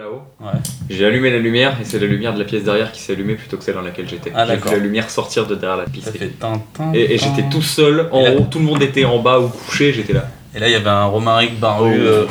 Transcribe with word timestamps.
là-haut. 0.00 0.22
Ouais. 0.40 0.58
J'ai 0.88 1.04
allumé 1.04 1.30
la 1.30 1.38
lumière 1.38 1.76
et 1.80 1.84
c'est 1.84 1.98
la 1.98 2.06
lumière 2.06 2.32
de 2.32 2.38
la 2.38 2.44
pièce 2.46 2.64
derrière 2.64 2.90
qui 2.90 3.00
s'est 3.00 3.12
allumée 3.12 3.34
plutôt 3.34 3.56
que 3.58 3.64
celle 3.64 3.74
dans 3.74 3.82
laquelle 3.82 4.08
j'étais. 4.08 4.32
Ah, 4.34 4.46
J'ai 4.46 4.56
vu 4.56 4.62
la 4.70 4.76
lumière 4.78 5.10
sortir 5.10 5.46
de 5.46 5.54
derrière 5.54 5.76
la 5.76 5.84
piste. 5.84 6.06
Ça 6.06 6.12
fait 6.12 6.28
tintin. 6.28 6.92
Et, 6.94 7.14
et 7.14 7.18
j'étais 7.18 7.44
tout 7.50 7.60
seul 7.62 8.08
en 8.10 8.22
là- 8.22 8.32
haut, 8.34 8.46
tout 8.50 8.58
le 8.58 8.64
monde 8.64 8.82
était 8.82 9.04
en 9.04 9.18
bas 9.18 9.38
ou 9.38 9.48
couché, 9.48 9.92
j'étais 9.92 10.14
là. 10.14 10.28
Et 10.54 10.58
là, 10.58 10.68
il 10.68 10.72
y 10.72 10.74
avait 10.74 10.88
un 10.88 11.04
Romaric 11.04 11.60
Barru. 11.60 11.92
euh, 12.00 12.24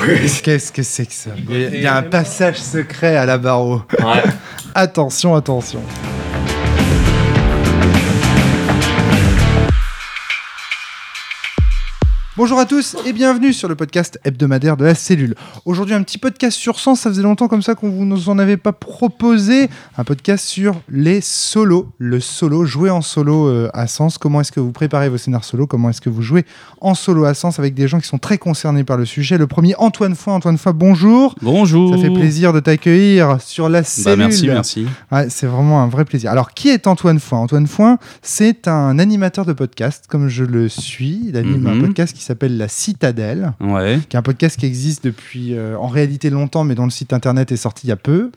Qu'est-ce 0.44 0.72
que 0.72 0.84
c'est 0.84 1.06
que 1.06 1.14
ça? 1.14 1.30
Il 1.50 1.60
y 1.62 1.66
a- 1.66 1.70
il 1.70 1.82
y 1.84 1.88
a 1.88 1.96
un 1.96 2.02
passage 2.04 2.58
secret 2.58 3.16
à 3.16 3.26
la 3.26 3.38
barreau. 3.38 3.84
Ouais. 4.00 4.24
Attention, 4.76 5.36
attention. 5.36 5.82
Bonjour 12.40 12.58
à 12.58 12.66
tous 12.66 12.96
et 13.06 13.12
bienvenue 13.12 13.52
sur 13.52 13.68
le 13.68 13.76
podcast 13.76 14.18
hebdomadaire 14.24 14.78
de 14.78 14.86
la 14.86 14.96
cellule. 14.96 15.36
Aujourd'hui 15.66 15.94
un 15.94 16.02
petit 16.04 16.18
podcast 16.18 16.58
sur 16.58 16.80
sens, 16.80 17.02
ça 17.02 17.10
faisait 17.10 17.22
longtemps 17.22 17.50
comme 17.50 17.62
ça 17.62 17.76
qu'on 17.76 17.90
vous 17.90 18.06
nous 18.06 18.30
en 18.30 18.40
avait 18.40 18.56
pas 18.56 18.72
proposé. 18.72 19.68
Un 19.98 20.06
podcast 20.06 20.46
sur 20.46 20.80
les 20.88 21.20
solos, 21.20 21.90
le 21.98 22.22
solo, 22.22 22.64
jouer 22.64 22.92
en 22.92 23.02
solo 23.02 23.50
euh, 23.50 23.68
à 23.74 23.88
sens. 23.88 24.18
Comment 24.18 24.40
est-ce 24.40 24.54
que 24.54 24.62
vous 24.62 24.72
préparez 24.72 25.10
vos 25.10 25.18
scénars 25.18 25.44
solo? 25.44 25.68
Comment 25.68 25.90
est-ce 25.90 26.00
que 26.00 26.10
vous 26.10 26.22
jouez 26.22 26.46
en 26.80 26.96
solo 26.96 27.26
à 27.26 27.34
sens 27.34 27.60
avec 27.60 27.74
des 27.74 27.90
gens 27.90 28.00
qui 28.00 28.08
sont 28.08 28.20
très 28.20 28.38
concernés 28.38 28.86
par 28.86 28.96
le 28.96 29.04
sujet? 29.04 29.38
Le 29.38 29.46
premier, 29.46 29.76
Antoine 29.78 30.16
Foy. 30.16 30.32
Antoine 30.34 30.58
Foy, 30.58 30.72
bonjour. 30.72 31.36
Bonjour. 31.42 31.94
Ça 31.94 32.02
fait 32.02 32.10
plaisir 32.10 32.54
de 32.54 32.62
t'accueillir 32.62 33.42
sur 33.42 33.68
la 33.68 33.84
cellule. 33.84 34.18
Bah, 34.18 34.28
merci, 34.28 34.48
merci. 34.48 34.88
Ouais, 35.12 35.30
c'est 35.30 35.46
vraiment 35.48 35.82
un 35.84 35.88
vrai 35.90 36.06
plaisir. 36.06 36.32
Alors, 36.32 36.52
qui 36.52 36.70
est 36.70 36.88
Antoine 36.88 37.20
Foin 37.20 37.40
Antoine 37.40 37.68
Foin, 37.68 37.98
c'est 38.22 38.70
un 38.70 38.98
animateur 38.98 39.44
de 39.44 39.52
podcast, 39.52 40.06
comme 40.08 40.30
je 40.30 40.46
le 40.46 40.70
suis. 40.70 41.20
Il 41.28 41.36
anime 41.36 41.68
un 41.68 41.76
Mhm. 41.76 41.82
podcast 41.82 42.16
qui 42.16 42.29
s'appelle 42.30 42.58
La 42.58 42.68
Citadelle, 42.68 43.54
Ouais. 43.60 44.00
qui 44.10 44.16
est 44.16 44.20
un 44.20 44.22
podcast 44.24 44.58
qui 44.60 44.66
existe 44.66 45.04
depuis 45.04 45.54
euh, 45.56 45.78
en 45.78 45.88
réalité 45.88 46.30
longtemps, 46.30 46.64
mais 46.64 46.76
dont 46.76 46.86
le 46.86 46.90
site 46.92 47.14
internet 47.14 47.52
est 47.52 47.58
sorti 47.58 47.88
il 47.88 47.90
y 47.90 47.94
a 47.94 47.96
peu. 47.98 48.32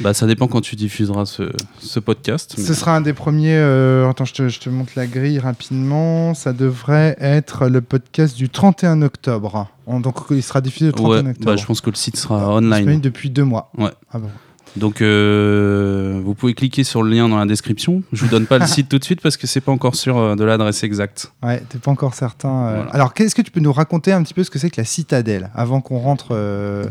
Bah, 0.00 0.12
ça 0.14 0.26
dépend 0.26 0.46
quand 0.46 0.60
tu 0.60 0.76
diffuseras 0.76 1.24
ce, 1.24 1.50
ce 1.78 1.98
podcast. 2.00 2.54
mais- 2.58 2.64
Ce 2.64 2.74
sera 2.74 2.94
un 2.94 3.00
des 3.00 3.14
premiers. 3.14 3.56
euh, 3.56 4.08
attends, 4.08 4.24
je 4.26 4.34
te, 4.34 4.48
je 4.48 4.60
te 4.60 4.68
montre 4.68 4.92
la 4.94 5.06
grille 5.06 5.38
rapidement. 5.38 6.34
Ça 6.34 6.52
devrait 6.52 7.16
être 7.18 7.66
le 7.68 7.80
podcast 7.80 8.36
du 8.36 8.48
31 8.48 9.00
octobre. 9.02 9.68
On- 9.86 10.00
donc, 10.00 10.16
il 10.30 10.42
sera 10.42 10.60
diffusé 10.60 10.86
le 10.86 10.92
31 10.92 11.10
Ouais, 11.24 11.30
octobre. 11.30 11.46
bah, 11.46 11.56
je 11.56 11.64
pense 11.64 11.80
que 11.80 11.90
le 11.90 11.96
site 11.96 12.16
sera 12.16 12.54
online. 12.54 13.00
depuis 13.00 13.30
deux 13.30 13.44
mois. 13.44 13.70
Ouais. 13.78 13.90
Ah 14.12 14.18
bon. 14.18 14.28
Donc, 14.76 15.00
euh, 15.00 16.20
vous 16.22 16.34
pouvez 16.34 16.52
cliquer 16.54 16.84
sur 16.84 17.02
le 17.02 17.10
lien 17.10 17.28
dans 17.28 17.38
la 17.38 17.46
description. 17.46 18.02
Je 18.12 18.24
vous 18.24 18.30
donne 18.30 18.46
pas 18.46 18.58
le 18.58 18.66
site 18.76 18.88
tout 18.90 18.98
de 18.98 19.04
suite 19.04 19.20
parce 19.22 19.36
que 19.36 19.46
c'est 19.46 19.60
pas 19.62 19.72
encore 19.72 19.94
sûr 19.94 20.18
euh, 20.18 20.34
de 20.36 20.44
l'adresse 20.44 20.84
exacte. 20.84 21.32
Ouais, 21.42 21.62
t'es 21.68 21.78
pas 21.78 21.90
encore 21.90 22.14
certain. 22.14 22.66
euh. 22.66 22.74
Voilà. 22.76 22.90
Alors, 22.90 23.14
qu'est-ce 23.14 23.34
que 23.34 23.42
tu 23.42 23.50
peux 23.50 23.60
nous 23.60 23.72
raconter 23.72 24.12
un 24.12 24.22
petit 24.22 24.34
peu 24.34 24.44
ce 24.44 24.50
que 24.50 24.58
c'est 24.58 24.68
que 24.70 24.80
la 24.80 24.84
citadelle 24.84 25.50
avant 25.54 25.80
qu'on 25.80 25.98
rentre 25.98 26.28
euh, 26.32 26.84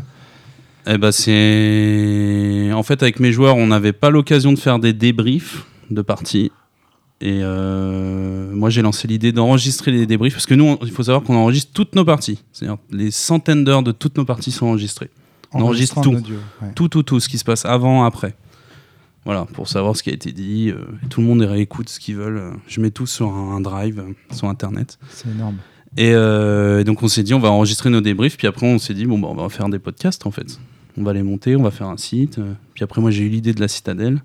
Eh 0.86 0.98
bah, 0.98 1.12
c'est. 1.12 2.70
En 2.72 2.82
fait, 2.82 3.02
avec 3.02 3.20
mes 3.20 3.32
joueurs, 3.32 3.56
on 3.56 3.68
n'avait 3.68 3.92
pas 3.92 4.10
l'occasion 4.10 4.52
de 4.52 4.58
faire 4.58 4.78
des 4.78 4.92
débriefs 4.92 5.64
de 5.90 6.02
parties. 6.02 6.50
Et 7.20 7.38
euh, 7.42 8.50
moi, 8.52 8.68
j'ai 8.68 8.82
lancé 8.82 9.08
l'idée 9.08 9.32
d'enregistrer 9.32 9.90
les 9.90 10.06
débriefs 10.06 10.34
parce 10.34 10.44
que 10.46 10.54
nous, 10.54 10.64
on- 10.64 10.78
il 10.82 10.90
faut 10.90 11.02
savoir 11.04 11.22
qu'on 11.22 11.36
enregistre 11.36 11.70
toutes 11.72 11.94
nos 11.94 12.04
parties. 12.04 12.42
C'est-à-dire, 12.52 12.76
les 12.90 13.10
centaines 13.10 13.64
d'heures 13.64 13.82
de 13.82 13.92
toutes 13.92 14.18
nos 14.18 14.24
parties 14.26 14.50
sont 14.52 14.66
enregistrées. 14.66 15.08
On 15.52 15.60
enregistre 15.62 16.00
tout. 16.00 16.10
en 16.12 16.16
audio, 16.16 16.36
ouais. 16.62 16.72
Tout, 16.74 16.88
tout, 16.88 17.02
tout, 17.02 17.20
ce 17.20 17.28
qui 17.28 17.38
se 17.38 17.44
passe 17.44 17.64
avant, 17.64 18.04
après. 18.04 18.34
Voilà, 19.24 19.44
pour 19.44 19.68
savoir 19.68 19.96
ce 19.96 20.02
qui 20.02 20.10
a 20.10 20.12
été 20.12 20.32
dit. 20.32 20.70
euh, 20.70 20.84
et 21.04 21.08
tout 21.08 21.20
le 21.20 21.26
monde 21.26 21.42
réécoute 21.42 21.88
ce 21.88 21.98
qu'ils 21.98 22.16
veulent. 22.16 22.52
Je 22.68 22.80
mets 22.80 22.90
tout 22.90 23.06
sur 23.06 23.28
un, 23.32 23.56
un 23.56 23.60
drive, 23.60 23.98
euh, 24.00 24.34
sur 24.34 24.48
Internet. 24.48 24.98
C'est 25.10 25.28
énorme. 25.30 25.56
Et 25.96 26.12
euh, 26.14 26.84
donc, 26.84 27.02
on 27.02 27.08
s'est 27.08 27.22
dit, 27.22 27.32
on 27.34 27.38
va 27.40 27.50
enregistrer 27.50 27.90
nos 27.90 28.00
débriefs. 28.00 28.36
Puis 28.36 28.46
après, 28.46 28.66
on 28.66 28.78
s'est 28.78 28.94
dit, 28.94 29.06
bon, 29.06 29.18
bah, 29.18 29.28
on 29.30 29.34
va 29.34 29.48
faire 29.48 29.68
des 29.68 29.78
podcasts, 29.78 30.26
en 30.26 30.30
fait. 30.30 30.60
On 30.98 31.02
va 31.02 31.12
les 31.12 31.22
monter, 31.22 31.56
on 31.56 31.62
va 31.62 31.70
faire 31.70 31.88
un 31.88 31.96
site. 31.96 32.38
euh, 32.38 32.52
Puis 32.74 32.84
après, 32.84 33.00
moi, 33.00 33.10
j'ai 33.10 33.24
eu 33.24 33.28
l'idée 33.28 33.52
de 33.52 33.60
la 33.60 33.68
citadelle. 33.68 34.22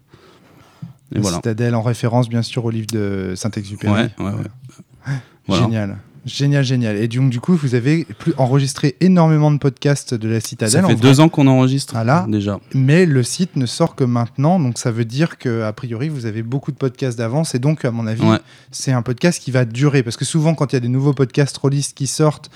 Et 1.11 1.15
La 1.15 1.21
voilà. 1.21 1.37
citadelle 1.37 1.75
en 1.75 1.81
référence, 1.81 2.29
bien 2.29 2.41
sûr, 2.41 2.63
au 2.65 2.69
livre 2.69 2.87
de 2.93 3.33
Saint-Exupéry. 3.35 3.91
Ouais, 3.93 4.09
ouais, 4.19 4.31
ouais. 4.31 5.13
Voilà. 5.47 5.63
Génial. 5.63 5.97
Génial, 6.25 6.63
génial. 6.63 6.97
Et 6.97 7.07
donc, 7.07 7.31
du 7.31 7.39
coup, 7.39 7.55
vous 7.55 7.73
avez 7.73 8.05
plus 8.19 8.33
enregistré 8.37 8.95
énormément 9.01 9.49
de 9.49 9.57
podcasts 9.57 10.13
de 10.13 10.29
la 10.29 10.39
citadelle. 10.39 10.71
Ça 10.81 10.87
fait 10.87 10.93
vrai. 10.93 11.01
deux 11.01 11.19
ans 11.19 11.29
qu'on 11.29 11.47
enregistre, 11.47 11.93
Voilà. 11.93 12.25
déjà. 12.29 12.59
Mais 12.75 13.07
le 13.07 13.23
site 13.23 13.55
ne 13.55 13.65
sort 13.65 13.95
que 13.95 14.03
maintenant, 14.03 14.59
donc 14.59 14.77
ça 14.77 14.91
veut 14.91 15.05
dire 15.05 15.37
que 15.39 15.63
a 15.63 15.73
priori 15.73 16.09
vous 16.09 16.27
avez 16.27 16.43
beaucoup 16.43 16.71
de 16.71 16.77
podcasts 16.77 17.17
d'avance 17.17 17.55
et 17.55 17.59
donc 17.59 17.85
à 17.85 17.91
mon 17.91 18.05
avis 18.05 18.21
Ouais. 18.23 18.37
c'est 18.69 18.91
un 18.91 19.01
podcast 19.01 19.41
qui 19.41 19.49
va 19.49 19.65
durer 19.65 20.03
parce 20.03 20.15
que 20.15 20.25
souvent 20.25 20.53
quand 20.53 20.71
il 20.73 20.75
y 20.75 20.77
a 20.77 20.79
des 20.81 20.87
nouveaux 20.89 21.13
podcasts 21.13 21.57
release 21.57 21.93
qui 21.93 22.05
sortent 22.05 22.51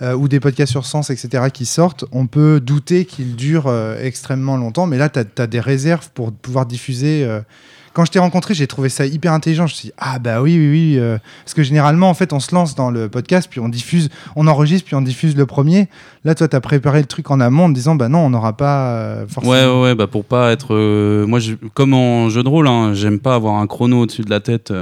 euh, 0.00 0.14
ou 0.14 0.28
des 0.28 0.38
podcasts 0.38 0.70
sur 0.70 0.86
sens 0.86 1.10
etc 1.10 1.44
qui 1.52 1.66
sortent, 1.66 2.04
on 2.12 2.26
peut 2.28 2.60
douter 2.60 3.04
qu'ils 3.04 3.34
durent 3.34 3.66
euh, 3.66 3.96
extrêmement 4.00 4.56
longtemps, 4.56 4.86
mais 4.86 4.96
là 4.98 5.08
tu 5.08 5.18
as, 5.18 5.46
des 5.48 5.60
réserves 5.60 6.08
pour 6.14 6.30
pouvoir 6.32 6.66
diffuser. 6.66 7.24
euh. 7.24 7.40
Quand 7.98 8.04
je 8.04 8.12
t'ai 8.12 8.20
rencontré, 8.20 8.54
j'ai 8.54 8.68
trouvé 8.68 8.90
ça 8.90 9.04
hyper 9.06 9.32
intelligent. 9.32 9.66
Je 9.66 9.72
me 9.72 9.76
suis 9.76 9.88
dit, 9.88 9.94
ah 9.98 10.20
bah 10.20 10.40
oui, 10.40 10.56
oui, 10.56 10.70
oui. 10.70 10.98
euh, 11.00 11.18
parce 11.44 11.52
que 11.54 11.64
généralement, 11.64 12.08
en 12.08 12.14
fait, 12.14 12.32
on 12.32 12.38
se 12.38 12.54
lance 12.54 12.76
dans 12.76 12.92
le 12.92 13.08
podcast, 13.08 13.48
puis 13.50 13.58
on 13.58 13.68
diffuse, 13.68 14.08
on 14.36 14.46
enregistre, 14.46 14.86
puis 14.86 14.94
on 14.94 15.02
diffuse 15.02 15.34
le 15.36 15.46
premier. 15.46 15.88
Là, 16.22 16.36
toi, 16.36 16.46
tu 16.46 16.54
as 16.54 16.60
préparé 16.60 17.00
le 17.00 17.06
truc 17.06 17.28
en 17.32 17.40
amont 17.40 17.64
en 17.64 17.68
disant, 17.70 17.96
bah 17.96 18.08
non, 18.08 18.20
on 18.20 18.30
n'aura 18.30 18.56
pas 18.56 18.92
euh, 18.92 19.26
forcément. 19.26 19.52
Ouais, 19.52 19.66
ouais, 19.66 19.82
ouais, 19.82 19.94
bah 19.96 20.06
pour 20.06 20.24
pas 20.24 20.52
être. 20.52 20.74
euh, 20.76 21.26
moi, 21.26 21.40
je- 21.40 21.54
comme 21.74 21.92
en 21.92 22.28
jeu 22.28 22.44
de 22.44 22.48
rôle, 22.48 22.68
hein, 22.68 22.94
j'aime 22.94 23.18
pas 23.18 23.34
avoir 23.34 23.56
un 23.56 23.66
chrono 23.66 24.02
au-dessus 24.02 24.22
de 24.22 24.30
la 24.30 24.38
tête. 24.38 24.72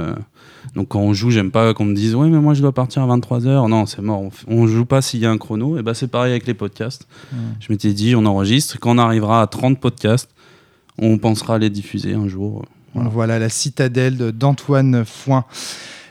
donc 0.75 0.89
quand 0.89 0.99
on 0.99 1.13
joue, 1.13 1.31
j'aime 1.31 1.49
pas 1.49 1.73
qu'on 1.73 1.85
me 1.85 1.95
dise 1.95 2.13
Ouais, 2.13 2.27
mais 2.27 2.37
moi 2.37 2.53
je 2.53 2.61
dois 2.61 2.71
partir 2.71 3.01
à 3.01 3.07
23h. 3.17 3.67
Non, 3.67 3.87
c'est 3.87 4.03
mort. 4.03 4.21
On, 4.21 4.29
on 4.47 4.67
joue 4.67 4.85
pas 4.85 5.01
s'il 5.01 5.21
y 5.21 5.25
a 5.25 5.31
un 5.31 5.39
chrono. 5.39 5.79
Et 5.79 5.81
bah 5.81 5.95
c'est 5.95 6.07
pareil 6.07 6.31
avec 6.33 6.45
les 6.45 6.53
podcasts. 6.53 7.07
Ouais. 7.33 7.39
Je 7.59 7.67
m'étais 7.73 7.93
dit 7.93 8.15
On 8.15 8.27
enregistre. 8.27 8.77
Quand 8.79 8.91
on 8.95 8.99
arrivera 8.99 9.41
à 9.41 9.47
30 9.47 9.79
podcasts, 9.79 10.29
on 10.99 11.17
pensera 11.17 11.55
à 11.55 11.57
les 11.57 11.71
diffuser 11.71 12.13
un 12.13 12.27
jour. 12.27 12.63
Voilà. 13.11 13.39
la 13.39 13.49
citadelle 13.49 14.17
de- 14.17 14.31
d'Antoine 14.31 15.03
Foin. 15.05 15.45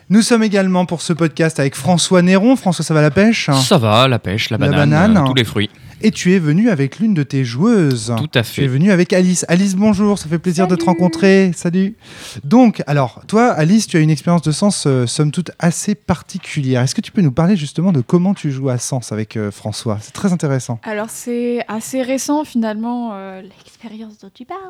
Nous 0.08 0.22
sommes 0.22 0.44
également 0.44 0.86
pour 0.86 1.02
ce 1.02 1.12
podcast 1.12 1.58
avec 1.58 1.74
François 1.74 2.22
Néron. 2.22 2.54
François, 2.54 2.84
ça 2.84 2.94
va 2.94 3.02
la 3.02 3.10
pêche? 3.10 3.50
Ça 3.50 3.76
va, 3.76 4.06
la 4.06 4.20
pêche, 4.20 4.50
la 4.50 4.56
La 4.58 4.68
banane, 4.68 4.90
banane. 4.90 5.16
euh, 5.24 5.26
tous 5.28 5.34
les 5.34 5.44
fruits. 5.44 5.68
Et 6.02 6.10
tu 6.12 6.34
es 6.34 6.38
venu 6.38 6.68
avec 6.70 6.98
l'une 7.00 7.14
de 7.14 7.22
tes 7.24 7.42
joueuses. 7.42 8.14
Tout 8.16 8.28
à 8.38 8.42
Tu 8.42 8.60
es 8.60 8.64
fait. 8.64 8.66
venu 8.68 8.92
avec 8.92 9.12
Alice. 9.14 9.44
Alice, 9.48 9.74
bonjour, 9.74 10.18
ça 10.18 10.28
fait 10.28 10.38
plaisir 10.38 10.68
de 10.68 10.76
te 10.76 10.84
rencontrer. 10.84 11.50
Salut. 11.56 11.96
Donc, 12.44 12.84
alors, 12.86 13.22
toi, 13.26 13.50
Alice, 13.50 13.86
tu 13.88 13.96
as 13.96 14.00
une 14.00 14.10
expérience 14.10 14.42
de 14.42 14.52
sens, 14.52 14.84
euh, 14.86 15.06
somme 15.06 15.32
toute, 15.32 15.50
assez 15.58 15.94
particulière. 15.96 16.82
Est-ce 16.82 16.94
que 16.94 17.00
tu 17.00 17.10
peux 17.12 17.22
nous 17.22 17.32
parler 17.32 17.56
justement 17.56 17.92
de 17.92 18.02
comment 18.02 18.34
tu 18.34 18.52
joues 18.52 18.68
à 18.68 18.76
sens 18.78 19.10
avec 19.10 19.36
euh, 19.36 19.50
François? 19.50 19.98
C'est 20.02 20.12
très 20.12 20.32
intéressant. 20.34 20.78
Alors 20.84 21.08
c'est 21.08 21.64
assez 21.66 22.02
récent 22.02 22.44
finalement 22.44 23.10
euh, 23.14 23.40
l'expérience 23.42 24.18
dont 24.18 24.30
tu 24.32 24.44
parles 24.44 24.60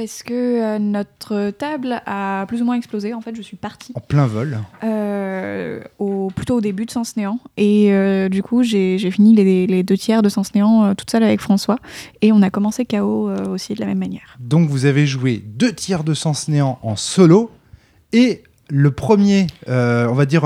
parce 0.00 0.22
que 0.22 0.32
euh, 0.32 0.78
notre 0.78 1.50
table 1.50 2.00
a 2.06 2.46
plus 2.46 2.62
ou 2.62 2.64
moins 2.64 2.76
explosé. 2.76 3.12
En 3.12 3.20
fait, 3.20 3.36
je 3.36 3.42
suis 3.42 3.58
partie 3.58 3.92
En 3.94 4.00
plein 4.00 4.26
vol. 4.26 4.58
euh, 4.82 5.82
au, 5.98 6.30
plutôt 6.34 6.56
au 6.56 6.60
début 6.62 6.86
de 6.86 6.90
Sens 6.90 7.18
Néant 7.18 7.38
et 7.58 7.92
euh, 7.92 8.30
du 8.30 8.42
coup 8.42 8.62
j'ai 8.62 8.96
fini 9.10 9.34
les, 9.34 9.66
les 9.66 9.82
deux 9.82 9.98
tiers 9.98 10.22
de 10.22 10.30
Sens 10.30 10.54
Néant 10.54 10.84
euh, 10.84 10.94
toute 10.94 11.10
seule 11.10 11.22
avec 11.22 11.42
François 11.42 11.76
et 12.22 12.32
on 12.32 12.40
a 12.40 12.48
commencé 12.48 12.86
KO 12.86 13.28
euh, 13.28 13.44
aussi 13.48 13.74
de 13.74 13.80
la 13.80 13.84
même 13.86 13.98
manière. 13.98 14.38
Donc, 14.40 14.70
vous 14.70 14.86
avez 14.86 15.06
joué 15.06 15.42
deux 15.44 15.74
tiers 15.74 16.02
de 16.02 16.14
sens 16.14 16.48
néant 16.48 16.78
en 16.82 16.96
solo 16.96 17.50
et 18.14 18.42
le 18.70 18.90
premier, 18.92 19.48
euh, 19.68 20.08
on 20.08 20.14
va 20.14 20.24
dire, 20.24 20.44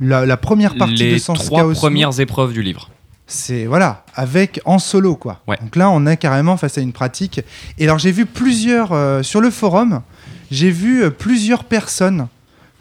la, 0.00 0.26
la 0.26 0.36
première 0.36 0.74
partie 0.76 0.94
de 0.94 1.10
Les 1.10 1.18
sens 1.20 1.44
trois 1.44 1.60
chaos 1.60 1.74
premières 1.74 2.18
épreuves 2.18 2.52
du 2.52 2.62
livre. 2.62 2.90
C'est 3.30 3.64
voilà 3.66 4.04
avec 4.14 4.60
en 4.64 4.78
solo 4.78 5.14
quoi. 5.16 5.40
Ouais. 5.46 5.56
Donc 5.62 5.76
là 5.76 5.88
on 5.90 6.04
est 6.06 6.16
carrément 6.16 6.56
face 6.56 6.76
à 6.78 6.80
une 6.80 6.92
pratique. 6.92 7.40
Et 7.78 7.84
alors 7.84 7.98
j'ai 7.98 8.12
vu 8.12 8.26
plusieurs 8.26 8.92
euh, 8.92 9.22
sur 9.22 9.40
le 9.40 9.50
forum, 9.50 10.02
j'ai 10.50 10.70
vu 10.70 11.02
euh, 11.04 11.10
plusieurs 11.10 11.64
personnes 11.64 12.26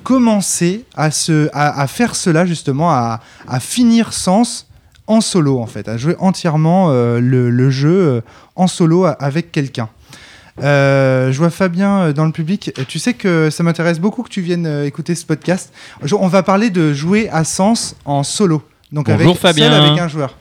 commencer 0.04 0.86
à 0.96 1.12
se 1.12 1.50
à, 1.54 1.82
à 1.82 1.88
faire 1.88 2.16
cela 2.16 2.46
justement 2.46 2.92
à, 2.92 3.20
à 3.48 3.59
finir 3.59 4.12
Sens 4.14 4.68
en 5.08 5.22
solo 5.22 5.59
en 5.59 5.68
fait, 5.68 5.88
à 5.88 5.98
jouer 5.98 6.16
entièrement 6.20 6.88
euh, 6.90 7.20
le, 7.20 7.50
le 7.50 7.70
jeu 7.70 8.22
en 8.56 8.68
solo 8.68 9.06
avec 9.06 9.52
quelqu'un. 9.52 9.90
Euh, 10.62 11.32
je 11.32 11.38
vois 11.38 11.50
Fabien 11.50 12.12
dans 12.12 12.26
le 12.26 12.32
public. 12.32 12.73
Tu 12.88 13.00
sais 13.00 13.14
que 13.14 13.50
ça 13.50 13.64
m'intéresse 13.64 14.00
beaucoup 14.00 14.23
que 14.23 14.29
tu 14.29 14.41
viennes 14.41 14.84
écouter 14.85 15.16
ce 15.16 15.26
podcast. 15.26 15.72
On 16.12 16.28
va 16.28 16.44
parler 16.44 16.70
de 16.70 16.94
jouer 16.94 17.29
à 17.29 17.44
Sens 17.44 17.96
en 18.03 18.23
solo. 18.23 18.62
Donc 18.91 19.06
Bonjour, 19.06 19.22
avec, 19.22 19.40
seul 19.40 19.53
Fabien. 19.53 19.72
avec 19.72 20.00
un 20.00 20.08
joueur. 20.08 20.35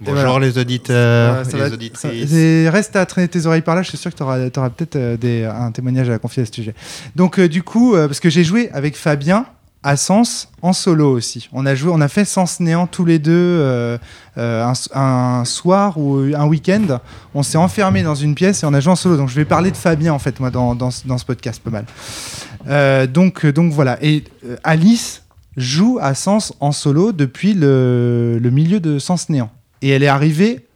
Bonjour 0.00 0.14
voilà. 0.30 0.46
les 0.46 0.58
auditeurs 0.58 1.46
ça 1.46 1.56
les 1.56 1.72
auditrices. 1.72 2.30
reste 2.70 2.96
à 2.96 3.06
traîner 3.06 3.28
tes 3.28 3.46
oreilles 3.46 3.62
par 3.62 3.74
là, 3.74 3.82
je 3.82 3.88
suis 3.88 3.98
sûr 3.98 4.10
que 4.12 4.16
tu 4.16 4.22
auras, 4.22 4.70
peut-être 4.70 4.96
euh, 4.96 5.50
un 5.50 5.70
témoignage 5.72 6.10
à 6.10 6.18
confier 6.18 6.42
à 6.42 6.46
ce 6.46 6.52
sujet. 6.52 6.74
Donc 7.14 7.38
euh, 7.38 7.48
du 7.48 7.62
coup, 7.62 7.94
euh, 7.94 8.06
parce 8.06 8.20
que 8.20 8.28
j'ai 8.28 8.44
joué 8.44 8.70
avec 8.72 8.94
Fabien 8.96 9.46
à 9.82 9.96
Sens 9.96 10.48
en 10.62 10.72
solo 10.72 11.12
aussi. 11.12 11.48
On 11.52 11.64
a 11.64 11.74
joué, 11.74 11.90
on 11.94 12.00
a 12.00 12.08
fait 12.08 12.24
Sens 12.24 12.60
Néant 12.60 12.86
tous 12.86 13.04
les 13.04 13.18
deux 13.20 13.98
un, 14.36 14.72
un 14.94 15.44
soir 15.44 15.96
ou 15.96 16.16
un 16.36 16.44
week-end. 16.46 16.98
On 17.34 17.42
s'est 17.44 17.56
enfermé 17.58 18.02
dans 18.02 18.16
une 18.16 18.34
pièce 18.34 18.64
et 18.64 18.66
on 18.66 18.74
a 18.74 18.80
joué 18.80 18.92
en 18.92 18.96
solo. 18.96 19.16
Donc 19.16 19.28
je 19.28 19.36
vais 19.36 19.44
parler 19.44 19.70
de 19.70 19.76
Fabien 19.76 20.12
en 20.12 20.18
fait 20.18 20.40
moi 20.40 20.50
dans, 20.50 20.74
dans, 20.74 20.90
ce- 20.90 21.06
dans 21.06 21.18
ce 21.18 21.24
podcast 21.24 21.62
pas 21.62 21.70
mal. 21.70 23.08
Donc 23.08 23.46
donc 23.46 23.72
voilà. 23.72 23.96
Et 24.02 24.24
Alice 24.64 25.22
joue 25.56 25.98
à 26.02 26.14
Sens 26.14 26.52
en 26.58 26.72
solo 26.72 27.12
depuis 27.12 27.54
le, 27.54 28.38
le 28.42 28.50
milieu 28.50 28.80
de 28.80 28.98
Sens 28.98 29.28
Néant. 29.28 29.50
Et 29.86 29.90
elle 29.90 30.02
est 30.02 30.08
arrivée 30.08 30.66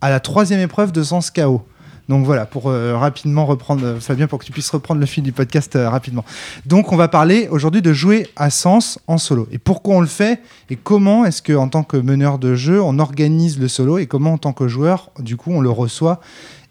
à 0.00 0.08
la 0.08 0.20
troisième 0.20 0.58
épreuve 0.58 0.90
de 0.90 1.02
Sens 1.02 1.30
KO. 1.30 1.66
Donc 2.08 2.24
voilà, 2.24 2.46
pour 2.46 2.70
euh, 2.70 2.96
rapidement 2.96 3.44
reprendre, 3.44 3.84
euh, 3.84 4.00
Fabien, 4.00 4.26
pour 4.26 4.38
que 4.38 4.46
tu 4.46 4.52
puisses 4.52 4.70
reprendre 4.70 5.00
le 5.00 5.06
fil 5.06 5.22
du 5.22 5.32
podcast 5.32 5.76
euh, 5.76 5.90
rapidement. 5.90 6.24
Donc 6.64 6.90
on 6.90 6.96
va 6.96 7.08
parler 7.08 7.46
aujourd'hui 7.50 7.82
de 7.82 7.92
jouer 7.92 8.26
à 8.36 8.48
Sens 8.48 8.98
en 9.06 9.18
solo. 9.18 9.46
Et 9.52 9.58
pourquoi 9.58 9.96
on 9.96 10.00
le 10.00 10.06
fait 10.06 10.40
et 10.70 10.76
comment 10.76 11.26
est-ce 11.26 11.42
que 11.42 11.52
en 11.52 11.68
tant 11.68 11.82
que 11.82 11.98
meneur 11.98 12.38
de 12.38 12.54
jeu, 12.54 12.80
on 12.80 12.98
organise 13.00 13.58
le 13.58 13.68
solo 13.68 13.98
et 13.98 14.06
comment 14.06 14.32
en 14.32 14.38
tant 14.38 14.54
que 14.54 14.66
joueur, 14.66 15.10
du 15.18 15.36
coup, 15.36 15.52
on 15.52 15.60
le 15.60 15.70
reçoit 15.70 16.20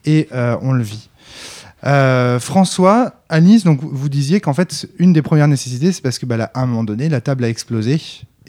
et 0.06 0.30
on 0.34 0.72
le 0.72 0.82
vit. 0.82 1.10
François, 2.40 3.14
Alice, 3.30 3.66
donc 3.66 3.82
vous 3.84 4.10
disiez 4.10 4.42
qu'en 4.42 4.54
fait, 4.54 4.88
une 4.98 5.14
des 5.14 5.22
premières 5.22 5.48
nécessités, 5.48 5.92
c'est 5.92 6.02
parce 6.02 6.18
que 6.18 6.26
bah, 6.26 6.50
à 6.56 6.62
un 6.62 6.66
moment 6.66 6.84
donné, 6.84 7.08
la 7.08 7.22
table 7.22 7.44
a 7.44 7.50
explosé. 7.50 8.02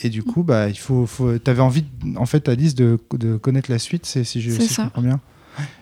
Et 0.02 0.08
du 0.08 0.22
coup, 0.22 0.42
bah, 0.42 0.68
il 0.68 0.78
faut, 0.78 1.06
faut... 1.06 1.38
tu 1.38 1.50
avais 1.50 1.60
envie, 1.62 1.84
en 2.16 2.26
fait, 2.26 2.48
Alice, 2.48 2.74
de, 2.74 2.98
de 3.12 3.36
connaître 3.36 3.70
la 3.70 3.78
suite, 3.78 4.06
si 4.06 4.40
je, 4.40 4.50
si 4.50 4.68
je 4.74 4.80
comprends 4.82 5.02
bien. 5.02 5.20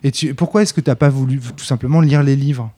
Et 0.05 0.11
tu, 0.11 0.35
pourquoi 0.35 0.63
est-ce 0.63 0.75
que 0.75 0.83
tu 0.83 0.91
n'as 0.91 0.97
pas 0.97 1.09
voulu 1.09 1.41
tout 1.57 1.65
simplement 1.65 2.01
lire 2.03 2.23
les 2.23 2.37
livres? 2.37 2.71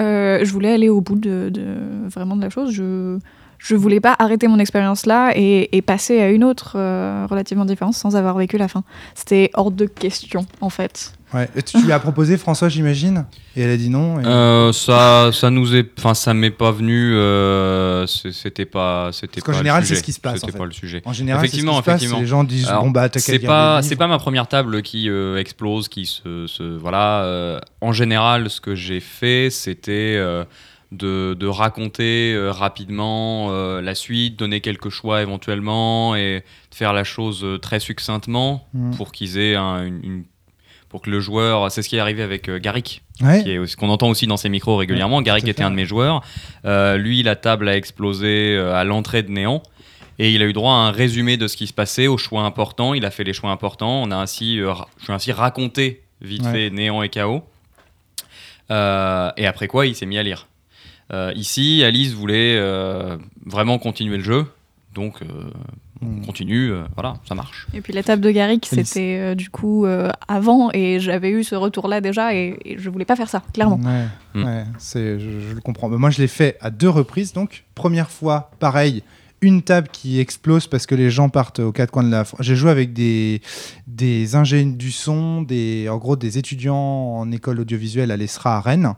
Euh, 0.00 0.40
je 0.44 0.50
voulais 0.52 0.72
aller 0.72 0.88
au 0.88 1.00
bout 1.00 1.14
de, 1.14 1.48
de- 1.48 2.08
vraiment 2.08 2.36
de 2.36 2.42
la 2.42 2.50
chose. 2.50 2.72
Je 2.72 3.18
je 3.58 3.76
voulais 3.76 4.00
pas 4.00 4.14
arrêter 4.18 4.46
mon 4.48 4.58
expérience 4.58 5.06
là 5.06 5.32
et, 5.36 5.74
et 5.74 5.80
passer 5.80 6.20
à 6.20 6.28
une 6.30 6.44
autre 6.44 6.72
euh, 6.76 7.26
relativement 7.30 7.64
différente 7.64 7.94
sans 7.94 8.14
avoir 8.16 8.36
vécu 8.36 8.58
la 8.58 8.68
fin. 8.68 8.82
C'était 9.14 9.50
hors 9.54 9.70
de 9.70 9.86
question 9.86 10.44
en 10.60 10.68
fait. 10.70 11.14
Ouais. 11.34 11.48
Et 11.56 11.62
tu, 11.62 11.82
lui 11.82 11.92
as 11.92 11.98
proposé, 11.98 12.36
François, 12.36 12.68
j'imagine? 12.68 13.26
Et 13.56 13.62
elle 13.62 13.70
a 13.70 13.76
dit 13.76 13.90
non. 13.90 14.20
et- 14.20 14.24
Euh, 14.24 14.72
ça, 14.72 15.30
ça 15.32 15.50
nous 15.50 15.74
est, 15.76 15.90
enfin, 15.98 16.14
ça 16.14 16.32
m'est 16.34 16.50
pas 16.50 16.70
venu. 16.70 17.14
euh, 17.14 18.06
c'était 18.06 18.64
pas, 18.64 19.10
c'était 19.12 19.40
Parce 19.40 19.44
qu'en 19.44 19.52
pas 19.52 19.58
général, 19.58 19.80
le 19.82 19.86
c'est 19.86 19.94
ce 19.96 20.02
qui 20.02 20.12
se 20.12 20.20
passe, 20.20 20.36
C'était 20.40 20.46
en 20.46 20.52
fait. 20.52 20.58
pas 20.58 20.64
le 20.66 20.72
sujet. 20.72 21.02
En 21.04 21.12
général, 21.12 21.40
c'est 21.42 21.46
ce 21.48 21.50
qui 21.52 21.56
Effectivement, 21.58 21.78
se 21.80 21.84
passe, 21.84 21.94
effectivement. 21.96 22.20
Les 22.20 22.26
gens 22.26 22.44
disent 22.44 22.68
Alors, 22.68 22.84
bon 22.84 22.90
bah 22.90 23.08
c'est 23.14 23.38
pas, 23.40 23.82
c'est 23.82 23.96
pas 23.96 24.06
ma 24.06 24.18
première 24.18 24.46
table 24.48 24.82
qui 24.82 25.08
euh, 25.08 25.36
explose, 25.38 25.88
qui 25.88 26.06
se, 26.06 26.46
se- 26.46 26.76
voilà. 26.78 27.22
euh, 27.24 27.60
en 27.80 27.92
général, 27.92 28.50
ce 28.50 28.60
que 28.60 28.74
j'ai 28.74 29.00
fait, 29.00 29.48
c'était 29.50 30.18
de, 30.92 31.34
de 31.34 31.46
raconter 31.48 32.34
euh, 32.34 32.52
rapidement 32.52 33.48
euh, 33.50 33.80
la 33.80 33.94
suite, 33.96 34.38
donner 34.38 34.60
quelques 34.60 34.90
choix 34.90 35.22
éventuellement 35.22 36.14
et 36.14 36.44
de 36.70 36.74
faire 36.76 36.92
la 36.92 37.02
chose 37.04 37.40
euh, 37.44 37.58
très 37.58 37.80
succinctement 37.80 38.68
Mhm. 38.74 38.94
pour 38.96 39.10
qu'ils 39.10 39.38
aient 39.38 39.56
un- 39.56 39.84
une, 39.84 40.00
une- 40.04 40.24
pour 40.94 41.02
que 41.02 41.10
le 41.10 41.18
joueur, 41.18 41.72
c'est 41.72 41.82
ce 41.82 41.88
qui 41.88 41.96
est 41.96 41.98
arrivé 41.98 42.22
avec 42.22 42.48
euh, 42.48 42.60
Garrick, 42.60 43.02
Ouais. 43.20 43.42
qu'on 43.76 43.88
entend 43.88 44.08
aussi 44.10 44.28
dans 44.28 44.36
ses 44.36 44.48
micros 44.48 44.76
régulièrement. 44.76 45.16
Ouais, 45.16 45.24
Garrick 45.24 45.48
était 45.48 45.64
un 45.64 45.72
de 45.72 45.74
mes 45.74 45.86
joueurs. 45.86 46.22
Euh, 46.64 46.96
lui, 46.98 47.24
la 47.24 47.34
table 47.34 47.68
a 47.68 47.76
explosé 47.76 48.54
euh, 48.54 48.72
à 48.76 48.84
l'entrée 48.84 49.24
de 49.24 49.30
Néant. 49.32 49.60
Et 50.20 50.30
il 50.32 50.40
a 50.40 50.44
eu 50.44 50.52
droit 50.52 50.70
à 50.72 50.76
un 50.76 50.92
résumé 50.92 51.36
de 51.36 51.48
ce 51.48 51.56
qui 51.56 51.66
se 51.66 51.72
passait, 51.72 52.06
aux 52.06 52.16
choix 52.16 52.42
importants. 52.42 52.94
Il 52.94 53.04
a 53.04 53.10
fait 53.10 53.24
les 53.24 53.32
choix 53.32 53.50
importants. 53.50 54.04
On 54.04 54.12
a 54.12 54.16
ainsi, 54.16 54.60
euh, 54.60 54.72
je 54.98 55.02
suis 55.06 55.12
ainsi 55.12 55.32
raconté 55.32 56.04
vite 56.20 56.44
Ouais. 56.44 56.52
fait 56.52 56.70
Néant 56.70 57.02
et 57.02 57.08
Chaos. 57.08 57.42
Et 58.70 59.46
après 59.48 59.66
quoi, 59.66 59.86
il 59.86 59.96
s'est 59.96 60.06
mis 60.06 60.16
à 60.18 60.22
lire. 60.22 60.46
Ici, 61.34 61.82
Alice 61.82 62.12
voulait 62.12 62.56
vraiment 63.44 63.78
continuer 63.78 64.16
le 64.18 64.22
jeu. 64.22 64.46
Donc. 64.94 65.18
On 66.02 66.20
continue. 66.26 66.70
euh, 66.72 66.82
voilà, 66.94 67.14
ça 67.28 67.34
marche. 67.34 67.66
Et 67.74 67.80
puis 67.80 67.92
la 67.92 68.02
table 68.02 68.22
de 68.22 68.30
Garrick, 68.30 68.66
c'était 68.66 69.18
euh, 69.20 69.34
du 69.34 69.48
coup 69.50 69.86
euh, 69.86 70.10
avant 70.28 70.70
et 70.72 71.00
j'avais 71.00 71.30
eu 71.30 71.44
ce 71.44 71.54
retour-là 71.54 72.00
déjà 72.00 72.34
et, 72.34 72.58
et 72.64 72.78
je 72.78 72.90
voulais 72.90 73.04
pas 73.04 73.16
faire 73.16 73.28
ça, 73.28 73.42
clairement. 73.52 73.76
Ouais, 73.82 74.04
Mm. 74.34 74.44
ouais, 74.44 74.64
c'est, 74.78 75.20
je, 75.20 75.30
je 75.40 75.54
le 75.54 75.60
comprends. 75.60 75.88
Mais 75.88 75.96
moi, 75.96 76.10
je 76.10 76.20
l'ai 76.20 76.26
fait 76.26 76.56
à 76.60 76.70
deux 76.70 76.88
reprises. 76.88 77.32
Donc, 77.32 77.64
première 77.76 78.10
fois, 78.10 78.50
pareil, 78.58 79.04
une 79.44 79.62
table 79.62 79.88
qui 79.92 80.20
explose 80.20 80.66
parce 80.66 80.86
que 80.86 80.94
les 80.94 81.10
gens 81.10 81.28
partent 81.28 81.60
aux 81.60 81.72
quatre 81.72 81.90
coins 81.90 82.02
de 82.02 82.10
la 82.10 82.24
France. 82.24 82.40
J'ai 82.42 82.56
joué 82.56 82.70
avec 82.70 82.92
des, 82.92 83.40
ingénieurs 84.34 84.76
du 84.76 84.90
son, 84.90 85.46
en 85.48 85.96
gros 85.98 86.16
des 86.16 86.38
étudiants 86.38 86.76
en 86.76 87.30
école 87.30 87.60
audiovisuelle 87.60 88.10
à 88.10 88.16
l'ESRA 88.16 88.56
à 88.56 88.60
Rennes. 88.60 88.94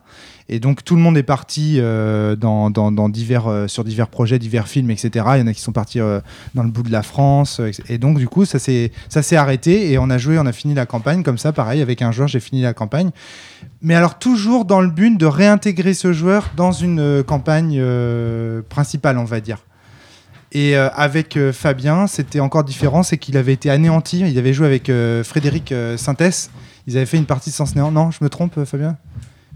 Et 0.48 0.60
donc, 0.60 0.84
tout 0.84 0.94
le 0.94 1.02
monde 1.02 1.18
est 1.18 1.24
parti 1.24 1.78
euh, 1.78 2.36
dans, 2.36 3.08
divers, 3.08 3.48
euh, 3.48 3.66
sur 3.66 3.82
divers 3.82 4.08
projets, 4.08 4.38
divers 4.38 4.68
films, 4.68 4.90
etc. 4.90 5.24
Il 5.34 5.40
y 5.40 5.42
en 5.42 5.46
a 5.48 5.52
qui 5.52 5.60
sont 5.60 5.72
partis 5.72 6.00
euh, 6.00 6.20
dans 6.54 6.62
le 6.62 6.70
bout 6.70 6.84
de 6.84 6.92
la 6.92 7.02
France. 7.02 7.60
Et 7.88 7.98
donc, 7.98 8.18
du 8.18 8.28
coup, 8.28 8.44
ça 8.44 8.58
s'est, 8.58 8.90
arrêté 9.36 9.90
et 9.90 9.98
on 9.98 10.08
a 10.08 10.18
joué, 10.18 10.38
on 10.38 10.46
a 10.46 10.52
fini 10.52 10.74
la 10.74 10.86
campagne. 10.86 11.24
Comme 11.24 11.38
ça, 11.38 11.52
pareil, 11.52 11.82
avec 11.82 12.00
un 12.00 12.12
joueur, 12.12 12.28
j'ai 12.28 12.40
fini 12.40 12.62
la 12.62 12.74
campagne. 12.74 13.10
Mais 13.82 13.94
alors 13.94 14.18
toujours 14.18 14.64
dans 14.64 14.80
le 14.80 14.88
but 14.88 15.16
de 15.18 15.26
réintégrer 15.26 15.94
ce 15.94 16.12
joueur 16.12 16.50
dans 16.56 16.72
une 16.72 17.22
campagne 17.24 17.82
principale, 18.68 19.18
on 19.18 19.24
va 19.24 19.40
dire. 19.40 19.58
Et 20.52 20.76
euh, 20.76 20.88
avec 20.94 21.36
euh, 21.36 21.52
Fabien, 21.52 22.06
c'était 22.06 22.40
encore 22.40 22.64
différent, 22.64 23.02
c'est 23.02 23.18
qu'il 23.18 23.36
avait 23.36 23.52
été 23.52 23.70
anéanti. 23.70 24.20
Il 24.20 24.38
avait 24.38 24.52
joué 24.52 24.66
avec 24.66 24.90
euh, 24.90 25.24
Frédéric 25.24 25.74
Sintès. 25.96 26.50
Ils 26.86 26.96
avaient 26.96 27.06
fait 27.06 27.16
une 27.16 27.26
partie 27.26 27.50
sans 27.50 27.74
néant. 27.74 27.90
Non, 27.90 28.10
je 28.10 28.22
me 28.22 28.28
trompe, 28.28 28.64
Fabien? 28.64 28.96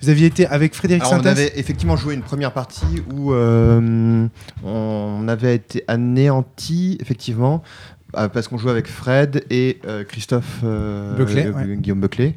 Vous 0.03 0.09
aviez 0.09 0.27
été 0.27 0.47
avec 0.47 0.75
Frédéric 0.75 1.05
Alors, 1.05 1.21
on 1.23 1.27
avait 1.27 1.53
effectivement 1.57 1.97
joué 1.97 2.15
une 2.15 2.23
première 2.23 2.53
partie 2.53 3.03
où 3.13 3.35
euh, 3.35 4.27
on 4.65 5.29
avait 5.29 5.55
été 5.57 5.85
anéanti, 5.89 6.97
effectivement, 7.01 7.63
euh, 8.17 8.29
parce 8.29 8.49
qu'on 8.49 8.59
jouait 8.59 8.71
avec 8.71 8.87
Fred 8.89 9.45
et 9.51 9.79
euh, 9.87 10.05
Christophe 10.05 10.61
euh, 10.65 11.15
euh, 11.19 11.53
ouais. 11.53 11.77
Guillaume 11.77 12.01
Buckley. 12.01 12.37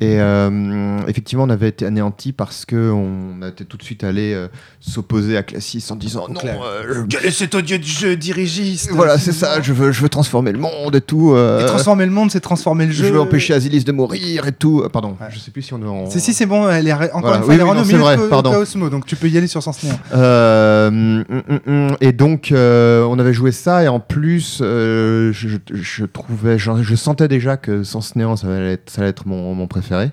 Et 0.00 0.20
euh, 0.20 0.98
effectivement, 1.08 1.44
on 1.44 1.50
avait 1.50 1.68
été 1.68 1.84
anéanti 1.86 2.32
parce 2.32 2.64
qu'on 2.64 3.40
été 3.48 3.64
tout 3.64 3.76
de 3.76 3.82
suite 3.82 4.04
allé 4.04 4.32
euh, 4.34 4.48
s'opposer 4.80 5.36
à 5.36 5.42
Classis 5.42 5.84
en 5.90 5.96
disant 5.96 6.26
non, 6.28 6.40
euh, 6.44 6.82
je- 6.88 7.16
Quel 7.16 7.26
est 7.26 7.30
cet 7.30 7.54
odieux 7.54 7.80
jeu 7.82 8.16
dirigiste 8.16 8.90
voilà, 8.92 9.18
c'est 9.18 9.32
ça, 9.32 9.60
je 9.60 9.72
veux, 9.72 9.92
je 9.92 10.00
veux 10.02 10.08
transformer 10.08 10.52
le 10.52 10.58
monde 10.58 10.94
et 10.96 11.00
tout. 11.00 11.32
euh, 11.34 11.62
Et 11.62 11.66
transformer 11.66 12.06
le 12.06 12.12
monde, 12.12 12.30
c'est 12.30 12.40
transformer 12.40 12.86
le 12.86 12.92
jeu. 12.92 13.06
je 13.06 13.12
veux 13.12 13.20
empêcher 13.20 13.54
Asilis 13.54 13.84
de 13.84 13.92
mourir 13.92 14.46
et 14.46 14.52
tout. 14.52 14.80
Euh, 14.84 14.88
Pardon, 14.88 15.16
Ouais. 15.20 15.26
je 15.30 15.38
sais 15.38 15.50
plus 15.50 15.62
si 15.62 15.74
on 15.74 15.82
est 15.82 15.86
en. 15.86 16.08
Si, 16.10 16.20
si, 16.20 16.32
c'est 16.32 16.46
bon, 16.46 16.68
elle 16.68 16.86
est 16.88 16.92
encore 16.92 17.20
Voilà. 17.20 17.36
une 17.36 17.42
fois, 17.42 17.48
Oui, 17.48 17.54
elle 17.54 17.60
est 17.60 17.64
oui, 17.64 17.76
rendue 17.78 17.94
non, 17.94 17.98
vrai, 18.00 18.16
pardon. 18.28 18.52
Chaosmo, 18.52 18.88
donc 18.90 19.06
tu 19.06 19.16
peux 19.16 19.28
y 19.28 19.36
aller 19.36 19.46
sur 19.46 19.62
Sens 19.62 19.82
Néant. 19.82 19.98
Hum, 20.12 21.24
hum, 21.66 21.96
et 22.00 22.12
donc, 22.12 22.52
euh, 22.52 23.02
on 23.04 23.18
avait 23.18 23.32
joué 23.32 23.52
ça, 23.52 23.82
et 23.84 23.88
en 23.88 24.00
plus, 24.00 24.60
euh, 24.62 25.09
je, 25.32 26.04
trouvais, 26.04 26.58
je, 26.58 26.94
sentais 26.94 27.28
déjà 27.28 27.56
que 27.56 27.82
Sens 27.82 28.16
Néant, 28.16 28.36
ça 28.36 28.48
allait 28.54 28.74
être, 28.74 28.90
ça 28.90 29.02
allait 29.02 29.12
mon 29.26 29.66
préféré. 29.66 30.10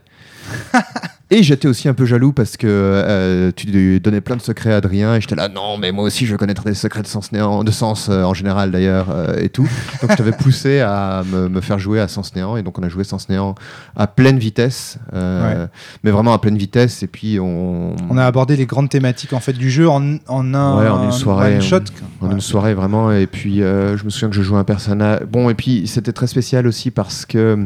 et 1.29 1.43
j'étais 1.43 1.67
aussi 1.67 1.89
un 1.89 1.93
peu 1.93 2.05
jaloux 2.05 2.31
parce 2.31 2.55
que 2.55 2.67
euh, 2.69 3.51
tu 3.53 3.67
lui 3.67 3.99
donnais 3.99 4.21
plein 4.21 4.37
de 4.37 4.41
secrets 4.41 4.71
à 4.71 4.77
Adrien, 4.77 5.15
et 5.15 5.21
j'étais 5.21 5.35
là, 5.35 5.49
non, 5.49 5.77
mais 5.77 5.91
moi 5.91 6.05
aussi, 6.05 6.25
je 6.25 6.31
veux 6.31 6.37
connaître 6.37 6.63
des 6.63 6.73
secrets 6.73 7.01
de 7.01 7.07
Sens 7.07 7.33
Néant, 7.33 7.65
de 7.65 7.71
Sens 7.71 8.07
euh, 8.09 8.23
en 8.23 8.33
général 8.33 8.71
d'ailleurs, 8.71 9.07
euh, 9.09 9.35
et 9.37 9.49
tout. 9.49 9.67
Donc, 10.01 10.11
je 10.11 10.15
t'avais 10.15 10.31
poussé 10.37 10.79
à 10.79 11.23
me, 11.29 11.49
me 11.49 11.59
faire 11.59 11.79
jouer 11.79 11.99
à 11.99 12.07
Sens 12.07 12.33
Néant, 12.33 12.55
et 12.55 12.63
donc 12.63 12.79
on 12.79 12.83
a 12.83 12.87
joué 12.89 13.03
Sens 13.03 13.27
Néant 13.27 13.55
à 13.97 14.07
pleine 14.07 14.39
vitesse, 14.39 14.99
mais 15.13 16.11
vraiment 16.11 16.33
à 16.33 16.39
pleine 16.39 16.57
vitesse, 16.57 17.03
et 17.03 17.07
puis 17.07 17.39
on. 17.39 17.95
On 18.09 18.17
a 18.17 18.25
abordé 18.25 18.55
les 18.55 18.65
grandes 18.65 18.89
thématiques 18.89 19.33
en 19.33 19.39
fait 19.41 19.53
du 19.53 19.69
jeu 19.69 19.89
en, 19.89 20.17
en 20.27 20.53
un 20.53 20.77
Ouais, 20.81 20.87
en 20.87 21.03
une 21.03 21.11
soirée, 21.11 21.55
one 21.55 21.61
shot. 21.61 21.75
En 22.21 22.27
Ouais. 22.27 22.33
une 22.33 22.41
soirée 22.41 22.73
vraiment 22.73 23.11
et 23.11 23.27
puis 23.27 23.57
je 23.59 24.03
me 24.03 24.09
souviens 24.09 24.29
que 24.29 24.35
je 24.35 24.41
jouais 24.41 24.57
un 24.57 24.63
personnage 24.63 25.21
bon 25.29 25.49
et 25.49 25.53
puis 25.53 25.87
c'était 25.87 26.13
très 26.13 26.27
spécial 26.27 26.65
aussi 26.67 26.89
parce 26.89 27.25
que 27.25 27.65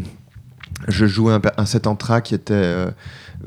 je 0.87 1.05
jouais 1.05 1.33
un, 1.33 1.41
un 1.57 1.65
set 1.65 1.87
en 1.87 1.95
qui 1.95 2.35
était 2.35 2.85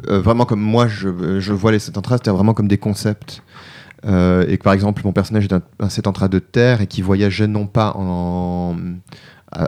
euh, 0.08 0.20
vraiment 0.20 0.44
comme 0.44 0.60
moi 0.60 0.86
je, 0.88 1.40
je 1.40 1.52
vois 1.52 1.72
les 1.72 1.78
sets 1.78 1.96
en 1.98 2.02
tra 2.02 2.16
c'était 2.16 2.30
vraiment 2.30 2.54
comme 2.54 2.68
des 2.68 2.78
concepts 2.78 3.42
Euh, 4.06 4.44
et 4.48 4.58
que 4.58 4.62
par 4.62 4.74
exemple 4.74 5.00
mon 5.06 5.12
personnage 5.12 5.44
est 5.46 5.54
un, 5.54 5.62
un 5.80 5.88
set 5.88 6.06
en 6.06 6.12
tra 6.12 6.28
de 6.28 6.38
terre 6.38 6.82
et 6.82 6.86
qui 6.86 7.00
voyageait 7.00 7.46
non 7.46 7.66
pas 7.66 7.94
en 7.96 8.76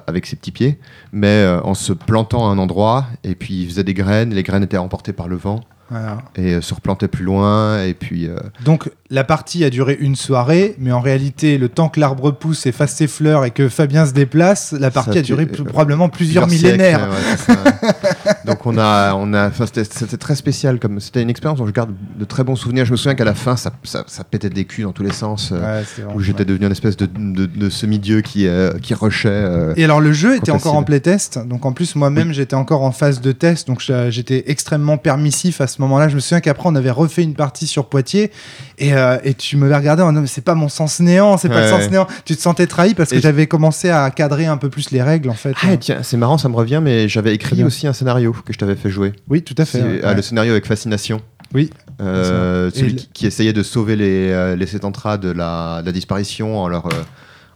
avec 0.07 0.27
ses 0.27 0.37
petits 0.37 0.51
pieds 0.53 0.79
mais 1.13 1.29
euh, 1.43 1.61
en 1.63 1.73
se 1.75 1.95
plantant 1.95 2.47
à 2.47 2.53
un 2.53 2.59
endroit 2.59 3.07
et 3.25 3.35
puis 3.35 3.63
il 3.63 3.67
faisait 3.69 3.85
des 3.85 3.95
graines 3.95 4.35
les 4.35 4.43
graines 4.43 4.63
étaient 4.65 4.77
emportées 4.77 5.15
par 5.15 5.27
le 5.29 5.37
vent 5.37 5.61
Voilà. 5.89 6.19
et 6.35 6.53
euh, 6.55 6.61
se 6.61 6.75
replantaient 6.75 7.09
plus 7.09 7.25
loin 7.25 7.83
et 7.83 7.95
puis 7.95 8.27
euh, 8.27 8.37
Donc 8.65 8.91
la 9.09 9.23
partie 9.25 9.63
a 9.65 9.71
duré 9.71 9.97
une 10.01 10.17
soirée, 10.17 10.75
mais 10.81 10.91
en 10.91 11.01
réalité, 11.01 11.59
le 11.59 11.69
temps 11.69 11.89
que 11.89 12.01
l'arbre 12.01 12.33
pousse 12.33 12.67
et 12.67 12.73
fasse 12.73 12.93
ses 12.97 13.07
fleurs 13.07 13.45
et 13.45 13.53
que 13.53 13.69
Fabien 13.69 14.05
se 14.05 14.13
déplace, 14.13 14.73
la 14.73 14.91
partie 14.91 15.13
Ça 15.13 15.19
a 15.21 15.23
duré 15.23 15.47
plus- 15.47 15.63
probablement 15.63 16.09
plusieurs, 16.09 16.49
millénaires. 16.49 17.09
ouais. 17.09 17.55
Donc 18.47 18.65
on 18.67 18.79
a, 18.79 19.15
on 19.15 19.33
a, 19.35 19.51
c'était, 19.53 20.17
très 20.17 20.35
spécial 20.37 20.79
comme, 20.79 21.01
c'était 21.01 21.23
une 21.23 21.31
expérience 21.31 21.59
dont 21.59 21.67
je 21.67 21.73
garde 21.73 21.91
de 22.19 22.25
très 22.25 22.45
bons 22.45 22.57
souvenirs. 22.57 22.85
Je 22.85 22.93
me 22.93 22.97
souviens 22.97 23.15
qu'à 23.15 23.25
la 23.25 23.35
fin, 23.35 23.57
ça, 23.57 23.71
ça, 23.85 24.05
ça 24.07 24.25
pétait 24.25 24.51
des 24.51 24.65
culs 24.65 24.85
dans 24.85 24.93
tous 24.93 25.03
les 25.03 25.13
sens, 25.13 25.51
euh, 25.53 25.81
Ouais, 25.83 26.15
où 26.15 26.21
j'étais 26.21 26.45
devenu 26.45 26.67
une 26.67 26.73
espèce 26.73 26.97
de, 26.97 27.07
de, 27.07 27.47
de 27.47 27.71
semi-dieu 27.71 28.21
qui, 28.21 28.47
euh, 28.47 28.73
qui 28.81 28.95
rushait. 28.95 29.29
euh, 29.29 29.75
Et 29.77 29.85
alors 29.85 30.01
le 30.01 30.13
jeu 30.13 30.37
était 30.37 30.53
encore 30.53 30.75
en 30.75 30.83
playtest, 30.83 31.39
donc 31.47 31.67
en 31.67 31.73
plus 31.73 31.97
moi-même 31.97 32.33
j'étais 32.33 32.55
encore 32.55 32.83
en 32.83 32.93
phase 32.93 33.21
de 33.21 33.33
test, 33.33 33.67
donc 33.67 33.83
j'étais 34.09 34.45
extrêmement 34.47 34.97
permissif 34.99 35.61
à 35.61 35.67
ce 35.67 35.81
moment-là. 35.83 36.09
Je 36.09 36.15
me 36.15 36.21
souviens 36.21 36.41
qu'après 36.41 36.69
on 36.69 36.75
avait 36.77 36.91
refait 36.91 37.23
une 37.23 37.35
partie 37.35 37.67
sur 37.67 37.87
Poitiers 37.89 38.31
et, 38.79 38.95
euh, 38.95 39.19
et 39.25 39.35
tu 39.35 39.57
me 39.57 39.75
regardais 39.75 40.03
en 40.03 40.11
disant 40.11 40.21
mais 40.23 40.27
c'est 40.29 40.41
pas 40.45 40.55
mon 40.55 40.69
sens 40.69 41.01
néant, 41.01 41.37
c'est 41.37 41.49
pas 41.49 41.63
le 41.63 41.69
sens 41.69 41.91
néant. 41.91 42.07
Tu 42.25 42.37
te 42.37 42.41
sentais 42.43 42.67
trahi 42.67 42.95
parce 42.95 43.11
que 43.11 43.19
j'avais 43.21 43.47
commencé 43.47 43.91
à 43.91 44.11
cadrer 44.11 44.47
un 44.47 44.57
peu 44.57 44.69
plus 44.71 44.91
les 44.91 45.03
règles 45.03 45.31
en 45.31 45.35
fait. 45.35 45.55
Ah, 45.63 45.77
tiens, 45.77 45.99
c'est 46.03 46.17
marrant, 46.17 46.39
ça 46.39 46.49
me 46.49 46.55
revient, 46.55 46.81
mais 46.83 47.09
j'avais 47.09 47.35
écrit 47.35 47.65
aussi 47.65 47.87
un 47.87 47.93
scénario 47.93 48.36
que 48.43 48.53
je 48.53 48.59
t'avais 48.59 48.77
fait 48.77 48.91
jouer. 48.91 49.13
Oui, 49.29 49.43
tout 49.43 49.55
à 49.59 49.65
fait. 49.65 49.83
Ouais. 49.83 50.01
ah, 50.03 50.15
le 50.15 50.23
scénario 50.23 50.53
avec 50.53 50.67
Fascination. 50.67 51.21
Oui. 51.55 51.71
Euh, 52.01 52.71
celui 52.75 53.09
qui, 53.13 53.27
essayait 53.27 53.53
de 53.53 53.63
sauver 53.63 53.97
les, 53.97 54.31
euh, 54.31 54.57
les 54.57 54.67
Sétentras 54.67 55.17
de 55.17 55.31
la, 55.31 55.81
de 55.81 55.87
la 55.87 55.93
disparition 55.93 56.59
en 56.61 56.69
leur, 56.69 56.87
euh, 56.87 57.03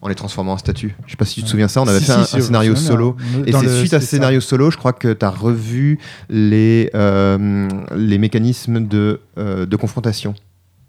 en 0.01 0.09
les 0.09 0.15
transformant 0.15 0.53
en 0.53 0.59
statues. 0.59 0.95
Je 1.07 1.11
sais 1.11 1.17
pas 1.17 1.25
si 1.25 1.35
tu 1.37 1.43
te 1.43 1.49
souviens 1.49 1.69
ça, 1.69 1.83
on 1.83 1.89
avait 1.89 1.99
Si, 1.99 2.07
fait 2.07 2.13
si, 2.13 2.19
un, 2.19 2.25
si, 2.25 2.43
scénario 2.43 2.77
solo. 2.77 3.17
Et 3.47 3.53
c'est 3.53 3.79
suite 3.81 3.95
à 3.95 4.01
ce 4.01 4.07
scénario 4.07 4.41
solo, 4.41 4.71
je 4.71 4.77
crois 4.77 4.93
que 4.93 5.13
tu 5.13 5.25
as 5.25 5.31
revu 5.31 5.99
les, 6.29 6.91
euh, 6.95 7.69
les 7.97 8.19
mécanismes 8.19 8.87
de, 8.87 9.21
de 9.37 9.77
confrontation. 9.77 10.35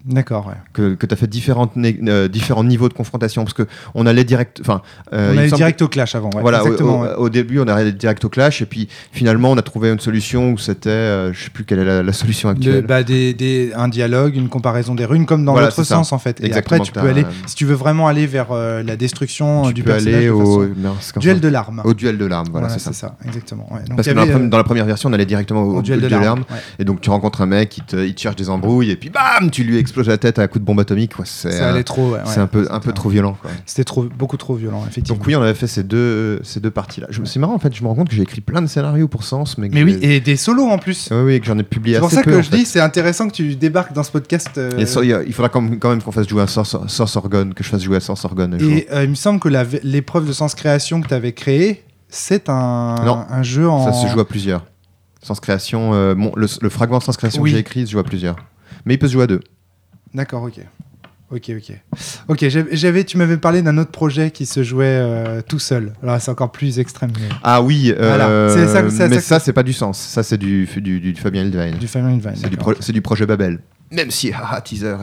D'accord, 0.05 0.47
ouais. 0.47 0.53
Que, 0.73 0.95
que 0.95 1.05
tu 1.05 1.13
as 1.13 1.15
fait 1.17 1.27
différentes 1.27 1.73
euh, 1.77 2.27
différents 2.27 2.63
niveaux 2.63 2.89
de 2.89 2.93
confrontation. 2.93 3.43
Parce 3.43 3.53
qu'on 3.53 4.05
allait 4.05 4.23
direct. 4.23 4.59
Enfin, 4.61 4.81
euh, 5.13 5.33
on 5.33 5.37
allait 5.37 5.51
direct 5.51 5.81
au 5.81 5.87
clash 5.87 6.15
avant, 6.15 6.29
ouais. 6.33 6.41
voilà, 6.41 6.63
au, 6.63 6.65
exactement. 6.67 6.99
au- 7.01 7.03
ouais. 7.03 7.13
au 7.17 7.29
début, 7.29 7.59
on 7.59 7.67
allait 7.67 7.91
direct 7.91 8.23
au 8.25 8.29
clash, 8.29 8.61
et 8.61 8.65
puis 8.65 8.87
finalement, 9.11 9.51
on 9.51 9.57
a 9.57 9.61
trouvé 9.61 9.89
une 9.91 9.99
solution 9.99 10.51
où 10.51 10.57
c'était, 10.57 10.89
euh, 10.89 11.33
je 11.33 11.43
sais 11.43 11.49
plus 11.49 11.65
quelle 11.65 11.79
est 11.79 11.85
la, 11.85 12.01
la 12.03 12.13
solution 12.13 12.49
Le- 12.49 12.55
actuelle. 12.55 12.85
bah, 12.85 13.03
des, 13.03 13.33
des- 13.33 13.71
un 13.75 13.87
dialogue, 13.87 14.35
une 14.35 14.49
comparaison 14.49 14.95
des 14.95 15.05
runes, 15.05 15.25
comme 15.25 15.45
dans 15.45 15.51
Voilà, 15.53 15.67
l'autre 15.67 15.83
ça. 15.83 15.95
sens 15.95 16.11
en 16.13 16.17
fait. 16.19 16.39
Et 16.41 16.45
Exactement, 16.47 16.77
après, 16.81 16.85
tu 16.85 16.91
peux 16.93 17.07
aller, 17.07 17.25
si 17.45 17.55
tu 17.55 17.65
veux 17.65 17.75
vraiment 17.75 18.07
aller 18.07 18.25
vers 18.25 18.47
euh, 18.51 18.81
la 18.83 18.95
destruction 18.95 19.63
tu 19.67 19.73
du 19.73 19.83
peux 19.83 19.91
personnage, 19.91 20.15
aller 20.15 20.29
au 20.29 20.65
duel 21.19 21.35
ça 21.35 21.39
de 21.41 21.47
l'arme. 21.47 21.81
au 21.85 21.93
duel 21.93 22.17
de 22.17 22.25
l'arme. 22.25 22.47
Voilà, 22.51 22.69
c'est 22.69 22.93
ça. 22.93 23.15
exactement. 23.25 23.67
ouais. 23.71 23.81
Donc, 23.87 23.97
Parce 23.97 24.07
que 24.07 24.13
dans 24.13 24.27
euh, 24.27 24.47
dans 24.49 24.57
la 24.57 24.63
première 24.63 24.85
version, 24.85 25.09
on 25.09 25.13
allait 25.13 25.25
directement 25.25 25.61
au, 25.63 25.77
au 25.77 25.81
duel 25.81 26.01
de 26.01 26.07
l'arme. 26.07 26.43
Et 26.79 26.85
donc, 26.85 27.01
tu 27.01 27.09
rencontres 27.09 27.41
un 27.41 27.45
mec, 27.45 27.77
il 27.77 27.83
te, 27.83 27.95
il 27.97 28.15
te 28.15 28.21
cherche 28.21 28.35
des 28.35 28.49
embrouilles, 28.49 28.89
et 28.91 28.95
puis 28.95 29.09
bam, 29.09 29.51
tu 29.51 29.63
lui 29.63 29.77
exploses 29.91 30.07
la 30.07 30.17
tête 30.17 30.39
à 30.39 30.43
un 30.43 30.47
coup 30.47 30.59
de 30.59 30.63
bombe 30.63 30.79
atomique. 30.79 31.15
quoi. 31.15 31.25
C'est 31.25 31.51
Ça 31.51 31.67
un, 31.67 31.73
allait 31.73 31.83
trop. 31.83 32.11
ouais, 32.13 32.19
c'est 32.25 32.37
ouais. 32.37 32.43
un 32.43 32.47
peu, 32.47 32.67
un 32.71 32.79
peu 32.79 32.91
trop 32.93 33.09
violent. 33.09 33.37
Quoi. 33.41 33.51
C'était 33.65 33.83
trop, 33.83 34.03
beaucoup 34.03 34.37
trop 34.37 34.55
violent, 34.55 34.83
effectivement. 34.89 35.17
Donc 35.17 35.27
oui, 35.27 35.35
on 35.35 35.41
avait 35.41 35.53
fait 35.53 35.67
ces 35.67 35.83
deux, 35.83 36.39
ces 36.43 36.59
deux 36.59 36.71
parties-là. 36.71 37.07
Je- 37.09 37.23
C'est 37.25 37.39
marrant 37.39 37.53
en 37.55 37.59
fait, 37.59 37.73
je 37.75 37.83
me 37.83 37.87
rends 37.87 37.95
compte 37.95 38.09
que 38.09 38.15
j'ai 38.15 38.23
écrit 38.23 38.41
plein 38.41 38.61
de 38.61 38.67
scénarios 38.67 39.07
pour 39.07 39.23
Sens, 39.23 39.57
mais 39.57 39.69
oui, 39.83 39.97
j'ai- 40.01 40.15
et 40.15 40.19
des 40.19 40.35
solos 40.35 40.67
en 40.69 40.77
plus. 40.77 41.09
oui, 41.11 41.17
oui, 41.23 41.39
que 41.39 41.45
j'en 41.45 41.57
ai 41.57 41.63
publié 41.63 41.95
C'est 41.95 41.99
pour 42.01 42.11
ça 42.11 42.21
peu, 42.23 42.31
que 42.31 42.41
je 42.41 42.49
fait. 42.49 42.57
dis, 42.57 42.65
c'est 42.65 42.79
intéressant 42.79 43.27
que 43.27 43.33
tu 43.33 43.55
débarques 43.55 43.93
dans 43.93 44.03
ce 44.03 44.11
podcast. 44.11 44.49
euh, 44.57 44.71
Et 44.77 44.83
il 45.27 45.33
faudra 45.33 45.49
quand 45.49 45.61
même, 45.61 46.01
qu'on 46.01 46.11
fasse 46.11 46.27
jouer 46.27 46.41
à 46.43 46.47
Source, 46.47 46.75
Source 46.87 47.15
Orgone, 47.15 47.53
que 47.53 47.63
je 47.63 47.69
fasse 47.69 47.81
jouer 47.83 47.97
à 47.97 47.99
Source 47.99 48.23
Orgone. 48.25 48.57
Et 48.61 48.87
euh, 48.91 49.03
il 49.03 49.09
me 49.09 49.15
semble 49.15 49.39
que 49.39 49.49
la- 49.49 49.65
l'épreuve 49.83 50.27
de 50.27 50.33
sens 50.33 50.55
création 50.55 51.01
que 51.01 51.07
tu 51.07 51.13
avais 51.13 51.33
créée, 51.33 51.83
c'est 52.09 52.49
un, 52.49 52.95
Non, 53.05 53.25
un 53.29 53.43
jeu 53.43 53.69
en. 53.69 53.85
Ça 53.85 53.93
se 53.93 54.07
joue 54.11 54.19
à 54.19 54.27
plusieurs. 54.27 54.65
Sens 55.23 55.39
création, 55.39 55.91
euh, 55.93 56.15
le, 56.35 56.47
le 56.61 56.69
fragment 56.69 56.99
Sens 56.99 57.15
création 57.17 57.41
Oui. 57.43 57.51
que 57.51 57.55
j'ai 57.55 57.61
écrit 57.61 57.85
se 57.85 57.91
joue 57.91 57.99
à 57.99 58.03
plusieurs. 58.03 58.35
Mais 58.85 58.95
il 58.95 58.97
peut 58.97 59.07
se 59.07 59.13
jouer 59.13 59.23
à 59.23 59.27
deux. 59.27 59.41
D'accord, 60.13 60.43
ok. 60.43 60.59
Ok, 61.33 61.49
ok. 61.57 61.71
Ok, 62.27 62.45
j'avais- 62.73 63.05
tu 63.05 63.17
m'avais 63.17 63.37
parlé 63.37 63.61
d'un 63.61 63.77
autre 63.77 63.91
projet 63.91 64.31
qui 64.31 64.45
se 64.45 64.63
jouait 64.63 64.85
euh, 64.99 65.41
tout 65.41 65.59
seul. 65.59 65.93
Alors 66.03 66.19
c'est 66.19 66.29
encore 66.29 66.51
plus 66.51 66.77
extrême. 66.77 67.11
mais- 67.17 67.29
Ah 67.41 67.61
oui, 67.61 67.93
euh, 67.97 68.07
Voilà, 68.09 68.27
ça- 68.67 68.89
c'est 68.89 69.07
mais 69.07 69.15
ça 69.15 69.21
ça, 69.21 69.39
c'est 69.39 69.53
pas 69.53 69.63
du 69.63 69.71
sens. 69.71 69.97
Ça, 69.97 70.23
c'est 70.23 70.37
du, 70.37 70.65
du, 70.65 70.99
du 70.99 71.15
Fabien 71.15 71.43
Hildwein. 71.43 71.71
Du 71.79 71.87
Family 71.87 72.19
Vine. 72.19 72.31
C'est 72.35 72.49
du, 72.49 72.57
pro- 72.57 72.73
projet 73.01 73.25
Babel. 73.25 73.59
Même 73.91 74.11
si, 74.11 74.33
haha, 74.33 74.59
teaser. 74.65 74.95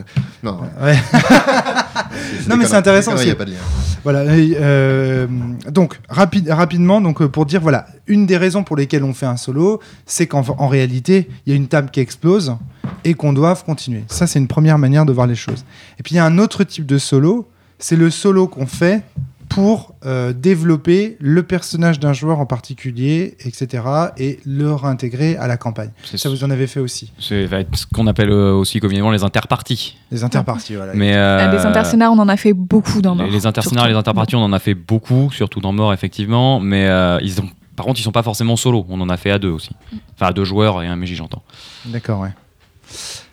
Non, 0.42 0.60
Ouais. 0.82 0.96
Non, 2.48 2.56
mais 2.58 2.66
c'est 2.66 2.74
intéressant 2.76 3.14
aussi. 3.14 3.28
y 3.28 3.30
a 3.30 3.34
pas 3.34 3.44
de 3.46 3.50
lien. 3.52 3.56
Voilà. 4.04 4.20
euh, 4.20 5.26
donc 5.70 5.98
rapide, 6.08 6.50
rapidement, 6.50 7.00
donc 7.00 7.20
euh, 7.22 7.28
pour 7.28 7.46
dire 7.46 7.60
voilà, 7.60 7.86
une 8.08 8.26
des 8.26 8.36
raisons 8.36 8.64
pour 8.64 8.76
lesquelles 8.76 9.04
on 9.04 9.14
fait 9.14 9.26
un 9.26 9.36
solo, 9.36 9.80
c'est 10.06 10.26
qu'en 10.26 10.42
en 10.58 10.68
réalité, 10.68 11.28
il 11.46 11.50
y 11.50 11.52
a 11.52 11.56
une 11.56 11.68
table 11.68 11.90
qui 11.90 12.00
explose 12.00 12.56
et 13.04 13.14
qu'on 13.14 13.32
doit 13.32 13.54
continuer. 13.54 14.04
Ça, 14.08 14.26
c'est 14.26 14.38
une 14.38 14.48
première 14.48 14.78
manière 14.78 15.06
de 15.06 15.12
voir 15.12 15.26
les 15.26 15.34
choses. 15.34 15.64
Et 15.98 16.02
puis 16.02 16.14
il 16.14 16.16
y 16.16 16.20
a 16.20 16.24
un 16.24 16.38
autre 16.38 16.64
type 16.64 16.86
de 16.86 16.98
solo, 16.98 17.48
c'est 17.78 17.96
le 17.96 18.10
solo 18.10 18.48
qu'on 18.48 18.66
fait 18.66 19.02
pour 19.48 19.94
euh, 20.04 20.34
développer 20.34 21.16
le 21.20 21.42
personnage 21.42 21.98
d'un 21.98 22.12
joueur 22.12 22.38
en 22.38 22.44
particulier, 22.44 23.34
etc., 23.46 23.82
et 24.18 24.40
le 24.44 24.74
réintégrer 24.74 25.36
à 25.38 25.46
la 25.46 25.56
campagne. 25.56 25.90
Ça, 26.04 26.28
vous 26.28 26.44
en 26.44 26.50
avez 26.50 26.66
fait 26.66 26.80
aussi. 26.80 27.12
c'est 27.18 27.48
ce 27.48 27.86
qu'on 27.94 28.06
appelle 28.06 28.30
euh, 28.30 28.52
aussi 28.52 28.78
communément 28.78 29.10
les 29.10 29.24
interparties. 29.24 29.96
Les 30.12 30.22
interparties, 30.22 30.74
voilà. 30.74 30.92
Mais 30.94 31.14
Ah, 31.14 31.48
Des 31.48 31.56
euh, 31.56 31.66
interscénars, 31.66 32.12
on 32.12 32.18
en 32.18 32.28
a 32.28 32.36
fait 32.36 32.52
beaucoup 32.52 33.00
dans 33.00 33.14
les, 33.14 33.22
Mort. 33.22 33.30
les 33.32 33.46
interscénars 33.46 33.88
les 33.88 33.94
interparties, 33.94 34.36
on 34.36 34.42
en 34.44 34.52
a 34.52 34.58
fait 34.58 34.74
beaucoup, 34.74 35.30
surtout 35.32 35.60
dans 35.60 35.72
Mort 35.72 35.94
effectivement. 35.94 36.60
Mais 36.60 36.86
euh, 36.86 37.18
ils 37.22 37.40
ont, 37.40 37.48
par 37.78 37.86
contre, 37.86 38.00
ils 38.00 38.02
sont 38.02 38.12
pas 38.12 38.22
forcément 38.22 38.56
solo. 38.56 38.84
On 38.90 39.00
en 39.00 39.08
a 39.08 39.16
fait 39.16 39.30
à 39.30 39.38
deux 39.38 39.48
aussi. 39.50 39.70
Enfin, 40.14 40.26
à 40.26 40.32
deux 40.34 40.44
joueurs 40.44 40.82
et 40.82 40.86
un 40.86 40.96
MJ, 40.96 41.14
j'entends. 41.14 41.42
D'accord, 41.86 42.20
ouais. 42.20 42.32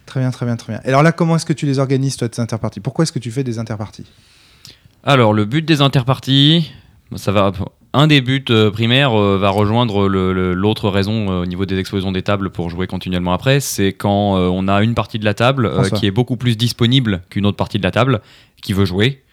Très 0.06 0.20
bien, 0.20 0.30
très 0.32 0.46
bien, 0.46 0.56
très 0.56 0.72
bien. 0.74 0.82
Et 0.86 0.90
alors 0.90 1.02
là, 1.04 1.12
comment 1.12 1.36
est-ce 1.36 1.46
que 1.46 1.52
tu 1.54 1.66
les 1.66 1.80
organises, 1.80 2.16
toi, 2.16 2.30
tes 2.30 2.40
interparties? 2.42 2.80
Pourquoi 2.80 3.04
est-ce 3.04 3.12
que 3.12 3.20
tu 3.20 3.32
fais 3.32 3.44
des 3.44 3.58
interparties? 3.60 4.06
Alors, 5.04 5.34
le 5.34 5.46
but 5.46 5.66
des 5.66 5.82
interparties, 5.82 6.72
ça 7.16 7.32
va. 7.32 7.52
Un 7.94 8.08
des 8.08 8.22
buts 8.22 8.44
euh, 8.50 8.70
primaires 8.72 9.18
euh, 9.20 9.38
va 9.38 9.50
rejoindre 9.50 10.08
l'autre 10.08 10.90
raison 10.90 11.32
euh, 11.32 11.42
au 11.44 11.46
niveau 11.46 11.66
des 11.66 11.80
explosions 11.80 12.12
des 12.12 12.22
tables 12.24 12.50
pour 12.52 12.70
jouer 12.70 12.88
continuellement 12.88 13.34
après. 13.34 13.60
C'est 13.60 13.94
quand 13.94 14.38
euh, 14.38 14.48
on 14.52 14.68
a 14.68 14.84
une 14.84 14.94
partie 14.96 15.18
de 15.18 15.26
la 15.26 15.34
table 15.34 15.66
euh, 15.66 15.90
qui 15.90 16.06
est 16.06 16.12
beaucoup 16.12 16.36
plus 16.38 16.56
disponible 16.58 17.22
qu'une 17.30 17.46
autre 17.46 17.58
partie 17.58 17.78
de 17.78 17.84
la 17.84 17.92
table 17.92 18.22
qui 18.62 18.74
veut 18.74 18.86
jouer. 18.86 19.24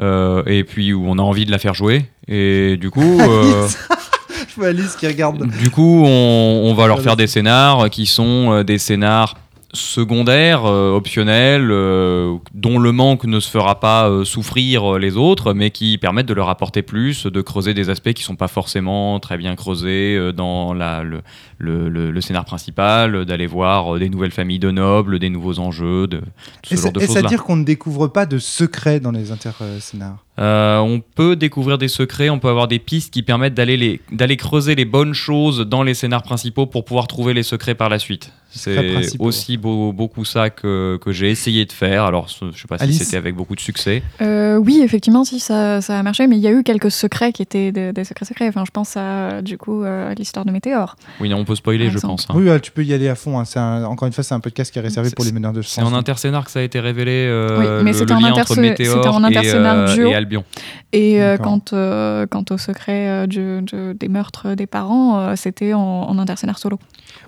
euh, 0.00 0.42
et 0.46 0.64
puis 0.64 0.92
où 0.94 1.04
on 1.06 1.18
a 1.18 1.22
envie 1.22 1.44
de 1.44 1.50
la 1.50 1.58
faire 1.58 1.74
jouer. 1.74 2.06
Et 2.28 2.76
du 2.78 2.90
coup. 2.90 3.20
Je 4.54 4.60
vois 4.60 4.68
Alice 4.68 4.96
qui 4.96 5.06
regarde. 5.06 5.46
Du 5.58 5.70
coup, 5.70 6.02
on, 6.04 6.62
on 6.70 6.74
va 6.74 6.86
leur 6.86 7.00
faire 7.00 7.16
des 7.16 7.26
scénars 7.26 7.88
qui 7.90 8.06
sont 8.06 8.52
euh, 8.52 8.62
des 8.64 8.78
scénars 8.78 9.34
secondaires, 9.74 10.66
euh, 10.66 10.92
optionnels, 10.94 11.70
euh, 11.70 12.36
dont 12.52 12.78
le 12.78 12.92
manque 12.92 13.24
ne 13.24 13.40
se 13.40 13.48
fera 13.50 13.80
pas 13.80 14.06
euh, 14.10 14.22
souffrir 14.24 14.98
les 14.98 15.16
autres, 15.16 15.54
mais 15.54 15.70
qui 15.70 15.96
permettent 15.96 16.26
de 16.26 16.34
leur 16.34 16.50
apporter 16.50 16.82
plus, 16.82 17.24
de 17.26 17.40
creuser 17.40 17.72
des 17.72 17.88
aspects 17.88 18.12
qui 18.12 18.22
sont 18.22 18.36
pas 18.36 18.48
forcément 18.48 19.18
très 19.18 19.38
bien 19.38 19.56
creusés 19.56 20.32
dans 20.36 20.74
la, 20.74 21.02
le, 21.02 21.22
le, 21.56 21.88
le- 21.88 22.10
le 22.10 22.20
scénar 22.20 22.44
principal, 22.44 23.24
d'aller 23.24 23.46
voir 23.46 23.98
des 23.98 24.10
nouvelles 24.10 24.30
familles 24.32 24.58
de 24.58 24.70
nobles, 24.70 25.18
des 25.18 25.30
nouveaux 25.30 25.58
enjeux, 25.58 26.06
de 26.06 26.18
tout 26.18 26.24
ce 26.64 26.74
Et 26.74 26.76
genre 26.76 26.92
de 26.92 27.00
Est-ce 27.00 27.18
à 27.18 27.22
dire 27.22 27.42
qu'on 27.42 27.56
ne 27.56 27.64
découvre 27.64 28.08
pas 28.08 28.26
de 28.26 28.36
secrets 28.38 29.00
dans 29.00 29.10
les 29.12 29.32
interscénars 29.32 30.18
Euh, 30.38 30.78
on 30.78 31.00
peut 31.00 31.36
découvrir 31.36 31.76
des 31.76 31.88
secrets, 31.88 32.30
on 32.30 32.38
peut 32.38 32.48
avoir 32.48 32.66
des 32.66 32.78
pistes 32.78 33.12
qui 33.12 33.22
permettent 33.22 33.52
d'aller 33.54 34.00
creuser 34.38 34.74
les 34.74 34.86
bonnes 34.86 35.12
choses 35.14 35.60
dans 35.60 35.82
les 35.82 35.92
scénars 35.94 36.22
principaux 36.22 36.64
pour 36.66 36.84
pouvoir 36.86 37.06
trouver 37.06 37.34
les 37.34 37.42
secrets 37.42 37.74
par 37.74 37.88
la 37.90 37.98
suite. 37.98 38.32
C'est 38.54 39.16
aussi 39.18 39.56
beau- 39.56 39.92
beaucoup 39.94 40.26
ça 40.26 40.50
que, 40.50 40.98
que 41.02 41.10
j'ai 41.10 41.30
essayé 41.30 41.64
de 41.64 41.72
faire. 41.72 42.04
Alors, 42.04 42.28
je 42.28 42.58
sais 42.60 42.68
pas 42.68 42.76
Alice 42.80 42.98
si 42.98 43.04
c'était 43.06 43.16
avec 43.16 43.34
beaucoup 43.34 43.54
de 43.54 43.60
succès. 43.60 44.02
Euh, 44.20 44.56
oui, 44.58 44.82
effectivement, 44.84 45.24
si 45.24 45.40
ça, 45.40 45.80
ça 45.80 45.98
a 45.98 46.02
marché, 46.02 46.26
mais 46.26 46.36
il 46.36 46.42
y 46.42 46.46
a 46.46 46.50
eu 46.52 46.62
quelques 46.62 46.90
secrets 46.90 47.32
qui 47.32 47.40
étaient 47.40 47.72
de- 47.72 47.92
des 47.92 48.04
secrets 48.04 48.26
secrets. 48.26 48.48
Enfin, 48.48 48.64
je 48.66 48.70
pense 48.70 48.94
à 48.98 49.40
du 49.40 49.56
coup 49.56 49.84
euh, 49.84 50.10
à 50.10 50.14
l'histoire 50.14 50.44
de 50.44 50.50
Météor. 50.50 50.96
Oui, 51.20 51.30
non, 51.30 51.38
on 51.38 51.44
peut 51.46 51.54
spoiler, 51.54 51.88
je 51.90 51.98
pense. 51.98 52.26
hein. 52.28 52.34
Oui, 52.36 52.48
tu 52.60 52.72
peux 52.72 52.84
y 52.84 52.92
aller 52.92 53.08
à 53.08 53.14
fond. 53.14 53.38
hein. 53.38 53.44
Un- 53.56 53.84
Encore 53.84 54.06
une 54.06 54.12
fois, 54.12 54.22
c'est 54.22 54.34
un 54.34 54.40
podcast 54.40 54.70
qui 54.70 54.78
est 54.78 54.82
réservé 54.82 55.10
pour 55.16 55.24
les 55.24 55.32
meneurs 55.32 55.54
de 55.54 55.62
C'est 55.62 55.80
en 55.80 55.86
chance. 55.88 55.94
interscénar 55.98 56.44
que 56.44 56.50
ça 56.50 56.58
a 56.58 56.62
été 56.62 56.78
révélé, 56.78 57.10
euh, 57.30 57.58
Oui, 57.78 57.84
mais 57.84 57.92
c'était 57.94 58.12
en 58.12 58.20
interse- 58.22 58.50
en 58.50 59.64
euh, 59.64 59.94
duo. 59.94 60.08
et 60.10 60.14
Albion. 60.22 60.44
Et 60.92 61.22
euh, 61.22 61.36
quant, 61.44 61.60
euh, 61.72 62.26
quant 62.26 62.44
au 62.50 62.58
secret 62.58 63.08
euh, 63.08 63.26
du- 63.26 63.62
du- 63.62 63.94
des 63.94 64.08
meurtres 64.08 64.54
des 64.54 64.66
parents, 64.66 65.18
euh, 65.18 65.36
c'était 65.36 65.72
en, 65.74 65.80
en 65.80 66.18
interscénar 66.18 66.58
solo. 66.58 66.78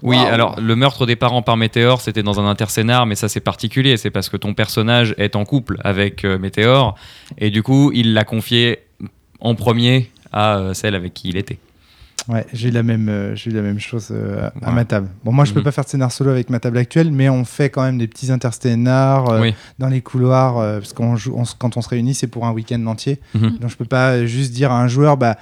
Oui, 0.02 0.16
alors 0.34 0.60
le 0.60 0.74
meurtre 0.76 1.06
des 1.06 1.16
parents 1.16 1.42
par 1.42 1.56
Météor, 1.56 2.00
c'était 2.00 2.22
dans 2.22 2.38
un 2.40 2.46
interscénar, 2.48 3.06
mais 3.06 3.14
ça 3.14 3.28
c'est 3.28 3.40
particulier, 3.40 3.96
c'est 3.96 4.10
parce 4.10 4.28
que 4.28 4.36
ton 4.36 4.54
personnage 4.54 5.14
est 5.18 5.36
en 5.36 5.44
couple 5.44 5.78
avec 5.84 6.24
euh, 6.24 6.38
Météor, 6.38 6.94
et 7.38 7.50
du 7.50 7.62
coup 7.62 7.90
il 7.94 8.14
l'a 8.14 8.24
confié 8.24 8.78
en 9.40 9.54
premier 9.54 10.10
à 10.32 10.56
euh, 10.58 10.74
celle 10.74 10.94
avec 10.94 11.14
qui 11.14 11.28
il 11.28 11.36
était. 11.36 11.58
Ouais, 12.28 12.46
j'ai 12.54 12.68
eu 12.68 12.70
la 12.70 12.82
même, 12.82 13.08
euh, 13.10 13.34
j'ai 13.36 13.50
eu 13.50 13.52
la 13.54 13.60
même 13.60 13.78
chose 13.78 14.08
euh, 14.10 14.48
à 14.62 14.68
Ouais. 14.68 14.74
ma 14.74 14.84
table. 14.86 15.08
Bon, 15.24 15.32
moi, 15.32 15.44
je 15.44 15.52
peux 15.52 15.60
Mhm. 15.60 15.64
pas 15.64 15.72
faire 15.72 15.84
de 15.84 15.90
scénar 15.90 16.10
solo 16.10 16.30
avec 16.30 16.48
ma 16.48 16.58
table 16.58 16.78
actuelle, 16.78 17.10
mais 17.12 17.28
on 17.28 17.44
fait 17.44 17.68
quand 17.68 17.82
même 17.82 17.98
des 17.98 18.08
petits 18.08 18.32
interscénars 18.32 19.28
euh, 19.28 19.40
Oui. 19.42 19.54
dans 19.78 19.88
les 19.88 20.00
couloirs, 20.00 20.54
parce 20.54 20.94
qu'on 20.94 21.16
joue, 21.16 21.34
on 21.36 21.42
quand 21.58 21.76
on 21.76 21.82
se 21.82 21.88
réunit, 21.88 22.14
c'est 22.14 22.26
pour 22.26 22.46
un 22.46 22.52
week-end 22.52 22.84
entier. 22.86 23.20
Mhm. 23.34 23.58
Donc, 23.58 23.70
je 23.70 23.76
peux 23.76 23.84
pas 23.84 24.24
juste 24.24 24.52
dire 24.52 24.72
à 24.72 24.80
un 24.80 24.88
joueur, 24.88 25.16
bah, 25.18 25.36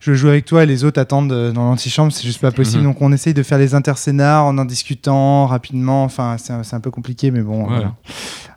je 0.00 0.12
joue 0.14 0.26
avec 0.28 0.44
toi 0.44 0.64
et 0.64 0.66
les 0.66 0.82
autres 0.82 1.00
attendent 1.00 1.52
dans 1.52 1.64
l'antichambre, 1.70 2.10
c'est 2.10 2.24
juste 2.26 2.40
pas 2.40 2.50
possible. 2.50 2.78
Mhm. 2.82 2.88
Donc, 2.88 3.00
on 3.02 3.12
essaye 3.12 3.34
de 3.34 3.42
faire 3.44 3.58
les 3.58 3.76
interscénars 3.76 4.44
en 4.46 4.58
en 4.58 4.64
discutant 4.64 5.46
rapidement. 5.46 6.02
Enfin, 6.02 6.34
c'est 6.38 6.52
un, 6.52 6.62
un 6.72 6.80
peu 6.80 6.90
compliqué, 6.90 7.30
mais 7.30 7.42
bon. 7.42 7.60
Ouais. 7.62 7.68
voilà. 7.68 7.94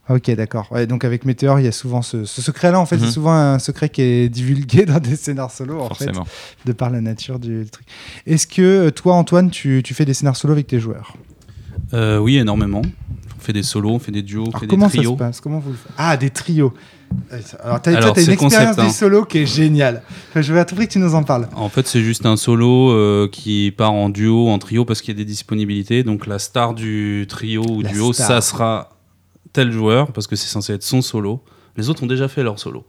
Ok, 0.10 0.30
d'accord. 0.36 0.68
Ouais, 0.72 0.86
donc 0.86 1.04
avec 1.04 1.26
Météor, 1.26 1.60
il 1.60 1.66
y 1.66 1.68
a 1.68 1.72
souvent 1.72 2.02
ce, 2.04 2.26
ce 2.26 2.42
secret-là. 2.42 2.80
En 2.80 2.86
fait, 2.86 2.98
Mhm. 2.98 3.06
c'est 3.06 3.12
souvent 3.12 3.34
un 3.34 3.58
secret 3.60 3.90
qui 3.90 4.02
est 4.04 4.30
divulgué 4.30 4.86
dans 4.86 5.00
des 5.00 5.16
scénars 5.16 5.52
solo. 5.52 5.80
En 5.82 5.94
fait 5.94 6.10
de 6.66 6.74
par 6.74 6.90
la 6.92 7.02
nature 7.02 7.40
du 7.40 7.66
truc. 7.72 7.86
Est-ce 8.28 8.46
que 8.48 8.62
euh, 8.62 8.92
toi, 8.92 9.16
Antoine, 9.16 9.50
tu, 9.50 9.82
tu 9.84 9.94
fais 9.94 10.06
des 10.06 10.14
scénars 10.14 10.36
solo 10.36 10.54
avec 10.54 10.68
tes 10.68 10.80
joueurs? 10.80 11.16
Euh, 11.94 12.18
oui, 12.20 12.38
énormément. 12.38 12.82
On 13.38 13.40
fait 13.46 13.54
des 13.54 13.64
solos, 13.64 13.90
on 13.92 14.00
fait 14.00 14.12
des 14.12 14.24
duos, 14.24 14.44
on 14.44 14.50
Alors, 14.50 14.60
fait 14.62 14.68
Comment 14.68 14.86
des 14.88 14.92
ça 14.92 14.98
se 14.98 15.02
trios. 15.04 15.16
passe? 15.16 15.40
Comment 15.42 15.60
vous 15.60 15.72
le 15.72 15.76
faites? 15.76 15.92
Ah, 15.98 16.18
des 16.18 16.30
trios. 16.32 16.74
Euh, 17.32 17.40
Alors, 17.64 17.82
toi, 17.82 17.94
Alors, 17.96 18.14
t'as 18.14 18.24
une 18.24 18.32
expérience 18.32 18.54
concept, 18.76 18.80
hein. 18.80 18.84
des 18.86 18.90
solos 18.92 19.26
qui 19.26 19.40
est 19.40 19.46
géniale. 19.46 20.02
Enfin, 20.30 20.42
je 20.42 20.52
veux 20.54 20.60
à 20.60 20.66
tout 20.66 20.74
prix 20.76 20.88
que 20.88 20.94
tu 20.94 21.00
nous 21.00 21.14
en 21.14 21.24
parles. 21.24 21.48
En 21.56 21.70
fait, 21.70 21.88
c'est 21.88 22.02
juste 22.02 22.26
un 22.26 22.38
solo 22.38 22.92
euh, 22.92 23.28
qui 23.32 23.72
part 23.76 23.92
en 23.94 24.10
duo, 24.10 24.50
en 24.50 24.58
trio, 24.58 24.84
parce 24.86 25.02
qu'il 25.02 25.14
y 25.14 25.18
a 25.18 25.20
des 25.20 25.26
disponibilités. 25.30 26.04
Donc 26.04 26.26
la 26.26 26.40
star 26.40 26.74
du 26.74 27.26
trio 27.30 27.64
ou 27.70 27.82
La 27.82 27.92
duo, 27.92 28.14
star. 28.14 28.28
ça 28.28 28.42
sera 28.42 28.95
tel 29.56 29.72
joueur, 29.72 30.12
parce 30.12 30.28
que 30.28 30.36
c'est 30.36 30.48
censé 30.48 30.74
être 30.74 30.84
son 30.84 31.02
solo. 31.02 31.42
Les 31.78 31.90
autres 31.90 32.04
ont 32.04 32.08
déjà 32.08 32.28
fait 32.28 32.44
leur 32.44 32.60
solo. 32.60 32.86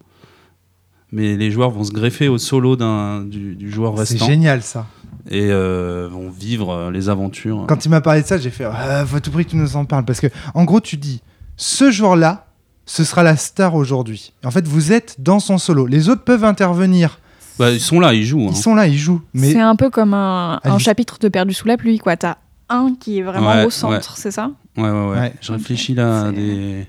Mais 1.12 1.36
les 1.36 1.50
joueurs 1.50 1.70
vont 1.70 1.84
se 1.84 1.92
greffer 1.92 2.28
au 2.28 2.36
solo 2.38 2.76
d'un, 2.76 3.22
du, 3.22 3.54
du 3.54 3.70
joueur 3.70 3.92
C'est 3.94 4.14
restant 4.14 4.26
génial, 4.26 4.62
ça. 4.62 4.86
et 5.30 5.48
euh, 5.50 6.08
vont 6.10 6.30
vivre 6.30 6.70
euh, 6.72 6.90
les 6.90 7.08
aventures. 7.08 7.64
Quand 7.68 7.84
il 7.84 7.88
m'a 7.90 8.00
parlé 8.00 8.22
de 8.22 8.26
ça, 8.26 8.38
j'ai 8.38 8.50
fait 8.50 8.64
Ah, 8.64 9.04
faut 9.06 9.16
à 9.16 9.20
tout 9.20 9.30
prix 9.30 9.44
que 9.44 9.50
tu 9.50 9.56
nous 9.56 9.76
en 9.76 9.84
parles. 9.84 10.04
Parce 10.04 10.20
que, 10.20 10.26
en 10.54 10.64
gros, 10.64 10.80
tu 10.80 10.96
dis 10.96 11.22
ce 11.56 11.90
joueur-là, 11.92 12.46
ce 12.86 13.04
sera 13.04 13.22
la 13.22 13.36
star 13.36 13.74
aujourd'hui. 13.76 14.32
En 14.44 14.50
fait, 14.50 14.66
vous 14.66 14.92
êtes 14.92 15.16
dans 15.20 15.38
son 15.40 15.58
solo. 15.58 15.86
Les 15.86 16.08
autres 16.08 16.22
peuvent 16.24 16.44
intervenir. 16.44 17.20
Bah, 17.58 17.70
ils 17.70 17.80
sont 17.80 18.00
là, 18.00 18.12
ils 18.12 18.24
jouent. 18.24 18.46
hein. 18.48 18.52
Ils 18.52 18.56
sont 18.56 18.74
là, 18.74 18.86
ils 18.86 18.98
jouent. 18.98 19.22
Mais 19.32 19.52
C'est 19.52 19.60
un 19.60 19.76
peu 19.76 19.90
comme 19.90 20.12
un, 20.12 20.60
un 20.64 20.78
chapitre 20.78 21.18
de 21.20 21.28
Perdu 21.28 21.54
sous 21.54 21.66
la 21.68 21.76
pluie, 21.76 21.98
quoi. 21.98 22.16
T'as 22.16 22.36
un 22.68 22.94
qui 22.98 23.18
est 23.18 23.22
vraiment 23.22 23.48
Ouais, 23.54 23.64
au 23.64 23.70
centre, 23.70 24.16
c'est 24.16 24.30
ça? 24.30 24.50
Ouais, 24.76 24.82
ouais, 24.84 24.90
ouais. 24.90 25.18
Ouais. 25.18 25.34
Je 25.40 25.52
réfléchis 25.52 25.94
là 25.94 26.26
à 26.26 26.32
des. 26.32 26.86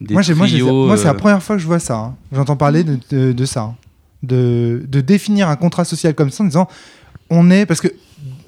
des 0.00 0.14
moi, 0.14 0.22
moi, 0.36 0.96
c'est 0.96 1.04
la 1.04 1.10
euh, 1.10 1.14
première 1.14 1.42
fois 1.42 1.56
que 1.56 1.62
je 1.62 1.66
vois 1.66 1.78
ça. 1.78 1.96
hein. 1.96 2.14
J'entends 2.32 2.56
parler 2.56 2.84
de, 2.84 2.98
de- 3.10 3.32
de 3.32 3.44
ça. 3.44 3.60
hein. 3.62 3.74
De, 4.22 4.82
de 4.88 5.00
définir 5.02 5.48
un 5.48 5.56
contrat 5.56 5.84
social 5.84 6.14
comme 6.14 6.30
ça 6.30 6.44
en 6.44 6.46
disant 6.46 6.68
on 7.30 7.50
est. 7.50 7.66
Parce 7.66 7.80
que. 7.80 7.88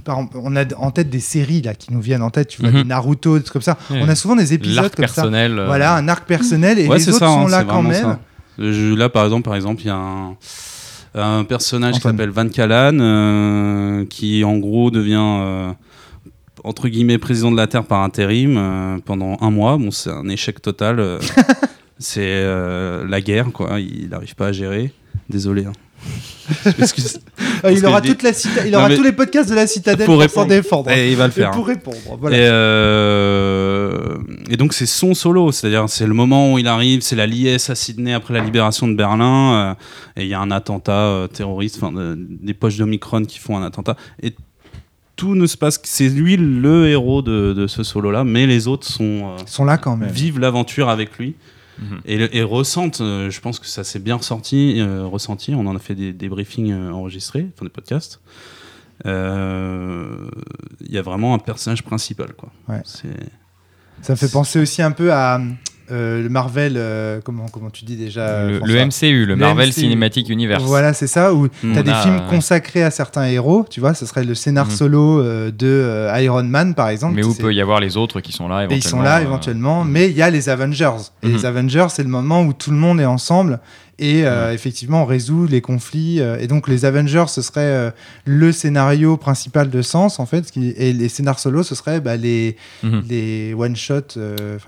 par 0.04 0.16
exemple, 0.18 0.38
on 0.42 0.54
a 0.56 0.64
en 0.78 0.90
tête 0.92 1.10
des 1.10 1.20
séries 1.20 1.62
là 1.62 1.74
qui 1.74 1.92
nous 1.92 2.00
viennent 2.00 2.22
en 2.22 2.30
tête, 2.30 2.48
tu 2.48 2.62
vois, 2.62 2.70
Mhm. 2.70 2.76
des 2.82 2.84
Naruto, 2.84 3.36
des 3.38 3.42
trucs 3.44 3.52
comme 3.54 3.62
ça. 3.62 3.76
Ouais. 3.90 4.00
On 4.02 4.08
a 4.08 4.14
souvent 4.14 4.36
des 4.36 4.54
épisodes 4.54 4.76
L'arc 4.84 4.94
comme 4.94 5.06
ça. 5.06 5.14
personnel. 5.14 5.58
euh, 5.58 5.66
Voilà, 5.66 5.96
un 5.96 6.06
arc 6.08 6.26
personnel 6.26 6.78
et 6.78 6.86
Ouais, 6.88 6.98
les 6.98 7.08
autres 7.08 7.18
ça, 7.18 7.26
sont 7.26 7.46
hein, 7.46 7.48
là 7.50 7.64
quand 7.64 7.82
même. 7.82 8.16
Je- 8.58 8.94
là, 8.94 9.08
par 9.08 9.24
exemple, 9.24 9.42
par 9.42 9.54
exemple, 9.56 9.82
il 9.82 9.88
y 9.88 9.90
a 9.90 9.96
un, 9.96 10.36
un 11.14 11.44
personnage 11.44 11.96
qui 11.96 12.00
s'appelle 12.00 12.30
Van 12.30 12.48
Callan, 12.48 12.98
euh, 13.00 14.04
qui 14.06 14.44
en 14.44 14.56
gros 14.58 14.90
devient 14.90 15.16
euh, 15.18 15.72
entre 16.66 16.88
guillemets 16.88 17.18
président 17.18 17.50
de 17.52 17.56
la 17.56 17.66
Terre 17.66 17.84
par 17.84 18.02
intérim 18.02 18.56
euh, 18.58 18.98
pendant 19.04 19.36
un 19.40 19.50
mois. 19.50 19.76
Bon, 19.78 19.90
c'est 19.90 20.10
un 20.10 20.28
échec 20.28 20.60
total. 20.60 21.00
euh, 21.00 21.18
c'est 21.98 22.20
euh, 22.24 23.06
la 23.08 23.20
guerre, 23.20 23.52
quoi. 23.52 23.80
Il 23.80 24.08
n'arrive 24.10 24.34
pas 24.34 24.48
à 24.48 24.52
gérer. 24.52 24.92
Désolé. 25.30 25.64
hein. 25.64 25.72
Ah, 27.64 27.72
il 27.72 27.84
aura 27.86 27.98
je 27.98 28.02
dis- 28.02 28.08
toute 28.10 28.22
la 28.22 28.32
cita- 28.32 28.64
il 28.64 28.70
Non, 28.70 28.78
aura 28.78 28.88
mais- 28.90 28.96
tous 28.96 29.02
les 29.02 29.12
podcasts 29.12 29.48
de 29.50 29.54
la 29.54 29.66
citadelle 29.66 30.06
Pour 30.06 30.16
pour, 30.20 30.22
s'en 30.30 30.42
répondre. 30.42 30.46
défendre. 30.48 30.90
Et 30.90 31.10
il 31.10 31.16
va 31.16 31.26
le 31.26 31.32
Et 31.32 31.34
faire. 31.34 31.50
pour 31.52 31.66
répondre. 31.66 31.96
Voilà. 32.20 32.36
Et, 32.36 32.40
euh, 32.46 34.16
et 34.50 34.56
donc 34.56 34.72
c'est 34.72 34.86
son 34.86 35.14
solo, 35.14 35.50
c'est-à-dire 35.52 35.88
c'est 35.88 36.06
le 36.06 36.14
moment 36.14 36.52
où 36.52 36.58
il 36.58 36.68
arrive, 36.68 37.00
c'est 37.00 37.16
la 37.16 37.26
liesse 37.26 37.70
à 37.70 37.74
Sydney 37.74 38.12
après 38.12 38.34
la 38.34 38.40
libération 38.44 38.86
de 38.88 38.94
Berlin, 38.94 39.74
euh, 40.16 40.20
et 40.20 40.24
il 40.24 40.28
y 40.28 40.34
a 40.34 40.40
un 40.40 40.50
attentat 40.50 40.92
euh, 40.92 41.26
terroriste, 41.26 41.78
enfin 41.82 41.92
de- 41.92 42.16
des 42.18 42.54
poches 42.54 42.76
d'Omicron 42.76 43.24
qui 43.24 43.38
font 43.38 43.56
un 43.56 43.64
attentat, 43.64 43.96
et 44.22 44.34
tout 45.16 45.34
ne 45.34 45.46
se 45.46 45.56
passe, 45.56 45.78
que 45.78 45.88
c'est 45.88 46.08
lui 46.08 46.36
le 46.36 46.88
héros 46.88 47.22
de, 47.22 47.52
de 47.54 47.66
ce 47.66 47.82
solo-là, 47.82 48.22
mais 48.24 48.46
les 48.46 48.68
autres 48.68 48.86
sont 48.86 49.34
euh, 49.34 49.42
sont 49.46 49.64
là 49.64 49.78
quand 49.78 49.96
même. 49.96 50.10
vivent 50.10 50.38
l'aventure 50.38 50.88
avec 50.88 51.18
lui. 51.18 51.34
Mhm. 51.78 52.00
Et, 52.06 52.42
ressentent, 52.42 53.02
euh, 53.02 53.30
je 53.30 53.38
pense 53.40 53.58
que 53.58 53.66
ça 53.66 53.84
s'est 53.84 53.98
bien 53.98 54.16
ressorti, 54.16 54.76
euh, 54.78 55.04
ressenti. 55.06 55.54
On 55.54 55.66
en 55.66 55.76
a 55.76 55.78
fait 55.78 55.94
des, 55.94 56.12
des 56.14 56.28
briefings 56.28 56.72
euh, 56.72 56.90
enregistrés, 56.90 57.46
enfin 57.54 57.66
des 57.66 57.70
podcasts. 57.70 58.20
Euh, 59.04 60.28
Il 60.80 60.90
y 60.92 60.96
a 60.96 61.02
vraiment 61.02 61.34
un 61.34 61.38
personnage 61.38 61.82
principal, 61.82 62.32
quoi. 62.32 62.50
Ouais. 62.68 62.80
Ça 64.02 64.12
me 64.12 64.16
fait 64.16 64.30
penser 64.30 64.58
aussi 64.58 64.80
un 64.80 64.92
peu 64.92 65.12
à 65.12 65.40
le 65.90 66.28
Marvel. 66.28 66.74
euh, 66.76 67.20
comment, 67.24 67.46
comment 67.48 67.70
tu 67.70 67.84
dis 67.84 67.96
déjà 67.96 68.44
Le, 68.46 68.58
MCU, 68.60 69.20
le, 69.20 69.24
Le 69.26 69.36
Marvel 69.36 69.68
MCU. 69.68 69.72
Cinematic 69.80 70.28
Universe. 70.28 70.62
Voilà, 70.64 70.92
c'est 70.92 71.06
ça, 71.06 71.32
où 71.34 71.48
tu 71.48 71.72
as 71.76 71.80
On 71.80 71.82
des 71.82 71.90
a, 71.90 72.02
films 72.02 72.20
consacrés 72.28 72.82
à 72.82 72.90
certains 72.90 73.24
héros, 73.26 73.64
tu 73.70 73.80
vois, 73.80 73.94
ce 73.94 74.06
serait 74.06 74.24
le 74.24 74.34
scénar 74.34 74.66
Mhm. 74.66 74.72
solo 74.72 75.20
euh, 75.20 75.50
de 75.50 75.66
euh, 75.66 76.20
Iron 76.22 76.42
Man, 76.44 76.74
par 76.74 76.88
exemple. 76.88 77.14
Mais 77.14 77.24
où 77.24 77.34
peut 77.34 77.54
y 77.54 77.60
avoir 77.60 77.80
les 77.80 77.96
autres 77.96 78.20
qui 78.20 78.32
sont 78.32 78.48
là 78.48 78.62
Et 78.62 78.64
éventuellement. 78.64 78.78
ils 78.84 78.88
sont 78.90 79.02
là 79.02 79.18
euh, 79.18 79.22
éventuellement, 79.22 79.84
mais 79.84 80.08
il 80.10 80.16
y 80.16 80.22
a 80.22 80.30
les 80.30 80.48
Avengers. 80.48 80.90
Et 81.22 81.28
les 81.28 81.44
Avengers, 81.46 81.86
c'est 81.90 82.02
le 82.02 82.08
moment 82.08 82.42
où 82.42 82.52
tout 82.52 82.70
le 82.70 82.76
monde 82.76 83.00
est 83.00 83.04
ensemble 83.06 83.60
et 83.98 84.26
euh, 84.26 84.52
effectivement 84.52 85.02
on 85.02 85.06
résout 85.06 85.46
les 85.46 85.60
conflits. 85.60 86.20
euh, 86.20 86.38
et 86.38 86.46
donc 86.48 86.68
les 86.68 86.84
Avengers, 86.84 87.24
ce 87.28 87.40
serait 87.42 87.60
euh, 87.62 87.90
le 88.24 88.52
scénario 88.52 89.16
principal 89.16 89.70
de 89.70 89.80
Sens 89.82 90.18
en 90.20 90.26
fait, 90.26 90.50
qui- 90.50 90.68
et 90.76 90.92
les 90.92 91.08
scénars 91.08 91.38
solo, 91.38 91.62
ce 91.62 91.74
serait 91.74 92.00
bah, 92.00 92.16
les, 92.16 92.56
mhm. 92.82 93.02
les 93.08 93.54
one 93.54 93.74
shot. 93.76 94.02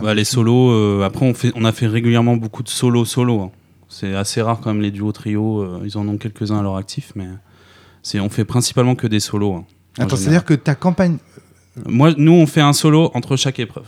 Bah, 0.01 0.15
les 0.15 0.25
solos, 0.25 1.03
après 1.03 1.27
on, 1.27 1.35
fait, 1.35 1.53
on 1.55 1.65
a 1.65 1.73
fait 1.73 1.87
régulièrement 1.87 2.37
beaucoup 2.37 2.63
de 2.63 2.69
solos 2.71 3.05
solo. 3.05 3.41
hein. 3.41 3.51
C'est 3.91 4.15
assez 4.15 4.43
rare 4.43 4.61
quand 4.63 4.73
même 4.73 4.83
les 4.83 4.91
duos 4.91 5.13
trios, 5.13 5.67
ils 5.85 5.97
en 5.99 6.07
ont 6.09 6.19
quelques-uns 6.19 6.59
à 6.59 6.63
leur 6.63 6.77
actif, 6.77 7.13
mais 7.17 7.27
c'est, 8.03 8.21
on 8.21 8.29
fait 8.29 8.45
principalement 8.45 8.95
que 8.95 9.07
des 9.07 9.21
solos. 9.21 9.55
hein, 9.55 9.65
en 9.99 10.03
Attends, 10.05 10.17
général. 10.17 10.19
c'est-à-dire 10.19 10.45
que 10.45 10.55
ta 10.55 10.75
campagne. 10.75 11.17
Moi, 11.87 12.13
nous 12.17 12.33
on 12.33 12.47
fait 12.47 12.61
un 12.61 12.73
solo 12.73 13.11
entre 13.15 13.37
chaque 13.37 13.59
épreuve. 13.59 13.87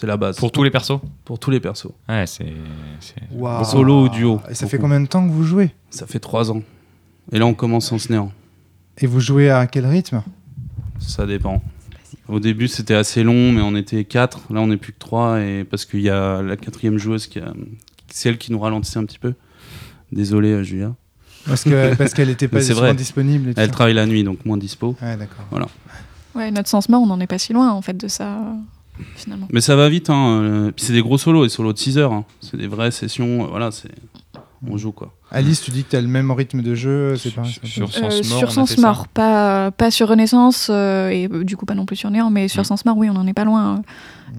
C'est 0.00 0.06
la 0.06 0.16
base. 0.16 0.36
Pour 0.36 0.50
tous 0.50 0.62
les 0.62 0.70
persos 0.70 0.98
pour 1.26 1.38
tous 1.38 1.50
les 1.50 1.60
persos. 1.60 1.92
Ouais, 2.08 2.24
c'est. 2.26 2.54
Solo 3.64 4.04
ou 4.04 4.08
duo. 4.08 4.40
Et 4.48 4.54
ça 4.54 4.66
fait 4.66 4.78
combien 4.78 5.00
de 5.00 5.06
temps 5.06 5.26
que 5.26 5.30
vous 5.32 5.44
jouez? 5.44 5.72
Ça 5.90 6.06
fait 6.06 6.20
trois 6.20 6.50
ans. 6.50 6.62
Et 7.32 7.38
là 7.38 7.44
on 7.44 7.52
commence 7.54 7.92
en 7.92 7.98
néant. 8.08 8.32
Et 8.96 9.06
vous 9.06 9.20
jouez 9.20 9.50
à 9.50 9.66
quel 9.66 9.86
rythme? 9.86 10.22
Ça 10.98 11.26
dépend. 11.26 11.62
Au 12.28 12.40
début, 12.40 12.68
c'était 12.68 12.94
assez 12.94 13.22
long, 13.22 13.52
mais 13.52 13.60
on 13.60 13.74
était 13.74 14.04
quatre. 14.04 14.40
Là, 14.52 14.60
on 14.60 14.68
n'est 14.68 14.76
plus 14.76 14.92
que 14.92 14.98
trois. 14.98 15.40
Et 15.40 15.64
parce 15.64 15.84
qu'il 15.84 16.00
y 16.00 16.10
a 16.10 16.42
la 16.42 16.56
quatrième 16.56 16.96
joueuse, 16.98 17.26
qui 17.26 17.40
a... 17.40 17.52
c'est 18.08 18.28
elle 18.28 18.38
qui 18.38 18.52
nous 18.52 18.60
ralentissait 18.60 18.98
un 18.98 19.04
petit 19.04 19.18
peu. 19.18 19.34
Désolé, 20.12 20.50
euh, 20.52 20.62
Julia. 20.62 20.94
Parce 21.46 21.64
que 21.64 21.94
parce 21.98 22.14
qu'elle 22.14 22.28
n'était 22.28 22.46
pas 22.48 22.60
vrai. 22.60 22.94
disponible. 22.94 23.50
Et 23.50 23.54
tout 23.54 23.60
Elle 23.60 23.66
ça. 23.68 23.72
travaille 23.72 23.94
la 23.94 24.06
nuit, 24.06 24.22
donc 24.22 24.44
moins 24.44 24.58
dispo. 24.58 24.96
Ouais, 25.02 25.16
d'accord. 25.16 25.68
Ouais, 26.34 26.50
notre 26.50 26.68
sens 26.68 26.88
mort, 26.88 27.02
on 27.02 27.06
n'en 27.06 27.18
est 27.20 27.26
pas 27.26 27.38
si 27.38 27.52
loin, 27.52 27.72
en 27.72 27.82
fait, 27.82 27.96
de 27.96 28.06
ça, 28.06 28.40
finalement. 29.16 29.48
Mais 29.52 29.60
ça 29.60 29.76
va 29.76 29.88
vite. 29.88 30.10
Hein. 30.10 30.40
euh, 30.42 30.70
Puis 30.74 30.84
c'est 30.86 30.92
des 30.92 31.02
gros 31.02 31.18
solos, 31.18 31.44
des 31.44 31.48
solos 31.50 31.72
de 31.72 31.78
6 31.78 31.98
heures. 31.98 32.12
hein. 32.12 32.24
C'est 32.40 32.56
des 32.56 32.66
vraies 32.66 32.90
sessions. 32.90 33.44
euh, 33.44 33.46
Voilà, 33.48 33.70
c'est... 33.70 33.90
on 34.68 34.76
joue 34.76 34.92
quoi. 34.92 35.12
Alice, 35.32 35.60
tu 35.62 35.70
dis 35.70 35.84
que 35.84 35.90
tu 35.90 35.96
as 35.96 36.00
le 36.00 36.08
même 36.08 36.30
rythme 36.32 36.60
de 36.60 36.74
jeu, 36.74 37.14
c'est 37.16 37.28
Sur- 37.30 37.36
pareil. 37.36 37.52
sur- 37.64 37.92
Sens 37.92 38.02
Euh, 38.02 38.28
mort, 38.28 38.38
sur 38.38 38.52
Sens 38.52 38.78
mort, 38.78 39.06
pas, 39.08 39.70
pas 39.70 39.90
sur 39.92 40.08
Renaissance, 40.08 40.68
euh, 40.70 41.08
et 41.08 41.28
du 41.44 41.56
coup 41.56 41.66
pas 41.66 41.74
non 41.76 41.86
plus 41.86 41.94
sur 41.96 42.10
Néant, 42.10 42.30
mais 42.30 42.48
sur 42.48 42.62
Mm. 42.62 42.64
Sens 42.64 42.84
mort, 42.84 42.96
oui, 42.98 43.08
on 43.08 43.14
n'en 43.14 43.26
est 43.28 43.32
pas 43.32 43.44
loin. 43.44 43.82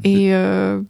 Et 0.03 0.33
euh, 0.33 0.81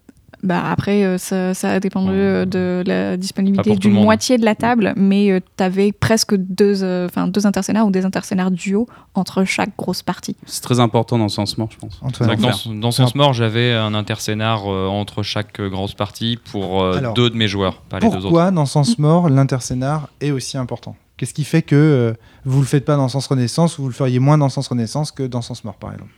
bah, 0.43 0.63
après, 0.69 1.03
euh, 1.03 1.17
ça, 1.17 1.53
ça 1.53 1.71
a 1.71 1.79
dépendu 1.79 2.11
euh, 2.13 2.45
de 2.45 2.83
la 2.85 3.17
disponibilité 3.17 3.75
d'une 3.75 3.93
moitié 3.93 4.37
de 4.37 4.45
la 4.45 4.55
table, 4.55 4.93
mais 4.95 5.41
tu 5.57 5.63
avais 5.63 5.91
presque 5.91 6.35
deux, 6.35 6.83
euh, 6.83 7.05
enfin 7.05 7.27
deux 7.27 7.45
interscénars 7.45 7.85
ou 7.85 7.91
des 7.91 8.05
interscénars 8.05 8.51
duo 8.51 8.87
entre 9.13 9.43
chaque 9.43 9.75
grosse 9.77 10.03
partie. 10.03 10.35
C'est 10.45 10.61
très 10.61 10.79
important 10.79 11.17
dans 11.17 11.29
sens 11.29 11.57
mort, 11.57 11.69
je 11.71 11.77
pense. 11.77 11.99
Antoine. 12.01 12.37
Dans, 12.79 12.91
Sens 12.91 13.15
Mort, 13.15 13.33
j'avais 13.33 13.73
un 13.73 13.93
interscénar 13.93 14.63
euh, 14.67 14.87
entre 14.87 15.23
chaque 15.23 15.59
euh, 15.59 15.69
grosse 15.69 15.93
partie 15.93 16.37
pour 16.51 16.83
euh, 16.83 16.97
Alors, 16.97 17.13
deux 17.13 17.29
de 17.29 17.35
mes 17.35 17.47
joueurs, 17.47 17.81
pas 17.81 17.99
les 17.99 18.07
deux 18.07 18.15
autres. 18.15 18.21
Pourquoi, 18.21 18.51
dans 18.51 18.65
Sens 18.65 18.99
Mort, 18.99 19.29
l'interscénar 19.29 20.09
est 20.19 20.31
aussi 20.31 20.57
important? 20.57 20.95
Qu'est-ce 21.17 21.33
qui 21.33 21.43
fait 21.43 21.61
que 21.61 21.75
euh, 21.75 22.13
vous 22.45 22.59
le 22.59 22.65
faites 22.65 22.85
pas 22.85 22.95
dans 22.95 23.07
Sens 23.07 23.27
Renaissance 23.27 23.77
ou 23.77 23.83
vous 23.83 23.87
le 23.89 23.93
feriez 23.93 24.19
moins 24.19 24.37
dans 24.37 24.49
Sens 24.49 24.67
Renaissance 24.67 25.11
que 25.11 25.23
dans 25.23 25.41
Sens 25.41 25.63
Mort, 25.63 25.75
par 25.75 25.93
exemple? 25.93 26.11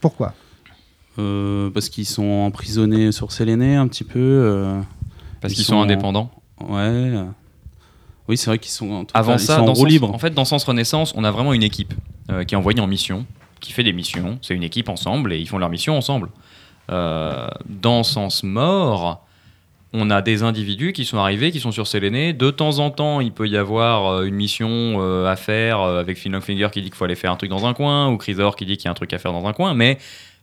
Pourquoi? 0.00 0.28
Euh, 0.28 0.45
parce 1.72 1.88
qu'ils 1.88 2.06
sont 2.06 2.24
emprisonnés 2.46 3.12
sur 3.12 3.32
Séléné 3.32 3.76
un 3.76 3.88
petit 3.88 4.04
peu. 4.04 4.18
euh, 4.20 4.80
Parce 5.40 5.52
Ils 5.52 5.56
qu'ils 5.56 5.64
sont 5.64 5.72
sont 5.74 5.78
en- 5.78 5.82
indépendants. 5.82 6.30
Ouais. 6.60 6.78
euh. 6.80 7.24
Oui, 8.28 8.36
c'est 8.36 8.50
vrai 8.50 8.58
qu'ils 8.58 8.72
sont 8.72 8.90
en 8.90 9.04
total- 9.04 9.20
Avant 9.20 9.34
ils 9.34 9.38
ça, 9.40 9.56
sont 9.56 9.62
en 9.62 9.66
dans 9.66 9.74
Sens- 9.76 9.86
libre. 9.88 10.12
en 10.12 10.18
fait, 10.18 10.34
dans 10.34 10.44
Sens 10.44 10.64
Renaissance, 10.64 11.12
on 11.16 11.22
a 11.24 11.30
vraiment 11.30 11.52
une 11.52 11.62
équipe 11.62 11.94
euh, 12.30 12.42
qui 12.44 12.54
est 12.54 12.58
envoyée 12.58 12.80
en 12.80 12.86
mission, 12.88 13.24
qui 13.60 13.72
fait 13.72 13.84
des 13.84 13.92
missions. 13.92 14.38
C'est 14.42 14.54
une 14.54 14.64
équipe 14.64 14.88
ensemble 14.88 15.32
et 15.32 15.38
ils 15.38 15.46
font 15.48 15.58
leur 15.58 15.70
mission 15.70 15.96
ensemble. 15.96 16.30
Euh, 16.90 17.46
dans 17.68 18.02
Sens 18.02 18.42
Mort, 18.42 19.24
on 19.92 20.10
a 20.10 20.22
des 20.22 20.42
individus 20.42 20.92
qui 20.92 21.04
sont 21.04 21.18
arrivés, 21.18 21.52
qui 21.52 21.60
sont 21.60 21.70
sur 21.72 21.86
Séléné. 21.86 22.32
De 22.32 22.50
temps 22.50 22.80
en 22.80 22.90
temps, 22.90 23.20
il 23.20 23.30
peut 23.32 23.46
y 23.48 23.56
avoir 23.56 24.06
euh, 24.06 24.24
une 24.24 24.34
mission 24.34 24.68
euh, 25.00 25.26
à 25.30 25.36
faire 25.36 25.80
euh, 25.80 26.00
avec 26.00 26.18
Phil 26.18 26.32
Longfinger 26.32 26.68
qui 26.72 26.80
dit 26.82 26.88
qu'il 26.88 26.96
faut 26.96 27.04
aller 27.04 27.14
faire 27.14 27.30
un 27.30 27.36
truc 27.36 27.50
dans 27.50 27.64
un 27.66 27.74
coin, 27.74 28.10
ou 28.10 28.16
Chrysaor 28.16 28.56
qui 28.56 28.66
dit 28.66 28.76
qu'il 28.76 28.86
y 28.86 28.88
a 28.88 28.90
un 28.90 28.94
truc 28.94 29.12
à 29.12 29.18
faire 29.18 29.32
dans 29.32 29.46
un 29.46 29.52
coin, 29.52 29.72
mais 29.74 29.98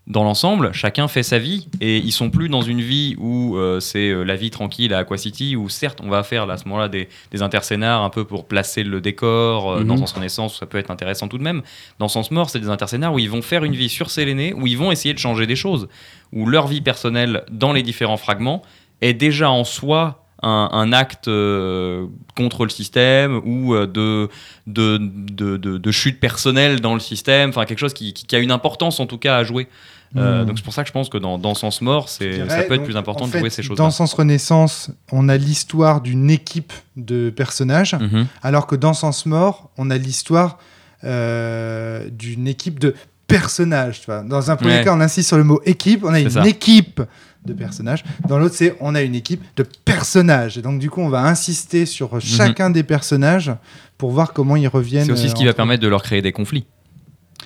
dans 0.06 0.26
l'ensemble, 0.26 0.74
chacun 0.74 1.08
fait 1.08 1.24
sa 1.24 1.40
vie 1.40 1.70
et 1.80 1.98
ils 1.98 2.12
sont 2.12 2.30
plus 2.30 2.50
dans 2.50 2.62
une 2.62 2.82
vie 2.82 3.16
où 3.20 3.56
euh, 3.56 3.80
c'est 3.80 4.10
euh, 4.10 4.24
la 4.24 4.36
vie 4.36 4.50
tranquille 4.50 4.94
à 4.94 5.00
Aqua 5.00 5.18
City 5.18 5.56
où 5.56 5.70
certes 5.70 6.00
on 6.04 6.10
va 6.10 6.24
faire 6.24 6.46
là, 6.46 6.56
à 6.56 6.58
ce 6.58 6.68
moment-là 6.68 6.90
des, 6.90 7.08
des 7.32 7.42
interscénars 7.42 8.04
un 8.04 8.10
peu 8.10 8.26
pour 8.26 8.46
placer 8.46 8.84
le 8.84 9.00
décor 9.00 9.72
euh, 9.72 9.80
Mhm. 9.80 9.88
dans 9.88 9.98
Sens 9.98 10.12
Renaissance 10.12 10.56
où 10.56 10.58
ça 10.58 10.66
peut 10.66 10.78
être 10.78 10.92
intéressant 10.92 11.30
tout 11.30 11.38
de 11.38 11.44
même. 11.44 11.62
Dans 12.00 12.10
Sens 12.10 12.32
Mort, 12.32 12.50
c'est 12.50 12.60
des 12.60 12.70
interscénars 12.70 13.14
où 13.14 13.20
ils 13.20 13.30
vont 13.30 13.42
faire 13.42 13.64
une 13.64 13.76
vie 13.76 13.88
sur 13.88 14.08
où 14.08 14.68
ils 14.68 14.78
vont 14.78 14.92
essayer 14.92 15.14
de 15.14 15.20
changer 15.20 15.48
des 15.48 15.56
choses 15.56 15.88
où 16.34 16.46
leur 16.48 16.68
vie 16.68 16.82
personnelle 16.82 17.44
dans 17.50 17.72
les 17.72 17.82
différents 17.82 18.18
fragments 18.18 18.62
est 19.02 19.14
déjà 19.14 19.50
en 19.50 19.64
soi 19.64 20.23
un, 20.44 20.70
un 20.72 20.94
acte 20.94 21.28
euh, 21.28 22.06
contre 22.36 22.64
le 22.66 22.70
système 22.70 23.42
ou 23.46 23.74
euh, 23.74 23.88
de, 23.88 24.30
de, 24.68 24.98
de, 25.00 25.58
de- 25.58 25.78
de 25.78 25.92
chute 25.92 26.20
personnelle 26.20 26.80
dans 26.82 26.94
le 26.94 27.00
système, 27.00 27.50
enfin 27.50 27.66
quelque 27.66 27.80
chose 27.80 27.94
qui, 27.94 28.14
qui- 28.14 28.26
qui 28.26 28.36
a 28.36 28.40
une 28.40 28.52
importance 28.52 29.00
en 29.00 29.06
tout 29.08 29.18
cas 29.18 29.38
à 29.38 29.44
jouer. 29.44 29.68
Euh, 30.16 30.44
Hmm. 30.44 30.46
Donc 30.46 30.58
c'est 30.60 30.64
pour 30.64 30.74
ça 30.76 30.84
que 30.84 30.88
je 30.90 30.94
pense 30.94 31.10
que 31.10 31.18
dans, 31.18 31.40
dans 31.40 31.56
Sens 31.56 31.82
Mort, 31.82 32.08
c'est, 32.08 32.34
Je 32.34 32.38
ça 32.38 32.44
dirais, 32.46 32.68
peut 32.68 32.74
être 32.76 32.80
donc, 32.82 32.86
plus 32.86 32.98
important 32.98 33.26
en 33.26 33.28
de 33.30 33.36
jouer 33.40 33.50
ces 33.50 33.64
choses-là. 33.64 33.84
Dans 33.84 33.90
Sens 33.90 34.14
Renaissance, 34.14 34.92
on 35.12 35.28
a 35.28 35.38
l'histoire 35.38 36.02
d'une 36.02 36.30
équipe 36.30 36.72
de 36.98 37.32
personnages, 37.32 37.96
Mhm. 37.96 38.28
alors 38.44 38.68
que 38.68 38.76
dans 38.76 38.94
Sens 38.94 39.26
Mort, 39.26 39.72
on 39.76 39.90
a 39.90 39.98
l'histoire 39.98 40.60
euh, 41.04 42.08
d'une 42.12 42.48
équipe 42.48 42.78
de 42.80 42.94
personnages. 43.28 44.02
Tu 44.02 44.06
vois. 44.06 44.22
Dans 44.22 44.52
un 44.52 44.56
premier 44.56 44.78
Ouais. 44.78 44.84
cas, 44.84 44.94
on 44.96 45.02
insiste 45.02 45.28
sur 45.30 45.38
le 45.38 45.44
mot 45.44 45.60
équipe, 45.66 46.04
on 46.04 46.14
a 46.14 46.20
une 46.20 46.30
ça. 46.30 46.48
équipe 46.48 47.02
de 47.46 47.54
personnages. 47.54 48.04
Dans 48.28 48.40
l'autre, 48.40 48.56
c'est 48.56 48.76
on 48.80 48.96
a 48.96 49.02
une 49.02 49.16
équipe 49.16 49.44
de 49.58 49.64
personnages. 49.86 50.58
Et 50.58 50.62
donc, 50.62 50.80
du 50.80 50.90
coup, 50.90 51.02
on 51.02 51.10
va 51.10 51.24
insister 51.24 51.86
sur 51.86 52.20
chacun 52.22 52.70
des 52.70 52.84
personnages 52.84 53.52
pour 53.98 54.12
voir 54.12 54.34
comment 54.34 54.56
ils 54.56 54.68
reviennent. 54.68 55.06
C'est 55.06 55.12
aussi 55.12 55.30
ce 55.30 55.36
qui 55.36 55.44
euh, 55.44 55.48
va 55.48 55.54
permettre 55.54 55.82
de 55.84 55.88
leur 55.88 56.04
créer 56.04 56.22
des 56.22 56.32
conflits. 56.32 56.66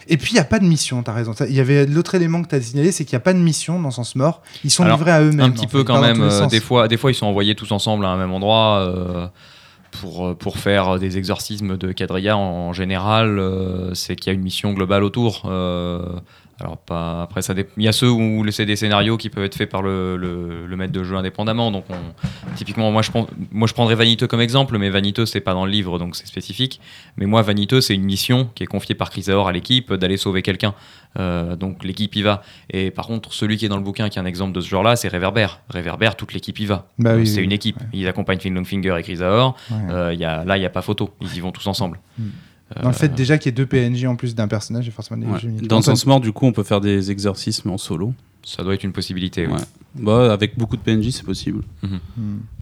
Et 0.09 0.15
puis 0.17 0.31
il 0.33 0.35
y 0.37 0.39
a 0.39 0.45
pas 0.45 0.59
de 0.59 0.65
mission, 0.65 1.03
t'as 1.03 1.11
raison. 1.11 1.33
Il 1.49 1.53
y 1.55 1.59
avait 1.59 1.85
l'autre 1.85 2.15
élément 2.15 2.41
que 2.41 2.47
t'as 2.47 2.61
signalé, 2.61 2.93
c'est 2.93 3.03
qu'il 3.03 3.13
n'y 3.15 3.21
a 3.21 3.25
pas 3.25 3.33
de 3.33 3.39
mission 3.39 3.79
dans 3.79 3.91
Sens 3.91 4.15
Mort. 4.15 4.41
Ils 4.63 4.71
sont 4.71 4.83
Alors, 4.83 4.97
livrés 4.97 5.11
à 5.11 5.21
eux-mêmes. 5.21 5.41
Un 5.41 5.49
petit 5.49 5.67
peu 5.67 5.79
fait, 5.79 5.85
quand 5.85 5.99
même. 5.99 6.21
euh, 6.21 6.45
des, 6.47 6.61
fois, 6.61 6.87
des 6.87 6.95
fois, 6.95 7.11
ils 7.11 7.15
sont 7.15 7.25
envoyés 7.25 7.55
tous 7.55 7.71
ensemble 7.73 8.05
à 8.05 8.09
un 8.09 8.17
même 8.17 8.31
endroit 8.31 8.79
euh, 8.79 9.27
pour, 9.91 10.35
pour 10.37 10.59
faire 10.59 10.97
des 10.97 11.17
exorcismes 11.17 11.77
de 11.77 11.91
quadrilla. 11.91 12.37
En, 12.37 12.69
en 12.69 12.73
général, 12.73 13.37
euh, 13.37 13.93
c'est 13.95 14.15
qu'il 14.15 14.31
y 14.31 14.33
a 14.33 14.33
une 14.33 14.43
mission 14.43 14.71
globale 14.71 15.03
autour. 15.03 15.41
Alors, 16.59 16.77
pas, 16.77 17.21
après, 17.21 17.43
ça 17.43 17.53
il 17.77 17.83
y 17.83 17.87
a 17.87 17.91
ceux 17.91 18.09
où 18.09 18.43
c'est 18.51 18.65
des 18.65 18.75
scénarios 18.75 19.17
qui 19.17 19.29
peuvent 19.29 19.43
être 19.43 19.55
faits 19.55 19.69
par 19.69 19.83
le, 19.83 20.17
le, 20.17 20.65
le 20.65 20.75
maître 20.75 20.91
de 20.91 21.03
jeu 21.03 21.15
indépendamment. 21.15 21.69
Donc, 21.71 21.85
on- 21.89 22.53
typiquement, 22.55 22.91
moi 22.91 23.03
je, 23.03 23.11
prends, 23.11 23.27
moi, 23.51 23.67
je 23.67 23.73
prendrais 23.73 23.93
Vaniteux 23.93 24.25
comme 24.25 24.41
exemple, 24.41 24.77
mais 24.79 24.89
Vaniteux, 24.89 25.27
c'est 25.27 25.39
pas 25.39 25.53
dans 25.53 25.65
le 25.65 25.71
livre, 25.71 25.99
donc 25.99 26.15
c'est 26.15 26.25
spécifique. 26.25 26.79
Mais 27.17 27.27
moi, 27.27 27.43
Vaniteux, 27.43 27.79
c'est 27.81 27.93
une 27.93 28.03
mission 28.05 28.49
qui 28.55 28.63
est 28.63 28.67
confiée 28.67 28.95
par 28.95 29.11
Chrysaor 29.11 29.47
à 29.47 29.51
l'équipe 29.51 29.93
d'aller 29.93 30.17
sauver 30.17 30.41
quelqu'un. 30.41 30.73
Euh, 31.19 31.55
donc 31.55 31.83
l'équipe 31.83 32.15
y 32.15 32.21
va. 32.23 32.41
Et 32.71 32.89
par 32.91 33.05
contre, 33.07 33.33
celui 33.33 33.57
qui 33.57 33.65
est 33.65 33.69
dans 33.69 33.77
le 33.77 33.83
bouquin, 33.83 34.09
qui 34.09 34.17
est 34.17 34.21
un 34.21 34.25
exemple 34.25 34.53
de 34.53 34.61
ce 34.61 34.67
genre-là, 34.69 34.95
c'est 34.95 35.07
Réverbère. 35.07 35.61
Réverbère, 35.69 36.15
toute 36.15 36.33
l'équipe 36.33 36.59
y 36.59 36.65
va. 36.65 36.87
Bah 36.97 37.15
oui, 37.15 37.27
c'est 37.27 37.39
oui, 37.39 37.45
une 37.45 37.51
équipe. 37.51 37.77
Ouais. 37.79 37.87
Ils 37.93 38.07
accompagnent 38.07 38.39
Finn 38.39 38.53
Longfinger 38.55 38.95
et 38.97 39.03
Chrysaor. 39.03 39.55
Ouais. 39.69 39.77
Euh, 39.91 40.13
il 40.13 40.19
y 40.19 40.25
a, 40.25 40.43
là, 40.43 40.57
il 40.57 40.61
n'y 40.61 40.65
a 40.65 40.69
pas 40.71 40.81
photo. 40.81 41.11
Ils 41.21 41.35
y 41.35 41.39
vont 41.39 41.51
tous 41.51 41.67
ensemble. 41.67 41.99
Dans 42.81 42.89
le 42.89 42.93
fait 42.93 43.09
déjà 43.13 43.37
qu'il 43.37 43.47
y 43.47 43.49
ait 43.49 43.55
deux 43.55 43.65
PNJ 43.65 44.05
en 44.05 44.15
plus 44.15 44.35
d'un 44.35 44.47
personnage, 44.47 44.85
j'ai 44.85 44.91
forcément 44.91 45.19
des 45.19 45.25
Ouais. 45.27 45.67
Dans 45.67 45.81
Sens 45.81 46.05
Mort, 46.05 46.19
du 46.19 46.31
coup, 46.33 46.45
on 46.45 46.51
peut 46.51 46.63
faire 46.63 46.81
des 46.81 47.11
exorcismes 47.11 47.69
en 47.69 47.77
solo. 47.77 48.13
Ça 48.43 48.63
doit 48.63 48.73
être 48.73 48.83
une 48.83 48.91
possibilité. 48.93 49.45
oui. 49.47 49.53
Ouais. 49.53 49.59
Bah, 49.95 50.31
avec 50.31 50.57
beaucoup 50.57 50.77
de 50.77 50.81
PNJ, 50.81 51.09
c'est 51.09 51.25
possible. 51.25 51.63
hmm. 51.81 51.97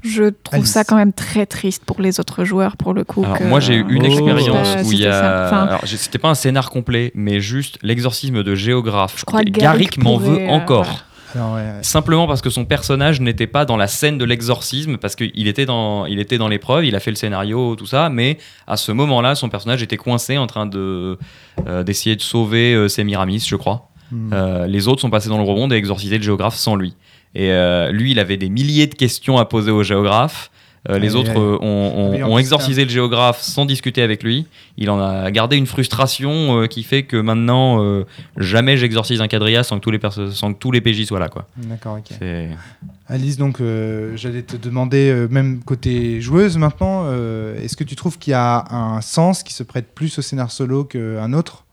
Je 0.04 0.24
trouve 0.30 0.60
Alice. 0.62 0.72
ça 0.72 0.84
quand 0.84 0.96
même 0.96 1.12
très 1.14 1.46
triste 1.46 1.84
pour 1.86 2.02
les 2.02 2.20
autres 2.20 2.44
joueurs, 2.46 2.78
pour 2.78 2.94
le 2.94 3.04
coup. 3.04 3.24
Alors 3.24 3.38
que- 3.38 3.44
moi 3.44 3.60
j'ai 3.60 3.76
eu 3.76 3.86
une 3.90 4.04
Oh. 4.04 4.06
expérience 4.06 4.68
C'était- 4.70 4.84
où 4.88 4.92
il 4.94 5.00
y 5.00 5.06
a, 5.08 5.46
Enfin, 5.48 5.80
c'était 5.86 6.18
pas 6.18 6.30
un 6.30 6.36
scénar 6.36 6.70
complet, 6.70 7.12
mais 7.14 7.40
juste 7.42 7.78
l'exorcisme 7.84 8.42
de 8.44 8.56
géographe. 8.56 9.16
Je 9.18 9.26
crois 9.26 9.44
que 9.44 9.50
Garrick 9.50 9.92
Garrick 9.92 10.04
m'en 10.04 10.18
pourrait, 10.18 10.30
veut 10.30 10.40
euh, 10.42 10.50
encore. 10.50 10.84
voilà. 10.86 11.00
Alors, 11.36 11.54
ouais, 11.54 11.62
ouais. 11.62 11.84
Simplement 11.84 12.28
parce 12.28 12.42
que 12.42 12.50
son 12.50 12.66
personnage 12.66 13.20
n'était 13.22 13.48
pas 13.48 13.66
dans 13.66 13.78
la 13.78 13.88
scène 13.88 14.18
de 14.18 14.26
l'exorcisme, 14.26 14.98
parce 14.98 15.16
qu'il 15.16 15.48
était 15.48 15.66
dans, 15.66 16.06
il 16.06 16.20
était 16.20 16.38
dans 16.38 16.48
l'épreuve, 16.48 16.86
il 16.86 16.96
a 16.96 17.00
fait 17.00 17.12
le 17.12 17.18
scénario, 17.18 17.76
tout 17.76 17.86
ça, 17.86 18.10
mais 18.10 18.38
à 18.68 18.78
ce 18.78 18.92
moment-là, 18.92 19.36
son 19.36 19.50
personnage 19.50 19.84
était 19.84 19.98
coincé 19.98 20.38
en 20.38 20.48
train 20.48 20.66
de 20.66 21.18
euh, 21.68 21.84
d'essayer 21.84 22.16
de 22.16 22.22
sauver 22.22 22.74
euh, 22.74 22.88
Semiramis, 22.88 23.46
je 23.48 23.56
crois. 23.56 23.90
Hmm. 24.12 24.30
Euh, 24.34 24.68
les 24.68 24.88
autres 24.88 25.02
sont 25.02 25.10
passés 25.10 25.30
dans 25.30 25.38
le 25.38 25.44
rebond 25.44 25.70
et 25.72 25.76
exorcisé 25.76 26.18
le 26.18 26.24
géographe 26.24 26.56
sans 26.56 26.76
lui. 26.76 26.96
Et 27.34 27.52
euh, 27.52 27.92
lui, 27.92 28.12
il 28.12 28.20
avait 28.20 28.38
des 28.38 28.50
milliers 28.50 28.88
de 28.88 28.96
questions 28.96 29.38
à 29.38 29.46
poser 29.46 29.72
au 29.72 29.84
géographe. 29.84 30.52
Euh, 30.90 31.00
les 31.00 31.16
autres 31.16 31.38
euh, 31.38 31.58
ont, 31.62 32.38
exorcisé 32.38 32.84
le 32.84 32.90
géographe 32.90 33.42
sans 33.42 33.66
discuter 33.66 34.02
avec 34.02 34.24
lui. 34.24 34.46
Il 34.78 34.90
en 34.90 35.00
a 35.00 35.32
gardé 35.32 35.58
une 35.58 35.66
frustration 35.66 36.62
euh, 36.62 36.68
qui 36.68 36.84
fait 36.84 37.04
que 37.04 37.18
maintenant, 37.18 37.84
euh, 37.84 38.06
jamais 38.38 38.78
j'exorcise 38.78 39.22
un 39.22 39.28
quadrilla 39.28 39.64
sans 39.64 39.80
que 39.80 39.84
tous 39.84 39.92
les, 39.92 40.00
sans 40.32 40.54
que 40.54 40.60
tous 40.60 40.72
les 40.72 40.82
PJ 40.82 41.06
soient 41.06 41.20
là. 41.20 41.30
Quoi. 41.30 41.48
D'accord, 41.58 41.98
ok. 41.98 42.18
Alice, 43.08 43.38
donc 43.38 43.62
j'allais 44.16 44.42
te 44.42 44.58
demander, 44.58 45.28
même 45.30 45.64
côté 45.64 46.22
joueuse 46.22 46.58
maintenant, 46.58 47.06
est-ce 47.56 47.76
que 47.76 47.84
tu 47.84 47.96
trouves 47.96 48.18
qu'il 48.18 48.32
y 48.32 48.36
a 48.36 48.66
un 48.72 49.02
sens 49.02 49.44
qui 49.44 49.54
se 49.54 49.64
prête 49.64 49.94
plus 49.94 50.18
au 50.18 50.22
scénar 50.22 50.52
solo 50.52 50.86
qu'un 50.86 51.34
autre? 51.34 51.65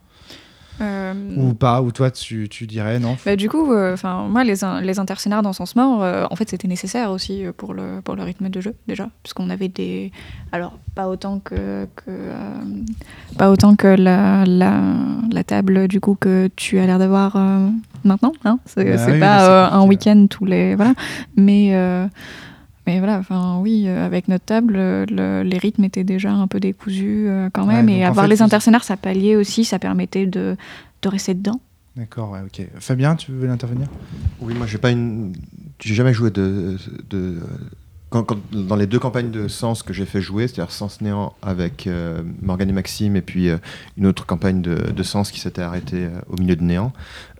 Ou 0.80 1.54
pas 1.54 1.80
Ou 1.82 1.92
toi, 1.92 2.11
tu, 2.11 2.48
tu 2.48 2.66
dirais 2.66 2.98
non 2.98 3.16
Bah, 3.24 3.37
du 3.37 3.48
coup, 3.48 3.72
euh, 3.72 3.94
enfin 3.94 4.26
moi, 4.28 4.42
les, 4.44 4.64
in- 4.64 4.80
les 4.80 4.98
interscénars 4.98 5.42
dans 5.42 5.52
Sens 5.52 5.76
Mort, 5.76 6.02
euh, 6.02 6.24
en 6.30 6.37
fait, 6.37 6.48
c'était 6.48 6.66
nécessaire 6.68 7.11
aussi 7.11 7.44
euh, 7.44 7.52
pour 7.56 7.72
le, 7.74 8.00
pour 8.02 8.16
le 8.16 8.22
rythme 8.22 8.48
de 8.48 8.61
jeu, 8.61 8.74
déjà, 8.88 9.08
puisqu'on 9.22 9.50
avait 9.50 9.68
des... 9.68 10.11
Alors, 10.50 10.72
pas 10.94 11.08
autant 11.08 11.38
que... 11.38 11.87
que, 11.96 12.04
euh, 12.08 12.54
pas 13.38 13.50
autant 13.50 13.76
que 13.76 13.87
la, 13.87 14.44
la, 14.44 14.80
la 15.30 15.44
table, 15.44 15.88
du 15.88 16.00
coup, 16.00 16.16
que 16.18 16.48
tu 16.56 16.78
as 16.78 16.87
l'air 16.87 16.98
d'avoir 16.98 17.37
euh, 17.37 17.68
maintenant. 18.04 18.32
Hein 18.44 18.58
c'est 18.66 18.85
Bah 18.85 19.06
oui, 19.12 19.20
pas 19.20 19.48
euh, 19.48 19.70
un 19.70 19.87
week-end 19.87 20.26
tous 20.28 20.44
les... 20.46 20.74
Voilà. 20.74 20.94
Mais... 21.37 21.70
mais 22.87 22.99
voilà, 22.99 23.18
enfin 23.18 23.59
oui, 23.61 23.85
euh, 23.87 24.05
avec 24.05 24.29
notre 24.29 24.45
table, 24.45 24.75
euh, 24.77 25.05
le- 25.09 25.42
les 25.42 25.59
rythmes 25.59 25.85
étaient 25.85 26.05
déjà 26.05 26.33
un 26.33 26.47
peu 26.47 26.61
décousus 26.61 27.27
euh, 27.29 27.49
quand 27.53 27.66
même, 27.66 27.88
et 27.88 28.05
avoir 28.05 28.25
fait, 28.25 28.31
les 28.31 28.42
interscénars, 28.42 28.85
ça 28.85 28.97
palliait 28.97 29.37
aussi, 29.37 29.64
ça 29.64 29.79
permettait 29.79 30.27
de, 30.27 30.57
de 31.03 31.09
rester 31.09 31.35
dedans. 31.35 31.61
D'accord, 31.97 32.31
ouais, 32.31 32.40
ok. 32.45 32.66
Fabien, 32.79 33.16
tu 33.16 33.33
veux 33.33 33.51
intervenir? 33.51 33.87
Oui, 34.40 34.55
moi 34.55 34.66
j'ai 34.66 34.79
pas 34.79 34.90
une. 34.90 35.35
J'ai 35.81 35.95
jamais 35.95 36.14
joué 36.14 36.31
de. 36.31 36.77
de... 37.11 37.38
Dans 38.53 38.77
les 38.77 38.87
deux 38.87 38.98
campagnes 38.98 39.31
de 39.31 39.48
Sens 39.48 39.83
que 39.83 39.92
j'ai 39.92 40.05
fait 40.05 40.20
jouer, 40.20 40.46
c'est-à-dire 40.46 40.70
Sens 40.70 41.01
Néant 41.01 41.35
avec 41.40 41.87
euh, 41.87 42.22
Morgane 42.42 42.68
et 42.68 42.72
Maxime, 42.72 43.16
et 43.16 43.22
puis 43.22 43.48
euh, 43.48 43.57
une 43.96 44.07
autre 44.07 44.27
campagne 44.27 44.61
de, 44.61 45.03
Sens 45.03 45.31
qui 45.31 45.40
s'était 45.40 45.62
arrêtée 45.62 46.05
euh, 46.05 46.20
au 46.29 46.37
milieu 46.37 46.55
de 46.55 46.62
Néant, 46.62 46.92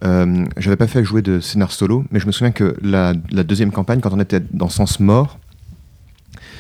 euh, 0.05 0.47
j'avais 0.57 0.77
pas 0.77 0.87
fait 0.87 1.05
jouer 1.05 1.23
de 1.23 1.41
scénar 1.41 1.73
solo, 1.73 2.05
mais 2.11 2.21
je 2.21 2.27
me 2.27 2.33
souviens 2.33 2.53
que 2.53 2.77
la, 2.83 3.13
deuxième 3.15 3.71
campagne, 3.71 4.01
quand 4.01 4.13
on 4.13 4.21
était 4.21 4.41
dans 4.41 4.69
Sens 4.69 4.99
Mort, 4.99 5.39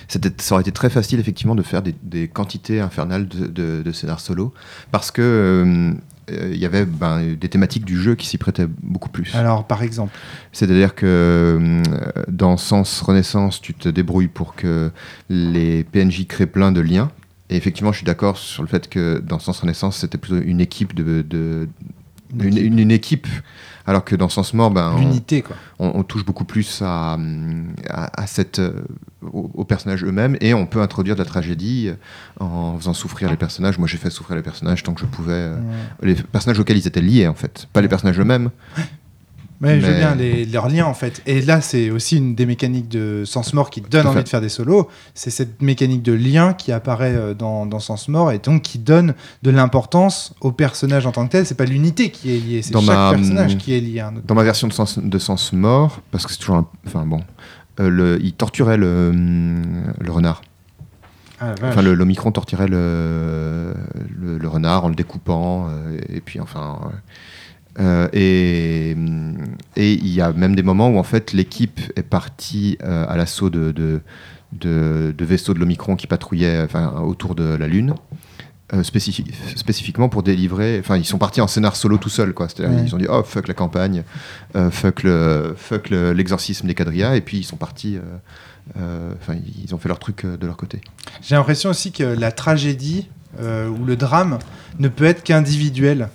ça 0.08 0.54
aurait 0.54 0.60
été 0.60 0.72
très 0.72 0.90
facile 0.90 1.18
effectivement 1.18 1.54
de 1.54 1.62
faire 1.62 1.82
des, 1.82 2.28
quantités 2.28 2.80
infernales 2.80 3.26
de, 3.28 3.92
scénar 3.92 4.20
solo, 4.20 4.52
parce 4.90 5.10
que 5.10 5.94
il 6.30 6.56
y 6.56 6.64
avait 6.66 6.84
ben, 6.84 7.34
des 7.34 7.48
thématiques 7.48 7.84
du 7.84 8.00
jeu 8.00 8.14
qui 8.14 8.26
s'y 8.26 8.38
prêtaient 8.38 8.68
beaucoup 8.82 9.08
plus. 9.08 9.34
Alors, 9.34 9.66
par 9.66 9.82
exemple, 9.82 10.16
C'est-à-dire 10.52 10.94
que 10.94 11.06
euh, 11.06 11.82
dans 12.28 12.56
Sens 12.56 13.00
Renaissance, 13.00 13.60
tu 13.60 13.74
te 13.74 13.88
débrouilles 13.88 14.28
pour 14.28 14.54
que 14.54 14.90
les 15.28 15.84
PNJ 15.84 16.26
créent 16.26 16.46
plein 16.46 16.72
de 16.72 16.80
liens. 16.80 17.10
Et 17.50 17.56
effectivement, 17.56 17.92
je 17.92 17.98
suis 17.98 18.06
d'accord 18.06 18.38
sur 18.38 18.62
le 18.62 18.68
fait 18.68 18.88
que 18.88 19.18
dans 19.18 19.38
Sens 19.38 19.60
Renaissance, 19.60 19.98
c'était 19.98 20.16
plutôt 20.18 20.40
une 20.40 20.60
équipe 20.60 20.94
de, 20.94 21.22
de- 21.22 21.68
Une 22.34 22.42
une, 22.44 22.48
équipe. 22.56 22.64
une- 22.72 22.78
une 22.78 22.90
équipe, 22.90 23.26
alors 23.86 24.04
que 24.04 24.14
dans 24.16 24.28
Sens 24.28 24.54
Mort, 24.54 24.70
ben, 24.70 24.92
on, 24.96 25.00
l'unité, 25.00 25.42
quoi. 25.42 25.56
on- 25.78 25.92
on 25.94 26.02
touche 26.02 26.24
beaucoup 26.24 26.44
plus 26.44 26.80
à, 26.82 27.18
à, 27.88 28.22
à 28.22 28.26
cette, 28.26 28.58
euh, 28.58 28.72
aux, 29.32 29.50
aux 29.54 29.64
personnages 29.64 30.04
eux-mêmes 30.04 30.36
et 30.40 30.54
on 30.54 30.66
peut 30.66 30.80
introduire 30.80 31.14
de 31.16 31.20
la 31.20 31.24
tragédie 31.26 31.88
euh, 31.88 31.94
en 32.44 32.76
faisant 32.78 32.94
souffrir 32.94 33.30
les 33.30 33.36
personnages. 33.36 33.78
Moi, 33.78 33.88
j'ai 33.88 33.98
fait 33.98 34.10
souffrir 34.10 34.36
les 34.36 34.42
personnages 34.42 34.82
tant 34.82 34.94
que 34.94 35.00
je 35.00 35.06
pouvais. 35.06 35.32
euh, 35.32 35.56
Ouais. 35.56 36.08
les 36.08 36.14
personnages 36.14 36.58
auxquels 36.58 36.76
ils 36.78 36.86
étaient 36.86 37.00
liés, 37.02 37.26
en 37.28 37.34
fait. 37.34 37.66
Pas 37.72 37.80
les 37.80 37.88
personnages 37.88 38.18
eux-mêmes. 38.20 38.50
Ouais, 39.62 39.78
je 39.80 39.86
veux 39.86 39.92
Mais- 39.92 39.98
bien 39.98 40.14
les, 40.16 40.44
leurs 40.44 40.68
liens 40.68 40.86
en 40.86 40.94
fait. 40.94 41.22
Et 41.24 41.40
là, 41.40 41.60
c'est 41.60 41.90
aussi 41.90 42.16
une 42.16 42.34
des 42.34 42.46
mécaniques 42.46 42.88
de 42.88 43.22
Sens 43.24 43.54
Mort 43.54 43.70
qui 43.70 43.80
donne 43.80 44.06
envie 44.08 44.24
de 44.24 44.28
faire 44.28 44.40
des 44.40 44.48
solos. 44.48 44.88
C'est 45.14 45.30
cette 45.30 45.62
mécanique 45.62 46.02
de 46.02 46.12
lien 46.12 46.52
qui 46.52 46.72
apparaît 46.72 47.14
euh, 47.14 47.32
dans, 47.32 47.64
dans 47.64 47.78
Sens 47.78 48.08
Mort 48.08 48.32
et 48.32 48.38
donc 48.40 48.62
qui 48.62 48.80
donne 48.80 49.14
de 49.44 49.50
l'importance 49.52 50.34
au 50.40 50.50
personnage 50.50 51.06
en 51.06 51.12
tant 51.12 51.26
que 51.26 51.32
tel. 51.32 51.46
C'est 51.46 51.54
pas 51.54 51.64
l'unité 51.64 52.10
qui 52.10 52.34
est 52.34 52.38
liée, 52.40 52.62
c'est 52.62 52.72
chaque 52.72 52.82
ma- 52.84 53.10
personnage 53.14 53.56
qui 53.56 53.72
est 53.74 53.80
lié 53.80 54.00
à 54.00 54.08
un 54.08 54.16
autre. 54.16 54.26
Dans 54.26 54.34
ma 54.34 54.42
version 54.42 54.66
de 54.66 54.72
Sens, 54.72 54.98
de 54.98 55.18
sens 55.18 55.52
Mort, 55.52 56.00
parce 56.10 56.26
que 56.26 56.32
c'est 56.32 56.38
toujours 56.38 56.56
un. 56.56 56.66
Enfin 56.86 57.06
bon. 57.06 57.20
euh, 57.78 57.88
le, 57.88 58.18
il 58.20 58.32
torturait 58.32 58.76
le, 58.76 59.10
hum, 59.14 59.62
le 60.00 60.10
renard. 60.10 60.42
Ah. 61.40 61.54
Enfin, 61.62 61.82
le- 61.82 61.94
l'Omicron 61.94 62.32
torturait 62.32 62.66
le, 62.68 63.74
le, 64.20 64.38
le 64.38 64.48
renard 64.48 64.84
en 64.84 64.88
le 64.88 64.94
découpant. 64.96 65.68
euh, 65.70 65.98
et 66.08 66.20
puis, 66.20 66.40
enfin. 66.40 66.78
euh, 67.80 68.06
et 68.12 68.94
hum, 68.96 69.36
et 69.76 69.92
il 69.94 70.08
y 70.08 70.20
a 70.20 70.32
même 70.32 70.54
des 70.56 70.62
moments 70.62 70.88
où, 70.90 70.98
en 70.98 71.02
fait, 71.02 71.32
l'équipe 71.32 71.80
est 71.96 72.02
partie 72.02 72.76
euh, 72.82 73.04
à 73.08 73.16
l'assaut 73.16 73.50
de, 73.50 73.72
de, 73.72 74.00
de, 74.52 75.14
de 75.16 75.24
vaisseaux 75.24 75.54
de 75.54 75.58
l'Omicron 75.58 75.96
qui 75.96 76.06
patrouillaient 76.06 76.60
enfin, 76.62 76.92
autour 77.00 77.34
de 77.34 77.44
la 77.54 77.66
Lune. 77.68 77.94
euh, 78.74 78.82
spécifi- 78.82 79.26
spécifiquement 79.56 80.08
pour 80.08 80.22
délivrer. 80.22 80.78
Enfin, 80.80 80.96
ils 80.96 81.04
sont 81.04 81.18
partis 81.18 81.40
en 81.42 81.46
scénar 81.46 81.76
solo 81.76 81.98
tout 81.98 82.08
seuls, 82.08 82.32
quoi. 82.32 82.48
C'est-à-dire, 82.48 82.74
Ouais. 82.78 82.84
ils 82.86 82.94
ont 82.94 82.98
dit, 82.98 83.06
oh, 83.08 83.22
fuck 83.22 83.46
la 83.48 83.52
campagne, 83.54 84.02
euh, 84.56 84.70
fuck 84.70 85.02
le, 85.02 85.54
fuck 85.58 85.90
le- 85.90 86.12
l'exorcisme 86.12 86.66
des 86.66 86.74
quadrillas, 86.74 87.14
et 87.16 87.20
puis 87.20 87.38
ils 87.38 87.44
sont 87.44 87.56
partis. 87.56 87.98
Enfin, 88.76 89.34
ils 89.64 89.74
ont 89.74 89.78
fait 89.78 89.88
leur 89.88 89.98
truc 89.98 90.24
de 90.24 90.46
leur 90.46 90.56
côté. 90.56 90.80
J'ai 91.20 91.34
l'impression 91.34 91.68
aussi 91.70 91.92
que 91.92 92.04
la 92.04 92.32
tragédie 92.32 93.08
ou 93.40 93.84
le 93.84 93.96
drame 93.96 94.38
ne 94.78 94.88
peut 94.88 95.04
être 95.04 95.22
qu'individuel. 95.22 96.08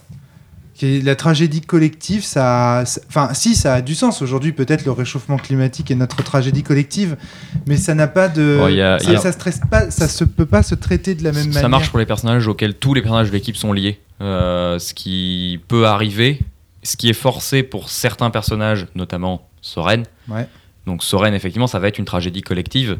La 0.81 1.15
tragédie 1.15 1.61
collective, 1.61 2.23
ça, 2.23 2.83
ça- 2.85 3.01
enfin, 3.07 3.33
si 3.33 3.55
ça 3.55 3.75
a 3.75 3.81
du 3.81 3.95
sens 3.95 4.21
aujourd'hui, 4.21 4.51
peut-être 4.51 4.85
le 4.85 4.91
réchauffement 4.91 5.37
climatique 5.37 5.89
est 5.89 5.95
notre 5.95 6.21
tragédie 6.23 6.61
collective, 6.61 7.17
mais 7.65 7.77
ça 7.77 7.95
n'a 7.95 8.07
pas 8.07 8.27
de, 8.27 8.59
Oh, 8.61 8.65
a- 8.67 8.99
ça, 8.99 9.27
a- 9.29 9.31
ça 9.31 9.51
pas, 9.71 9.89
ça 9.89 10.07
se 10.07 10.23
peut 10.23 10.45
pas 10.45 10.61
se 10.61 10.75
traiter 10.75 11.15
de 11.15 11.23
la 11.23 11.31
même 11.31 11.45
ça 11.45 11.61
manière. 11.61 11.69
marche 11.69 11.89
pour 11.89 11.97
les 11.97 12.05
personnages 12.05 12.47
auxquels 12.47 12.75
tous 12.75 12.93
les 12.93 13.01
personnages 13.01 13.29
de 13.29 13.33
l'équipe 13.33 13.55
sont 13.57 13.73
liés. 13.73 13.99
Euh, 14.21 14.77
ce 14.77 14.93
qui 14.93 15.59
peut 15.67 15.87
arriver, 15.87 16.39
ce 16.83 16.95
qui 16.95 17.09
est 17.09 17.13
forcé 17.13 17.63
pour 17.63 17.89
certains 17.89 18.29
personnages, 18.29 18.85
notamment 18.93 19.47
Soren. 19.61 20.03
Ouais. 20.27 20.47
Donc 20.85 21.03
Soren, 21.03 21.33
effectivement, 21.33 21.67
ça 21.67 21.79
va 21.79 21.87
être 21.87 21.97
une 21.97 22.05
tragédie 22.05 22.41
collective, 22.43 22.99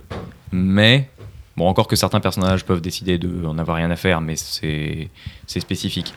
mais 0.51 1.09
bon, 1.55 1.67
encore 1.67 1.87
que 1.87 1.95
certains 1.95 2.19
personnages 2.21 2.65
peuvent 2.65 2.81
décider 2.81 3.17
de 3.19 3.45
en 3.45 3.57
avoir 3.59 3.77
rien 3.77 3.91
à 3.91 3.95
faire, 3.95 4.19
mais 4.19 4.35
c'est 4.35 5.09
spécifique. 5.59 6.13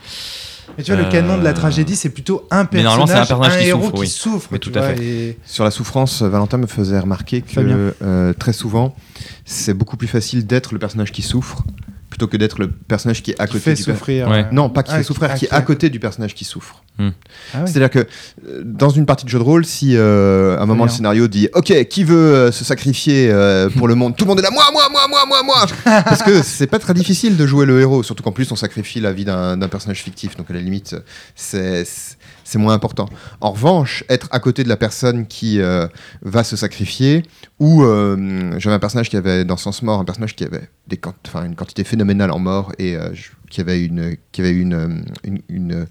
Mais 0.78 0.84
tu 0.84 0.92
vois, 0.92 1.00
le 1.00 1.06
Euh, 1.06 1.10
canon 1.10 1.36
de 1.38 1.42
la 1.44 1.52
tragédie, 1.52 1.96
c'est 1.96 2.08
plutôt 2.10 2.46
un 2.50 2.66
Mais 2.72 2.82
normalement, 2.82 3.06
personnage, 3.06 3.26
c'est 3.28 3.32
un 3.34 3.36
personnage 3.38 3.62
qui 3.62 3.68
héros 3.68 3.80
souffre, 3.82 3.94
qui 3.94 4.00
oui. 4.00 4.06
souffre. 4.08 4.48
Mais 4.52 4.58
tout 4.58 4.72
à 4.74 4.82
fait. 4.82 5.02
et- 5.04 5.38
Sur 5.44 5.64
la 5.64 5.70
souffrance, 5.70 6.22
Valentin 6.22 6.56
me 6.58 6.66
faisait 6.66 6.98
remarquer 6.98 7.42
que 7.42 7.94
euh, 8.02 8.32
très 8.34 8.52
souvent, 8.52 8.94
c'est 9.44 9.74
beaucoup 9.74 9.96
plus 9.96 10.08
facile 10.08 10.46
d'être 10.46 10.72
le 10.72 10.78
personnage 10.78 11.12
qui 11.12 11.22
souffre 11.22 11.64
plutôt 12.10 12.26
que 12.26 12.36
d'être 12.36 12.58
le 12.58 12.68
personnage 12.68 13.22
qui 13.22 13.30
est 13.30 13.40
à 13.40 13.46
Qui 13.46 13.52
côté 13.54 13.64
fait 13.64 13.74
du 13.76 13.84
per- 13.84 13.92
souffrir. 13.92 14.28
Ouais. 14.28 14.46
Non, 14.52 14.68
pas 14.68 14.82
qui 14.82 14.90
Ah, 14.92 14.98
fait 14.98 15.04
souffrir, 15.04 15.30
ah, 15.32 15.36
qui 15.36 15.44
est 15.46 15.52
à 15.52 15.62
côté 15.62 15.88
du 15.90 16.00
personnage 16.00 16.34
qui 16.34 16.44
souffre. 16.44 16.82
Ah 16.98 17.02
ouais. 17.04 17.66
C'est-à-dire 17.66 17.88
que 17.88 18.00
euh, 18.00 18.62
dans 18.62 18.90
une 18.90 19.06
partie 19.06 19.24
de 19.24 19.30
jeu 19.30 19.38
de 19.38 19.42
rôle, 19.44 19.64
si 19.64 19.96
euh, 19.96 20.58
à 20.58 20.62
un 20.64 20.66
moment 20.66 20.84
le 20.84 20.90
scénario 20.90 21.28
dit 21.28 21.48
OK, 21.54 21.72
qui 21.88 22.04
veut 22.04 22.16
euh, 22.16 22.52
se 22.52 22.62
sacrifier 22.62 23.30
euh, 23.30 23.70
pour 23.70 23.88
le 23.88 23.94
monde? 23.94 24.16
Tout 24.16 24.24
le 24.26 24.28
monde 24.28 24.38
est 24.40 24.42
là, 24.42 24.50
moi, 24.52 24.64
moi, 24.70 24.82
moi, 24.90 25.06
moi, 25.08 25.20
moi, 25.26 25.42
moi 25.42 25.66
Parce 26.04 26.22
que 26.22 26.42
c'est 26.42 26.66
pas 26.66 26.78
très 26.78 26.92
difficile 26.92 27.38
de 27.38 27.46
jouer 27.46 27.64
le 27.64 27.80
héros, 27.80 28.02
surtout 28.02 28.22
qu'en 28.22 28.32
plus 28.32 28.50
on 28.52 28.56
sacrifie 28.56 29.00
la 29.00 29.12
vie 29.12 29.24
d'un 29.24 29.56
d'un 29.56 29.68
personnage 29.68 30.02
fictif, 30.02 30.36
donc 30.36 30.50
à 30.50 30.52
la 30.54 30.60
limite, 30.60 30.94
c'est 31.34 31.84
c'est 32.50 32.58
moins 32.58 32.74
important. 32.74 33.08
En 33.40 33.52
revanche, 33.52 34.02
être 34.08 34.26
à 34.32 34.40
côté 34.40 34.64
de 34.64 34.68
la 34.68 34.76
personne 34.76 35.28
qui 35.28 35.60
euh, 35.60 35.86
va 36.22 36.42
se 36.42 36.56
sacrifier, 36.56 37.22
ou 37.60 37.84
euh, 37.84 38.58
j'avais 38.58 38.74
un 38.74 38.80
personnage 38.80 39.08
qui 39.08 39.16
avait, 39.16 39.44
dans 39.44 39.56
Sens 39.56 39.82
Mort, 39.82 40.00
un 40.00 40.04
personnage 40.04 40.34
qui 40.34 40.42
avait 40.42 40.68
des 40.88 41.00
une 41.44 41.54
quantité 41.54 41.84
phénoménale 41.84 42.32
en 42.32 42.40
mort 42.40 42.72
et 42.80 42.96
euh, 42.96 43.10
qui 43.50 43.60
avait 43.60 43.80
une, 43.80 44.16
une, 44.34 45.86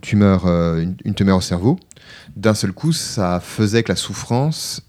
tumeur, 0.00 0.46
au 0.46 1.40
cerveau. 1.42 1.78
D'un 2.36 2.54
seul 2.54 2.72
coup, 2.72 2.92
ça 2.92 3.40
faisait 3.40 3.82
que 3.82 3.92
la 3.92 3.96
souffrance, 3.96 4.80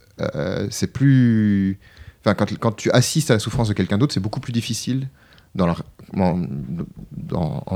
c'est 0.69 0.93
plus. 0.93 1.79
Quand, 2.23 2.71
tu 2.77 2.89
assistes 2.91 3.29
à 3.29 3.33
la 3.33 3.39
souffrance 3.39 3.67
de 3.67 3.73
quelqu'un 3.73 3.97
d'autre, 3.97 4.13
c'est 4.13 4.21
beaucoup 4.21 4.39
plus 4.39 4.53
difficile. 4.53 5.09
En, 5.59 5.75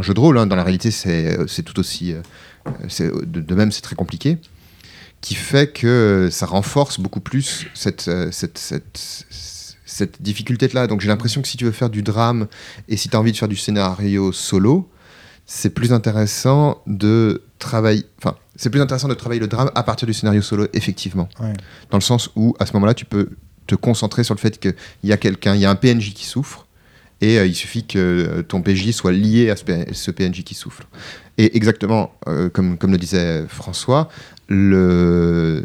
jeu 0.01 0.13
de 0.13 0.19
rôle, 0.19 0.37
hein. 0.37 0.47
dans 0.47 0.55
la 0.55 0.63
réalité, 0.63 0.91
c'est 0.91 1.63
tout 1.65 1.77
aussi. 1.77 2.15
C'est- 2.89 3.11
de, 3.25 3.39
de 3.41 3.55
même, 3.55 3.71
c'est 3.71 3.81
très 3.81 3.95
compliqué. 3.95 4.37
Qui 5.21 5.35
fait 5.35 5.71
que 5.71 6.29
ça 6.31 6.45
renforce 6.47 6.99
beaucoup 6.99 7.19
plus 7.19 7.67
cette, 7.75 8.07
euh, 8.07 8.29
cette, 8.31 8.57
cette, 8.57 9.25
cette 9.85 10.21
difficulté-là. 10.21 10.87
Donc 10.87 11.01
j'ai 11.01 11.07
l'impression 11.09 11.41
que 11.41 11.47
si 11.47 11.57
tu 11.57 11.65
veux 11.65 11.71
faire 11.71 11.89
du 11.91 12.01
drame 12.01 12.47
et 12.89 12.97
si 12.97 13.07
tu 13.09 13.15
as 13.15 13.19
envie 13.19 13.31
de 13.31 13.37
faire 13.37 13.47
du 13.47 13.55
scénario 13.55 14.31
solo, 14.31 14.89
c'est 15.45 15.69
plus 15.71 15.93
intéressant 15.93 16.81
de 16.87 17.43
travailler. 17.59 18.05
Enfin, 18.17 18.35
c'est 18.55 18.69
plus 18.71 18.81
intéressant 18.81 19.07
de 19.09 19.13
travailler 19.13 19.41
le 19.41 19.47
drame 19.47 19.69
à 19.75 19.83
partir 19.83 20.07
du 20.07 20.13
scénario 20.13 20.41
solo, 20.41 20.67
effectivement. 20.73 21.29
Ouais. 21.39 21.53
Dans 21.91 21.97
le 21.97 22.01
sens 22.03 22.29
où, 22.35 22.55
à 22.59 22.65
ce 22.65 22.73
moment-là, 22.73 22.93
tu 22.93 23.05
peux 23.05 23.29
te 23.67 23.75
concentrer 23.75 24.23
sur 24.23 24.33
le 24.33 24.39
fait 24.39 24.59
qu'il 24.59 24.73
y 25.03 25.11
a 25.11 25.17
quelqu'un, 25.17 25.53
il 25.55 25.61
y 25.61 25.65
a 25.65 25.69
un 25.69 25.75
PNJ 25.75 26.13
qui 26.13 26.25
souffre, 26.25 26.65
et 27.21 27.37
euh, 27.37 27.45
il 27.45 27.55
suffit 27.55 27.85
que 27.85 27.97
euh, 27.99 28.41
ton 28.43 28.61
PJ 28.61 28.91
soit 28.91 29.11
lié 29.11 29.49
à 29.49 29.55
ce, 29.55 30.11
PNJ 30.11 30.43
qui 30.43 30.53
souffre. 30.55 30.83
Et 31.37 31.55
exactement, 31.55 32.13
euh, 32.27 32.49
comme, 32.49 32.77
comme 32.77 32.91
le 32.91 32.97
disait 32.97 33.45
François, 33.47 34.09
le... 34.47 35.63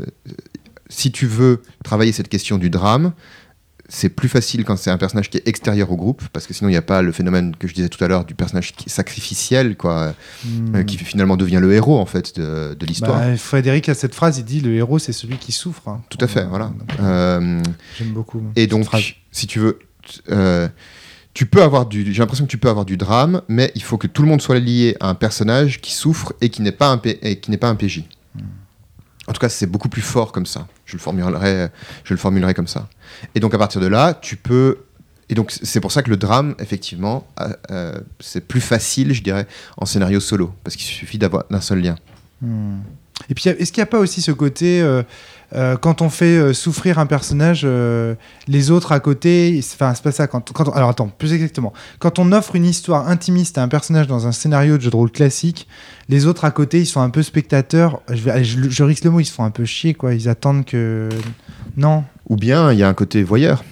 si 0.89 1.11
tu 1.13 1.27
veux 1.27 1.63
travailler 1.85 2.13
cette 2.13 2.29
question 2.29 2.59
du 2.59 2.71
drame, 2.71 3.13
c'est 3.89 4.09
plus 4.09 4.29
facile 4.29 4.65
quand 4.65 4.77
c'est 4.77 4.91
un 4.91 4.99
personnage 4.99 5.31
qui 5.31 5.39
est 5.39 5.47
extérieur 5.47 5.93
au 5.93 5.97
groupe, 5.97 6.23
parce 6.33 6.47
que 6.49 6.53
sinon 6.55 6.69
il 6.69 6.73
n'y 6.73 6.77
a 6.77 6.83
pas 6.83 7.03
le 7.03 7.13
phénomène 7.13 7.55
que 7.57 7.69
je 7.69 7.75
disais 7.75 7.89
tout 7.89 8.03
à 8.03 8.09
l'heure 8.09 8.25
du 8.25 8.35
personnage 8.35 8.73
qui 8.75 8.91
sacrificiel, 8.91 9.77
quoi, 9.77 10.15
Hmm. 10.45 10.75
euh, 10.77 10.83
qui 10.83 10.99
finalement 10.99 11.37
devient 11.37 11.59
le 11.61 11.73
héros 11.73 11.99
en 11.99 12.07
fait 12.07 12.37
de, 12.39 12.75
de 12.75 12.87
l'histoire. 12.87 13.19
Bah, 13.21 13.37
Frédéric 13.37 13.89
a 13.89 13.95
cette 13.95 14.15
phrase, 14.15 14.39
il 14.39 14.45
dit 14.45 14.61
le 14.61 14.75
héros 14.75 14.99
c'est 14.99 15.13
celui 15.13 15.37
qui 15.37 15.53
souffre. 15.53 15.87
hein. 15.89 16.03
Tout 16.09 16.19
à 16.21 16.27
fait, 16.27 16.45
voilà. 16.47 16.73
Euh, 17.01 17.63
J'aime 17.97 18.11
beaucoup. 18.11 18.43
et 18.57 18.67
donc, 18.67 18.87
si 19.31 19.47
tu 19.47 19.61
veux, 19.61 19.79
euh, 20.31 20.69
tu 21.37 21.45
peux 21.45 21.63
avoir 21.63 21.85
du. 21.85 22.15
J'ai 22.15 22.21
l'impression 22.21 22.47
que 22.47 22.51
tu 22.51 22.57
peux 22.57 22.71
avoir 22.71 22.87
du 22.87 22.97
drame, 22.97 23.43
mais 23.47 23.71
il 23.75 23.83
faut 23.83 23.99
que 23.99 24.07
tout 24.07 24.23
le 24.23 24.29
monde 24.29 24.41
soit 24.41 24.59
lié 24.59 24.97
à 25.01 25.11
un 25.11 25.15
personnage 25.15 25.83
qui 25.83 25.93
souffre 25.93 26.33
et 26.41 26.49
qui 26.49 26.63
n'est 26.63 26.73
pas 26.73 26.89
un 26.89 26.97
P- 26.97 27.19
et 27.21 27.39
qui 27.41 27.51
n'est 27.51 27.59
pas 27.59 27.69
un 27.69 27.75
PJ. 27.77 28.05
En 29.29 29.33
tout 29.35 29.41
cas, 29.41 29.51
c'est 29.51 29.67
beaucoup 29.67 29.91
plus 29.91 30.01
fort 30.01 30.33
comme 30.33 30.47
ça. 30.47 30.67
Je 30.87 30.97
le 30.97 30.99
formulerai, 30.99 31.69
je 32.05 32.15
le 32.15 32.19
formulerai 32.19 32.55
comme 32.55 32.67
ça. 32.67 32.89
Et 33.35 33.41
donc 33.41 33.53
à 33.53 33.59
partir 33.59 33.83
de 33.83 33.87
là, 33.87 34.15
tu 34.15 34.37
peux. 34.37 34.79
Et 35.29 35.35
donc 35.35 35.51
c'est 35.51 35.81
pour 35.81 35.93
ça 35.93 36.03
que 36.03 36.09
le 36.09 36.17
drame, 36.17 36.55
effectivement, 36.59 37.27
euh, 37.71 37.99
c'est 38.19 38.41
plus 38.49 38.63
facile, 38.63 39.13
je 39.13 39.23
dirais, 39.23 39.47
en 39.77 39.85
scénario 39.85 40.21
solo, 40.21 40.55
parce 40.65 40.75
qu'il 40.75 40.87
suffit 40.87 41.19
d'avoir 41.19 41.45
d'un 41.51 41.61
seul 41.61 41.81
lien. 41.83 41.97
Hmm. 42.41 42.79
Et 43.29 43.35
puis, 43.35 43.49
est-ce 43.49 43.73
qu'il 43.73 43.81
n'y 43.81 43.85
a 43.85 43.91
pas 43.91 43.99
aussi 43.99 44.23
ce 44.23 44.31
côté, 44.31 44.81
euh, 44.83 45.03
euh, 45.55 45.77
quand 45.77 46.01
on 46.03 46.11
fait 46.11 46.37
euh, 46.39 46.53
souffrir 46.53 46.99
un 46.99 47.07
personnage, 47.07 47.67
les 48.47 48.71
autres 48.71 48.93
à 48.93 49.01
côté, 49.01 49.59
enfin, 49.75 49.95
c'est 49.95 50.03
pas 50.05 50.13
ça. 50.13 50.27
Quand, 50.27 50.53
quand 50.53 50.69
on- 50.69 50.73
alors, 50.73 50.91
attends, 50.91 51.09
plus 51.09 51.33
exactement. 51.33 51.73
Quand 51.99 52.19
on 52.19 52.31
offre 52.33 52.55
une 52.57 52.65
histoire 52.67 53.09
intimiste 53.09 53.59
à 53.59 53.63
un 53.63 53.69
personnage 53.69 54.07
dans 54.07 54.27
un 54.27 54.33
scénario 54.33 54.77
de 54.77 54.83
jeu 54.83 54.91
de 54.91 54.97
rôle 54.97 55.11
classique, 55.11 55.67
les 56.09 56.27
autres 56.27 56.45
à 56.45 56.51
côté, 56.51 56.81
ils 56.81 56.87
sont 56.87 57.01
un 57.01 57.11
peu 57.11 57.23
spectateurs. 57.23 58.01
Je, 58.11 58.21
vais, 58.23 58.31
allez, 58.31 58.45
je, 58.45 58.69
je 58.69 58.85
risque 58.85 59.05
le 59.05 59.11
mot, 59.11 59.19
ils 59.21 59.25
se 59.25 59.33
font 59.33 59.45
un 59.45 59.51
peu 59.51 59.65
chier, 59.65 59.95
quoi. 59.95 60.15
Ils 60.15 60.29
attendent 60.29 60.65
que. 60.65 61.09
Non. 61.77 62.05
Ou 62.29 62.37
bien 62.37 62.71
il 62.73 62.79
y 62.79 62.83
a 62.83 62.89
un 62.89 62.95
côté 62.95 63.23
voyeur, 63.23 63.65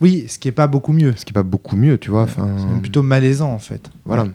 Oui, 0.00 0.26
ce 0.28 0.38
qui 0.38 0.48
est 0.48 0.52
pas 0.52 0.66
beaucoup 0.66 0.92
mieux. 0.92 1.14
ce 1.16 1.24
qui 1.24 1.30
est 1.30 1.34
pas 1.34 1.42
beaucoup 1.42 1.76
mieux, 1.76 1.98
tu 1.98 2.10
vois. 2.10 2.26
C'est 2.28 2.80
plutôt 2.80 3.02
malaisant, 3.02 3.50
en 3.52 3.58
fait. 3.58 3.90
voilà. 4.04 4.26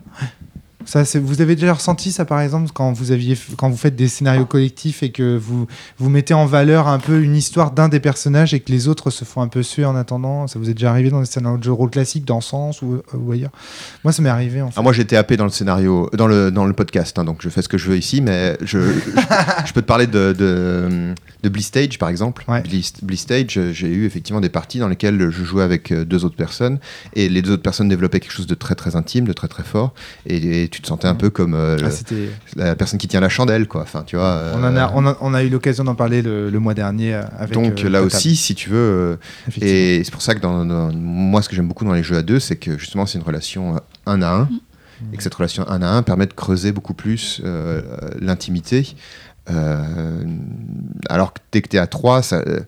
Ça, 0.86 1.04
vous 1.20 1.41
avez 1.41 1.56
déjà 1.56 1.74
ressenti 1.74 2.12
ça, 2.12 2.26
par 2.26 2.41
exemple, 2.41 2.72
quand 2.74 2.91
vous, 2.91 3.12
aviez, 3.12 3.38
quand 3.58 3.70
vous 3.70 3.78
faites 3.78 3.96
des 3.96 4.08
scénarios 4.08 4.46
collectifs 4.46 5.04
et 5.04 5.12
que 5.12 5.38
vous, 5.38 5.67
vous 5.98 6.10
mettez 6.10 6.34
en 6.34 6.46
valeur 6.46 6.88
un 6.88 7.00
peu 7.00 7.22
une 7.22 7.36
histoire 7.36 7.72
d'un 7.72 7.89
des 7.89 8.00
personnages 8.00 8.54
et 8.54 8.60
que 8.60 8.72
les 8.72 8.88
autres 8.88 9.10
se 9.10 9.26
font 9.26 9.41
un 9.41 9.48
peu 9.48 9.63
suer 9.63 9.86
en 9.86 9.96
attendant? 9.96 10.48
Ça 10.48 10.60
vous 10.60 10.70
est 10.70 10.74
déjà 10.74 10.89
arrivé 10.89 11.10
dans 11.10 11.20
des 11.20 11.26
scénarios 11.26 11.58
de 11.58 11.63
jeu 11.63 11.72
rôle 11.72 11.89
classiques, 11.89 12.26
dans 12.26 12.41
Sens 12.41 12.82
ou, 12.82 13.02
ou 13.13 13.32
ailleurs? 13.32 13.52
Moi, 14.04 14.13
ça 14.13 14.22
m'est 14.22 14.30
arrivé, 14.30 14.62
en 14.62 14.72
fait. 14.72 14.76
Ah, 14.78 14.82
moi 14.82 14.94
j'étais 14.94 15.15
happé 15.15 15.38
dans 15.38 15.46
le 15.46 15.52
scénario, 15.52 16.10
dans 16.13 16.28
le, 16.28 16.52
dans 16.52 16.65
le 16.65 16.74
podcast, 16.74 17.17
hein, 17.20 17.24
donc 17.24 17.41
je 17.41 17.50
fais 17.50 17.62
ce 17.62 17.70
que 17.70 17.78
je 17.78 17.89
veux 17.89 17.98
ici, 17.98 18.22
mais 18.22 18.58
je, 18.62 18.80
je, 18.80 19.22
je 19.65 19.74
peux 19.74 19.82
te 19.82 19.88
parler 19.88 20.08
de, 20.08 20.34
de, 20.34 21.13
de 21.44 21.50
Blistage 21.50 22.00
par 22.00 22.10
exemple. 22.10 22.44
Ouais. 22.48 22.62
Blis- 22.62 23.04
Blistage, 23.04 23.58
euh, 23.58 23.72
j'ai 23.74 23.88
eu 23.88 24.06
effectivement 24.06 24.41
des 24.41 24.50
parties 24.50 24.80
dans 24.80 24.88
lesquelles 24.88 25.30
je 25.30 25.44
jouais 25.44 25.63
avec 25.63 25.91
euh, 25.91 26.04
deux 26.06 26.26
autres 26.26 26.36
personnes 26.36 26.80
et 27.15 27.30
les 27.30 27.41
deux 27.41 27.52
autres 27.52 27.62
personnes 27.62 27.89
développaient 27.89 28.20
quelque 28.20 28.32
chose 28.32 28.48
de 28.48 28.56
très 28.56 28.76
très 28.76 28.96
intime, 28.96 29.26
de 29.26 29.34
très 29.34 29.48
très 29.48 29.63
fort 29.63 29.94
et, 30.26 30.63
et 30.63 30.70
tu 30.72 30.82
te 30.82 30.88
sentais 30.88 31.08
un 31.08 31.16
peu 31.16 31.30
comme 31.30 31.54
euh, 31.54 31.78
Ah, 31.84 31.90
le- 32.12 32.30
la 32.56 32.76
personne 32.76 32.98
qui 32.98 33.08
tient 33.08 33.20
la 33.20 33.30
chandelle, 33.30 33.68
quoi. 33.68 33.82
Enfin, 33.82 34.04
tu 34.06 34.16
vois. 34.16 34.52
on, 34.56 34.64
en 34.64 34.76
a, 34.76 34.86
euh, 34.86 34.92
on, 34.96 35.06
a, 35.06 35.18
on 35.22 35.34
a 35.34 35.44
eu 35.44 35.50
l'occasion 35.50 35.84
d'en 35.84 35.94
parler 35.96 36.22
le, 36.22 36.50
le 36.50 36.60
mois 36.60 36.74
dernier 36.74 37.14
euh, 37.14 37.24
avec. 37.38 37.54
donc 37.54 37.80
euh, 37.82 37.90
là 37.90 38.00
Total, 38.02 38.18
aussi, 38.18 38.36
si 38.36 38.56
tu 38.56 38.70
veux, 38.70 38.78
euh, 38.78 39.16
et 39.62 40.02
c'est 40.04 40.12
pour 40.12 40.22
ça 40.22 40.34
que 40.34 40.40
dans, 40.40 40.66
dans- 40.66 40.92
moi, 40.94 41.42
ce 41.42 41.50
que 41.50 41.56
j'aime 41.56 41.68
beaucoup 41.68 41.86
dans 41.86 41.94
les 41.94 42.04
jeux 42.04 42.18
à 42.18 42.22
deux, 42.24 42.40
c'est 42.40 42.56
que 42.56 42.78
justement, 42.78 43.06
c'est 43.06 43.18
une 43.20 43.24
relation 43.26 43.80
un 44.08 44.22
à 44.22 44.34
un, 44.34 44.50
et 45.14 45.18
que 45.18 45.24
cette 45.24 45.34
relation 45.36 45.68
un 45.70 45.82
à 45.82 45.88
un 45.90 46.04
permet 46.04 46.26
de 46.28 46.34
creuser 46.34 46.72
beaucoup 46.72 46.94
plus 46.94 47.42
euh, 47.46 47.82
l'intimité. 48.20 48.96
Euh, 49.50 50.24
alors 51.10 51.34
que 51.34 51.40
dès 51.52 51.62
que 51.62 51.70
tu 51.70 51.76
es 51.76 51.80
à 51.80 51.88
trois, 51.88 52.22
ça, 52.22 52.38
euh, 52.48 52.60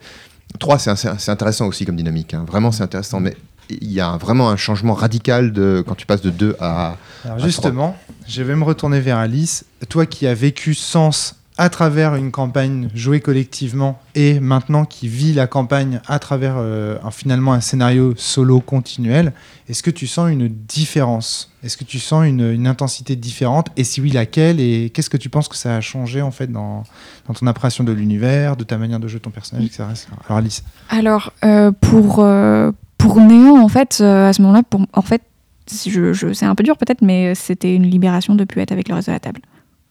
trois, 0.60 0.80
c'est 0.80 0.90
un- 0.90 0.96
c'est 0.96 1.30
intéressant 1.32 1.68
aussi 1.68 1.86
comme 1.86 1.96
dynamique. 1.96 2.34
hein. 2.34 2.44
Vraiment, 2.48 2.72
c'est 2.72 2.84
intéressant, 2.84 3.20
mais 3.20 3.36
il 3.70 3.92
y 3.92 4.00
a 4.02 4.18
vraiment 4.18 4.50
un 4.50 4.58
changement 4.58 4.94
radical 4.94 5.52
de, 5.52 5.84
quand 5.88 5.96
tu 5.96 6.06
passes 6.06 6.22
de 6.22 6.30
2 6.30 6.56
à. 6.60 6.98
Alors 7.26 7.38
à 7.38 7.40
justement, 7.40 7.98
je 8.28 8.44
vais 8.44 8.56
me 8.56 8.64
retourner 8.64 9.00
vers 9.00 9.18
Alice. 9.18 9.66
Toi 9.90 10.06
qui 10.06 10.28
as 10.28 10.34
vécu 10.34 10.74
Sens 10.74 11.36
à 11.56 11.70
travers 11.70 12.16
une 12.16 12.32
campagne 12.32 12.90
jouée 12.96 13.20
collectivement 13.20 14.00
et 14.16 14.40
maintenant 14.40 14.86
qui 14.86 15.08
vit 15.08 15.34
la 15.34 15.46
campagne 15.46 16.02
à 16.08 16.18
travers 16.18 16.56
euh, 16.58 16.98
un- 17.04 17.12
finalement 17.12 17.54
un 17.54 17.62
scénario 17.62 18.16
solo 18.18 18.60
continuel, 18.60 19.34
est-ce 19.70 19.84
que 19.84 19.92
tu 19.92 20.08
sens 20.08 20.32
une 20.32 20.48
différence? 20.48 21.52
Est-ce 21.64 21.78
que 21.78 21.84
tu 21.84 22.00
sens 22.00 22.26
une, 22.26 22.42
une 22.52 22.66
intensité 22.66 23.16
différente? 23.16 23.68
Et 23.78 23.84
si 23.84 24.02
oui, 24.02 24.10
laquelle? 24.10 24.60
Et 24.60 24.90
qu'est-ce 24.90 25.12
que 25.12 25.16
tu 25.18 25.30
penses 25.30 25.48
que 25.48 25.56
ça 25.56 25.76
a 25.76 25.80
changé 25.82 26.24
en 26.24 26.32
fait 26.32 26.52
dans, 26.52 26.84
dans 27.28 27.36
ton 27.36 27.46
appréciation 27.46 27.84
de 27.84 27.92
l'univers, 27.92 28.58
de 28.58 28.64
ta 28.64 28.80
manière 28.80 29.00
de 29.00 29.08
jouer 29.08 29.20
ton 29.20 29.30
personnage, 29.30 29.66
etc. 29.66 29.84
Alors 30.28 30.40
Alice, 30.40 30.64
Alors, 30.90 31.34
euh, 31.46 31.72
pour, 31.72 32.18
euh, 32.20 32.72
pour 33.04 33.20
Néon, 33.22 33.62
en 33.64 33.68
fait, 33.68 34.00
euh, 34.02 34.30
à 34.30 34.34
ce 34.34 34.42
moment-là, 34.42 34.64
pour, 34.70 34.82
en 34.94 35.02
fait, 35.02 35.22
si 35.68 35.90
je, 35.92 36.14
je- 36.14 36.34
c'est 36.34 36.46
un 36.46 36.56
peu 36.56 36.64
dur 36.64 36.78
peut-être, 36.78 37.02
mais 37.02 37.36
c'était 37.36 37.74
une 37.76 37.84
libération 37.84 38.36
de 38.36 38.44
plus 38.44 38.62
être 38.62 38.72
avec 38.72 38.90
le 38.90 38.96
reste 38.96 39.08
de 39.08 39.14
la 39.14 39.20
table. 39.20 39.42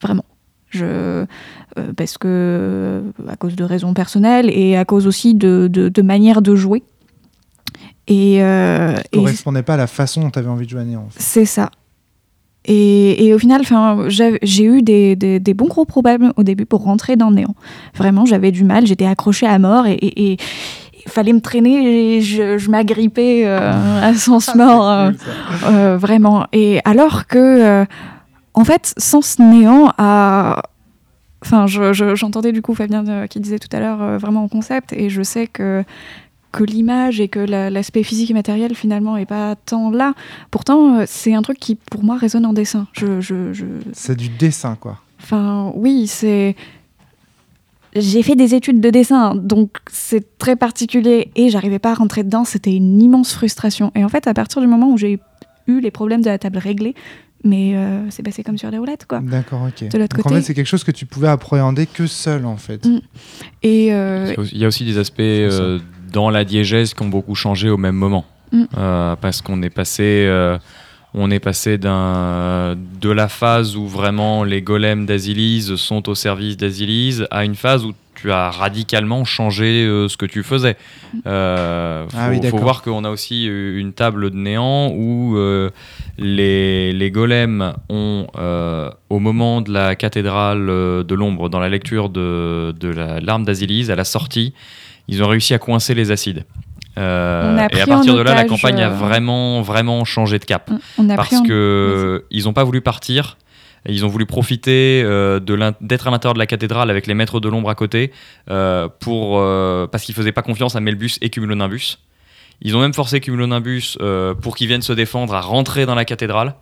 Vraiment. 0.02 0.24
Je, 0.70 0.84
euh, 0.86 1.26
parce 1.96 2.16
que, 2.18 3.02
à 3.28 3.36
cause 3.36 3.54
de 3.56 3.64
raisons 3.64 3.92
personnelles 3.94 4.48
et 4.50 4.76
à 4.76 4.84
cause 4.84 5.06
aussi 5.06 5.34
de, 5.34 5.68
de, 5.70 5.88
de 5.88 6.02
manière 6.02 6.40
de 6.42 6.54
jouer. 6.54 6.82
Et, 8.08 8.42
euh, 8.42 8.96
ça 8.96 9.02
et 9.12 9.16
correspondait 9.18 9.62
pas 9.62 9.74
à 9.74 9.78
la 9.78 9.86
façon 9.86 10.22
dont 10.22 10.30
tu 10.30 10.38
avais 10.38 10.48
envie 10.48 10.64
de 10.66 10.70
jouer 10.70 10.80
à 10.80 10.84
Néant. 10.84 11.04
en 11.06 11.10
fait. 11.10 11.20
c'est 11.22 11.44
ça. 11.44 11.70
Et, 12.64 13.26
et 13.26 13.34
au 13.34 13.38
final, 13.40 13.62
j'ai 14.08 14.64
eu 14.64 14.82
des, 14.82 15.16
des- 15.16 15.40
des 15.40 15.54
bons 15.54 15.66
gros 15.66 15.84
problèmes 15.84 16.32
au 16.36 16.42
début 16.44 16.64
pour 16.64 16.84
rentrer 16.84 17.16
dans 17.16 17.32
néant. 17.32 17.54
Vraiment, 17.94 18.24
j'avais 18.24 18.52
du 18.52 18.62
mal, 18.64 18.86
j'étais 18.86 19.06
accrochée 19.06 19.46
à 19.46 19.58
mort 19.58 19.84
et 19.88 20.36
il 21.06 21.10
fallait 21.10 21.32
me 21.32 21.40
traîner 21.40 22.16
et 22.16 22.20
je, 22.20 22.58
je 22.58 22.70
m'agrippais 22.70 23.42
euh, 23.46 24.02
à 24.02 24.14
sens 24.14 24.54
mort, 24.54 24.88
euh, 24.88 25.10
euh, 25.66 25.96
vraiment. 25.96 26.46
Et 26.52 26.80
alors 26.84 27.26
que, 27.26 27.38
euh, 27.38 27.84
en 28.54 28.64
fait, 28.64 28.94
Sens 28.98 29.38
Néant 29.38 29.92
a. 29.98 30.62
Enfin, 31.44 31.66
je- 31.66 31.92
je- 31.92 32.14
j'entendais 32.14 32.52
du 32.52 32.62
coup 32.62 32.74
Fabien 32.74 33.04
euh, 33.08 33.26
qui 33.26 33.40
disait 33.40 33.58
tout 33.58 33.74
à 33.76 33.80
l'heure 33.80 34.00
euh, 34.00 34.16
vraiment 34.18 34.44
en 34.44 34.48
concept, 34.48 34.92
et 34.92 35.10
je 35.10 35.22
sais 35.22 35.48
que, 35.48 35.82
que 36.52 36.62
l'image 36.62 37.20
et 37.20 37.26
que 37.28 37.40
la- 37.40 37.68
l'aspect 37.70 38.04
physique 38.04 38.30
et 38.30 38.34
matériel 38.34 38.74
finalement 38.76 39.16
est 39.16 39.26
pas 39.26 39.56
tant 39.56 39.90
là. 39.90 40.14
Pourtant, 40.52 40.98
euh, 41.00 41.04
c'est 41.08 41.34
un 41.34 41.42
truc 41.42 41.58
qui 41.58 41.74
pour 41.74 42.04
moi 42.04 42.16
résonne 42.16 42.46
en 42.46 42.52
dessin. 42.52 42.86
Je, 42.92 43.20
je, 43.20 43.52
je- 43.52 43.64
C'est 43.92 44.14
du 44.16 44.28
dessin, 44.28 44.76
quoi. 44.78 44.98
Enfin, 45.20 45.72
oui, 45.74 46.06
c'est. 46.06 46.54
J'ai 47.94 48.22
fait 48.22 48.36
des 48.36 48.54
études 48.54 48.80
de 48.80 48.90
dessin, 48.90 49.34
donc 49.34 49.76
c'est 49.90 50.38
très 50.38 50.56
particulier 50.56 51.30
et 51.36 51.50
j'arrivais 51.50 51.78
pas 51.78 51.90
à 51.90 51.94
rentrer 51.94 52.22
dedans. 52.24 52.44
C'était 52.44 52.74
une 52.74 53.00
immense 53.02 53.34
frustration. 53.34 53.92
Et 53.94 54.04
en 54.04 54.08
fait, 54.08 54.26
à 54.26 54.34
partir 54.34 54.62
du 54.62 54.66
moment 54.66 54.90
où 54.90 54.96
j'ai 54.96 55.18
eu 55.66 55.80
les 55.80 55.90
problèmes 55.90 56.22
de 56.22 56.26
la 56.30 56.38
table 56.38 56.58
réglés, 56.58 56.94
mais 57.44 57.74
euh, 57.76 58.08
c'est 58.10 58.22
passé 58.22 58.42
comme 58.42 58.56
sur 58.56 58.70
des 58.70 58.78
roulettes, 58.78 59.04
quoi. 59.06 59.20
D'accord, 59.20 59.62
ok. 59.68 59.88
De 59.90 59.98
l'autre 59.98 60.16
Donc, 60.16 60.26
en 60.26 60.28
côté- 60.30 60.36
fait, 60.36 60.42
c'est 60.42 60.54
quelque 60.54 60.66
chose 60.66 60.84
que 60.84 60.90
tu 60.92 61.06
pouvais 61.06 61.28
appréhender 61.28 61.86
que 61.86 62.06
seul, 62.06 62.46
en 62.46 62.56
fait. 62.56 62.86
Mm. 62.86 63.00
Et 63.62 63.92
euh, 63.92 64.32
Il 64.52 64.58
y 64.58 64.64
a 64.64 64.68
aussi 64.68 64.84
des 64.84 64.96
aspects 64.98 65.20
euh, 65.20 65.78
dans 66.12 66.30
la 66.30 66.44
diégèse 66.44 66.94
qui 66.94 67.02
ont 67.02 67.08
beaucoup 67.08 67.34
changé 67.34 67.68
au 67.68 67.76
même 67.76 67.96
moment. 67.96 68.24
Mm. 68.52 68.64
Euh, 68.78 69.16
parce 69.16 69.42
qu'on 69.42 69.60
est 69.62 69.70
passé, 69.70 70.24
euh, 70.28 70.56
on 71.14 71.30
est 71.30 71.40
passé 71.40 71.78
d'un, 71.78 72.76
de 73.00 73.10
la 73.10 73.28
phase 73.28 73.76
où 73.76 73.86
vraiment 73.86 74.44
les 74.44 74.62
golems 74.62 75.04
d'Asilis 75.06 75.76
sont 75.76 76.08
au 76.08 76.14
service 76.14 76.56
d'Asilis 76.56 77.22
à 77.30 77.44
une 77.44 77.54
phase 77.54 77.84
où 77.84 77.92
tu 78.14 78.30
as 78.30 78.50
radicalement 78.50 79.24
changé 79.24 79.84
euh, 79.84 80.06
ce 80.08 80.16
que 80.16 80.26
tu 80.26 80.42
faisais. 80.42 80.76
Euh, 81.26 82.04
faut, 82.08 82.16
Ah 82.18 82.28
oui, 82.30 82.40
faut 82.50 82.56
voir 82.58 82.82
qu'on 82.82 83.04
a 83.04 83.10
aussi 83.10 83.46
une 83.46 83.92
table 83.92 84.30
de 84.30 84.36
néant 84.36 84.90
où 84.94 85.36
euh, 85.36 85.70
les, 86.18 86.92
les 86.92 87.10
golems 87.10 87.74
ont, 87.88 88.26
euh, 88.38 88.90
au 89.10 89.18
moment 89.18 89.60
de 89.60 89.72
la 89.72 89.96
cathédrale 89.96 90.66
de 90.66 91.14
l'ombre, 91.14 91.48
dans 91.48 91.60
la 91.60 91.68
lecture 91.68 92.10
de, 92.10 92.72
de 92.78 92.88
la- 92.88 93.20
l'arme 93.20 93.44
d'Asilis, 93.44 93.90
à 93.90 93.96
la 93.96 94.04
sortie, 94.04 94.52
ils 95.08 95.22
ont 95.22 95.28
réussi 95.28 95.52
à 95.54 95.58
coincer 95.58 95.94
les 95.94 96.10
acides. 96.10 96.44
Euh, 96.98 97.68
et 97.72 97.80
à 97.80 97.86
partir 97.86 98.14
de 98.14 98.20
là, 98.20 98.34
la 98.34 98.44
campagne 98.44 98.80
a 98.82 98.90
euh, 98.90 98.94
vraiment, 98.94 99.62
vraiment 99.62 100.04
changé 100.04 100.38
de 100.38 100.44
cap. 100.44 100.70
on 100.98 101.08
a 101.08 101.16
Parce 101.16 101.28
pris 101.28 101.36
en- 101.38 101.42
que 101.42 102.24
ils 102.30 102.44
n'ont 102.44 102.52
pas 102.52 102.64
voulu 102.64 102.80
partir. 102.80 103.38
Ils 103.88 104.04
ont 104.04 104.08
voulu 104.08 104.26
profiter 104.26 105.02
euh, 105.04 105.40
d'être 105.80 106.06
à 106.06 106.10
l'intérieur 106.10 106.34
de 106.34 106.38
la 106.38 106.46
cathédrale 106.46 106.88
avec 106.90 107.06
les 107.06 107.14
maîtres 107.14 107.40
de 107.40 107.48
l'ombre 107.48 107.68
à 107.70 107.74
côté 107.74 108.12
pour, 108.46 109.40
parce 109.90 110.04
qu'ils 110.04 110.14
faisaient 110.14 110.32
pas 110.32 110.42
confiance 110.42 110.76
à 110.76 110.80
Melbus 110.80 111.12
et 111.20 111.30
Cumulonimbus. 111.30 111.98
Ils 112.60 112.76
ont 112.76 112.80
même 112.80 112.94
forcé 112.94 113.18
Cumulonimbus 113.20 113.96
pour 114.40 114.54
qu'il 114.56 114.68
vienne 114.68 114.82
se 114.82 114.92
défendre 114.92 115.34
à 115.34 115.40
rentrer 115.40 115.84
dans 115.86 115.96
la 115.96 116.04
cathédrale. 116.04 116.54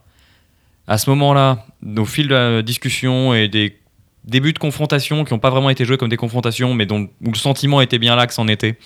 À 0.86 0.96
ce 0.96 1.10
moment-là, 1.10 1.66
au 1.98 2.04
fil 2.06 2.26
de 2.28 2.34
la 2.34 2.62
discussion 2.62 3.34
et 3.34 3.48
des 3.48 3.76
débuts 4.24 4.52
de 4.54 4.58
confrontation 4.58 5.24
qui 5.24 5.32
n'ont 5.34 5.38
pas 5.40 5.50
vraiment 5.50 5.70
été 5.70 5.84
joués 5.84 5.98
comme 5.98 6.08
des 6.08 6.16
confrontations, 6.16 6.72
mais 6.74 6.86
dont, 6.86 7.08
où 7.24 7.30
le 7.30 7.36
sentiment 7.38 7.80
était 7.82 7.98
bien 7.98 8.16
là 8.16 8.26
que 8.26 8.32
c'en 8.34 8.48
était, 8.48 8.78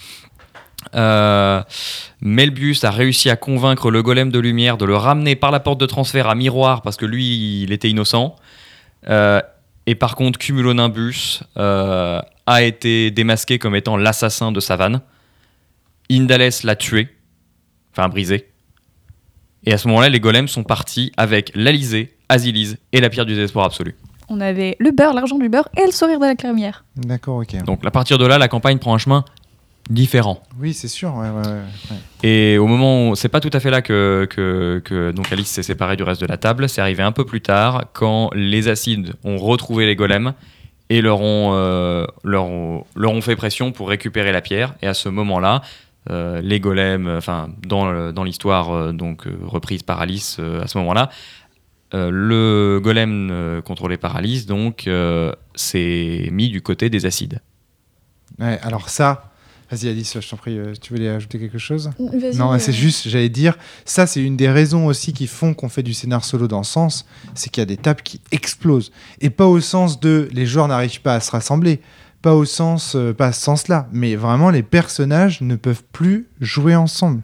euh, 0.95 1.63
Melbus 2.21 2.79
a 2.83 2.91
réussi 2.91 3.31
à 3.31 3.37
convaincre 3.37 3.91
le 3.91 4.03
golem 4.03 4.31
de 4.31 4.39
lumière 4.39 4.77
de 4.77 4.85
le 4.85 4.97
ramener 4.97 5.37
par 5.37 5.51
la 5.51 5.61
porte 5.61 5.81
de 5.81 5.87
transfert 5.87 6.29
à 6.29 6.35
miroir 6.35 6.83
parce 6.83 6.97
que 6.97 7.07
lui, 7.07 7.63
il 7.63 7.73
était 7.73 7.91
innocent. 7.91 8.37
Euh, 9.09 9.41
et 9.87 9.95
par 9.95 10.17
contre, 10.17 10.39
Cumulonimbus 10.39 11.41
euh, 11.57 12.21
a 12.47 12.63
été 12.63 13.11
démasqué 13.11 13.59
comme 13.59 13.77
étant 13.77 13.97
l'assassin 13.97 14.53
de 14.53 14.61
Savane. 14.61 15.01
Indales 16.11 16.51
l'a 16.65 16.77
tué, 16.77 17.09
enfin 17.93 18.09
brisé. 18.09 18.51
Et 19.67 19.73
à 19.73 19.79
ce 19.79 19.89
moment-là, 19.89 20.09
les 20.09 20.21
golems 20.21 20.49
sont 20.49 20.65
partis 20.65 21.13
avec 21.17 21.51
l'Alizé, 21.55 22.17
Azilise 22.29 22.79
et 22.93 23.01
la 23.01 23.09
pierre 23.09 23.27
du 23.27 23.35
désespoir 23.35 23.65
absolu. 23.65 23.95
On 24.29 24.41
avait 24.41 24.77
le 24.79 24.91
beurre, 24.91 25.15
l'argent 25.15 25.39
du 25.39 25.49
beurre 25.49 25.69
et 25.77 25.85
le 25.85 25.93
sourire 25.93 26.19
de 26.19 26.27
la 26.27 26.35
crémière. 26.35 26.85
D'accord, 26.97 27.39
ok. 27.39 27.63
Donc 27.65 27.85
à 27.85 27.91
partir 27.91 28.19
de 28.19 28.27
là, 28.27 28.39
la 28.39 28.49
campagne 28.49 28.79
prend 28.79 28.95
un 28.95 28.99
chemin 28.99 29.25
différent. 29.91 30.43
Oui, 30.59 30.73
c'est 30.75 30.89
sûr. 30.89 31.15
Ouais, 31.15 31.29
ouais, 31.29 31.47
ouais, 31.47 31.61
ouais. 31.91 31.97
Et 32.23 32.59
au 32.59 32.67
moment 32.67 33.11
où 33.11 33.17
c'est 33.17 33.29
pas 33.29 33.41
tout 33.41 33.51
à 33.53 33.61
fait 33.61 33.71
là 33.71 33.83
que, 33.83 34.27
que, 34.31 34.81
que 34.85 35.11
donc 35.13 35.31
Alice 35.33 35.49
s'est 35.49 35.63
séparée 35.63 35.97
du 35.97 36.03
reste 36.03 36.21
de 36.21 36.27
la 36.27 36.37
table, 36.39 36.69
c'est 36.69 36.81
arrivé 36.81 37.03
un 37.03 37.13
peu 37.13 37.25
plus 37.25 37.41
tard 37.41 37.87
quand 37.93 38.31
les 38.35 38.69
acides 38.69 39.15
ont 39.25 39.37
retrouvé 39.37 39.87
les 39.87 39.97
golems 39.97 40.35
et 40.91 41.01
leur 41.01 41.21
ont, 41.21 41.53
euh, 41.55 42.07
leur 42.23 42.45
ont, 42.45 42.85
leur 42.95 43.13
ont 43.13 43.21
fait 43.21 43.37
pression 43.37 43.73
pour 43.73 43.89
récupérer 43.89 44.33
la 44.33 44.41
pierre. 44.41 44.75
Et 44.83 44.87
à 44.87 44.95
ce 44.95 45.09
moment-là, 45.09 45.63
euh, 46.11 46.43
les 46.43 46.61
golems, 46.61 47.07
euh, 47.07 47.19
enfin 47.19 47.49
dans, 47.67 48.13
dans 48.13 48.25
l'histoire 48.25 48.93
donc 48.93 49.27
reprise 49.43 49.83
par 49.83 50.01
Alice 50.01 50.37
euh, 50.39 50.63
à 50.63 50.67
ce 50.67 50.77
moment-là, 50.79 51.11
le 51.93 52.81
golem 52.83 53.63
contrôlé 53.65 53.97
par 53.97 54.17
Alice 54.17 54.47
donc 54.47 54.91
s'est 55.55 56.29
mis 56.33 56.49
du 56.49 56.61
côté 56.61 56.91
des 56.91 57.07
acides. 57.07 57.41
Ouais, 58.41 58.59
alors 58.63 58.89
ça, 58.89 59.31
vas-y 59.71 59.89
Alice, 59.89 60.19
je 60.21 60.29
t'en 60.29 60.37
prie, 60.37 60.59
euh, 60.59 60.75
tu 60.81 60.93
voulais 60.93 61.09
ajouter 61.09 61.39
quelque 61.39 61.59
chose 61.59 61.91
Non, 62.35 62.59
c'est 62.59 62.73
juste, 62.73 63.09
j'allais 63.09 63.29
dire, 63.29 63.57
ça 63.85 64.07
c'est 64.07 64.23
une 64.23 64.37
des 64.37 64.49
raisons 64.49 64.87
aussi 64.87 65.13
qui 65.13 65.27
font 65.27 65.55
qu'on 65.55 65.69
fait 65.69 65.83
du 65.83 65.95
scénar 65.95 66.25
solo 66.25 66.49
dans 66.49 66.63
ce 66.63 66.73
sens, 66.73 67.07
c'est 67.35 67.51
qu'il 67.51 67.61
y 67.61 67.63
a 67.63 67.67
des 67.67 67.77
tables 67.77 68.03
qui 68.03 68.21
explosent. 68.33 68.93
Et 69.21 69.31
pas 69.31 69.47
au 69.47 69.61
sens 69.61 70.01
de 70.01 70.29
les 70.33 70.47
joueurs 70.47 70.69
n'arrivent 70.69 71.01
pas 71.01 71.15
à 71.15 71.21
se 71.21 71.31
rassembler, 71.31 71.81
pas 72.23 72.35
au 72.35 72.45
sens, 72.45 72.95
euh, 72.95 73.13
pas 73.13 73.27
à 73.27 73.33
ce 73.33 73.43
sens-là, 73.43 73.89
mais 73.93 74.17
vraiment 74.17 74.51
les 74.51 74.63
personnages 74.63 75.41
ne 75.41 75.57
peuvent 75.57 75.83
plus 75.93 76.27
jouer 76.41 76.75
ensemble. 76.75 77.23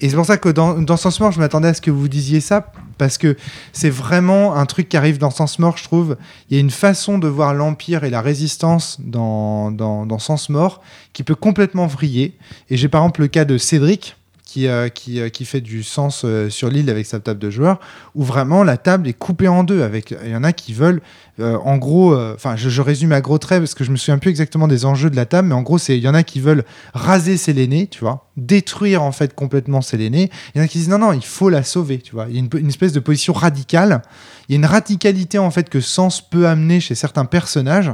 Et 0.00 0.08
c'est 0.08 0.16
pour 0.16 0.26
ça 0.26 0.36
que 0.36 0.48
dans, 0.48 0.80
dans 0.80 0.96
Sens 0.96 1.18
Mort, 1.20 1.32
je 1.32 1.40
m'attendais 1.40 1.68
à 1.68 1.74
ce 1.74 1.80
que 1.80 1.90
vous 1.90 2.08
disiez 2.08 2.40
ça, 2.40 2.72
parce 2.98 3.16
que 3.16 3.36
c'est 3.72 3.90
vraiment 3.90 4.56
un 4.56 4.66
truc 4.66 4.88
qui 4.88 4.96
arrive 4.96 5.18
dans 5.18 5.30
Sens 5.30 5.58
Mort, 5.58 5.76
je 5.78 5.84
trouve. 5.84 6.16
Il 6.50 6.54
y 6.54 6.58
a 6.58 6.60
une 6.60 6.70
façon 6.70 7.18
de 7.18 7.28
voir 7.28 7.54
l'Empire 7.54 8.04
et 8.04 8.10
la 8.10 8.20
résistance 8.20 8.98
dans, 9.00 9.70
dans, 9.70 10.18
Sens 10.18 10.48
Mort 10.48 10.82
qui 11.12 11.22
peut 11.22 11.36
complètement 11.36 11.86
vriller. 11.86 12.36
Et 12.68 12.76
j'ai 12.76 12.88
par 12.88 13.02
exemple 13.02 13.22
le 13.22 13.28
cas 13.28 13.44
de 13.44 13.56
Cédric, 13.56 14.16
qui, 14.48 14.66
euh, 14.66 14.88
qui, 14.88 15.20
euh, 15.20 15.28
qui 15.28 15.44
fait 15.44 15.60
du 15.60 15.82
sens 15.82 16.22
euh, 16.24 16.48
sur 16.48 16.70
l'île 16.70 16.88
avec 16.88 17.04
sa 17.04 17.20
table 17.20 17.38
de 17.38 17.50
joueurs, 17.50 17.78
où 18.14 18.24
vraiment 18.24 18.64
la 18.64 18.78
table 18.78 19.06
est 19.06 19.12
coupée 19.12 19.46
en 19.46 19.62
deux. 19.62 19.82
Avec, 19.82 20.14
il 20.24 20.30
y 20.30 20.34
en 20.34 20.42
a 20.42 20.54
qui 20.54 20.72
veulent, 20.72 21.02
en 21.40 21.76
gros, 21.76 22.16
enfin, 22.34 22.56
je, 22.56 22.82
résume 22.82 23.12
à 23.12 23.20
gros 23.20 23.38
traits 23.38 23.60
parce 23.60 23.74
que 23.74 23.84
je 23.84 23.92
me 23.92 23.96
souviens 23.96 24.18
plus 24.18 24.30
exactement 24.30 24.66
des 24.66 24.86
enjeux 24.86 25.10
de 25.10 25.14
la 25.14 25.26
table, 25.26 25.48
mais 25.48 25.54
en 25.54 25.62
gros, 25.62 25.78
c'est 25.78 25.96
il 25.96 26.02
y 26.02 26.08
en 26.08 26.14
a 26.14 26.24
qui 26.24 26.40
veulent 26.40 26.64
raser 26.94 27.36
Séléné, 27.36 27.86
tu 27.86 28.00
vois, 28.00 28.26
détruire 28.36 29.04
en 29.04 29.12
fait 29.12 29.34
complètement 29.34 29.80
Séléné. 29.82 30.30
Il 30.54 30.58
y 30.58 30.60
en 30.60 30.64
a 30.64 30.68
qui 30.68 30.78
disent 30.78 30.88
non, 30.88 30.98
non, 30.98 31.12
il 31.12 31.24
faut 31.24 31.50
la 31.50 31.62
sauver, 31.62 31.98
tu 31.98 32.12
vois. 32.12 32.26
Il 32.28 32.34
y 32.34 32.36
a 32.38 32.40
une, 32.40 32.48
une 32.58 32.68
espèce 32.68 32.92
de 32.92 33.00
position 33.00 33.34
radicale. 33.34 34.02
Il 34.48 34.52
y 34.52 34.54
a 34.56 34.58
une 34.58 34.66
radicalité 34.66 35.38
en 35.38 35.50
fait 35.50 35.68
que 35.68 35.80
Sens 35.80 36.20
peut 36.22 36.48
amener 36.48 36.80
chez 36.80 36.94
certains 36.94 37.26
personnages. 37.26 37.92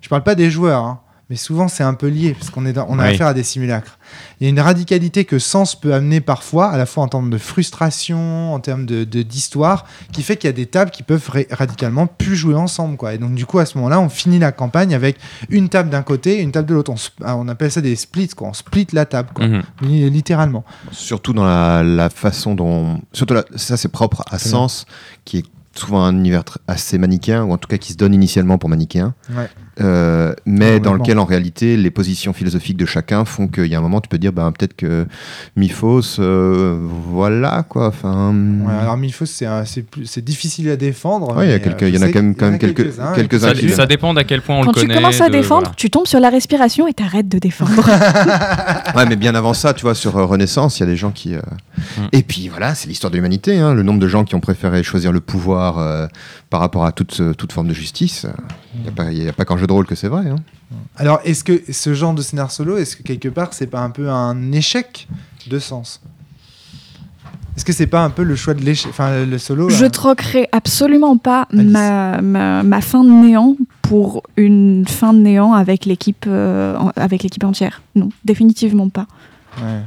Je 0.00 0.08
parle 0.08 0.22
pas 0.22 0.36
des 0.36 0.50
joueurs, 0.50 0.84
hein, 0.84 1.00
mais 1.30 1.36
souvent 1.36 1.68
c'est 1.68 1.82
un 1.84 1.94
peu 1.94 2.06
lié 2.08 2.34
parce 2.38 2.50
qu'on 2.50 2.64
est 2.66 2.72
dans- 2.72 2.86
on 2.88 2.98
a 2.98 3.06
Oui. 3.08 3.14
affaire 3.14 3.26
à 3.28 3.34
des 3.34 3.42
simulacres. 3.42 3.98
Il 4.40 4.44
y 4.44 4.46
a 4.46 4.50
une 4.50 4.60
radicalité 4.60 5.24
que 5.24 5.38
Sens 5.38 5.78
peut 5.78 5.92
amener 5.92 6.20
parfois, 6.20 6.70
à 6.70 6.76
la 6.78 6.86
fois 6.86 7.04
en 7.04 7.08
termes 7.08 7.28
de 7.30 7.36
frustration, 7.38 8.54
en 8.54 8.60
termes 8.60 8.86
de 8.86 9.04
de- 9.04 9.22
d'histoire, 9.22 9.84
qui 10.12 10.22
fait 10.22 10.36
qu'il 10.36 10.48
y 10.48 10.50
a 10.50 10.54
des 10.54 10.66
tables 10.66 10.90
qui 10.90 11.02
peuvent 11.02 11.28
ré- 11.30 11.46
radicalement 11.50 12.06
plus 12.06 12.36
jouer 12.36 12.54
ensemble. 12.54 12.96
Quoi. 12.96 13.14
Et 13.14 13.18
donc 13.18 13.34
du 13.34 13.46
coup, 13.46 13.58
à 13.58 13.66
ce 13.66 13.76
moment-là, 13.78 14.00
on 14.00 14.08
finit 14.08 14.38
la 14.38 14.52
campagne 14.52 14.94
avec 14.94 15.16
une 15.50 15.68
table 15.68 15.90
d'un 15.90 16.02
côté 16.02 16.38
et 16.38 16.42
une 16.42 16.52
table 16.52 16.68
de 16.68 16.74
l'autre. 16.74 16.90
On, 16.90 16.96
sp- 16.96 17.12
on 17.24 17.48
appelle 17.48 17.70
ça 17.70 17.80
des 17.80 17.96
splits, 17.96 18.28
quoi. 18.28 18.48
on 18.48 18.52
split 18.54 18.86
la 18.92 19.04
table, 19.06 19.30
quoi. 19.34 19.46
Mhm. 19.46 19.62
Li- 19.82 20.10
littéralement. 20.10 20.64
Surtout 20.92 21.32
dans 21.32 21.44
la, 21.44 21.82
la 21.82 22.10
façon 22.10 22.54
dont. 22.54 23.00
Surtout 23.12 23.34
là, 23.34 23.44
ça, 23.56 23.76
c'est 23.76 23.88
propre 23.88 24.22
à 24.30 24.38
Sens, 24.38 24.86
qui 25.24 25.38
est 25.38 25.44
souvent 25.78 26.02
un 26.04 26.14
univers 26.16 26.42
assez 26.66 26.98
manichéen, 26.98 27.44
ou 27.44 27.52
en 27.52 27.58
tout 27.58 27.68
cas 27.68 27.78
qui 27.78 27.92
se 27.92 27.96
donne 27.98 28.14
initialement 28.14 28.58
pour 28.58 28.68
manichéen, 28.68 29.14
Ouais. 29.30 29.48
euh, 29.80 30.34
mais 30.46 30.80
dans 30.80 30.94
lequel 30.94 31.18
en 31.18 31.24
réalité 31.24 31.76
les 31.76 31.90
positions 31.90 32.32
philosophiques 32.32 32.76
de 32.76 32.86
chacun 32.86 33.24
font 33.24 33.46
qu'il 33.48 33.66
y 33.66 33.74
a 33.74 33.78
un 33.78 33.82
moment 33.82 34.00
tu 34.00 34.08
peux 34.08 34.18
dire 34.18 34.32
ben, 34.32 34.50
peut-être 34.52 34.74
que 34.74 35.06
Miphos, 35.56 36.18
euh, 36.20 36.78
voilà 37.10 37.64
quoi. 37.68 37.88
Enfin, 37.88 38.34
Ouais, 38.34 38.72
alors 38.74 38.96
Miphos, 38.96 39.26
c'est 39.26 40.24
difficile 40.24 40.68
à 40.70 40.76
défendre. 40.76 41.42
Il 41.44 41.50
y 41.50 41.60
quelques- 41.60 41.82
euh, 41.84 41.88
il 41.88 41.94
y 41.94 41.98
en 41.98 42.02
a 42.02 42.08
quand 42.08 42.22
même- 42.22 42.34
quand 42.34 42.50
même 42.50 42.58
quelques- 42.58 42.76
quelques-uns, 42.76 43.12
quelques-uns 43.14 43.48
Ça, 43.48 43.54
qui- 43.54 43.66
qui- 43.66 43.72
ça 43.72 43.86
dépend 43.86 44.14
d'à 44.14 44.24
quel 44.24 44.42
point 44.42 44.56
on 44.58 44.60
Quand 44.62 44.68
le 44.68 44.74
tu 44.74 44.80
connaît. 44.82 44.94
commences 44.94 45.20
à 45.20 45.28
de- 45.28 45.32
défendre, 45.32 45.62
voilà. 45.62 45.74
tu 45.76 45.90
tombes 45.90 46.06
sur 46.06 46.20
la 46.20 46.30
respiration 46.30 46.86
et 46.88 46.92
t'arrêtes 46.94 47.28
de 47.28 47.38
défendre. 47.38 47.70
Ouais, 48.96 49.06
mais 49.06 49.16
bien 49.16 49.34
avant 49.34 49.54
ça, 49.54 49.74
tu 49.74 49.82
vois, 49.82 49.94
sur 49.94 50.12
Renaissance, 50.14 50.78
il 50.78 50.80
y 50.80 50.82
a 50.84 50.86
des 50.86 50.96
gens 50.96 51.10
qui. 51.10 51.34
euh, 51.34 51.40
Mm. 51.98 52.02
Et 52.12 52.22
puis 52.22 52.48
voilà, 52.48 52.74
c'est 52.74 52.88
l'histoire 52.88 53.10
de 53.10 53.16
l'humanité. 53.16 53.58
hein, 53.58 53.72
le 53.72 53.82
nombre 53.84 54.00
de 54.00 54.08
gens 54.08 54.24
qui 54.24 54.34
ont 54.34 54.40
préféré 54.40 54.82
choisir 54.82 55.12
le 55.12 55.20
pouvoir 55.20 55.67
euh, 55.76 56.06
par 56.48 56.60
rapport 56.60 56.86
à 56.86 56.92
toute, 56.92 57.20
toute 57.36 57.52
forme 57.52 57.68
de 57.68 57.74
justice. 57.74 58.24
Il 58.76 58.80
n'y 58.82 58.88
a, 58.88 58.92
pas- 58.92 59.12
y 59.12 59.28
a 59.28 59.32
pas 59.34 59.44
qu'en 59.44 59.58
jeu 59.58 59.66
de 59.66 59.72
rôle 59.72 59.84
que 59.86 59.94
c'est 59.94 60.08
vrai. 60.08 60.26
hein. 60.30 60.36
Alors, 60.96 61.20
est-ce 61.24 61.44
que 61.44 61.60
ce 61.70 61.92
genre 61.92 62.14
de 62.14 62.22
scénar 62.22 62.50
solo, 62.50 62.78
est-ce 62.78 62.96
que 62.96 63.02
quelque 63.02 63.28
part, 63.28 63.52
c'est 63.52 63.66
pas 63.66 63.80
un 63.80 63.90
peu 63.90 64.08
un 64.08 64.52
échec 64.52 65.06
de 65.48 65.58
sens? 65.58 66.00
Est-ce 67.56 67.64
que 67.64 67.72
c'est 67.72 67.88
pas 67.88 68.04
un 68.04 68.10
peu 68.10 68.22
le 68.22 68.36
choix 68.36 68.54
de 68.54 68.62
l'échec 68.62 68.88
Enfin, 68.90 69.24
le 69.24 69.36
solo. 69.38 69.68
Je 69.68 69.84
hein? 69.84 69.90
troquerai 69.90 70.48
absolument 70.52 71.16
pas 71.16 71.48
ma, 71.52 72.20
ma, 72.22 72.62
ma 72.62 72.80
fin 72.80 73.02
de 73.02 73.10
néant 73.10 73.56
pour 73.82 74.22
une 74.36 74.86
fin 74.86 75.12
de 75.12 75.18
néant 75.18 75.52
avec 75.54 75.84
l'équipe 75.84 76.24
euh, 76.28 76.76
en- 76.76 76.92
avec 76.94 77.24
l'équipe 77.24 77.42
entière. 77.42 77.82
Non, 77.96 78.10
définitivement 78.24 78.88
pas. 78.88 79.06
Ouais. 79.60 79.80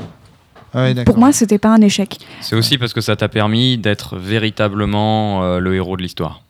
Ah 0.73 0.84
ouais. 0.84 1.03
Pour 1.03 1.17
moi, 1.17 1.31
c'était 1.31 1.57
pas 1.57 1.69
un 1.69 1.81
échec. 1.81 2.17
C'est 2.39 2.55
aussi 2.55 2.77
parce 2.77 2.93
que 2.93 3.01
ça 3.01 3.15
t'a 3.15 3.27
permis 3.27 3.78
d'être 3.78 4.17
véritablement 4.17 5.43
euh, 5.43 5.59
le 5.59 5.76
héros 5.76 5.97
de 5.97 6.01
l'histoire. 6.01 6.41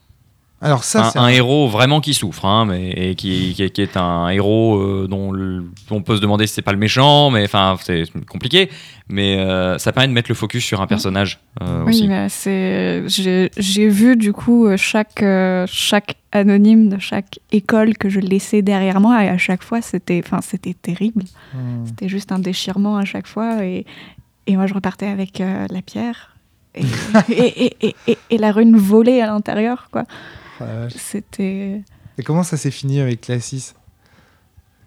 Alors, 0.63 0.83
ça, 0.83 1.07
un, 1.07 1.09
c'est 1.09 1.17
un 1.19 1.27
héros 1.27 1.67
vraiment 1.67 2.01
qui 2.01 2.13
souffre, 2.13 2.45
hein, 2.45 2.65
mais, 2.65 2.91
et 2.91 3.15
qui, 3.15 3.53
qui- 3.55 3.71
qui 3.71 3.81
est 3.81 3.97
un 3.97 4.29
héros 4.29 4.77
euh, 4.77 5.07
dont 5.09 5.31
le- 5.31 5.65
on 5.89 6.01
peut 6.03 6.15
se 6.17 6.21
demander 6.21 6.45
si 6.45 6.53
c'est 6.53 6.61
pas 6.61 6.71
le 6.71 6.77
méchant, 6.77 7.31
mais 7.31 7.43
enfin 7.45 7.77
c'est 7.81 8.03
compliqué. 8.29 8.69
Mais 9.09 9.39
euh, 9.39 9.77
ça 9.79 9.91
permet 9.91 10.07
de 10.07 10.13
mettre 10.13 10.29
le 10.29 10.35
focus 10.35 10.63
sur 10.63 10.79
un 10.81 10.87
personnage 10.87 11.39
euh, 11.61 11.83
Oui, 11.85 11.89
aussi. 11.89 12.07
mais 12.07 12.29
c'est 12.29 13.03
j'ai 13.07 13.49
j'ai 13.57 13.89
vu 13.89 14.15
du 14.15 14.31
coup 14.33 14.67
euh, 14.67 14.77
chaque 14.77 15.23
chaque 15.67 16.15
anonyme 16.31 16.89
de 16.89 16.97
chaque 16.99 17.39
école 17.51 17.97
que 17.97 18.07
je 18.07 18.19
laissais 18.21 18.61
derrière 18.61 19.01
moi 19.01 19.25
et 19.25 19.29
à 19.29 19.37
chaque 19.37 19.63
fois 19.63 19.81
c'était 19.81 20.21
enfin 20.25 20.39
c'était 20.41 20.75
terrible. 20.75 21.23
Hmm. 21.53 21.85
C'était 21.87 22.07
juste 22.07 22.31
un 22.31 22.39
déchirement 22.39 22.97
à 22.97 23.03
chaque 23.05 23.27
fois 23.27 23.65
et 23.65 23.85
et 24.47 24.55
moi 24.55 24.65
je 24.67 24.73
repartais 24.73 25.07
avec 25.07 25.41
euh, 25.41 25.65
la 25.71 25.81
pierre 25.81 26.37
et, 26.73 26.83
et, 27.29 27.65
et, 27.65 27.75
et, 27.87 27.95
et- 28.07 28.17
et 28.29 28.37
la 28.37 28.51
rune 28.53 28.77
volée 28.77 29.19
à 29.19 29.25
l'intérieur, 29.27 29.89
quoi. 29.91 30.03
Oh. 30.61 30.87
C'était. 30.95 31.81
Et 32.17 32.23
comment 32.23 32.43
ça 32.43 32.57
s'est 32.57 32.71
fini 32.71 32.99
avec 32.99 33.27
la 33.27 33.39
6 33.39 33.75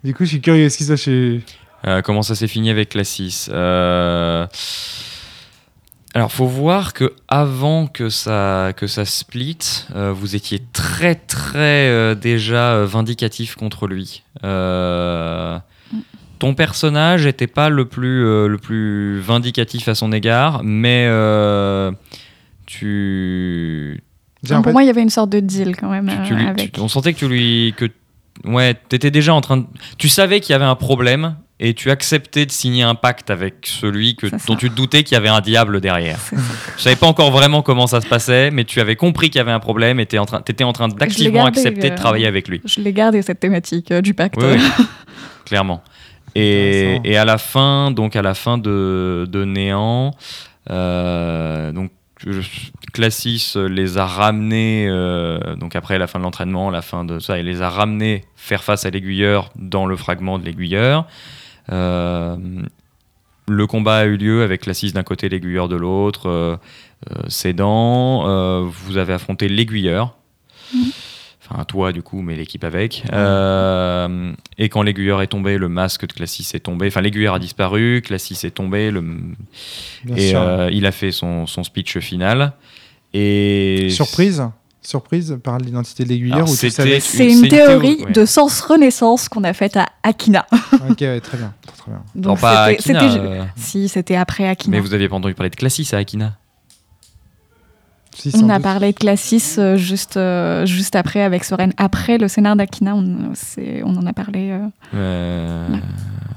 Du 0.05 0.15
coup, 0.15 0.25
je 0.25 0.31
suis 0.31 0.41
curieux. 0.41 0.65
Est-ce 0.67 0.85
soit 0.85 0.97
chez. 0.97 1.41
Euh, 1.87 2.01
comment 2.03 2.23
ça 2.23 2.35
s'est 2.35 2.49
fini 2.49 2.71
avec 2.71 2.95
la 2.95 3.05
6 3.05 3.51
Euh, 3.53 4.47
Alors, 6.15 6.33
faut 6.33 6.47
voir 6.47 6.93
que 6.95 7.13
avant 7.29 7.87
que 7.87 8.09
ça, 8.09 8.73
que 8.77 8.87
ça 8.87 9.05
split, 9.05 9.59
euh, 9.95 10.13
vous 10.13 10.35
étiez 10.37 10.63
très, 10.73 11.15
très 11.15 11.89
euh, 11.89 12.15
déjà 12.15 12.85
vindicatif 12.85 13.57
contre 13.57 13.87
lui. 13.87 14.23
Euh, 14.45 15.59
Ton 16.39 16.55
personnage 16.55 17.27
n'était 17.27 17.47
pas 17.47 17.69
le 17.69 17.85
plus, 17.87 18.25
euh, 18.25 18.49
le 18.49 18.59
plus 18.59 19.19
vindicatif 19.21 19.89
à 19.89 19.95
son 19.95 20.13
égard, 20.13 20.63
mais 20.65 21.07
euh, 21.09 21.91
tu, 22.67 24.03
Un 24.53 24.63
pour 24.63 24.73
moi, 24.73 24.83
il 24.83 24.87
y 24.87 24.91
avait 24.91 25.03
une 25.03 25.11
sorte 25.11 25.31
de 25.31 25.41
deal 25.41 25.77
quand 25.77 25.89
même 25.91 26.09
tu- 26.23 26.29
tu 26.29 26.35
lui- 26.35 26.47
avec. 26.47 26.73
tu- 26.73 26.81
on 26.81 26.89
sentait 26.89 27.13
que 27.13 27.19
tu 27.19 27.29
lui 27.29 27.75
que 27.77 27.87
ouais 28.45 28.75
t'étais 28.89 29.11
déjà 29.11 29.33
en 29.35 29.41
train 29.41 29.59
de 29.59 29.65
tu 29.99 30.09
savais 30.09 30.41
qu'il 30.41 30.53
y 30.53 30.57
avait 30.57 30.65
un 30.65 30.75
problème 30.75 31.37
et 31.61 31.73
tu 31.73 31.91
acceptais 31.93 32.47
de 32.47 32.51
signer 32.51 32.83
un 32.83 32.97
pacte 32.97 33.31
avec 33.31 33.55
celui 33.63 34.17
que, 34.17 34.27
dont 34.49 34.57
tu 34.57 34.69
te 34.69 34.75
doutais 34.75 35.05
qu'il 35.05 35.15
y 35.15 35.17
avait 35.17 35.29
un 35.29 35.41
diable 35.41 35.81
derrière 35.81 36.19
je 36.77 36.83
savais 36.83 36.97
pas 36.97 37.07
encore 37.07 37.31
vraiment 37.31 37.63
comment 37.63 37.87
ça 37.87 38.01
se 38.01 38.09
passait 38.09 38.51
mais 38.51 38.65
tu 38.65 38.81
avais 38.81 38.97
compris 38.97 39.31
qu'il 39.31 39.39
y 39.39 39.41
avait 39.41 39.53
un 39.53 39.61
problème 39.61 40.01
et 40.01 40.03
étais 40.03 40.19
en 40.19 40.27
train 40.27 40.41
t'étais 40.43 40.65
en 40.65 40.73
train 40.73 40.89
d'activement 40.89 41.47
accepter 41.47 41.91
de 41.91 41.95
euh, 41.95 41.97
travailler 41.97 42.27
avec 42.27 42.49
lui 42.49 42.61
Je 42.65 42.81
l'ai 42.81 42.93
gardé 42.93 43.23
cette 43.23 43.39
thématique 43.39 43.93
euh, 43.93 44.01
du 44.01 44.15
pacte. 44.15 44.35
oui, 44.37 44.57
oui, 44.59 44.85
clairement. 45.47 45.81
Et, 46.35 46.99
et 47.05 47.17
à 47.17 47.25
la 47.25 47.39
fin, 47.39 47.93
donc 47.93 48.17
à 48.17 48.23
la 48.23 48.35
fin 48.35 48.59
de, 48.59 49.25
de 49.31 49.45
Néant, 49.45 50.11
euh, 50.71 51.71
donc 51.71 51.93
Classis 52.93 53.55
les 53.57 53.99
a 53.99 54.07
ramenés, 54.07 54.87
euh, 54.89 55.57
donc 55.57 55.77
après 55.77 55.99
la 55.99 56.07
fin 56.07 56.19
de 56.19 56.25
l'entraînement, 56.25 56.71
la 56.71 56.83
fin 56.83 57.05
de 57.05 57.19
ça, 57.19 57.39
il 57.39 57.47
les 57.47 57.61
a 57.61 57.69
ramenés 57.69 58.25
faire 58.37 58.63
face 58.63 58.87
à 58.87 58.91
l'aiguilleur 58.91 59.51
dans 59.57 59.87
le 59.87 59.97
fragment 59.97 60.39
de 60.39 60.45
l'aiguilleur. 60.45 61.07
Euh, 61.71 62.37
le 63.49 63.67
combat 63.67 63.99
a 63.99 64.05
eu 64.05 64.17
lieu 64.17 64.43
avec 64.43 64.63
Classis 64.63 64.93
d'un 64.93 65.03
côté, 65.03 65.29
l'aiguilleur 65.29 65.69
de 65.69 65.77
l'autre, 65.77 66.29
euh, 66.29 66.57
euh, 67.11 67.23
cédant. 67.29 68.27
Euh, 68.27 68.65
vous 68.67 68.97
avez 68.97 69.13
affronté 69.13 69.49
l'aiguilleur. 69.49 70.17
Enfin, 71.51 71.65
toi, 71.65 71.93
du 71.93 72.03
coup, 72.03 72.23
mais 72.23 72.37
l'équipe 72.37 72.65
avec. 72.65 73.05
Euh, 73.13 74.33
et 74.57 74.69
quand 74.71 74.83
l'aiguilleur 74.83 75.21
est 75.21 75.27
tombé, 75.27 75.59
le 75.59 75.69
masque 75.69 76.07
de 76.07 76.13
Classis 76.13 76.49
est 76.55 76.61
tombé. 76.61 76.87
Enfin, 76.87 77.03
l'aiguilleur 77.03 77.35
a 77.35 77.39
disparu, 77.39 78.01
Classis 78.05 78.39
est 78.45 78.51
tombé. 78.51 78.91
Le... 78.91 79.03
Bien 80.05 80.17
Et 80.17 80.31
sûr. 80.31 80.41
euh, 80.41 80.71
il 80.73 80.87
a 80.87 80.93
fait 80.93 81.13
son, 81.13 81.47
son 81.47 81.63
speech 81.63 81.99
final. 81.99 82.53
Et 83.13 83.89
Surprise 83.91 84.43
Surprise 84.83 85.39
par 85.43 85.57
l'identité 85.59 86.05
de 86.05 86.11
l'aiguilleur 86.11 86.47
C'est 86.47 86.69
une, 87.25 87.45
une 87.45 87.49
théorie 87.49 87.97
théorie, 87.97 88.05
ouais. 88.05 88.13
de 88.13 88.25
sens 88.27 88.61
renaissance 88.61 89.31
qu'on 89.31 89.43
a 89.45 89.55
faite 89.55 89.77
à 89.79 89.87
Akina. 90.03 90.47
Ok, 90.91 90.99
ouais, 91.01 91.21
très 91.21 91.39
bien. 91.39 91.55
Très, 91.67 91.77
très 91.77 91.91
bien. 91.91 92.03
Non, 92.15 92.21
Donc 92.31 92.41
pas 92.41 92.69
c'était- 92.79 92.97
Akina. 92.97 93.15
euh, 93.25 93.45
Si, 93.57 93.89
c'était 93.89 94.17
après 94.17 94.47
Akina. 94.47 94.77
Mais 94.77 94.83
vous 94.83 94.93
aviez 94.93 95.09
pas 95.09 95.17
entendu 95.17 95.35
parler 95.35 95.49
de 95.51 95.57
Classis 95.57 95.89
à 95.95 95.99
Akina 95.99 96.37
Si, 98.15 98.33
On 98.43 98.49
a 98.49 98.55
doute. 98.55 98.63
parlé 98.63 98.93
de 98.93 98.97
Classis 98.99 99.57
euh, 99.59 99.77
juste, 99.77 100.17
euh, 100.17 100.65
juste 100.67 100.97
après 100.97 101.23
avec 101.23 101.45
Soren. 101.45 101.73
Après 101.77 102.17
le 102.17 102.29
scénar 102.29 102.57
d'Akina, 102.57 102.95
on, 102.95 103.97
en 103.97 104.07
a 104.07 104.13
parlé. 104.13 104.57
Euh, 104.95 105.69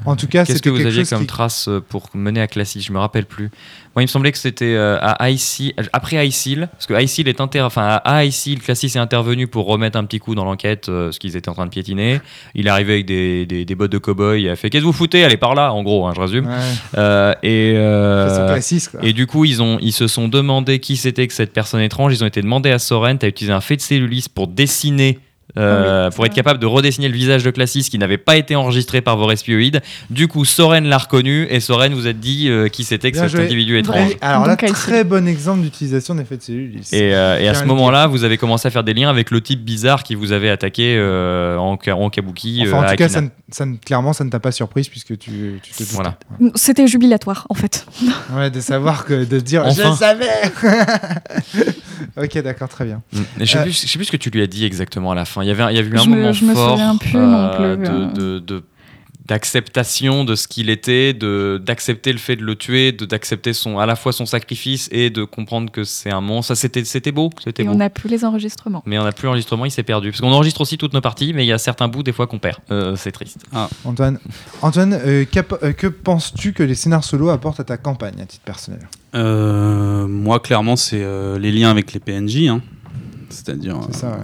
En 0.08 0.16
tout 0.16 0.28
cas, 0.28 0.46
Qu'est-ce 0.46 0.62
que 0.62 0.70
vous 0.70 0.86
aviez 0.86 1.04
comme 1.06 1.22
qui- 1.22 1.28
trace 1.28 1.68
euh, 1.68 1.80
pour 1.82 2.10
mener 2.14 2.42
à 2.42 2.48
Classis 2.48 2.82
Je 2.82 2.92
me 2.92 2.98
rappelle 3.00 3.26
plus. 3.26 3.50
Moi, 3.96 4.04
il 4.04 4.06
me 4.06 4.08
semblait 4.08 4.32
que 4.32 4.38
c'était 4.38 4.76
euh, 4.76 4.98
à 5.02 5.30
Iceal, 5.30 5.74
après 5.92 6.26
Iceal, 6.28 6.70
parce 6.72 6.86
que 6.86 6.94
Iceal 7.02 7.28
est 7.28 7.42
inter... 7.42 7.62
enfin, 7.62 8.00
à 8.04 8.24
Iceal, 8.26 8.60
Classis 8.60 8.86
est 8.88 8.98
intervenu 8.98 9.48
pour 9.48 9.66
remettre 9.66 9.98
un 9.98 10.06
petit 10.06 10.20
coup 10.20 10.36
dans 10.36 10.46
l'enquête, 10.46 10.88
euh, 10.90 11.12
ce 11.12 11.20
qu'ils 11.20 11.36
étaient 11.36 11.50
en 11.50 11.54
train 11.56 11.66
de 11.66 11.72
piétiner. 11.72 12.22
Il 12.56 12.68
est 12.68 12.70
arrivé 12.70 12.94
avec 12.94 13.06
des, 13.06 13.46
des, 13.46 13.66
des 13.66 13.76
bottes 13.76 13.92
de 13.92 13.98
cow-boy, 13.98 14.42
il 14.44 14.50
a 14.50 14.56
fait 14.56 14.70
Qu'est-ce 14.70 14.84
que 14.84 14.88
vous 14.88 14.94
foutez? 14.94 15.24
Allez 15.24 15.38
par 15.38 15.56
là, 15.56 15.74
en 15.74 15.82
gros, 15.84 16.06
hein, 16.08 16.14
je 16.16 16.22
résume. 16.22 16.46
Ouais, 16.48 16.54
Euh, 16.98 17.34
et, 17.44 17.74
euh, 17.76 18.48
classique, 18.54 18.84
du 19.14 19.26
coup, 19.28 19.46
ils, 19.46 19.62
ont, 19.62 19.78
ils 19.82 19.94
se 19.94 20.08
sont 20.08 20.28
demandé 20.28 20.80
qui 20.80 20.96
c'était 20.96 21.26
que 21.28 21.34
cette 21.34 21.52
personne 21.54 21.82
étrange. 21.82 22.14
Ils 22.14 22.24
ont 22.24 22.28
été 22.28 22.42
demandés 22.42 22.72
à 22.72 22.80
Soren, 22.80 23.18
tu 23.18 23.26
as 23.26 23.30
utilisé 23.30 23.52
un 23.54 23.62
fait 23.62 23.76
de 23.78 23.82
cellulis 23.82 24.28
pour 24.34 24.48
dessiner. 24.48 25.20
Euh, 25.58 26.04
Ah 26.04 26.10
oui, 26.10 26.16
pour 26.16 26.26
être 26.26 26.34
capable 26.36 26.60
de 26.60 26.66
redessiner 26.66 27.08
le 27.08 27.16
visage 27.16 27.44
de 27.44 27.52
Classis 27.52 27.84
qui 27.90 27.98
n'avait 27.98 28.18
pas 28.18 28.36
été 28.36 28.56
enregistré 28.56 29.02
par 29.02 29.16
vos 29.18 29.26
respioïdes. 29.26 29.82
Du 30.10 30.28
coup, 30.28 30.44
Soren 30.46 30.86
l'a 30.88 30.98
reconnu 30.98 31.48
et 31.50 31.60
Soren 31.60 31.94
vous 31.94 32.06
a 32.08 32.14
dit 32.14 32.50
euh, 32.50 32.68
qui 32.68 32.84
c'était 32.84 33.12
que 33.12 33.18
cet 33.18 33.40
individu 33.40 33.78
étrange. 33.78 34.12
Et 34.12 34.18
alors 34.22 34.46
là, 34.46 34.56
Donc, 34.56 34.70
très 34.74 35.04
bon 35.04 35.28
exemple 35.28 35.62
d'utilisation 35.62 36.16
d'effets 36.16 36.38
de 36.38 36.42
cellules. 36.42 36.80
Et, 36.92 37.16
euh, 37.16 37.40
et 37.40 37.48
à 37.48 37.54
ce 37.54 37.64
moment-là, 37.66 38.08
vous 38.08 38.24
avez 38.24 38.38
commencé 38.38 38.68
à 38.68 38.72
faire 38.72 38.84
des 38.84 38.94
liens 38.94 39.10
avec 39.10 39.32
le 39.32 39.42
type 39.42 39.64
bizarre 39.64 40.04
qui 40.04 40.16
vous 40.16 40.32
avait 40.32 40.50
attaqué 40.50 40.96
euh, 40.98 41.58
en, 41.58 41.78
en 41.88 42.10
kabuki. 42.10 42.64
Enfin, 42.64 42.72
euh, 42.72 42.80
en 42.80 42.84
à 42.84 42.90
tout 42.92 42.96
cas, 42.98 43.10
ça, 43.10 43.22
ne- 43.22 43.30
ça 43.50 43.66
ne- 43.66 43.78
clairement, 43.78 44.14
ça 44.14 44.24
ne 44.24 44.30
t'a 44.30 44.40
pas 44.40 44.52
surprise 44.52 44.90
puisque 44.90 45.18
tu, 45.18 45.60
tu 45.64 45.72
te 45.72 45.78
doutais. 45.84 45.94
Voilà. 45.96 46.18
C'était 46.56 46.88
jubilatoire, 46.88 47.46
en 47.50 47.54
fait. 47.54 47.86
Ouais, 48.36 48.52
de 48.52 48.60
savoir 48.60 49.06
que 49.06 49.24
de 49.24 49.40
dire 49.40 49.64
Enfin. 49.66 49.92
je 49.94 49.98
savais. 49.98 50.26
ok, 52.18 52.38
d'accord, 52.44 52.70
très 52.70 52.86
bien. 52.86 53.02
Mm. 53.14 53.20
Je 53.40 53.46
sais, 53.46 53.58
Euh, 53.58 53.64
plus, 53.64 53.82
je 53.84 53.88
sais 53.88 53.98
plus 53.98 54.06
ce 54.06 54.12
que 54.12 54.18
tu 54.18 54.30
lui 54.30 54.42
as 54.42 54.48
dit 54.48 54.66
exactement 54.66 55.12
à 55.12 55.16
la 55.16 55.26
fin. 55.26 55.37
Il 55.42 55.48
y 55.48 55.52
avait, 55.52 55.64
un- 55.64 55.70
il 55.72 55.76
y 55.76 55.80
avait 55.80 55.90
eu 55.90 55.98
un 55.98 56.04
Je 56.04 56.10
me- 56.10 56.16
moment 56.16 56.32
je 56.34 56.46
me 56.46 56.54
fort 56.54 56.72
souviens 56.72 56.96
plus 56.98 57.18
non 57.18 57.50
plus, 57.56 57.64
de- 57.88 57.92
euh. 57.92 58.12
de- 58.12 58.40
de- 58.40 58.64
d'acceptation 59.26 60.24
de 60.24 60.36
ce 60.36 60.48
qu'il 60.48 60.70
était, 60.70 61.14
de 61.14 61.62
d'accepter 61.62 62.14
le 62.14 62.18
fait 62.18 62.38
de 62.38 62.44
le 62.44 62.56
tuer, 62.56 62.94
de 62.94 63.06
d'accepter 63.06 63.52
son 63.52 63.78
à 63.78 63.86
la 63.86 63.98
fois 63.98 64.14
son 64.14 64.26
sacrifice 64.26 64.88
et 64.90 65.10
de 65.10 65.26
comprendre 65.26 65.70
que 65.70 65.84
c'est 65.84 66.12
un 66.12 66.22
monstre. 66.22 66.48
Ça 66.48 66.56
c'était 66.56 66.86
c'était 66.86 67.12
beau, 67.12 67.30
c'était 67.44 67.66
beau. 67.66 67.72
on 67.72 67.76
n'a 67.76 67.90
plus 67.90 68.10
les 68.10 68.24
enregistrements. 68.24 68.82
Mais 68.86 68.98
on 68.98 69.04
n'a 69.04 69.12
plus 69.12 69.26
l'enregistrement, 69.26 69.66
il 69.66 69.72
s'est 69.72 69.84
perdu. 69.84 70.12
Parce 70.12 70.22
qu'on 70.22 70.32
enregistre 70.32 70.62
aussi 70.62 70.78
toutes 70.78 70.94
nos 70.94 71.02
parties, 71.02 71.34
mais 71.34 71.44
il 71.44 71.48
y 71.50 71.52
a 71.52 71.58
certains 71.58 71.90
bouts 71.90 72.04
des 72.04 72.14
fois 72.14 72.26
qu'on 72.26 72.40
perd. 72.40 72.60
Euh, 72.72 72.96
c'est 72.96 73.12
triste. 73.12 73.40
Antoine, 73.84 74.18
Antoine 74.62 74.94
euh, 74.94 75.26
euh, 75.62 75.74
que 75.74 75.88
penses-tu 75.88 76.54
que 76.54 76.64
les 76.64 76.76
scénars 76.76 77.04
solo 77.04 77.28
apportent 77.30 77.60
à 77.60 77.66
ta 77.66 77.76
campagne 77.76 78.22
à 78.22 78.26
titre 78.26 78.46
personnel? 78.46 78.88
Euh, 79.14 80.08
moi, 80.08 80.40
clairement, 80.40 80.78
c'est 80.78 81.02
euh, 81.04 81.38
les 81.38 81.52
liens 81.52 81.70
avec 81.72 81.92
les 81.92 82.00
PNJ. 82.00 82.48
hein. 82.48 82.62
C'est-à-dire, 83.30 83.76
C'est 83.92 83.98
ça. 84.00 84.08
ouais. 84.12 84.16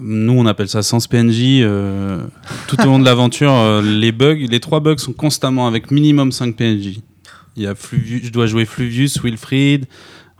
Nous, 0.00 0.32
on 0.34 0.46
appelle 0.46 0.68
ça 0.68 0.82
sans 0.82 1.06
PNJ. 1.06 1.60
euh, 1.62 2.18
tout 2.68 2.80
au 2.80 2.84
long 2.86 2.98
de 2.98 3.04
l'aventure, 3.04 3.52
euh, 3.52 3.82
les 3.82 4.12
bugs, 4.12 4.34
les 4.48 4.60
trois 4.60 4.80
bugs 4.80 4.98
sont 4.98 5.12
constamment 5.12 5.66
avec 5.66 5.90
minimum 5.90 6.32
5 6.32 6.56
PNJ. 6.56 7.00
Il 7.56 7.62
y 7.62 7.66
a 7.66 7.74
Fluvius, 7.74 8.24
je 8.26 8.30
dois 8.30 8.46
jouer 8.46 8.64
Fluvius, 8.64 9.22
Wilfried. 9.22 9.86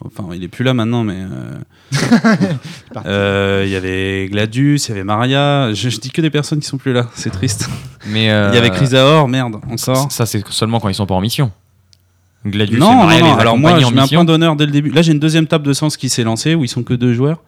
Enfin, 0.05 0.28
il 0.34 0.42
est 0.42 0.48
plus 0.48 0.64
là 0.64 0.74
maintenant, 0.74 1.05
mais 1.05 1.16
euh, 1.16 1.59
euh, 3.07 3.62
il 3.64 3.70
y 3.72 3.76
avait 3.76 4.28
Gladius, 4.30 4.88
il 4.88 4.90
y 4.90 4.92
avait 4.92 5.05
Maria. 5.05 5.72
Je, 5.72 5.88
je 5.88 5.98
dis 5.98 6.11
que 6.11 6.20
des 6.20 6.30
personnes 6.30 6.61
qui 6.61 6.66
sont 6.66 6.78
plus 6.78 6.92
là, 6.92 7.07
c'est 7.14 7.30
triste. 7.30 7.68
Mais 8.09 8.30
euh, 8.30 8.50
Il 8.52 8.55
y 8.55 8.59
avait 8.59 8.70
Chrysaor, 8.70 9.28
merde, 9.28 9.57
Ça, 9.76 9.92
encore. 9.92 10.12
ça, 10.12 10.26
c'est 10.26 10.46
seulement 10.48 10.80
quand 10.80 10.88
ils 10.88 10.94
sont 10.94 11.07
pas 11.07 11.14
en 11.14 11.20
mission. 11.20 11.50
Gladius 12.44 12.76
et 12.76 12.80
Non, 12.80 12.94
Maria 12.94 13.20
non, 13.20 13.26
non. 13.28 13.34
les 13.36 13.40
Alors 13.40 13.57
moi, 13.57 13.78
je 13.78 13.86
mets 13.86 14.00
un 14.02 14.07
point 14.09 14.24
d'honneur 14.24 14.57
dès 14.57 14.66
le 14.66 14.72
début. 14.72 14.90
Là, 14.90 15.00
j'ai 15.00 15.12
une 15.12 15.18
deuxième 15.20 15.46
table 15.46 15.66
de 15.66 15.72
sens 15.72 15.96
qui 15.96 16.09
s'est 16.09 16.24
lancée 16.24 16.55
où 16.55 16.64
ils 16.64 16.68
sont 16.68 16.82
que 16.82 16.94
deux 16.94 17.14
joueurs. 17.14 17.40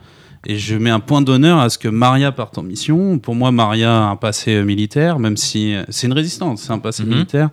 Et 0.44 0.58
je 0.58 0.76
mets 0.76 0.90
un 0.90 1.00
point 1.00 1.22
d'honneur 1.22 1.58
à 1.58 1.68
ce 1.70 1.78
que 1.78 1.88
Maria 1.88 2.30
parte 2.32 2.58
en 2.58 2.62
mission. 2.62 3.18
Pour 3.18 3.34
moi, 3.34 3.50
Maria 3.50 3.90
a 3.92 4.10
un 4.10 4.16
passé 4.16 4.54
euh, 4.56 4.62
militaire, 4.64 5.18
même 5.18 5.36
si 5.36 5.74
euh, 5.74 5.82
c'est 5.88 6.06
une 6.06 6.12
résistance, 6.12 6.62
c'est 6.62 6.72
un 6.72 6.78
passé 6.78 7.02
Mhm. 7.04 7.08
militaire. 7.10 7.50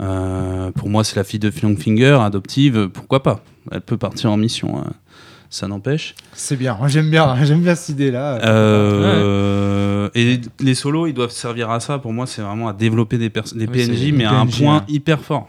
Euh, 0.00 0.70
pour 0.72 0.88
moi, 0.88 1.04
c'est 1.04 1.16
la 1.16 1.24
fille 1.24 1.40
de 1.40 1.50
Finger, 1.50 2.18
adoptive. 2.22 2.88
Pourquoi 2.92 3.22
pas? 3.22 3.42
Elle 3.70 3.80
peut 3.82 3.96
partir 3.98 4.32
en 4.32 4.36
mission. 4.36 4.78
euh, 4.78 4.90
ça 5.50 5.66
n'empêche. 5.68 6.14
C'est 6.32 6.56
bien, 6.56 6.78
j'aime 6.86 7.10
bien, 7.10 7.36
j'aime 7.44 7.60
bien 7.60 7.74
cette 7.74 7.90
idée-là. 7.90 8.38
Euh, 8.44 10.08
Et 10.14 10.40
les 10.60 10.74
solos, 10.74 11.06
ils 11.08 11.12
doivent 11.12 11.30
servir 11.30 11.70
à 11.70 11.80
ça. 11.80 11.98
Pour 11.98 12.12
moi, 12.12 12.26
c'est 12.26 12.40
vraiment 12.42 12.68
à 12.68 12.72
développer 12.72 13.18
des, 13.18 13.28
des 13.28 13.40
Oui, 13.54 13.66
PNJ, 13.66 14.12
mais 14.12 14.24
à 14.24 14.32
un 14.32 14.46
point 14.46 14.76
ouais. 14.78 14.82
hyper 14.88 15.20
fort. 15.20 15.48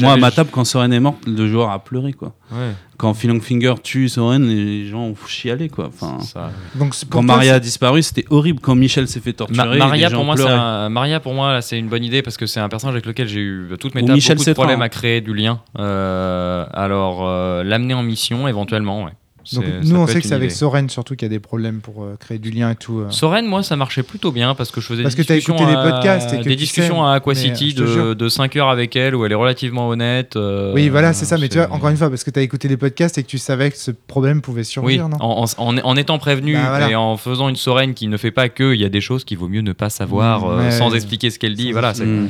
Moi, 0.00 0.12
à 0.12 0.16
ma 0.16 0.30
table, 0.30 0.50
quand 0.52 0.64
Soren 0.64 0.92
est 0.92 1.00
morte, 1.00 1.18
le 1.26 1.46
joueur 1.48 1.70
a 1.70 1.78
pleuré. 1.78 2.12
Quoi. 2.12 2.34
Ouais, 2.50 2.72
Quand 2.98 3.14
Finger 3.14 3.74
tue 3.82 4.08
Soren, 4.08 4.44
les 4.46 4.86
gens 4.86 5.02
ont 5.04 5.14
chialé. 5.26 5.68
Quoi. 5.68 5.88
Enfin, 5.88 6.18
ça, 6.20 6.50
Donc, 6.74 6.94
quand 7.10 7.18
toi, 7.24 7.36
Maria 7.36 7.54
a 7.54 7.60
disparu, 7.60 8.02
c'était 8.02 8.24
horrible. 8.30 8.60
Quand 8.60 8.74
Michel 8.74 9.06
s'est 9.08 9.20
fait 9.20 9.32
torturer, 9.34 9.56
Ma- 9.66 9.76
Maria, 9.76 10.08
les 10.08 10.12
gens 10.12 10.18
pour 10.18 10.24
moi, 10.24 10.50
un- 10.50 10.88
Maria, 10.88 11.20
pour 11.20 11.34
moi, 11.34 11.52
là, 11.52 11.60
c'est 11.62 11.78
une 11.78 11.88
bonne 11.88 12.04
idée 12.04 12.22
parce 12.22 12.36
que 12.36 12.46
c'est 12.46 12.60
un 12.60 12.68
personnage 12.68 12.94
avec 12.94 13.06
lequel 13.06 13.28
j'ai 13.28 13.40
eu 13.40 13.68
toutes 13.78 13.94
mes 13.94 14.00
tables 14.02 14.14
Michel 14.14 14.36
beaucoup 14.36 14.48
de 14.48 14.54
problèmes 14.54 14.80
hein. 14.82 14.86
à 14.86 14.88
créer 14.88 15.20
du 15.20 15.34
lien. 15.34 15.60
Euh, 15.78 16.64
alors, 16.72 17.26
euh, 17.26 17.62
l'amener 17.64 17.94
en 17.94 18.02
mission, 18.02 18.48
éventuellement, 18.48 19.04
ouais. 19.04 19.12
Donc, 19.52 19.64
nous, 19.84 19.96
on 19.96 20.06
sait 20.06 20.20
que 20.20 20.26
c'est 20.26 20.34
avec. 20.34 20.50
Soren 20.52 20.88
surtout 20.88 21.14
qu'il 21.16 21.26
y 21.26 21.30
a 21.30 21.34
des 21.34 21.40
problèmes 21.40 21.80
pour 21.80 22.04
euh, 22.04 22.16
créer 22.18 22.38
du 22.38 22.50
lien 22.50 22.70
et 22.70 22.76
tout. 22.76 23.00
euh. 23.00 23.10
Soren, 23.10 23.46
moi, 23.46 23.62
ça 23.62 23.76
marchait 23.76 24.02
plutôt 24.02 24.30
bien 24.32 24.54
parce 24.54 24.70
que 24.70 24.80
je 24.80 24.86
faisais 24.86 25.02
Parce 25.02 25.14
des 25.16 25.24
que 25.24 25.32
discussions, 25.32 25.56
écouté 25.56 25.70
les 25.70 25.76
à- 25.76 25.90
podcasts 25.90 26.32
et 26.32 26.38
que 26.38 26.42
des 26.44 26.50
tu 26.50 26.56
discussions 26.56 26.96
sais, 27.02 27.08
à 27.10 27.12
Aqua 27.12 27.34
mais, 27.34 27.40
City 27.40 27.70
je 27.70 27.76
te 27.76 28.08
de, 28.10 28.14
de 28.14 28.28
5 28.28 28.54
heures 28.56 28.68
avec 28.68 28.94
elle 28.96 29.14
où 29.14 29.24
elle 29.24 29.32
est 29.32 29.36
relativement 29.36 29.88
honnête. 29.88 30.36
euh, 30.36 30.72
Oui, 30.74 30.88
voilà, 30.88 31.12
c'est 31.12 31.24
ça. 31.24 31.38
Mais 31.38 31.48
tu 31.48 31.58
vois, 31.58 31.70
encore 31.72 31.88
une 31.90 31.96
fois, 31.96 32.08
parce 32.08 32.24
que 32.24 32.30
tu 32.30 32.38
as 32.38 32.42
écouté 32.42 32.68
les 32.68 32.76
podcasts 32.76 33.18
et 33.18 33.22
que 33.22 33.28
tu 33.28 33.38
savais 33.38 33.70
que 33.70 33.78
ce 33.78 33.90
problème 33.90 34.40
pouvait 34.42 34.60
Oui, 34.60 34.64
surgir, 34.64 35.08
non? 35.08 35.16
en, 35.20 35.44
en- 35.58 35.78
en 35.78 35.96
étant 35.96 36.18
prévenu 36.18 36.54
Bah, 36.54 36.66
voilà. 36.68 36.90
et 36.90 36.94
en 36.94 37.16
faisant 37.16 37.48
une 37.48 37.56
Soren 37.56 37.94
qui 37.94 38.08
ne 38.08 38.16
fait 38.16 38.30
pas 38.30 38.48
que, 38.48 38.74
il 38.74 38.80
y 38.80 38.84
a 38.84 38.88
des 38.88 39.00
choses 39.00 39.24
qu'il 39.24 39.38
vaut 39.38 39.48
mieux 39.48 39.60
ne 39.62 39.72
pas 39.72 39.90
savoir 39.90 40.42
Mmh, 40.46 40.50
euh, 40.50 40.58
ouais, 40.64 40.70
sans 40.70 40.94
expliquer 40.94 41.30
ce 41.30 41.38
qu'elle 41.38 41.54
dit. 41.54 41.72
Voilà, 41.72 41.94
c'est- 41.94 42.04
Mm. 42.04 42.28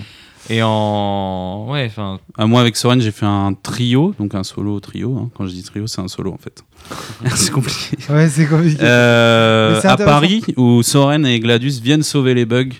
Et 0.50 0.60
en. 0.62 1.66
Ouais, 1.68 1.86
enfin. 1.86 2.18
Ah, 2.36 2.46
moi, 2.46 2.60
avec 2.60 2.76
Soren, 2.76 3.00
j'ai 3.00 3.12
fait 3.12 3.26
un 3.26 3.54
trio, 3.54 4.14
donc 4.18 4.34
un 4.34 4.42
solo 4.42 4.80
trio. 4.80 5.16
hein. 5.16 5.30
Quand 5.36 5.46
je 5.46 5.52
dis 5.52 5.62
trio, 5.62 5.86
c'est 5.86 6.00
un 6.00 6.08
solo 6.08 6.32
en 6.32 6.38
fait. 6.38 6.64
c'est 7.36 7.52
compliqué. 7.52 7.96
Ouais, 8.10 8.28
c'est 8.28 8.46
compliqué. 8.46 8.82
Euh, 8.82 9.80
à. 9.84 9.96
Paris, 9.96 10.42
où 10.56 10.82
Soren 10.82 11.24
et 11.26 11.38
Gladius 11.38 11.80
viennent 11.80 12.02
sauver 12.02 12.34
les 12.34 12.44
bugs 12.44 12.74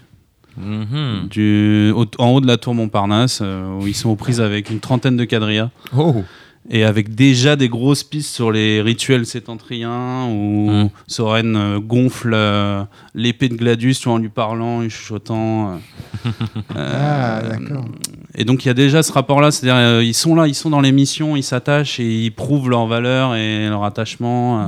mhm. 0.56 1.28
du, 1.30 1.92
au- 1.94 2.06
en 2.18 2.30
haut 2.30 2.40
de 2.40 2.46
la 2.46 2.56
tour 2.56 2.74
Montparnasse, 2.74 3.40
euh, 3.42 3.78
où 3.80 3.86
ils 3.86 3.94
sont 3.94 4.10
aux 4.10 4.16
prises 4.16 4.40
avec 4.40 4.70
une 4.70 4.80
trentaine 4.80 5.16
de 5.16 5.24
quadrillas. 5.24 5.70
Oh 5.96 6.24
Et 6.70 6.84
avec 6.84 7.14
déjà 7.14 7.56
des 7.56 7.68
grosses 7.68 8.04
pistes 8.04 8.32
sur 8.32 8.52
les 8.52 8.80
rituels 8.80 9.26
sétentriens, 9.26 10.26
où 10.30 10.70
Mm. 10.70 10.90
Soren 11.08 11.56
euh, 11.56 11.80
gonfle 11.80 12.32
euh, 12.34 12.84
l'épée 13.14 13.48
de 13.48 13.56
Gladius 13.56 13.98
tu 13.98 14.04
vois, 14.08 14.14
en 14.14 14.18
lui 14.18 14.28
parlant, 14.28 14.78
en 14.84 14.88
chuchotant. 14.88 15.72
euh. 15.72 16.30
Ah, 16.76 17.40
Euh, 17.40 17.48
d'accord. 17.48 17.84
et 18.36 18.44
donc 18.44 18.64
il 18.64 18.68
y 18.68 18.70
a 18.70 18.74
déjà 18.74 19.02
ce 19.02 19.10
rapport-là, 19.12 19.50
c'est-à-dire 19.50 19.74
euh, 19.76 20.04
ils 20.04 20.14
sont 20.14 20.34
là, 20.36 20.46
ils 20.46 20.54
sont 20.54 20.70
dans 20.70 20.80
les 20.80 20.92
missions, 20.92 21.34
ils 21.36 21.42
s'attachent 21.42 21.98
et 21.98 22.08
ils 22.26 22.30
prouvent 22.32 22.70
leur 22.70 22.86
valeur 22.86 23.34
et 23.34 23.68
leur 23.68 23.82
attachement. 23.84 24.62
euh. 24.62 24.66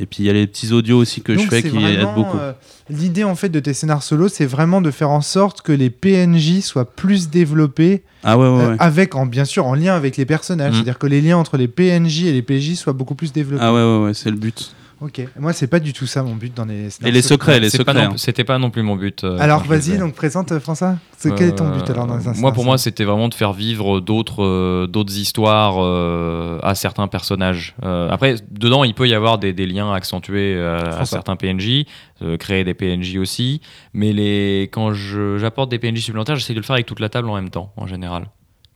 Et 0.00 0.06
puis 0.06 0.22
il 0.22 0.26
y 0.26 0.30
a 0.30 0.32
les 0.32 0.46
petits 0.46 0.72
audios 0.72 0.96
aussi 0.96 1.20
que 1.20 1.36
je 1.36 1.46
fais 1.46 1.62
qui 1.62 1.68
vraiment, 1.68 1.86
aident 1.88 2.14
beaucoup. 2.14 2.38
euh, 2.38 2.52
L'idée 2.88 3.22
en 3.22 3.34
fait 3.34 3.50
de 3.50 3.60
tes 3.60 3.74
scénars 3.74 4.02
solo, 4.02 4.28
c'est 4.28 4.46
vraiment 4.46 4.80
de 4.80 4.90
faire 4.90 5.10
en 5.10 5.20
sorte 5.20 5.60
que 5.60 5.72
les 5.72 5.90
PNJ 5.90 6.60
soient 6.60 6.90
plus 6.90 7.28
développés, 7.28 8.02
Ah 8.24 8.38
ouais, 8.38 8.48
ouais, 8.48 8.62
euh, 8.62 8.70
ouais. 8.70 8.76
avec, 8.78 9.14
en, 9.14 9.26
bien 9.26 9.44
sûr, 9.44 9.66
en 9.66 9.74
lien 9.74 9.94
avec 9.94 10.16
les 10.16 10.24
personnages. 10.24 10.72
Mm. 10.72 10.74
C'est-à-dire 10.76 10.98
que 10.98 11.06
les 11.06 11.20
liens 11.20 11.36
entre 11.36 11.58
les 11.58 11.68
PNJ 11.68 12.24
et 12.24 12.32
les 12.32 12.40
PJ 12.42 12.74
soient 12.76 12.94
beaucoup 12.94 13.14
plus 13.14 13.32
développés. 13.32 13.62
Ah 13.62 13.74
ouais, 13.74 13.82
ouais, 13.82 14.04
ouais, 14.06 14.14
c'est 14.14 14.30
le 14.30 14.36
but. 14.36 14.74
Ok. 15.00 15.26
Moi, 15.38 15.52
c'est 15.54 15.66
pas 15.66 15.80
du 15.80 15.94
tout 15.94 16.06
ça 16.06 16.22
mon 16.22 16.34
but 16.34 16.54
dans 16.54 16.66
les. 16.66 16.88
Et 17.04 17.10
les 17.10 17.22
secrets, 17.22 17.58
les 17.58 17.70
secrets. 17.70 18.02
hein. 18.02 18.12
C'était 18.16 18.44
pas 18.44 18.58
non 18.58 18.68
plus 18.70 18.82
mon 18.82 18.96
but. 18.96 19.24
euh, 19.24 19.38
Alors, 19.40 19.64
vas-y, 19.64 19.96
donc 19.96 20.14
présente 20.14 20.52
euh, 20.52 20.60
François. 20.60 20.96
C'est 21.16 21.34
quel 21.34 21.48
est 21.48 21.52
ton 21.54 21.70
but 21.70 21.88
Euh, 21.88 21.92
alors 21.92 22.06
dans 22.06 22.18
les 22.18 22.38
Moi, 22.40 22.52
pour 22.52 22.64
moi, 22.64 22.76
c'était 22.76 23.04
vraiment 23.04 23.28
de 23.28 23.34
faire 23.34 23.54
vivre 23.54 24.00
d'autres 24.00 24.42
euh, 24.44 24.86
d'autres 24.86 25.16
histoires 25.16 25.76
euh, 25.78 26.58
à 26.62 26.74
certains 26.74 27.08
personnages. 27.08 27.74
Euh, 27.82 28.10
après, 28.10 28.34
dedans, 28.50 28.84
il 28.84 28.92
peut 28.94 29.08
y 29.08 29.14
avoir 29.14 29.38
des, 29.38 29.52
des 29.54 29.66
liens 29.66 29.92
accentués 29.92 30.54
euh, 30.56 30.82
à 30.98 31.04
certains 31.06 31.36
PNJ, 31.36 31.84
euh, 32.22 32.36
créer 32.36 32.64
des 32.64 32.74
PNJ 32.74 33.16
aussi. 33.16 33.62
Mais 33.94 34.12
les, 34.12 34.68
quand 34.72 34.92
j'apporte 34.92 35.70
des 35.70 35.78
PNJ 35.78 36.00
supplémentaires, 36.00 36.36
j'essaie 36.36 36.52
de 36.54 36.58
le 36.58 36.64
faire 36.64 36.74
avec 36.74 36.86
toute 36.86 37.00
la 37.00 37.08
table 37.08 37.30
en 37.30 37.34
même 37.36 37.50
temps, 37.50 37.72
en 37.76 37.86
général. 37.86 38.26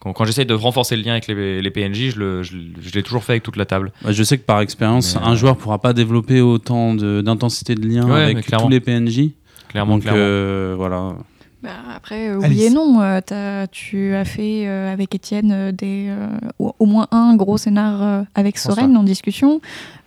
Quand, 0.05 0.13
quand 0.13 0.25
j'essaie 0.27 0.45
de 0.45 0.55
renforcer 0.55 0.95
le 0.97 1.03
lien 1.03 1.13
avec 1.13 1.27
les, 1.27 1.61
les 1.61 1.71
PNJ, 1.71 2.11
je 2.11 2.19
le- 2.21 2.43
je 2.45 2.57
je 2.81 2.93
l'ai 2.93 3.03
toujours 3.03 3.25
fait 3.25 3.33
avec 3.33 3.43
toute 3.43 3.57
la 3.57 3.65
table. 3.65 3.91
Bah, 4.03 4.13
je 4.13 4.23
sais 4.23 4.39
que 4.39 4.45
par 4.45 4.61
expérience, 4.61 5.17
un 5.17 5.33
euh, 5.33 5.37
joueur 5.37 5.57
pourra 5.57 5.79
pas 5.81 5.93
développer 5.95 6.41
autant 6.43 6.95
de- 6.95 7.21
d'intensité 7.23 7.75
de, 7.75 7.87
lien 7.89 8.07
Ouais, 8.07 8.23
avec 8.23 8.47
tous 8.47 8.69
les 8.69 8.81
PNJ. 8.81 9.31
Clairement, 9.69 9.95
Donc 9.95 10.03
clairement. 10.03 10.21
euh, 10.21 10.75
voilà. 10.77 11.15
Bah, 11.63 11.71
après, 11.97 12.29
euh, 12.29 12.37
oui 12.39 12.63
et 12.65 12.71
non. 12.71 13.01
euh, 13.01 13.21
t'as- 13.25 13.67
tu 13.69 14.15
as 14.15 14.27
fait 14.27 14.67
euh, 14.69 14.93
avec 14.93 15.15
Étienne 15.15 15.51
euh, 15.51 15.73
des, 15.73 16.09
euh, 16.11 16.27
au, 16.59 16.85
moins 16.85 17.09
un 17.11 17.35
gros 17.37 17.57
scénar 17.57 18.03
euh, 18.03 18.23
avec. 18.35 18.59
Soren 18.59 18.95
en 18.97 19.03
discussion. 19.03 19.61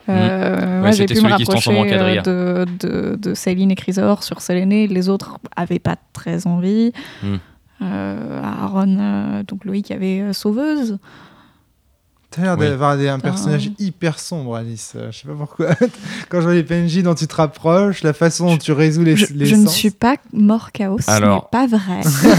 Euh, 0.10 0.80
moi, 0.80 0.92
j'ai 0.92 1.00
c'était 1.08 1.16
pu 1.16 1.22
me 1.22 1.26
celui 1.30 1.36
qui 1.38 1.46
se 1.46 1.52
rapprocher 1.52 1.94
euh, 1.94 2.22
de, 2.22 2.88
de, 2.88 3.16
de 3.16 3.34
Céline 3.34 3.72
et 3.72 3.76
Chrysor 3.76 4.24
sur 4.24 4.40
Séléné. 4.42 4.88
Les 4.88 5.10
autres 5.10 5.38
avaient 5.56 5.80
pas 5.80 5.96
très 6.14 6.48
envie. 6.48 6.94
Hmm. 7.24 7.38
Euh, 7.82 8.42
Aaron, 8.44 8.98
euh, 9.00 9.44
donc 9.44 9.66
Loïc 9.66 9.92
avait 9.92 10.22
euh, 10.22 10.34
Oui. 12.40 12.66
d'avoir 12.68 12.92
un 12.92 13.20
personnage 13.20 13.70
hyper 13.80 14.20
sombre, 14.20 14.56
Alice. 14.56 14.94
Euh, 14.96 15.10
je 15.12 15.20
sais 15.20 15.28
pas 15.28 15.34
pourquoi. 15.38 15.68
Quand 16.30 16.38
je 16.40 16.46
vois 16.46 16.54
les 16.54 16.64
PNJ 16.64 17.04
dont 17.04 17.16
tu 17.16 17.28
te 17.28 17.36
rapproches, 17.36 18.04
la 18.04 18.14
façon 18.14 18.48
dont 18.48 18.58
tu 18.58 18.72
résous 18.72 19.04
les, 19.04 19.16
Je, 19.16 19.34
les 19.34 19.46
je 19.46 19.56
ne 19.56 19.68
suis 19.68 19.92
pas 19.92 20.16
mort 20.34 20.72
chaos, 20.72 21.00
ce 21.00 21.10
Alors. 21.12 21.50
n'est 21.54 21.60
pas 21.60 21.68
vrai. 21.68 22.02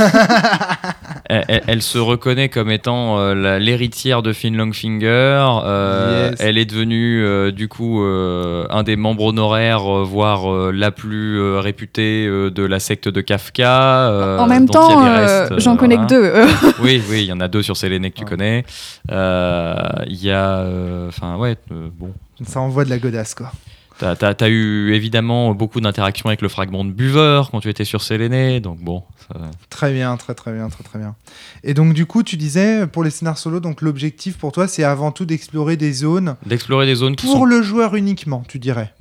elle, 1.26 1.44
elle- 1.48 1.62
elle 1.66 1.82
se 1.82 1.98
reconnaît 1.98 2.48
comme 2.48 2.70
étant 2.70 3.18
euh, 3.18 3.58
l'héritière 3.58 4.22
de 4.22 4.32
Finn 4.32 4.56
Longfinger. 4.56 5.46
Euh, 5.64 6.28
Yes. 6.30 6.40
Elle 6.40 6.58
est 6.58 6.64
devenue 6.64 7.24
euh, 7.24 7.50
du 7.52 7.68
coup 7.68 8.02
euh, 8.02 8.66
un 8.70 8.82
des 8.82 8.96
membres 8.96 9.24
honoraires, 9.24 9.84
euh, 9.86 10.02
voire 10.04 10.50
euh, 10.52 10.72
la 10.74 10.90
plus 10.90 11.38
euh, 11.38 11.60
réputée 11.60 12.26
euh, 12.26 12.50
de 12.50 12.62
la 12.62 12.80
secte 12.80 13.08
de 13.08 13.20
Kafka. 13.20 14.08
euh, 14.10 14.38
en 14.38 14.46
même 14.46 14.68
temps, 14.68 15.06
euh, 15.06 15.48
j'en 15.58 15.76
connais 15.76 15.96
que 15.96 16.06
deux. 16.06 16.32
Oui, 16.80 17.02
oui, 17.10 17.22
il 17.22 17.26
y 17.26 17.32
en 17.32 17.40
a 17.40 17.48
deux 17.48 17.62
sur 17.62 17.76
Séléné 17.76 18.10
que 18.10 18.16
tu 18.16 18.24
Ah. 18.26 18.28
connais. 18.30 18.64
Euh, 19.10 19.74
Il 20.06 20.22
y 20.22 20.30
a, 20.30 20.58
euh, 20.58 21.08
enfin 21.08 21.36
ouais, 21.36 21.56
euh, 21.72 21.88
bon. 21.92 22.12
Ça 22.46 22.60
envoie 22.60 22.84
de 22.84 22.90
la 22.90 22.98
godasse, 22.98 23.34
quoi. 23.34 23.52
T'as 23.98 24.14
as, 24.38 24.48
eu 24.48 24.92
évidemment 24.94 25.52
beaucoup 25.56 25.80
d'interactions 25.80 26.28
avec 26.28 26.40
le 26.40 26.48
fragment 26.48 26.84
de 26.84 26.92
buveur 26.92 27.50
quand 27.50 27.58
tu 27.58 27.68
étais 27.68 27.84
sur 27.84 28.00
Séléné, 28.00 28.60
donc 28.60 28.78
bon. 28.78 29.02
ça- 29.26 29.40
Très 29.70 29.92
bien, 29.92 30.16
très 30.16 30.34
très 30.36 30.52
bien, 30.52 30.68
très 30.68 30.84
très 30.84 31.00
bien. 31.00 31.16
Et 31.64 31.74
donc 31.74 31.94
du 31.94 32.06
coup, 32.06 32.22
tu 32.22 32.36
disais 32.36 32.86
pour 32.86 33.02
les 33.02 33.10
scénars 33.10 33.38
solo, 33.38 33.58
donc 33.58 33.82
l'objectif 33.82 34.38
pour 34.38 34.52
toi, 34.52 34.68
c'est 34.68 34.84
avant 34.84 35.10
tout 35.10 35.24
d'explorer 35.24 35.76
des 35.76 35.92
zones 35.92 36.36
D'explorer 36.46 36.86
des 36.86 36.94
zones 36.94 37.16
qui 37.16 37.26
pour 37.26 37.38
sont. 37.38 37.44
le 37.44 37.60
joueur 37.60 37.96
uniquement, 37.96 38.44
tu 38.46 38.60
dirais. 38.60 38.94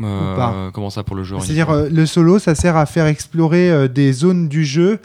euh, 0.00 0.32
ou 0.32 0.36
pas 0.36 0.70
comment 0.74 0.90
ça 0.90 1.04
pour 1.04 1.14
le 1.14 1.22
joueur 1.22 1.44
C'est-à-dire 1.44 1.70
euh, 1.70 1.88
le 1.88 2.04
solo, 2.06 2.40
ça 2.40 2.56
sert 2.56 2.76
à 2.76 2.86
faire 2.86 3.06
explorer 3.06 3.70
euh, 3.70 3.86
des 3.86 4.12
zones 4.12 4.48
du 4.48 4.64
jeu 4.64 4.98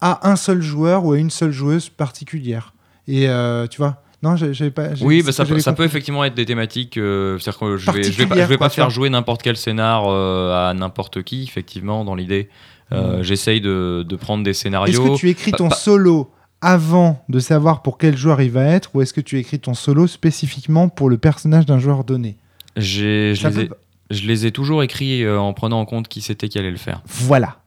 à 0.00 0.28
un 0.28 0.34
seul 0.34 0.60
joueur 0.60 1.04
ou 1.04 1.12
à 1.12 1.18
une 1.18 1.30
seule 1.30 1.52
joueuse 1.52 1.88
particulière. 1.88 2.74
Et 3.06 3.28
euh, 3.28 3.68
tu 3.68 3.78
vois, 3.78 4.02
non, 4.22 4.36
j'ai- 4.36 4.70
pas. 4.70 4.88
Oui, 5.00 5.22
bah, 5.22 5.32
ça, 5.32 5.44
peut, 5.44 5.58
ça 5.60 5.74
effectivement 5.78 6.24
être 6.24 6.34
des 6.34 6.44
thématiques. 6.44 6.96
euh, 6.98 7.38
C'est-à-dire 7.38 7.58
que 7.60 7.76
je 7.78 7.90
vais, 7.90 8.02
je 8.02 8.18
vais 8.18 8.26
pas, 8.26 8.36
je 8.36 8.42
vais 8.54 8.68
faire 8.68 8.90
jouer 8.90 9.08
n'importe 9.10 9.42
quel 9.42 9.56
scénar 9.56 10.04
euh, 10.08 10.68
à 10.70 10.74
n'importe 10.74 11.22
qui, 11.22 11.42
effectivement, 11.44 12.04
dans 12.04 12.14
l'idée. 12.14 12.48
Euh, 12.92 13.20
Mm. 13.20 13.22
J'essaye 13.22 13.60
de, 13.60 14.04
de 14.06 14.16
prendre 14.16 14.42
des 14.44 14.50
Est-ce 14.50 14.60
scénarios. 14.62 15.14
que 15.14 15.16
tu 15.16 15.28
écris 15.28 15.52
ton 15.52 15.70
solo 15.70 16.30
avant 16.60 17.24
de 17.28 17.38
savoir 17.38 17.82
pour 17.82 17.96
quel 17.98 18.16
joueur 18.16 18.42
il 18.42 18.50
va 18.50 18.64
être, 18.64 18.90
ou 18.94 19.00
est-ce 19.00 19.14
que 19.14 19.20
tu 19.20 19.38
écris 19.38 19.58
ton 19.60 19.74
solo 19.74 20.06
spécifiquement 20.06 20.88
pour 20.88 21.08
le 21.08 21.16
personnage 21.16 21.64
d'un 21.66 21.78
joueur 21.78 22.02
donné? 22.04 22.36
Je, 22.76 23.32
les 23.32 23.60
ai, 23.60 23.66
peut- 23.68 23.74
je 24.10 24.26
les 24.26 24.44
ai 24.46 24.50
toujours 24.52 24.82
écrits 24.82 25.24
euh, 25.24 25.38
en 25.40 25.52
prenant 25.54 25.80
en 25.80 25.84
compte 25.86 26.08
qui 26.08 26.20
c'était 26.20 26.48
qui 26.48 26.58
allait 26.58 26.70
le 26.70 26.76
faire. 26.76 27.00
Voilà. 27.06 27.58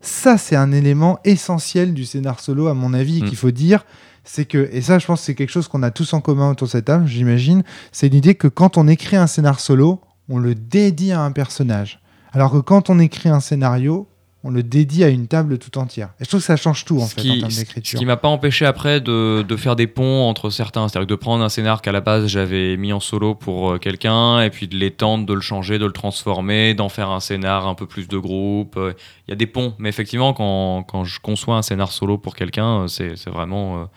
Ça, 0.00 0.38
c'est 0.38 0.56
un 0.56 0.72
élément 0.72 1.18
essentiel 1.24 1.92
du 1.92 2.04
scénar 2.06 2.40
solo, 2.40 2.68
à 2.68 2.74
mon 2.74 2.94
avis, 2.94 3.22
Mm. 3.22 3.28
qu'il 3.28 3.36
faut 3.36 3.50
dire. 3.50 3.84
C'est 4.32 4.44
que, 4.44 4.68
et 4.72 4.80
ça, 4.80 5.00
je 5.00 5.06
pense 5.06 5.18
que 5.20 5.26
c'est 5.26 5.34
quelque 5.34 5.50
chose 5.50 5.66
qu'on 5.66 5.82
a 5.82 5.90
tous 5.90 6.12
en 6.12 6.20
commun 6.20 6.50
autour 6.52 6.68
de 6.68 6.70
cette 6.70 6.84
table, 6.84 7.04
j'imagine, 7.08 7.64
c'est 7.90 8.08
l'idée 8.08 8.36
que 8.36 8.46
quand 8.46 8.76
on 8.78 8.86
écrit 8.86 9.16
un 9.16 9.26
scénar 9.26 9.58
solo, 9.58 10.00
on 10.28 10.38
le 10.38 10.54
dédie 10.54 11.10
à 11.10 11.20
un 11.20 11.32
personnage. 11.32 11.98
Alors 12.32 12.52
que 12.52 12.58
quand 12.58 12.90
on 12.90 13.00
écrit 13.00 13.28
un 13.28 13.40
scénario, 13.40 14.06
on 14.44 14.50
le 14.50 14.62
dédie 14.62 15.02
à 15.02 15.08
une 15.08 15.26
table 15.26 15.58
tout 15.58 15.76
entière. 15.78 16.10
Et 16.20 16.24
je 16.24 16.28
trouve 16.28 16.40
que 16.40 16.46
ça 16.46 16.54
change 16.56 16.84
tout, 16.84 16.98
en 17.00 17.06
ce 17.06 17.14
fait, 17.16 17.22
qui, 17.22 17.30
en 17.32 17.38
termes 17.40 17.50
ce- 17.50 17.56
ce 17.56 17.60
d'écriture. 17.62 17.98
qui 17.98 18.06
m'a 18.06 18.16
pas 18.16 18.28
empêché 18.28 18.64
après 18.66 19.00
de, 19.00 19.42
de 19.42 19.56
faire 19.56 19.74
des 19.74 19.88
ponts 19.88 20.28
entre 20.28 20.48
certains. 20.48 20.86
C'est-à-dire 20.86 21.08
de 21.08 21.14
prendre 21.16 21.42
un 21.42 21.48
scénar 21.48 21.82
qu'à 21.82 21.90
la 21.92 22.00
base 22.00 22.26
j'avais 22.28 22.76
mis 22.76 22.92
en 22.92 23.00
solo 23.00 23.34
pour 23.34 23.72
euh, 23.72 23.78
quelqu'un, 23.78 24.40
et 24.42 24.48
puis 24.50 24.68
de 24.68 24.76
l'étendre, 24.76 25.26
de 25.26 25.34
le 25.34 25.40
changer, 25.40 25.78
de 25.80 25.84
le 25.86 25.92
transformer, 25.92 26.72
d'en 26.74 26.88
faire 26.88 27.10
un 27.10 27.20
scénar 27.20 27.66
un 27.66 27.74
peu 27.74 27.86
plus 27.86 28.06
de 28.06 28.16
groupe. 28.16 28.76
Euh, 28.76 28.92
Il 29.26 29.32
y 29.32 29.34
a 29.34 29.36
des 29.36 29.46
ponts. 29.48 29.74
Mais 29.78 29.88
effectivement, 29.88 30.32
quand, 30.32 30.84
quand 30.84 31.02
je 31.04 31.18
conçois 31.20 31.56
un 31.56 31.62
scénar 31.62 31.90
solo 31.90 32.16
pour 32.16 32.34
quelqu'un, 32.36 32.82
euh, 32.82 32.86
c'est 32.86 33.16
c'est 33.16 33.30
vraiment 33.30 33.88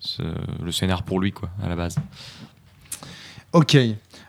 c'est 0.00 0.22
le 0.62 0.72
scénar 0.72 1.02
pour 1.02 1.20
lui, 1.20 1.32
quoi, 1.32 1.50
à 1.62 1.68
la 1.68 1.76
base. 1.76 1.96
Ok. 3.52 3.76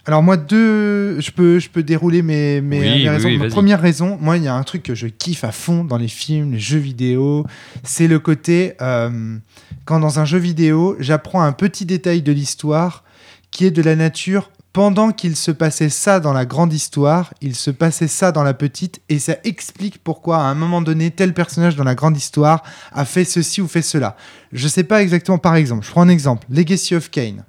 Alors 0.05 0.23
moi, 0.23 0.35
deux, 0.35 1.19
je 1.21 1.29
peux, 1.31 1.59
je 1.59 1.69
peux 1.69 1.83
dérouler 1.83 2.23
mes, 2.23 2.59
mes, 2.59 2.79
Oui, 2.79 3.03
mes 3.03 3.09
raisons. 3.09 3.27
oui, 3.27 3.37
Ma 3.37 3.43
vas-y. 3.43 3.51
première 3.53 3.79
raison, 3.81 4.17
moi, 4.19 4.37
il 4.37 4.43
y 4.43 4.47
a 4.47 4.55
un 4.55 4.63
truc 4.63 4.81
que 4.81 4.95
je 4.95 5.05
kiffe 5.07 5.43
à 5.43 5.51
fond 5.51 5.83
dans 5.83 5.97
les 5.97 6.07
films, 6.07 6.53
les 6.53 6.59
jeux 6.59 6.79
vidéo, 6.79 7.45
c'est 7.83 8.07
le 8.07 8.17
côté 8.17 8.73
euh, 8.81 9.37
quand 9.85 9.99
dans 9.99 10.19
un 10.19 10.25
jeu 10.25 10.39
vidéo, 10.39 10.95
j'apprends 10.99 11.43
un 11.43 11.51
petit 11.51 11.85
détail 11.85 12.23
de 12.23 12.31
l'histoire 12.31 13.03
qui 13.51 13.65
est 13.65 13.71
de 13.71 13.81
la 13.83 13.95
nature. 13.95 14.49
Pendant 14.73 15.11
qu'il 15.11 15.35
se 15.35 15.51
passait 15.51 15.89
ça 15.89 16.21
dans 16.21 16.31
la 16.31 16.45
grande 16.45 16.71
histoire, 16.71 17.33
il 17.41 17.55
se 17.55 17.71
passait 17.71 18.07
ça 18.07 18.31
dans 18.31 18.43
la 18.43 18.53
petite, 18.53 19.01
et 19.09 19.19
ça 19.19 19.35
explique 19.43 20.01
pourquoi 20.01 20.37
à 20.37 20.43
un 20.43 20.55
moment 20.55 20.81
donné, 20.81 21.11
tel 21.11 21.33
personnage 21.33 21.75
dans 21.75 21.83
la 21.83 21.93
grande 21.93 22.15
histoire 22.15 22.63
a 22.93 23.03
fait 23.03 23.25
ceci 23.25 23.61
ou 23.61 23.67
fait 23.67 23.81
cela. 23.81 24.15
Je 24.53 24.69
sais 24.69 24.85
pas 24.85 25.01
exactement, 25.01 25.37
par 25.37 25.55
exemple, 25.55 25.85
je 25.85 25.91
prends 25.91 26.03
un 26.03 26.09
exemple, 26.09 26.47
Legacy 26.49 26.95
of 26.95 27.09
Kain. 27.11 27.43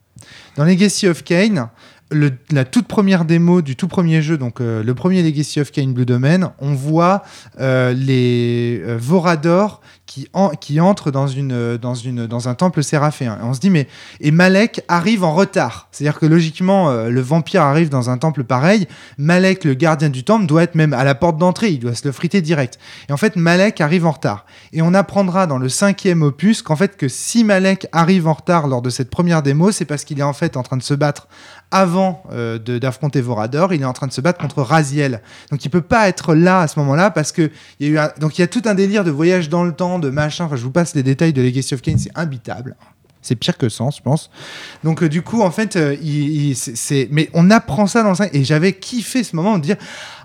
Dans 0.57 0.65
Legacy 0.65 1.07
of 1.07 1.23
Kain, 1.23 1.71
le- 2.11 2.33
la 2.51 2.65
toute 2.65 2.89
première 2.89 3.25
démo 3.25 3.63
du 3.63 3.77
tout 3.77 3.87
premier 3.89 4.21
jeu, 4.21 4.37
donc 4.37 4.61
euh, 4.61 4.83
le 4.83 4.95
premier 4.95 5.23
Legacy 5.23 5.61
of 5.61 5.71
Kain 5.71 5.91
Blue 5.91 6.05
Domain, 6.05 6.53
on 6.59 6.75
voit 6.75 7.23
euh, 7.61 7.93
les 7.93 8.83
euh, 8.85 8.99
Vorador 9.01 9.81
qui, 10.13 10.29
en- 10.35 10.51
qui 10.51 10.79
entrent 10.79 11.11
dans, 11.11 11.27
une, 11.27 11.79
dans, 11.79 11.95
une, 11.95 12.27
dans 12.27 12.47
un 12.47 12.55
temple 12.55 12.83
séraphéen. 12.83 13.39
Et 13.41 13.45
on 13.45 13.55
se 13.55 13.61
dit, 13.61 13.71
mais. 13.71 13.89
Et 14.21 14.31
Malek 14.31 14.83
arrive 14.87 15.25
en 15.25 15.33
retard. 15.33 15.89
C'est-à-dire 15.91 16.19
que 16.19 16.27
logiquement, 16.27 16.91
euh, 16.91 17.09
le 17.09 17.21
vampire 17.23 17.63
arrive 17.63 17.89
dans 17.89 18.11
un 18.11 18.19
temple 18.19 18.45
pareil. 18.45 18.87
Malek, 19.17 19.65
le 19.65 19.73
gardien 19.73 20.11
du 20.11 20.23
temple, 20.23 20.45
doit 20.45 20.65
être 20.65 20.75
même 20.75 20.93
à 20.93 21.05
la 21.05 21.15
porte 21.15 21.39
d'entrée. 21.39 21.71
Il 21.71 21.79
doit 21.79 21.95
se 21.95 22.07
le 22.07 22.13
friter 22.13 22.43
direct. 22.43 22.79
Et 23.09 23.13
en 23.15 23.17
fait, 23.17 23.37
Malek 23.37 23.81
arrive 23.81 24.05
en 24.05 24.11
retard. 24.11 24.45
Et 24.75 24.83
on 24.83 24.93
apprendra 24.93 25.47
dans 25.47 25.57
le 25.57 25.71
cinquième 25.71 26.21
opus 26.21 26.61
qu'en 26.61 26.77
fait, 26.77 26.99
que 26.99 27.09
si 27.09 27.43
Malek 27.43 27.87
arrive 27.93 28.29
en 28.29 28.35
retard 28.35 28.67
lors 28.67 28.83
de 28.83 28.91
cette 28.91 29.09
première 29.09 29.43
démo, 29.43 29.73
c'est 29.73 29.87
parce 29.87 30.05
qu'il 30.05 30.19
est 30.21 30.23
en 30.25 30.35
fait 30.35 30.59
en 30.59 30.63
train 30.63 30.77
de 30.77 30.83
se 30.83 30.93
battre 30.93 31.27
avant 31.73 32.23
euh, 32.31 32.59
d'affronter 32.59 33.21
Vorador, 33.21 33.73
il 33.75 33.83
est 33.83 33.87
en 33.87 33.93
train 33.93 34.07
de 34.07 34.13
se 34.13 34.21
battre 34.21 34.39
contre 34.41 34.63
Raziel. 34.63 35.21
Donc 35.51 35.65
il 35.65 35.71
peut 35.71 35.81
pas 35.81 36.09
être 36.09 36.35
là 36.35 36.61
à 36.61 36.69
ce 36.69 36.79
moment-là 36.79 37.11
parce 37.11 37.33
que 37.33 37.51
il 37.81 37.87
y 37.87 37.91
a 37.91 37.93
eu 37.93 37.99
un- 37.99 38.13
donc 38.21 38.39
il 38.39 38.43
y 38.43 38.45
a 38.45 38.47
tout 38.49 38.63
un 38.67 38.75
délire 38.75 39.03
de 39.03 39.11
voyage 39.11 39.49
dans 39.49 39.65
le 39.65 39.73
temps, 39.73 39.99
de 39.99 40.11
machin. 40.11 40.45
Enfin, 40.45 40.57
je 40.57 40.63
vous 40.63 40.71
passe 40.71 40.95
les 40.95 41.03
détails 41.03 41.33
de 41.33 41.43
Legacy 41.43 41.75
of 41.75 41.83
Kain, 41.83 41.97
c'est 41.99 42.13
imbitable. 42.15 42.77
C'est 43.25 43.37
pire 43.37 43.57
que 43.57 43.69
ça, 43.69 43.85
je 43.97 44.01
pense. 44.03 44.31
Donc, 44.83 45.01
euh, 45.05 45.09
du 45.09 45.23
coup, 45.23 45.43
en 45.43 45.53
fait, 45.53 45.77
euh, 45.77 45.95
il- 46.03 46.49
il- 46.51 46.57
c'est-. 46.57 47.07
Mais 47.13 47.31
on 47.35 47.51
apprend 47.53 47.87
ça 47.87 48.03
dans 48.03 48.09
le 48.09 48.15
5. 48.17 48.31
Et 48.35 48.43
j'avais 48.43 48.73
kiffé 48.73 49.23
ce 49.23 49.37
moment 49.37 49.59
de 49.59 49.63
dire 49.63 49.77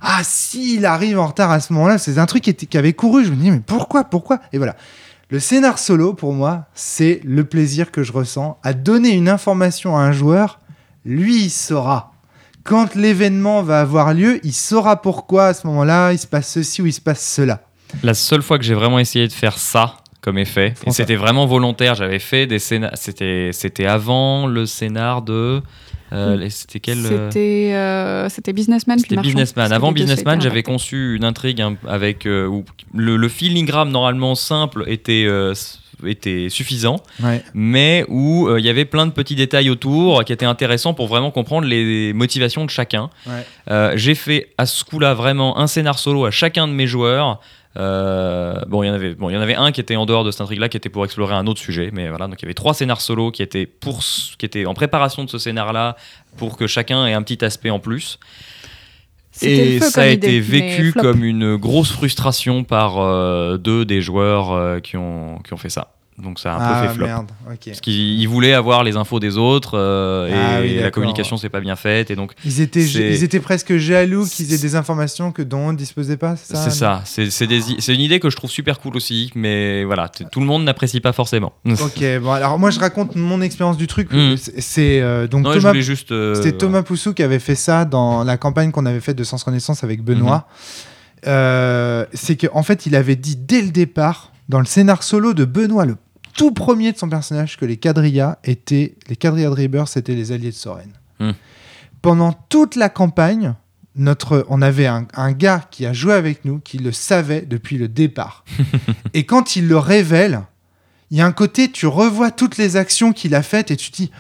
Ah, 0.02 0.22
s'il 0.24 0.84
arrive 0.84 1.20
en 1.20 1.28
retard 1.28 1.52
à 1.52 1.60
ce 1.60 1.74
moment-là, 1.74 2.00
c'est 2.00 2.18
un 2.18 2.26
truc 2.26 2.42
qui, 2.44 2.56
qui 2.56 2.76
avait 2.78 2.94
couru. 2.94 3.24
Je 3.24 3.30
me 3.30 3.36
dis 3.36 3.52
Mais 3.52 3.62
pourquoi 3.64 4.04
Pourquoi? 4.04 4.40
Et 4.52 4.58
voilà. 4.58 4.76
Le 5.30 5.40
scénar 5.40 5.78
solo, 5.78 6.14
pour 6.16 6.34
moi, 6.34 6.66
c'est 6.74 7.20
le 7.24 7.44
plaisir 7.44 7.92
que 7.92 8.02
je 8.02 8.14
ressens 8.14 8.58
à 8.64 8.74
donner 8.74 9.10
une 9.10 9.30
information 9.30 9.96
à 9.96 10.02
un 10.02 10.12
joueur. 10.12 10.60
Lui, 11.08 11.46
il 11.46 11.50
saura. 11.50 12.12
Quand 12.66 12.94
l'événement 12.94 13.64
va 13.64 13.80
avoir 13.80 14.14
lieu, 14.14 14.42
il 14.44 14.52
saura 14.52 15.02
pourquoi 15.02 15.48
à 15.48 15.54
ce 15.54 15.66
moment-là, 15.68 16.12
il 16.12 16.20
se 16.20 16.28
passe 16.28 16.52
ceci 16.52 16.82
ou 16.82 16.86
il 16.86 16.92
se 16.92 17.00
passe 17.00 17.26
cela. 17.26 17.62
La 18.04 18.14
seule 18.14 18.42
fois 18.42 18.58
que 18.58 18.66
j'ai 18.66 18.74
vraiment 18.74 19.00
essayé 19.00 19.26
de 19.26 19.32
faire 19.32 19.58
ça 19.58 19.96
comme 20.20 20.38
effet, 20.38 20.74
et 20.86 20.92
c'était 20.92 21.16
vraiment 21.16 21.46
volontaire, 21.46 21.96
j'avais 21.96 22.20
fait 22.20 22.46
des 22.46 22.60
scénars. 22.60 22.92
C'était, 22.96 23.52
c'était 23.54 23.86
avant 23.86 24.48
le 24.48 24.66
scénar 24.66 25.22
de. 25.22 25.62
Euh, 26.14 26.48
c'était 26.50 26.80
quel. 26.80 27.00
euh, 27.06 27.30
C'était 27.30 27.72
euh, 27.74 28.30
c'était 28.30 28.54
Businessman 28.54 28.98
C'était. 29.00 29.18
Businessman. 29.18 29.72
Avant 29.72 29.92
Businessman, 29.92 30.40
j'avais 30.42 30.64
conçu 30.64 31.16
une 31.16 31.24
intrigue 31.24 31.62
un- 31.62 31.76
avec 31.88 32.26
euh, 32.26 32.48
où 32.48 32.64
le, 32.94 33.18
le 33.18 33.28
filigrane 33.30 33.90
normalement 33.90 34.36
simple 34.36 34.84
était 34.88 35.26
euh, 35.28 35.54
était 36.06 36.48
suffisant, 36.50 36.98
Ouais. 37.24 37.42
mais 37.56 38.06
où 38.08 38.48
euh, 38.48 38.60
il 38.60 38.66
y 38.66 38.70
avait 38.70 38.86
plein 38.86 39.08
de 39.08 39.12
petits 39.12 39.34
détails 39.36 39.70
autour 39.72 40.24
qui 40.24 40.32
étaient 40.32 40.46
intéressants 40.46 40.94
pour 40.94 41.08
vraiment 41.08 41.32
comprendre 41.32 41.66
les 41.68 42.14
motivations 42.14 42.66
de 42.66 42.70
chacun. 42.70 43.10
Ouais. 43.26 43.46
Euh, 43.72 43.94
J'ai 43.96 44.14
fait 44.14 44.50
à 44.60 44.68
ce 44.68 44.84
coup-là 44.84 45.16
vraiment 45.16 45.58
un 45.58 45.66
scénar 45.68 45.98
solo 45.98 46.26
à 46.26 46.32
chacun 46.32 46.68
de 46.68 46.74
mes 46.74 46.86
joueurs. 46.88 47.40
Euh, 47.78 48.60
bon, 48.68 48.82
il 48.84 48.88
y 48.88 48.90
en 48.90 48.94
avait, 48.94 49.14
bon, 49.14 49.30
il 49.30 49.34
y 49.34 49.38
en 49.38 49.42
avait 49.42 49.56
un 49.56 49.72
qui 49.72 49.82
était 49.82 49.96
en 49.96 50.06
dehors 50.06 50.24
de 50.24 50.32
cette 50.32 50.42
intrigue-là, 50.42 50.70
qui 50.70 50.78
était 50.78 50.90
pour 50.90 51.06
explorer 51.06 51.36
un 51.36 51.46
autre 51.46 51.60
sujet, 51.60 51.92
mais 51.94 52.10
voilà, 52.10 52.28
donc 52.28 52.42
il 52.42 52.44
y 52.44 52.48
avait 52.48 52.54
trois 52.54 52.74
scénars 52.74 53.02
solo 53.02 53.32
qui 53.32 53.44
étaient 53.44 53.66
pour, 53.66 54.00
qui 54.38 54.46
étaient 54.46 54.66
en 54.66 54.74
préparation 54.74 55.24
de 55.24 55.30
ce 55.30 55.38
scénar-là, 55.38 55.96
pour 56.38 56.58
que 56.58 56.66
chacun 56.66 57.06
ait 57.06 57.14
un 57.14 57.22
petit 57.22 57.44
aspect 57.46 57.70
en 57.70 57.80
plus. 57.80 58.20
Et 59.42 59.80
ça 59.80 60.02
a 60.02 60.08
été 60.08 60.40
vécu 60.40 60.94
comme 60.94 61.24
une 61.24 61.58
grosse 61.58 61.92
frustration 61.92 62.64
par 62.64 62.98
euh, 62.98 63.58
deux 63.58 63.86
des 63.86 64.02
joueurs 64.02 64.52
euh, 64.52 64.80
qui, 64.80 64.98
ont, 64.98 65.40
qui 65.46 65.54
ont 65.54 65.58
fait 65.58 65.70
ça. 65.70 65.92
Donc 66.22 66.40
ça 66.40 66.54
a 66.54 66.58
un 66.58 66.60
ah, 66.62 66.82
peu 66.82 66.88
fait 66.88 66.94
flop. 66.96 67.06
merde. 67.06 67.28
Parce 67.66 67.80
qu'ils 67.80 68.20
ils 68.20 68.26
voulaient 68.28 68.54
avoir 68.54 68.84
les 68.84 68.96
infos 68.98 69.20
des 69.20 69.38
autres 69.38 69.78
euh, 69.78 70.28
et 70.28 70.34
Ah 70.34 70.62
oui, 70.62 70.80
la 70.80 70.90
communication 70.90 71.38
s'est 71.38 71.50
pas 71.50 71.60
bien 71.60 71.76
faite 71.76 72.10
et 72.10 72.16
donc 72.16 72.34
Ils 72.44 72.60
étaient, 72.60 72.82
C'est- 72.82 73.12
ils 73.12 73.24
étaient 73.24 73.40
presque 73.40 73.78
jaloux 73.78 74.26
qu'ils 74.26 74.52
aient 74.52 74.58
des 74.58 74.76
informations 74.76 75.32
que 75.32 75.44
dont 75.44 75.60
on 75.68 75.72
ne 75.74 75.78
disposait 75.78 76.18
pas, 76.18 76.36
c'est 76.36 76.56
ça 76.56 76.64
c'est 76.64 76.72
ça. 76.72 77.02
C'est 77.06 77.30
c'est 77.30 77.46
des 77.46 77.62
c'est 77.78 77.94
une 77.94 78.02
idée 78.02 78.20
que 78.20 78.32
je 78.32 78.36
trouve 78.36 78.50
super 78.50 78.80
cool 78.80 78.96
aussi, 78.98 79.32
mais 79.36 79.84
voilà, 79.84 80.10
tout 80.10 80.40
le 80.40 80.46
monde 80.48 80.64
n'apprécie 80.64 81.02
pas 81.02 81.14
forcément. 81.14 81.54
Ok, 81.82 82.04
bon, 82.22 82.32
alors 82.32 82.58
moi 82.58 82.72
je 82.72 82.80
raconte 82.80 83.16
mon 83.16 83.40
expérience 83.42 83.78
du 83.78 83.86
truc. 83.86 84.12
Mm. 84.12 84.38
C'est- 84.38 84.60
C'est 84.62 85.02
euh, 85.02 85.28
donc 85.28 85.44
Non, 85.44 85.54
Thomas, 85.54 85.74
juste. 85.74 86.12
euh, 86.12 86.34
c'était 86.34 86.54
Thomas 86.58 86.82
Poussou 86.82 87.14
qui 87.14 87.22
avait 87.22 87.38
fait 87.40 87.54
ça 87.56 87.86
dans 87.86 88.24
la 88.24 88.38
campagne 88.38 88.72
qu'on 88.72 88.88
avait 88.88 89.02
faite 89.02 89.18
de 89.18 89.24
Sens 89.24 89.44
Renaissance 89.44 89.84
avec 89.84 90.04
Benoît. 90.04 90.48
Mhm. 90.48 91.28
Euh, 91.28 92.06
c'est 92.14 92.36
qu'en 92.38 92.64
fait, 92.64 92.86
il 92.86 92.96
avait 92.96 93.16
dit 93.16 93.36
dès 93.36 93.62
le 93.62 93.70
départ, 93.70 94.32
dans 94.50 94.60
le 94.60 94.66
scénar 94.66 95.04
solo 95.04 95.34
de 95.34 95.46
Benoît, 95.46 95.86
le 95.86 95.96
tout 96.38 96.52
premier 96.52 96.94
de 96.94 96.98
son 96.98 97.10
personnage, 97.10 97.58
que 97.58 97.66
les 97.66 97.76
quadrillas 97.76 98.38
étaient, 98.46 98.96
les 99.10 99.18
quadrillas 99.18 99.50
Rebirth, 99.50 99.90
c'était 99.90 100.16
les 100.16 100.32
alliés 100.32 100.52
de 100.52 100.56
Soren. 100.56 100.92
Mhm. 101.20 101.34
Pendant 102.02 102.32
toute 102.32 102.76
la 102.76 102.88
campagne, 102.88 103.56
notre, 103.96 104.46
on 104.48 104.62
avait 104.62 104.86
un, 104.86 105.08
un 105.16 105.32
gars 105.32 105.66
qui 105.72 105.86
a 105.86 105.92
joué 105.92 106.14
avec 106.14 106.46
nous, 106.46 106.60
qui 106.60 106.78
le 106.78 106.92
savait 106.92 107.42
depuis 107.42 107.78
le 107.78 107.88
départ. 107.88 108.46
et 109.14 109.26
quand 109.26 109.56
il 109.56 109.68
le 109.68 109.78
révèle, 109.78 110.44
il 111.10 111.18
y 111.18 111.22
a 111.22 111.26
un 111.26 111.32
côté, 111.32 111.72
tu 111.72 111.88
revois 111.88 112.32
toutes 112.32 112.58
les 112.58 112.78
actions 112.78 113.14
qu'il 113.14 113.34
a 113.34 113.42
faites 113.42 113.72
et 113.72 113.76
tu 113.76 113.90
te 113.92 113.98
dis 113.98 114.12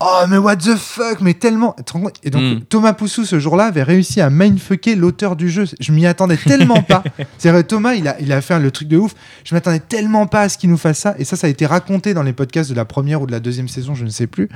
Oh, 0.00 0.24
mais 0.28 0.36
what 0.38 0.56
the 0.56 0.74
fuck, 0.76 1.20
mais 1.20 1.34
tellement. 1.34 1.74
Et 2.22 2.30
donc, 2.30 2.42
Mm. 2.42 2.60
Thomas 2.68 2.92
Poussou, 2.92 3.24
ce 3.24 3.38
jour-là, 3.38 3.66
avait 3.66 3.84
réussi 3.84 4.20
à 4.20 4.28
mindfucker 4.28 4.96
l'auteur 4.96 5.36
du 5.36 5.48
jeu. 5.48 5.64
Je 5.80 5.92
m'y 5.92 6.04
attendais 6.06 6.36
tellement 6.36 6.82
pas. 6.82 7.02
C'est-à-dire, 7.38 7.66
Thomas, 7.66 7.94
il 7.94 8.06
a, 8.08 8.20
il 8.20 8.32
a 8.32 8.40
fait 8.42 8.58
le 8.58 8.70
truc 8.70 8.88
de 8.88 8.98
ouf. 8.98 9.14
Je 9.44 9.54
m'attendais 9.54 9.78
tellement 9.80 10.26
pas 10.26 10.42
à 10.42 10.48
ce 10.48 10.58
qu'il 10.58 10.68
nous 10.68 10.76
fasse 10.76 10.98
ça. 10.98 11.14
Et 11.18 11.24
ça, 11.24 11.36
ça 11.36 11.46
a 11.46 11.50
été 11.50 11.64
raconté 11.64 12.12
dans 12.12 12.22
les 12.22 12.32
podcasts 12.32 12.68
de 12.70 12.74
la 12.74 12.84
première 12.84 13.22
ou 13.22 13.26
de 13.26 13.32
la 13.32 13.40
deuxième 13.40 13.68
saison, 13.68 13.94
je 13.94 14.04
ne 14.04 14.10
sais 14.10 14.26
plus. 14.26 14.48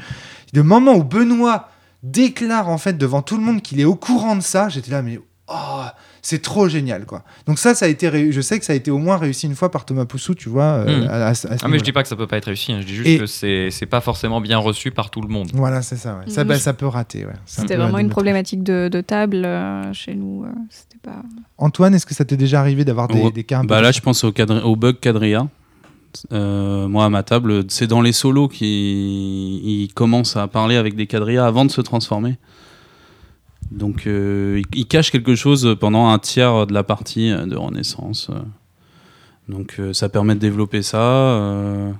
Le 0.53 0.63
moment 0.63 0.95
où 0.95 1.05
Benoît 1.05 1.69
déclare, 2.03 2.69
en 2.69 2.79
fait, 2.79 2.99
devant 2.99 3.23
tout 3.23 3.37
le 3.37 3.43
monde 3.43 3.63
qu'il 3.63 3.81
est 3.81 3.85
au 3.85 3.95
courant 3.95 4.37
de 4.37 4.43
ça, 4.43 4.69
j'étais 4.69 4.91
là, 4.91 5.03
mais. 5.03 5.19
Oh, 5.49 5.83
c'est 6.23 6.43
trop 6.43 6.69
génial, 6.69 7.07
quoi. 7.07 7.23
Donc, 7.47 7.59
ça, 7.59 7.75
ça 7.75 7.87
a 7.87 7.89
été. 7.89 8.09
ré- 8.09 8.33
Je 8.33 8.41
sais 8.41 8.59
que 8.59 8.65
ça 8.65 8.73
a 8.73 8.77
été 8.77 8.91
au 8.91 8.99
moins 8.99 9.17
réussi 9.17 9.47
une 9.47 9.55
fois 9.55 9.71
par 9.71 9.85
Thomas 9.85 10.05
Poussou, 10.05 10.35
tu 10.35 10.49
vois. 10.49 10.65
euh, 10.87 11.05
Mm. 11.05 11.09
à- 11.09 11.13
à- 11.13 11.29
à 11.29 11.35
ce 11.35 11.49
Ah 11.63 11.69
mais 11.69 11.79
je 11.79 11.85
dis 11.85 11.93
pas 11.93 12.03
que 12.03 12.09
ça 12.09 12.17
peut 12.17 12.27
pas 12.27 12.37
être 12.37 12.47
réussi, 12.47 12.73
hein, 12.73 12.79
je 12.81 12.87
dis 12.87 12.95
juste 12.95 13.09
Et- 13.09 13.19
que 13.19 13.27
c'est 13.27 13.71
c'est 13.71 13.87
pas 13.87 14.01
forcément 14.01 14.41
bien 14.41 14.59
reçu 14.59 14.91
par 14.91 15.11
tout 15.11 15.21
le 15.21 15.29
monde. 15.29 15.49
Voilà, 15.55 15.83
c'est 15.83 15.97
ça. 15.97 16.15
ouais. 16.19 16.31
Ça, 16.31 16.43
Oui. 16.43 16.49
bah, 16.49 16.59
ça 16.59 16.73
peut 16.75 16.87
rater. 16.87 17.25
Ouais. 17.25 17.33
C'est 17.47 17.61
un 17.61 17.63
C'était 17.63 17.77
peu 17.77 17.83
vraiment 17.83 17.99
une 17.99 18.11
problématique 18.11 18.63
de, 18.63 18.89
de 18.91 19.01
table 19.01 19.43
euh, 19.45 19.93
chez 19.93 20.15
nous. 20.15 20.45
euh, 20.45 20.49
C'était 20.71 20.99
pas. 21.03 21.23
Antoine, 21.59 21.95
est-ce 21.95 22.07
que 22.07 22.15
ça 22.15 22.25
t'est 22.25 22.37
déjà 22.37 22.61
arrivé 22.61 22.85
d'avoir 22.85 23.09
des, 23.09 23.21
Ouais. 23.21 23.31
des 23.31 23.45
cas 23.45 23.59
un 23.59 23.63
peu 23.63 23.69
Bah 23.69 23.81
là, 23.81 23.93
je 23.93 24.01
pense 24.01 24.25
au, 24.25 24.33
cadre- 24.33 24.65
au 24.65 24.77
bug 24.77 24.97
quadrilla. 25.01 25.49
Euh, 26.33 26.89
moi, 26.89 27.05
à 27.05 27.11
ma 27.11 27.23
table, 27.23 27.65
c'est 27.69 27.87
dans 27.87 28.01
les 28.01 28.13
solos 28.13 28.49
qu'il 28.49 29.89
commence 29.95 30.37
à 30.37 30.49
parler 30.49 30.77
avec 30.77 30.97
des 30.97 31.07
quadrillas 31.07 31.47
avant 31.47 31.65
de 31.65 31.71
se 31.71 31.81
transformer. 31.81 32.37
Donc, 33.71 34.07
euh, 34.07 34.61
il, 34.73 34.79
il 34.81 34.87
cache 34.87 35.11
quelque 35.11 35.35
chose 35.35 35.77
pendant 35.79 36.09
un 36.09 36.19
tiers 36.19 36.67
de 36.67 36.73
la 36.73 36.83
partie 36.83 37.31
de 37.31 37.57
Renaissance. 37.57 38.31
Donc, 39.49 39.77
euh, 39.79 39.93
ça 39.93 40.09
permet 40.09 40.35
de 40.35 40.41
développer 40.41 40.83
ça. 40.83 40.99
euh, 41.01 41.91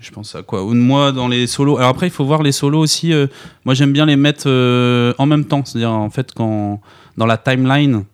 je 0.00 0.10
pense 0.10 0.34
à 0.34 0.42
quoi? 0.42 0.64
Ou 0.64 0.74
Moi, 0.74 1.12
dans 1.12 1.28
les 1.28 1.46
solos. 1.46 1.76
Alors 1.78 1.90
après, 1.90 2.08
il 2.08 2.12
faut 2.12 2.24
voir 2.24 2.42
les 2.42 2.52
solos 2.52 2.80
aussi. 2.80 3.12
euh, 3.12 3.26
moi, 3.64 3.74
j'aime 3.74 3.92
bien 3.92 4.06
les 4.06 4.16
mettre 4.16 4.44
euh, 4.46 5.14
en 5.18 5.26
même 5.26 5.44
temps. 5.44 5.64
C'est-à-dire, 5.64 5.92
en 5.92 6.10
fait, 6.10 6.32
quand 6.34 6.80
dans 7.16 7.26
la 7.26 7.36
timeline, 7.38 8.04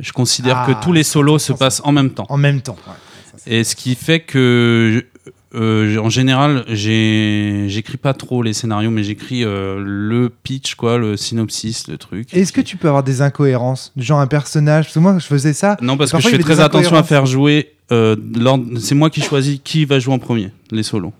je 0.00 0.12
considère 0.12 0.58
Ah, 0.58 0.66
que 0.74 0.84
tous 0.84 0.92
les 0.92 1.04
solos 1.04 1.38
se 1.38 1.52
passent 1.52 1.80
en 1.84 1.92
même 1.92 2.10
temps. 2.10 2.26
en 2.28 2.36
même 2.36 2.60
temps. 2.62 2.76
ouais. 2.86 2.92
Ça, 3.30 3.32
c'est- 3.38 3.50
Et 3.52 3.64
ce 3.64 3.76
qui 3.76 3.94
fait 3.94 4.20
que, 4.20 5.04
euh, 5.54 5.98
en 5.98 6.08
général, 6.10 6.64
j'écris 6.68 7.96
pas 7.96 8.14
trop 8.14 8.42
les 8.42 8.52
scénarios, 8.52 8.90
mais 8.90 9.02
j'écris 9.04 9.44
euh, 9.44 9.82
le 9.84 10.28
pitch, 10.30 10.74
quoi, 10.74 10.98
le 10.98 11.16
synopsis, 11.16 11.88
le 11.88 11.98
truc. 11.98 12.32
Est-ce 12.34 12.52
que 12.52 12.60
tu 12.60 12.76
peux 12.76 12.88
avoir 12.88 13.02
des 13.02 13.22
incohérences? 13.22 13.92
Du 13.96 14.02
genre 14.04 14.20
un 14.20 14.26
personnage? 14.26 14.84
Parce 14.86 14.94
que 14.94 15.00
moi, 15.00 15.18
je 15.18 15.26
faisais 15.26 15.52
ça. 15.52 15.76
Non, 15.80 15.96
parce 15.96 16.12
que 16.12 16.20
je 16.20 16.28
fais 16.28 16.38
très 16.38 16.60
attention 16.60 16.96
à 16.96 17.02
faire 17.02 17.26
jouer. 17.26 17.72
euh, 17.92 18.16
C'est 18.78 18.94
moi 18.94 19.10
qui 19.10 19.20
choisis 19.20 19.60
qui 19.62 19.84
va 19.84 19.98
jouer 19.98 20.14
en 20.14 20.18
premier, 20.18 20.50
les 20.70 20.82
solos. 20.82 21.12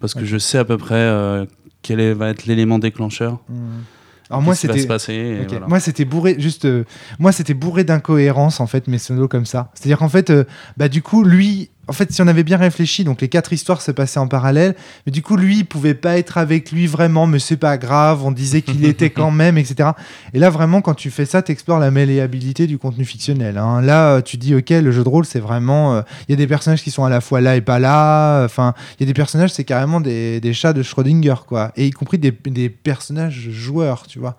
Parce 0.00 0.14
que 0.14 0.24
je 0.24 0.38
sais 0.38 0.58
à 0.58 0.64
peu 0.64 0.78
près 0.78 1.46
quel 1.82 2.00
est- 2.00 2.14
va 2.14 2.28
être 2.30 2.46
l'élément 2.46 2.78
déclencheur. 2.78 3.38
Hmm. 3.48 3.82
Alors 4.30 4.42
moi, 4.42 4.54
qu'est-ce 4.54 4.60
qui 4.60 4.66
va 4.68 4.72
c'était. 4.74 4.82
se 4.82 4.86
passer. 4.88 5.12
et 5.14 5.40
Ok. 5.42 5.48
voilà. 5.50 5.66
Moi, 5.66 5.80
c'était 5.80 6.04
bourré, 6.04 6.36
juste. 6.38 6.64
euh, 6.64 6.84
moi, 7.18 7.32
c'était 7.32 7.52
bourré 7.52 7.82
d'incohérences, 7.82 8.60
en 8.60 8.68
fait, 8.68 8.86
mes 8.86 8.98
solos 8.98 9.26
comme 9.26 9.44
ça. 9.44 9.72
C'est-à-dire 9.74 9.98
qu'en 9.98 10.08
fait, 10.08 10.30
euh, 10.30 10.44
bah, 10.76 10.88
du 10.88 11.02
coup, 11.02 11.24
lui. 11.24 11.70
En 11.90 11.92
fait, 11.92 12.12
si 12.12 12.22
on 12.22 12.28
avait 12.28 12.44
bien 12.44 12.56
réfléchi, 12.56 13.02
donc 13.02 13.20
les 13.20 13.28
quatre 13.28 13.52
histoires 13.52 13.82
se 13.82 13.90
passaient 13.90 14.20
en 14.20 14.28
parallèle, 14.28 14.76
mais 15.04 15.10
du 15.12 15.22
coup, 15.22 15.36
lui, 15.36 15.58
il 15.58 15.64
pouvait 15.66 15.94
pas 15.94 16.16
être 16.18 16.38
avec 16.38 16.70
lui 16.70 16.86
vraiment, 16.86 17.26
mais 17.26 17.40
c'est 17.40 17.56
pas 17.56 17.76
grave, 17.78 18.24
on 18.24 18.30
disait 18.30 18.62
qu'il 18.62 18.84
était 18.84 19.10
quand 19.10 19.32
même, 19.32 19.58
etc. 19.58 19.90
Et 20.32 20.38
là, 20.38 20.50
vraiment, 20.50 20.82
quand 20.82 20.94
tu 20.94 21.10
fais 21.10 21.24
ça, 21.26 21.42
tu 21.42 21.50
explores 21.50 21.80
la 21.80 21.90
malléabilité 21.90 22.68
du 22.68 22.78
contenu 22.78 23.04
fictionnel. 23.04 23.58
hein. 23.58 23.80
Là, 23.82 24.12
euh, 24.14 24.20
tu 24.22 24.36
dis, 24.36 24.54
ok, 24.54 24.70
le 24.70 24.92
jeu 24.92 25.02
de 25.02 25.08
rôle, 25.08 25.24
c'est 25.24 25.40
vraiment. 25.40 25.96
euh, 25.96 26.02
Il 26.28 26.32
y 26.32 26.34
a 26.34 26.36
des 26.36 26.46
personnages 26.46 26.82
qui 26.84 26.92
sont 26.92 27.04
à 27.04 27.10
la 27.10 27.20
fois 27.20 27.40
là 27.40 27.56
et 27.56 27.60
pas 27.60 27.80
là. 27.80 28.44
Enfin, 28.44 28.72
il 28.98 29.02
y 29.02 29.04
a 29.04 29.06
des 29.08 29.14
personnages, 29.14 29.50
c'est 29.50 29.64
carrément 29.64 30.00
des, 30.00 30.40
des 30.40 30.52
chats 30.52 30.72
de 30.72 30.84
Schrödinger, 30.84 31.34
quoi. 31.46 31.72
Et 31.76 31.86
y 31.86 31.90
compris 31.90 32.18
des, 32.18 32.30
des 32.30 32.70
personnages 32.70 33.50
joueurs, 33.50 34.06
tu 34.06 34.20
vois. 34.20 34.36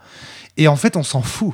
Et 0.55 0.69
en 0.69 0.77
fait, 0.77 0.95
on 0.95 1.03
s'en 1.03 1.21
fout. 1.21 1.53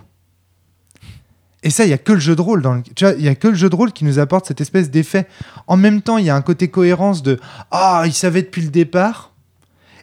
Et 1.64 1.70
ça, 1.70 1.86
il 1.86 1.90
y 1.90 1.94
a 1.94 1.98
que 1.98 2.14
le 2.14 2.20
jeu 2.20 2.36
de 2.36 2.42
rôle. 2.42 2.62
Dans 2.62 2.74
le- 2.76 2.84
Tu 2.84 3.04
vois, 3.04 3.14
il 3.16 3.24
y 3.24 3.28
a 3.28 3.36
que 3.36 3.48
le 3.48 3.56
jeu 3.56 3.70
de 3.70 3.76
rôle 3.76 3.92
qui 3.92 4.06
nous 4.06 4.20
apporte 4.20 4.46
cette 4.46 4.62
espèce 4.62 4.90
d'effet. 4.92 5.28
En 5.66 5.76
même 5.78 6.02
temps, 6.02 6.18
il 6.18 6.26
y 6.26 6.30
a 6.30 6.36
un 6.36 6.42
côté 6.42 6.68
cohérence 6.70 7.24
de 7.24 7.40
ah, 7.72 8.04
il 8.06 8.14
savait 8.14 8.44
depuis 8.44 8.62
le 8.62 8.70
départ. 8.70 9.32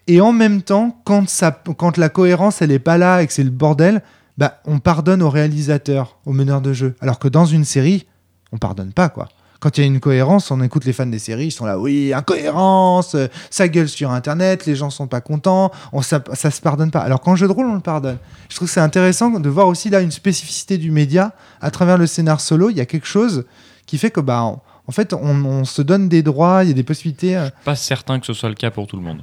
Et 0.07 0.21
en 0.21 0.33
même 0.33 0.63
temps, 0.63 1.01
quand 1.05 1.97
la 1.97 2.09
cohérence 2.11 2.61
elle 2.61 2.73
est 2.73 2.79
pas 2.79 2.99
là 2.99 3.23
et 3.23 3.27
que 3.27 3.33
c'est 3.33 3.45
le 3.45 3.51
bordel, 3.51 4.03
bah 4.37 4.61
on 4.67 4.79
pardonne 4.81 5.23
au 5.23 5.31
réalisateur, 5.31 6.19
au 6.27 6.33
meneur 6.33 6.61
de 6.61 6.73
jeu. 6.73 6.95
Alors 7.01 7.19
que 7.19 7.29
dans 7.29 7.47
une 7.47 7.65
série, 7.65 8.07
on 8.53 8.59
pardonne 8.59 8.93
pas 8.93 9.09
quoi. 9.09 9.29
Quand 9.65 9.79
il 9.79 9.81
y 9.81 9.85
a 9.85 9.87
une 9.87 9.99
cohérence, 9.99 10.51
on 10.51 10.61
écoute 10.63 10.85
les 10.85 10.93
fans 10.93 11.07
des 11.07 11.19
séries, 11.19 11.47
ils 11.47 11.51
sont 11.51 11.65
là, 11.65 11.79
oui, 11.79 12.13
incohérence, 12.13 13.15
euh, 13.15 13.29
ça 13.49 13.67
gueule 13.67 13.89
sur 13.89 14.11
Internet, 14.11 14.67
les 14.67 14.77
gens 14.77 14.91
sont 14.91 15.07
pas 15.07 15.23
contents, 15.23 15.71
on, 15.95 16.03
ça, 16.03 16.23
ça 16.35 16.51
se 16.51 16.61
pardonne 16.61 16.91
pas. 16.91 17.01
Alors 17.01 17.23
qu'en 17.23 17.35
jeu 17.35 17.47
de 17.49 17.53
rôle, 17.53 17.65
on 17.65 17.75
le 17.77 17.81
pardonne. 17.81 18.19
Je 18.51 18.57
trouve 18.57 18.69
que 18.69 18.75
c'est 18.75 18.81
intéressant 18.81 19.31
de 19.31 19.49
voir 19.49 19.67
aussi 19.69 19.89
là 19.89 20.03
une 20.03 20.11
spécificité 20.11 20.77
du 20.77 20.91
média 20.91 21.33
à 21.63 21.71
travers 21.71 21.97
le 21.97 22.07
scénar 22.07 22.43
solo. 22.43 22.69
Il 22.69 22.77
y 22.77 22.83
a 22.83 22.85
quelque 22.85 23.07
chose 23.07 23.47
qui 23.87 23.97
fait 23.97 24.11
que, 24.11 24.21
bah, 24.21 24.43
on- 24.45 24.61
en 24.87 24.93
fait, 24.93 25.15
on, 25.15 25.45
on 25.47 25.65
se 25.65 25.81
donne 25.81 26.11
des 26.11 26.23
droits, 26.23 26.63
il 26.63 26.69
y 26.69 26.71
a 26.73 26.75
des 26.75 26.83
possibilités. 26.83 27.35
euh, 27.35 27.49
Pas 27.65 27.75
certain 27.75 28.21
que 28.21 28.27
ce 28.27 28.35
soit 28.35 28.51
le 28.51 28.55
cas 28.57 28.71
pour 28.71 28.87
tout 28.87 28.97
le 28.99 29.03
monde. 29.03 29.23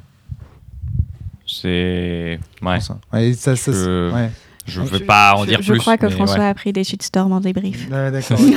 C'est 1.45 2.39
ouais. 2.63 2.79
ça. 2.79 2.97
Ouais, 3.13 3.33
ça- 3.33 3.55
ça- 3.55 3.71
Je- 3.71 4.11
ouais. 4.11 4.31
Je 4.65 4.81
veux 4.81 4.99
pas 5.01 5.35
en 5.35 5.43
je, 5.43 5.49
dire 5.49 5.61
je 5.61 5.71
plus. 5.73 5.79
crois 5.79 5.97
que 5.97 6.05
mais 6.07 6.11
François 6.13 6.39
ouais. 6.39 6.47
a 6.47 6.53
pris 6.55 6.71
des 6.73 6.83
shitstorms 6.83 7.31
en 7.33 7.41
débrief. 7.41 7.87
Ouais, 7.91 8.09
d'accord. 8.11 8.39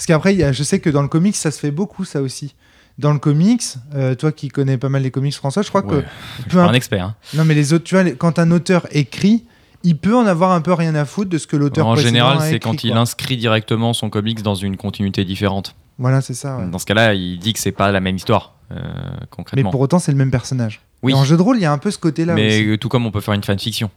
Parce 0.00 0.06
qu'après, 0.06 0.32
il 0.32 0.40
y 0.40 0.44
a- 0.44 0.50
je 0.52 0.62
sais 0.62 0.78
que 0.80 0.88
dans 0.88 1.02
le 1.02 1.08
comics, 1.08 1.36
ça 1.36 1.50
se 1.50 1.58
fait 1.60 1.70
beaucoup, 1.70 2.06
ça 2.06 2.22
aussi. 2.22 2.54
dans 2.98 3.12
le 3.14 3.18
comics, 3.18 3.62
euh, 3.94 4.14
toi 4.14 4.30
qui 4.30 4.48
connais 4.48 4.76
pas 4.76 4.90
mal 4.90 5.02
les 5.02 5.10
comics 5.10 5.34
français, 5.34 5.62
je 5.62 5.68
crois 5.68 5.82
Ouais. 5.86 6.02
que 6.02 6.06
Je 6.36 6.42
suis 6.42 6.50
pas 6.50 6.64
un 6.64 6.72
expert. 6.74 7.02
hein. 7.04 7.14
non 7.34 7.44
mais 7.46 7.54
les 7.54 7.72
autres, 7.72 7.84
tu 7.84 7.94
vois, 7.94 8.04
les- 8.04 8.14
quand 8.14 8.38
un 8.38 8.50
auteur 8.50 8.86
écrit, 8.90 9.44
il 9.84 9.96
peut 9.96 10.14
en 10.14 10.26
avoir 10.26 10.52
un 10.52 10.60
peu 10.60 10.74
rien 10.74 10.94
à 10.94 11.06
foutre 11.06 11.30
de 11.30 11.38
ce 11.38 11.46
que 11.46 11.56
l'auteur 11.56 11.86
En 11.86 11.96
général, 11.96 12.38
c'est 12.42 12.58
quand 12.58 12.84
il 12.84 12.92
inscrit 12.92 13.38
directement 13.38 13.94
son 13.94 14.10
comics 14.10 14.42
dans 14.42 14.54
une 14.54 14.76
continuité 14.76 15.24
différente. 15.24 15.74
Voilà, 15.98 16.20
c'est 16.20 16.34
ça. 16.34 16.58
ouais. 16.58 16.66
Dans 16.68 16.78
ce 16.78 16.84
cas-là, 16.86 17.14
il 17.14 17.38
dit 17.38 17.54
que 17.54 17.58
c'est 17.58 17.72
pas 17.72 17.90
la 17.90 18.00
même 18.00 18.16
histoire, 18.16 18.54
euh, 18.70 18.76
Mais 18.82 19.26
concrètement. 19.30 19.70
pour 19.70 19.80
autant, 19.80 19.98
c'est 19.98 20.12
le 20.12 20.18
même 20.18 20.30
personnage. 20.30 20.82
Oui. 21.02 21.12
Et 21.12 21.14
en 21.14 21.24
jeu 21.24 21.38
de 21.38 21.42
rôle, 21.42 21.56
il 21.56 21.62
y 21.62 21.66
a 21.66 21.72
un 21.72 21.78
peu 21.78 21.90
ce 21.90 21.98
côté-là 21.98 22.34
mais 22.34 22.68
aussi. 22.72 22.78
tout 22.78 22.88
comme 22.90 23.06
on 23.06 23.10
peut 23.10 23.20
faire 23.22 23.32
une 23.34 23.44
fanfiction. 23.44 23.90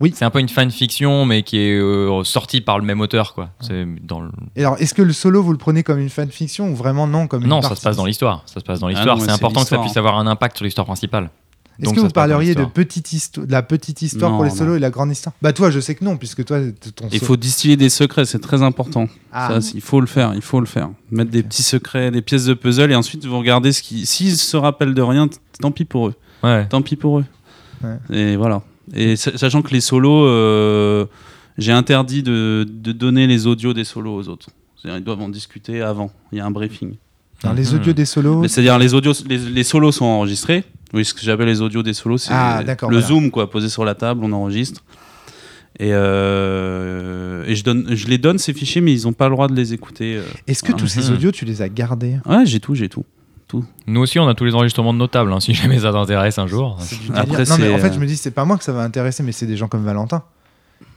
Oui. 0.00 0.12
C'est 0.14 0.24
un 0.24 0.30
peu 0.30 0.38
une 0.38 0.48
fanfiction, 0.48 1.24
mais 1.24 1.42
qui 1.42 1.58
est 1.58 1.76
euh, 1.76 2.22
sortie 2.22 2.60
par 2.60 2.78
le 2.78 2.84
même 2.84 3.00
auteur, 3.00 3.34
quoi. 3.34 3.50
C'est 3.60 3.84
dans 4.02 4.20
le... 4.20 4.30
Et 4.54 4.60
alors, 4.60 4.76
est-ce 4.78 4.94
que 4.94 5.02
le 5.02 5.12
solo, 5.12 5.42
vous 5.42 5.50
le 5.52 5.58
prenez 5.58 5.82
comme 5.82 5.98
une 5.98 6.08
fanfiction 6.10 6.70
ou 6.70 6.76
vraiment 6.76 7.06
non 7.08 7.26
comme 7.26 7.42
une 7.42 7.48
Non, 7.48 7.62
ça 7.62 7.74
se 7.74 7.80
passe 7.82 7.96
dans 7.96 8.06
l'histoire. 8.06 8.42
Ça 8.46 8.60
se 8.60 8.64
passe 8.64 8.78
dans 8.78 8.86
Ah 8.86 8.90
l'histoire. 8.90 9.20
c'est 9.20 9.30
important 9.30 9.62
que 9.62 9.68
ça 9.68 9.78
puisse 9.78 9.96
avoir 9.96 10.18
un 10.18 10.26
impact 10.28 10.56
sur 10.58 10.64
l'histoire 10.64 10.86
principale. 10.86 11.30
Est-ce 11.80 11.94
que 11.94 12.00
vous 12.00 12.08
parleriez 12.08 12.56
de, 12.56 12.64
petite 12.64 13.12
histo- 13.12 13.46
de 13.46 13.52
la 13.52 13.62
petite 13.62 14.02
histoire 14.02 14.32
pour 14.32 14.42
les 14.44 14.50
solos 14.50 14.70
non. 14.72 14.76
et 14.76 14.80
la 14.80 14.90
grande 14.90 15.12
histoire? 15.12 15.32
Bah 15.40 15.52
toi, 15.52 15.70
je 15.70 15.78
sais 15.78 15.94
que 15.94 16.04
non, 16.04 16.16
puisque 16.16 16.44
toi, 16.44 16.58
ton 16.96 17.08
Il 17.12 17.20
faut 17.20 17.36
distiller 17.36 17.76
des 17.76 17.88
secrets, 17.88 18.24
c'est 18.24 18.40
très 18.40 18.62
important. 18.62 19.06
Ah. 19.32 19.60
Ça, 19.60 19.70
il 19.74 19.80
faut 19.80 20.00
le 20.00 20.08
faire, 20.08 20.32
il 20.34 20.42
faut 20.42 20.58
le 20.58 20.66
faire. 20.66 20.90
Mettre 21.12 21.30
des 21.30 21.44
petits 21.44 21.62
secrets, 21.62 22.10
des 22.10 22.20
pièces 22.22 22.46
de 22.46 22.54
puzzle, 22.54 22.90
et 22.90 22.96
ensuite 22.96 23.24
vous 23.26 23.38
regardez 23.38 23.70
ce 23.72 23.82
qui. 23.82 24.06
S'ils 24.06 24.36
se 24.36 24.56
rappellent 24.56 24.94
de 24.94 25.02
rien, 25.02 25.28
tant 25.60 25.70
pis 25.70 25.84
pour 25.84 26.08
eux. 26.08 26.14
Ouais. 26.42 26.66
Tant 26.66 26.82
pis 26.82 26.96
pour 26.96 27.20
eux. 27.20 27.24
Ouais. 27.84 27.96
Et 28.10 28.36
voilà. 28.36 28.62
Et 28.94 29.16
sa- 29.16 29.36
sachant 29.36 29.62
que 29.62 29.72
les 29.72 29.80
solos, 29.80 30.24
euh, 30.26 31.06
j'ai 31.58 31.72
interdit 31.72 32.22
de, 32.22 32.66
de 32.68 32.92
donner 32.92 33.26
les 33.26 33.46
audios 33.46 33.74
des 33.74 33.84
solos 33.84 34.14
aux 34.16 34.28
autres. 34.28 34.48
C'est-à-dire, 34.76 34.98
ils 34.98 35.04
doivent 35.04 35.20
en 35.22 35.28
discuter 35.28 35.82
avant. 35.82 36.10
Il 36.32 36.38
y 36.38 36.40
a 36.40 36.46
un 36.46 36.50
briefing. 36.50 36.94
les 37.54 37.74
audios 37.74 37.92
des 37.92 38.04
solos. 38.04 38.46
C'est-à-dire 38.48 38.78
les 38.78 38.94
audios, 38.94 39.12
les, 39.28 39.38
les 39.38 39.62
solos 39.64 39.92
sont 39.92 40.04
enregistrés. 40.04 40.64
Oui, 40.94 41.04
ce 41.04 41.12
que 41.12 41.20
j'appelle 41.20 41.48
les 41.48 41.60
audios 41.60 41.82
des 41.82 41.92
solos, 41.94 42.18
c'est 42.18 42.30
Ah, 42.32 42.62
le 42.64 42.74
voilà. 42.80 43.00
zoom 43.02 43.30
quoi, 43.30 43.50
posé 43.50 43.68
sur 43.68 43.84
la 43.84 43.94
table, 43.94 44.20
on 44.24 44.32
enregistre. 44.32 44.82
Et, 45.80 45.90
euh, 45.92 47.44
et 47.46 47.54
je, 47.54 47.62
donne, 47.62 47.94
je 47.94 48.06
les 48.08 48.18
donne 48.18 48.38
ces 48.38 48.52
fichiers, 48.52 48.80
mais 48.80 48.92
ils 48.92 49.04
n'ont 49.04 49.12
pas 49.12 49.28
le 49.28 49.34
droit 49.34 49.48
de 49.48 49.54
les 49.54 49.74
écouter. 49.74 50.16
euh. 50.16 50.22
Est-ce 50.46 50.62
que 50.62 50.72
Ah. 50.72 50.76
tous 50.76 50.86
ces 50.86 51.08
Mhm. 51.10 51.16
audios, 51.16 51.30
tu 51.32 51.44
les 51.44 51.62
as 51.62 51.68
gardés? 51.68 52.16
Ouais, 52.26 52.44
j'ai 52.46 52.58
tout, 52.60 52.74
j'ai 52.74 52.88
tout. 52.88 53.04
Nous 53.86 54.00
aussi, 54.00 54.18
on 54.18 54.28
a 54.28 54.34
tous 54.34 54.44
les 54.44 54.54
enregistrements 54.54 54.92
de 54.92 54.98
notables, 54.98 55.32
hein, 55.32 55.40
si 55.40 55.54
jamais 55.54 55.78
ça 55.78 55.92
t'intéresse 55.92 56.38
un 56.38 56.46
jour. 56.46 56.76
C'est 56.80 57.00
du 57.00 57.10
Après, 57.14 57.44
non, 57.44 57.56
mais 57.58 57.72
en 57.72 57.78
fait, 57.78 57.88
euh, 57.88 57.92
je 57.94 57.98
me 57.98 58.06
dis, 58.06 58.16
c'est 58.16 58.30
pas 58.30 58.44
moi 58.44 58.58
que 58.58 58.64
ça 58.64 58.72
va 58.72 58.82
intéresser, 58.82 59.22
mais 59.22 59.32
c'est 59.32 59.46
des 59.46 59.56
gens 59.56 59.68
comme 59.68 59.84
Valentin 59.84 60.22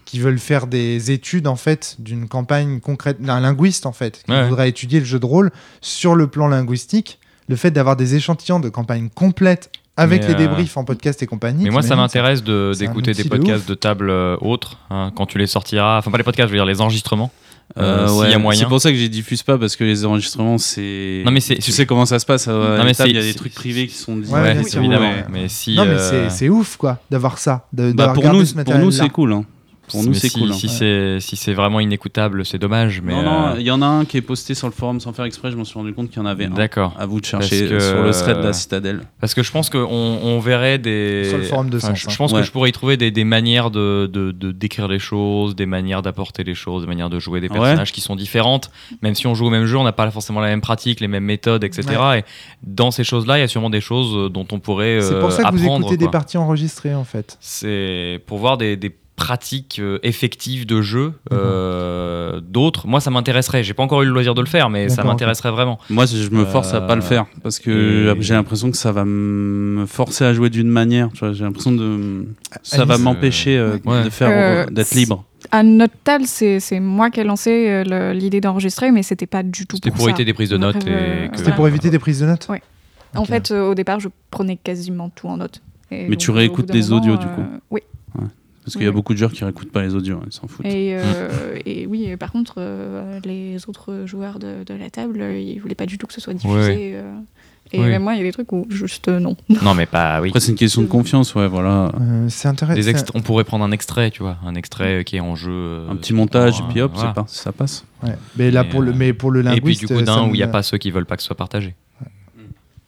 qui 0.05 0.19
veulent 0.19 0.39
faire 0.39 0.67
des 0.67 1.11
études 1.11 1.47
en 1.47 1.55
fait 1.55 1.95
d'une 1.99 2.27
campagne 2.27 2.79
concrète, 2.81 3.21
d'un 3.21 3.39
linguiste 3.39 3.85
en 3.85 3.93
fait, 3.93 4.23
qui 4.25 4.31
Ouais. 4.31 4.43
voudrait 4.47 4.67
étudier 4.67 4.99
le 4.99 5.05
jeu 5.05 5.19
de 5.19 5.25
rôle 5.25 5.51
sur 5.79 6.15
le 6.15 6.27
plan 6.27 6.47
linguistique. 6.47 7.19
Le 7.47 7.55
fait 7.55 7.71
d'avoir 7.71 7.95
des 7.95 8.15
échantillons 8.15 8.59
de 8.59 8.67
campagne 8.69 9.09
complète 9.13 9.71
avec 9.97 10.21
Mais, 10.23 10.27
les 10.29 10.33
euh, 10.33 10.37
débriefs 10.37 10.75
en 10.77 10.83
podcast 10.83 11.21
et 11.21 11.27
compagnie. 11.27 11.63
Mais 11.65 11.69
moi, 11.69 11.81
ça 11.81 11.95
m'intéresse 11.95 12.43
de- 12.43 12.73
d'écouter 12.77 13.13
des 13.13 13.23
de 13.23 13.29
podcasts 13.29 13.63
ouf. 13.63 13.67
de, 13.69 13.73
table 13.75 14.09
euh, 14.09 14.35
autres, 14.41 14.77
hein, 14.89 15.11
quand 15.15 15.25
tu 15.27 15.37
les 15.37 15.47
sortiras. 15.47 15.99
Enfin, 15.99 16.11
pas 16.11 16.17
les 16.17 16.23
podcasts, 16.23 16.47
je 16.49 16.53
veux 16.53 16.57
dire 16.57 16.65
les 16.65 16.81
enregistrements. 16.81 17.31
Euh, 17.77 17.81
Euh, 18.05 18.07
s'il 18.07 18.17
ouais, 18.19 18.31
y 18.31 18.33
a 18.33 18.37
moyen. 18.37 18.59
C'est 18.59 18.67
pour 18.67 18.81
ça 18.81 18.89
que 18.91 18.95
je 18.97 19.01
les 19.01 19.09
diffuse 19.09 19.43
pas 19.43 19.57
parce 19.57 19.75
que 19.75 19.83
les 19.83 20.05
enregistrements, 20.05 20.57
c'est. 20.57 21.21
Non, 21.25 21.31
mais 21.31 21.39
c'est- 21.39 21.55
Tu 21.55 21.71
sais 21.71 21.85
comment 21.85 22.05
ça 22.05 22.19
se 22.19 22.25
passe 22.25 22.47
à 22.47 22.51
Non, 22.51 22.83
il 23.05 23.15
y 23.15 23.17
a 23.17 23.21
des 23.21 23.33
trucs 23.33 23.53
privés 23.53 23.87
qui 23.87 23.95
sont 23.95 24.17
dit. 24.17 24.29
Ouais, 24.29 24.55
évidemment. 24.57 24.99
ouais. 24.99 25.25
Mais 25.31 25.47
si. 25.47 25.75
Non, 25.75 25.85
mais 25.85 25.91
euh, 25.91 26.29
c'est- 26.29 26.35
c'est 26.37 26.49
ouf 26.49 26.77
quoi 26.77 26.99
d'avoir 27.09 27.37
ça. 27.37 27.65
De, 27.73 27.91
Bah, 27.91 28.09
pour 28.13 28.23
nous, 28.31 28.45
ce 28.45 28.53
pour 28.55 28.77
nous, 28.77 28.91
c'est 28.91 29.09
cool. 29.09 29.33
hein. 29.33 29.45
Pour 29.91 30.03
nous, 30.03 30.13
c'est 30.13 30.29
si, 30.29 30.39
cool. 30.39 30.49
hein. 30.51 30.53
Si 30.53 30.69
c'est 30.69 31.17
si 31.19 31.35
c'est 31.35 31.53
vraiment 31.53 31.79
inécoutable, 31.79 32.45
c'est 32.45 32.57
dommage. 32.57 33.01
Mais 33.03 33.13
non, 33.13 33.23
non, 33.23 33.47
euh, 33.47 33.55
il 33.59 33.63
y 33.65 33.71
en 33.71 33.81
a 33.81 33.85
un 33.85 34.05
qui 34.05 34.17
est 34.17 34.21
posté 34.21 34.53
sur 34.55 34.67
le 34.67 34.73
forum 34.73 34.99
sans 34.99 35.13
faire 35.13 35.25
exprès. 35.25 35.51
Je 35.51 35.57
m'en 35.57 35.63
suis 35.65 35.77
rendu 35.77 35.93
compte 35.93 36.09
qu'il 36.09 36.17
y 36.17 36.21
en 36.21 36.25
avait 36.25 36.45
un. 36.45 36.49
D'accord. 36.49 36.93
À 36.97 37.05
vous 37.05 37.19
de 37.19 37.25
chercher 37.25 37.67
que- 37.67 37.79
sur 37.79 38.01
le 38.01 38.11
thread 38.11 38.37
de 38.37 38.43
la 38.43 38.53
citadelle. 38.53 39.01
Parce 39.19 39.33
que 39.33 39.43
je 39.43 39.51
pense 39.51 39.69
qu'on 39.69 39.79
on 39.79 40.39
verrait 40.39 40.77
des. 40.79 41.25
Sur 41.29 41.37
le 41.37 41.43
forum 41.43 41.69
de 41.69 41.77
Enfin, 41.77 41.89
Sens, 41.89 41.99
je, 41.99 42.09
je 42.09 42.17
pense 42.17 42.31
Ouais. 42.33 42.39
que 42.41 42.45
je 42.45 42.51
pourrais 42.51 42.69
y 42.69 42.71
trouver 42.73 42.97
des, 42.97 43.11
des 43.11 43.23
manières 43.23 43.71
de, 43.71 44.09
de, 44.11 44.31
de 44.31 44.51
décrire 44.51 44.87
les 44.87 44.99
choses, 44.99 45.55
des 45.55 45.65
manières 45.65 46.01
d'apporter 46.01 46.43
les 46.43 46.55
choses, 46.55 46.83
des 46.83 46.87
manières 46.87 47.09
de 47.09 47.19
jouer 47.19 47.39
des 47.41 47.47
Ouais. 47.49 47.53
personnages 47.59 47.91
qui 47.91 48.01
sont 48.01 48.15
différentes. 48.15 48.71
Même 49.01 49.15
si 49.15 49.27
on 49.27 49.35
joue 49.35 49.47
au 49.47 49.49
même 49.49 49.65
jeu, 49.65 49.77
on 49.77 49.83
n'a 49.83 49.91
pas 49.91 50.09
forcément 50.11 50.39
la 50.39 50.47
même 50.47 50.61
pratique, 50.61 50.99
les 50.99 51.07
mêmes 51.07 51.25
méthodes, 51.25 51.63
etc. 51.63 51.83
Et 52.17 52.23
dans 52.63 52.91
ces 52.91 53.03
choses-là, 53.03 53.37
il 53.37 53.41
y 53.41 53.43
a 53.43 53.47
sûrement 53.47 53.69
des 53.69 53.81
choses 53.81 54.15
euh, 54.15 54.29
dont 54.29 54.47
on 54.51 54.59
pourrait 54.59 54.99
C'est 55.01 55.13
euh, 55.13 55.19
pour 55.21 55.31
ça 55.31 55.43
que 55.43 55.55
vous 55.55 55.65
écoutez 55.65 55.97
des 55.97 56.05
quoi. 56.05 56.11
parties 56.11 56.37
enregistrées 56.37 56.93
en 56.95 57.03
fait. 57.03 57.37
C'est 57.39 58.21
pour 58.27 58.37
voir 58.37 58.57
des, 58.57 58.77
des 58.77 58.89
pratiques 59.25 59.77
euh, 59.79 59.99
effectives 60.01 60.65
de 60.65 60.81
jeu 60.81 61.07
Mhm. 61.07 61.13
euh, 61.33 62.41
d'autres. 62.41 62.87
Moi, 62.87 62.99
ça 62.99 63.11
m'intéresserait. 63.11 63.63
J'ai 63.63 63.73
pas 63.75 63.83
encore 63.83 64.01
eu 64.01 64.05
le 64.05 64.11
loisir 64.11 64.33
de 64.33 64.41
le 64.41 64.47
faire, 64.47 64.69
mais 64.71 64.89
ça 64.89 65.03
m'intéresserait 65.03 65.51
vraiment. 65.51 65.77
Moi, 65.89 66.05
je 66.07 66.29
me 66.31 66.43
force 66.45 66.73
à 66.73 66.81
pas 66.81 66.95
le 66.95 67.03
Euh, 67.03 67.05
faire 67.05 67.25
parce 67.43 67.59
que 67.59 68.15
et- 68.17 68.21
j'ai 68.21 68.33
l'impression 68.33 68.71
que 68.71 68.77
ça 68.77 68.91
va 68.91 69.05
me 69.05 69.85
forcer 69.85 70.25
à 70.25 70.33
jouer 70.33 70.49
d'une 70.49 70.67
manière. 70.69 71.09
tu 71.13 71.19
vois, 71.19 71.33
J'ai 71.33 71.43
l'impression 71.43 71.71
de 71.71 72.25
ça 72.63 72.83
va 72.85 72.97
m'empêcher 72.97 73.57
euh, 73.57 73.77
ouais. 73.85 74.03
de 74.03 74.09
faire 74.09 74.65
d'être 74.71 74.95
libre. 74.95 75.23
À 75.51 75.61
notre 75.63 75.95
table, 76.03 76.25
c'est 76.25 76.59
c'est 76.59 76.79
moi 76.79 77.09
qui 77.11 77.19
ai 77.19 77.23
lancé 77.23 77.83
l'idée 78.13 78.41
d'enregistrer, 78.41 78.91
mais 78.91 79.03
c'était 79.03 79.27
pas 79.27 79.43
du 79.43 79.65
tout 79.67 79.75
C'était 79.77 79.89
pour, 79.89 79.97
pour 79.97 80.05
ça. 80.05 80.11
éviter 80.11 80.25
des 80.25 80.33
prises 80.33 80.49
de 80.49 80.57
notes 80.57 80.85
Euh, 80.87 81.27
que- 81.27 81.37
C'était 81.37 81.51
pour 81.53 81.67
éviter 81.67 81.89
des 81.91 81.99
prises 81.99 82.19
de 82.21 82.25
notes 82.25 82.47
Ouais. 82.49 82.61
En 83.15 83.25
fait, 83.25 83.51
euh, 83.51 83.69
au 83.69 83.75
départ, 83.75 83.99
je 83.99 84.07
prenais 84.31 84.55
quasiment 84.55 85.09
tout 85.09 85.27
en 85.27 85.37
note. 85.37 85.61
Et 85.91 86.03
Mais 86.03 86.09
donc, 86.11 86.17
tu 86.19 86.31
réécoutes 86.31 86.73
moment, 86.73 86.95
audios, 86.97 87.17
du 87.17 87.25
coup. 87.27 87.43
Oui. 87.71 87.81
Parce 88.63 88.75
qu'il 88.75 88.85
y 88.85 88.87
a 88.87 88.91
beaucoup 88.91 89.13
de 89.13 89.17
joueurs 89.17 89.31
qui 89.31 89.43
réécoutent 89.43 89.71
pas 89.71 89.81
les 89.81 89.95
audios, 89.95 90.17
hein, 90.17 90.25
ils 90.27 90.31
s'en 90.33 90.47
foutent. 90.47 90.65
Et, 90.65 90.95
euh, 90.95 91.57
et 91.65 91.87
oui, 91.87 92.05
et 92.05 92.17
par 92.17 92.31
contre, 92.31 92.55
euh, 92.57 93.19
les 93.25 93.57
autres 93.67 94.03
joueurs 94.05 94.37
de, 94.39 94.63
de 94.65 94.73
la 94.75 94.89
table, 94.89 95.21
ils 95.35 95.59
voulaient 95.59 95.73
pas 95.75 95.87
du 95.87 95.97
tout 95.97 96.05
que 96.07 96.13
ce 96.13 96.21
soit 96.21 96.33
diffusé. 96.35 96.55
Ouais. 96.55 96.91
euh, 96.95 97.11
et 97.73 97.79
Oui. 97.79 97.87
même 97.87 98.03
moi, 98.03 98.13
il 98.15 98.17
y 98.17 98.19
a 98.19 98.23
des 98.23 98.33
trucs 98.33 98.51
où 98.51 98.67
juste 98.69 99.07
non. 99.07 99.35
Non, 99.63 99.73
mais 99.73 99.85
pas. 99.85 100.19
Oui. 100.21 100.27
Après, 100.29 100.41
c'est 100.41 100.51
une 100.51 100.57
question 100.57 100.81
de 100.81 100.87
confiance, 100.87 101.33
ouais, 101.35 101.47
voilà. 101.47 101.91
Euh, 102.01 102.25
C'est 102.29 102.49
intéressant. 102.49 103.05
On 103.15 103.21
pourrait 103.21 103.45
prendre 103.45 103.63
un 103.63 103.71
extrait, 103.71 104.11
tu 104.11 104.21
vois, 104.23 104.37
un 104.45 104.55
extrait 104.55 105.03
qui 105.05 105.15
est 105.15 105.21
en 105.21 105.35
jeu. 105.35 105.85
Un 105.89 105.95
petit 105.95 106.13
montage, 106.13 106.59
et 106.59 106.63
puis 106.69 106.81
hop, 106.81 106.91
voilà. 106.93 107.13
c'est 107.15 107.21
pas- 107.21 107.27
ça 107.27 107.51
passe. 107.53 107.85
Ouais. 108.03 108.15
Mais 108.37 108.51
là, 108.51 108.63
Mais, 108.63 108.69
pour 108.69 108.81
le, 108.81 108.93
mais 108.93 109.13
pour 109.13 109.31
le 109.31 109.39
Et 109.39 109.43
linguiste. 109.43 109.63
puis 109.63 109.87
du 109.87 109.87
coup, 109.87 110.01
d'un 110.01 110.23
où 110.27 110.35
il 110.35 110.37
n'y 110.37 110.43
a 110.43 110.47
pas 110.47 110.61
ceux 110.63 110.77
qui 110.77 110.91
veulent 110.91 111.05
pas 111.05 111.15
que 111.15 111.21
ce 111.23 111.27
soit 111.27 111.37
partagé. 111.37 111.73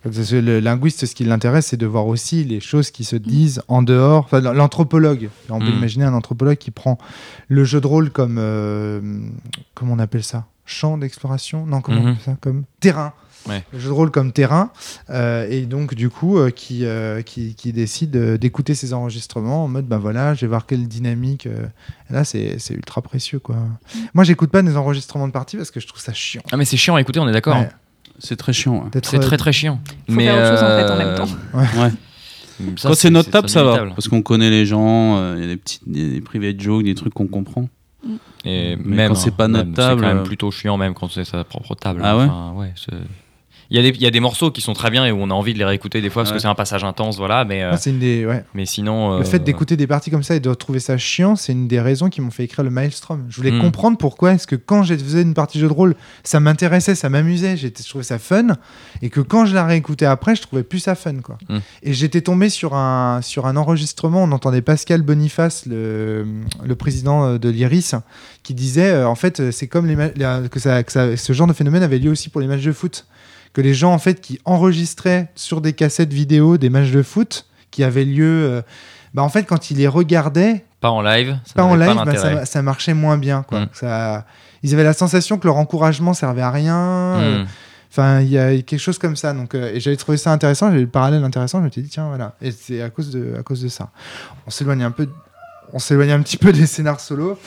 Parce 0.04 0.30
que 0.30 0.36
le 0.36 0.60
linguiste, 0.60 1.06
ce 1.06 1.16
qui 1.16 1.24
l'intéresse, 1.24 1.68
c'est 1.68 1.78
de 1.78 1.86
voir 1.86 2.08
aussi 2.08 2.44
les 2.44 2.60
choses 2.60 2.92
qui 2.92 3.04
se 3.06 3.16
disent 3.16 3.62
en 3.70 3.82
dehors. 3.84 4.26
Enfin, 4.26 4.42
l'anthropologue. 4.42 5.30
On 5.50 5.60
peut 5.60 5.66
Mm. 5.72 5.78
imaginer 5.78 6.06
un 6.06 6.14
anthropologue 6.14 6.58
qui 6.58 6.72
prend 6.72 6.98
le 7.48 7.64
jeu 7.64 7.80
de 7.80 7.88
rôle 7.88 8.10
comme. 8.12 8.38
euh, 8.38 9.00
comment 9.76 9.94
on 9.94 10.00
appelle 10.00 10.24
ça? 10.24 10.46
Champ 10.66 10.98
d'exploration? 10.98 11.66
Non, 11.66 11.82
comment 11.82 12.00
on 12.02 12.04
Mhm. 12.04 12.10
appelle 12.12 12.24
ça? 12.24 12.38
Comme 12.42 12.64
terrain. 12.80 13.14
Ouais. 13.50 13.62
Le 13.74 13.80
jeu 13.80 13.90
de 13.90 13.94
rôle 13.94 14.10
comme 14.12 14.32
terrain. 14.32 14.72
euh, 15.10 15.46
et 15.50 15.66
donc, 15.66 15.96
du 15.96 16.10
coup, 16.10 16.38
euh, 16.38 16.50
qui, 16.50 16.86
euh, 16.86 17.22
qui, 17.22 17.56
qui 17.56 17.74
décide 17.74 18.16
d'écouter 18.38 18.74
ses 18.74 18.94
enregistrements 18.94 19.66
en 19.66 19.68
mode 19.68 19.86
ben 19.86 19.98
voilà, 19.98 20.34
je 20.34 20.42
vais 20.42 20.48
voir 20.48 20.66
quelle 20.66 20.88
dynamique. 20.88 21.48
euh. 21.48 21.66
Là, 22.10 22.24
c'est 22.24 22.58
ultra 22.72 23.02
précieux, 23.02 23.40
quoi. 23.40 23.58
Moi, 24.14 24.24
j'écoute 24.24 24.50
pas 24.52 24.62
des 24.62 24.78
enregistrements 24.78 25.28
de 25.28 25.34
parties 25.34 25.58
parce 25.58 25.72
que 25.72 25.80
je 25.82 25.88
trouve 25.88 26.00
ça 26.02 26.14
chiant. 26.14 26.42
Ah, 26.52 26.58
mais 26.58 26.64
c'est 26.66 26.78
chiant 26.78 26.96
à 26.96 27.02
écouter, 27.02 27.20
on 27.20 27.28
est 27.28 27.34
d'accord. 27.34 27.56
Ouais. 27.58 27.64
hein. 27.64 27.70
C'est 28.24 28.38
très 28.38 28.54
chiant. 28.54 28.84
ouais. 28.84 28.90
D'être- 28.92 29.10
C'est 29.10 29.20
très 29.20 29.38
très 29.38 29.52
chiant. 29.52 29.80
Faut 30.08 30.14
mais 30.14 30.26
faire 30.26 30.36
autre 30.36 30.50
chose 30.50 30.64
en 30.64 30.68
fait 30.78 30.90
en 30.92 30.96
euh, 30.96 30.98
même 30.98 31.16
temps. 31.18 31.58
Ouais. 31.58 31.92
ça, 32.78 32.90
Quand 32.90 32.96
c'est 32.96 33.10
notre 33.10 33.30
table, 33.30 33.50
ça 33.50 33.64
va. 33.64 33.86
Parce 33.90 34.08
qu'on 34.08 34.22
connaît 34.22 34.50
les 34.50 34.66
gens, 34.66 35.18
euh, 35.18 35.36
il 35.38 35.42
y 35.42 35.46
a 35.46 35.48
des 35.48 35.58
petits 35.58 35.80
des 35.86 36.22
private 36.22 36.60
jokes, 36.60 36.84
des 36.84 36.96
trucs 36.96 37.14
qu'on 37.14 37.28
comprend. 37.28 37.68
Et 38.46 38.76
Mais 38.78 38.96
même 38.96 39.10
quand 39.10 39.16
c'est 39.16 39.30
hein, 39.30 39.36
pas 39.38 39.48
notre 39.48 39.66
même, 39.66 39.74
table, 39.76 40.00
c'est 40.02 40.06
quand 40.06 40.12
euh, 40.12 40.16
même 40.16 40.24
plutôt 40.24 40.52
chiant 40.52 40.78
même 40.78 40.94
quand 40.94 41.10
c'est 41.10 41.24
sa 41.26 41.44
propre 41.44 41.76
table. 41.76 42.02
Ah 42.04 42.18
ouais 42.18 42.24
Enfin, 42.26 42.54
ouais, 42.56 42.74
il 43.70 43.78
y, 43.78 43.80
a 43.80 43.82
des, 43.84 43.90
il 43.98 44.02
y 44.02 44.06
a 44.06 44.12
des 44.12 44.20
morceaux 44.20 44.52
qui 44.52 44.62
sont 44.62 44.74
très 44.74 44.90
bien 44.92 45.06
et 45.06 45.12
où 45.12 45.18
on 45.20 45.30
a 45.30 45.34
envie 45.34 45.54
de 45.54 45.60
les 45.60 45.66
réécouter 45.66 46.02
des 46.02 46.10
fois 46.10 46.24
parce 46.24 46.32
Ouais. 46.32 46.38
que 46.38 46.42
c'est 46.42 46.48
un 46.48 46.56
passage 46.56 46.84
intense, 46.84 47.18
voilà. 47.18 47.46
Mais, 47.46 47.64
euh, 47.64 47.76
une 47.86 48.00
des. 48.00 48.26
Ouais. 48.26 48.44
mais 48.54 48.66
sinon. 48.66 49.18
Le 49.18 49.22
euh, 49.22 49.24
fait 49.24 49.40
d'écouter 49.40 49.78
des 49.78 49.88
parties 49.88 50.12
comme 50.12 50.24
ça 50.24 50.36
et 50.36 50.40
de 50.40 50.54
trouver 50.54 50.80
ça 50.80 50.98
chiant, 50.98 51.36
c'est 51.36 51.52
une 51.54 51.68
des 51.68 51.80
raisons 51.82 52.10
qui 52.10 52.22
m'ont 52.22 52.32
fait 52.32 52.44
écrire 52.44 52.64
le 52.64 52.70
Maelstrom. 52.70 53.26
Je 53.30 53.38
voulais 53.38 53.52
Mm. 53.52 53.62
comprendre 53.62 53.98
pourquoi 53.98 54.34
est-ce 54.34 54.48
que 54.48 54.56
quand 54.56 54.84
je 54.84 54.96
faisais 54.96 55.22
une 55.22 55.34
partie 55.34 55.60
jeu 55.60 55.68
de 55.68 55.74
rôle, 55.74 55.96
ça 56.24 56.40
m'intéressait, 56.40 56.96
ça 56.96 57.10
m'amusait, 57.10 57.58
je 57.58 57.68
trouvais 57.68 58.04
ça 58.04 58.20
fun, 58.20 58.48
et 59.02 59.10
que 59.10 59.20
quand 59.22 59.46
je 59.46 59.54
la 59.56 59.66
réécoutais 59.66 60.06
après, 60.06 60.36
je 60.36 60.42
trouvais 60.42 60.64
plus 60.64 60.80
ça 60.80 60.96
fun. 60.96 61.16
Quoi. 61.24 61.38
Mm. 61.50 61.58
Et 61.84 61.94
j'étais 61.94 62.22
tombé 62.22 62.50
sur 62.50 62.76
un, 62.76 63.22
sur 63.22 63.46
un 63.48 63.56
enregistrement, 63.58 64.24
on 64.24 64.32
entendait 64.32 64.62
Pascal 64.62 65.02
Boniface, 65.02 65.66
le, 65.66 66.26
le 66.64 66.76
président 66.76 67.26
euh, 67.26 67.38
de 67.38 67.50
l'IRIS, 67.50 67.96
qui 68.44 68.54
disait 68.54 68.92
euh, 68.92 69.08
en 69.08 69.16
fait, 69.16 69.52
c'est 69.52 69.68
comme 69.68 69.86
les 69.88 69.96
que, 70.50 70.60
ça, 70.60 70.84
que 70.84 70.92
ça- 70.92 71.16
ce 71.18 71.34
genre 71.34 71.48
de 71.48 71.54
phénomène 71.54 71.84
avait 71.84 72.00
lieu 72.00 72.12
aussi 72.12 72.30
pour 72.30 72.42
les 72.42 72.48
matchs 72.48 72.64
de 72.64 72.72
foot. 72.72 73.06
Que 73.54 73.62
les 73.62 73.74
gens 73.74 73.94
en 73.94 74.00
fait 74.00 74.20
qui 74.22 74.40
enregistraient 74.46 75.30
sur 75.36 75.62
des 75.62 75.74
cassettes 75.74 76.12
vidéo 76.14 76.58
des 76.58 76.70
matchs 76.70 76.92
de 76.92 77.04
foot 77.04 77.46
qui 77.72 77.84
avaient 77.84 78.06
lieu. 78.06 78.46
euh, 78.50 78.62
bah 79.14 79.22
en 79.22 79.30
fait, 79.30 79.44
quand 79.44 79.70
ils 79.70 79.78
les 79.78 79.88
regardaient, 79.88 80.66
Pas 80.82 80.90
en 80.90 81.02
live. 81.02 81.38
Ça 81.46 81.54
pas 81.54 81.64
en 81.64 81.76
live, 81.76 81.96
bah, 82.04 82.16
ça, 82.16 82.46
ça 82.46 82.62
marchait 82.64 82.96
moins 82.96 83.18
bien. 83.18 83.44
Quoi. 83.44 83.62
Mm. 83.62 83.70
Ça, 83.74 84.26
ils 84.64 84.74
avaient 84.74 84.84
la 84.84 84.94
sensation 84.94 85.38
que 85.38 85.46
leur 85.46 85.58
encouragement 85.58 86.14
servait 86.14 86.42
à 86.42 86.50
rien. 86.52 86.78
euh, 86.78 87.44
Hmm. 87.44 87.48
Enfin, 87.92 88.22
il 88.22 88.30
y 88.30 88.40
a 88.40 88.60
quelque 88.64 88.80
chose 88.80 88.98
comme 88.98 89.16
ça. 89.16 89.34
Donc, 89.34 89.54
euh, 89.54 89.72
et 89.76 89.80
j'avais 89.80 89.98
trouvé 89.98 90.18
ça 90.18 90.32
intéressant. 90.32 90.70
J'avais 90.70 90.82
le 90.82 90.88
parallèle 90.88 91.24
intéressant. 91.24 91.60
Je 91.60 91.66
me 91.66 91.70
suis 91.70 91.84
dit, 91.84 91.90
tiens, 91.90 92.08
voilà. 92.08 92.34
Et 92.42 92.50
c'est 92.50 92.82
à 92.82 92.90
cause 92.90 93.12
de, 93.12 93.36
à 93.40 93.44
cause 93.44 93.62
de 93.62 93.68
ça. 93.68 93.90
On 94.48 94.50
s'éloigne 94.50 94.82
un 94.82 94.90
peu. 94.90 95.08
On 95.74 95.80
s'éloigne 95.80 96.12
un 96.12 96.22
petit 96.24 96.38
peu 96.38 96.52
des 96.52 96.66
scénars 96.66 97.00
solo. 97.00 97.38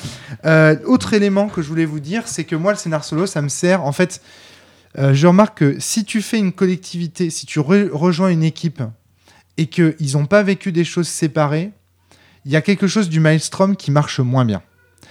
Euh, 0.45 0.77
autre 0.87 1.15
élément 1.15 1.49
que 1.49 1.63
je 1.63 1.69
voulais 1.69 1.85
vous 1.85 1.99
dire, 1.99 2.23
c'est 2.27 2.45
que 2.45 2.55
moi, 2.55 2.71
le 2.71 2.79
scénar 2.79 3.03
solo, 3.03 3.27
ça 3.27 3.43
me 3.43 3.49
sert. 3.49 3.85
En 3.85 3.91
fait, 3.93 4.21
euh, 4.99 5.15
je 5.15 5.27
remarque 5.27 5.59
que 5.59 5.77
si 5.81 6.05
tu 6.05 6.23
fais 6.23 6.39
une 6.39 6.53
collectivité, 6.53 7.31
si 7.31 7.47
tu 7.47 7.61
re- 7.61 7.91
rejoins 7.91 8.29
une 8.29 8.43
équipe 8.43 8.83
et 9.59 9.67
qu'ils 9.67 10.13
n'ont 10.15 10.27
pas 10.27 10.43
vécu 10.43 10.73
des 10.73 10.85
choses 10.85 11.09
séparées, 11.09 11.71
il 12.45 12.53
y 12.53 12.57
a 12.57 12.61
quelque 12.63 12.87
chose 12.87 13.09
du 13.09 13.21
maelstrom 13.21 13.77
qui 13.77 13.91
marche 13.91 14.21
moins 14.21 14.45
bien. 14.45 14.63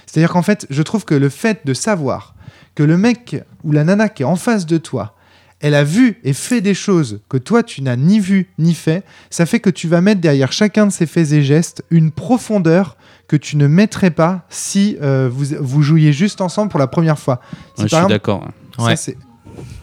C'est-à-dire 0.06 0.32
qu'en 0.32 0.42
fait, 0.44 0.66
je 0.70 0.82
trouve 0.82 1.04
que 1.06 1.16
le 1.16 1.30
fait 1.30 1.66
de 1.66 1.74
savoir 1.74 2.36
que 2.76 2.84
le 2.84 2.98
mec 2.98 3.44
ou 3.64 3.72
la 3.72 3.84
nana 3.84 4.10
qui 4.10 4.24
est 4.24 4.26
en 4.26 4.36
face 4.36 4.66
de 4.66 4.78
toi, 4.78 5.16
elle 5.62 5.74
a 5.74 5.84
vu 5.84 6.20
et 6.24 6.34
fait 6.34 6.62
des 6.62 6.74
choses 6.74 7.22
que 7.30 7.38
toi 7.38 7.64
tu 7.64 7.82
n'as 7.82 7.96
ni 7.96 8.20
vu 8.20 8.50
ni 8.60 8.74
fait, 8.74 9.04
ça 9.30 9.46
fait 9.46 9.60
que 9.60 9.70
tu 9.70 9.88
vas 9.88 10.02
mettre 10.02 10.22
derrière 10.22 10.52
chacun 10.52 10.86
de 10.86 10.92
ces 10.92 11.06
faits 11.06 11.32
et 11.32 11.42
gestes 11.44 11.84
une 11.90 12.12
profondeur 12.12 12.98
que 13.28 13.36
tu 13.38 13.56
ne 13.58 13.66
mettrais 13.68 14.12
pas 14.12 14.46
si 14.50 14.98
euh, 15.02 15.30
vous, 15.32 15.56
vous 15.60 15.82
jouiez 15.82 16.14
juste 16.14 16.42
ensemble 16.42 16.70
pour 16.70 16.80
la 16.80 16.88
première 16.88 17.18
fois. 17.18 17.40
Ouais, 17.78 17.86
je 17.86 17.88
suis 17.88 18.08
d'accord. 18.10 18.48
Ouais. 18.78 18.92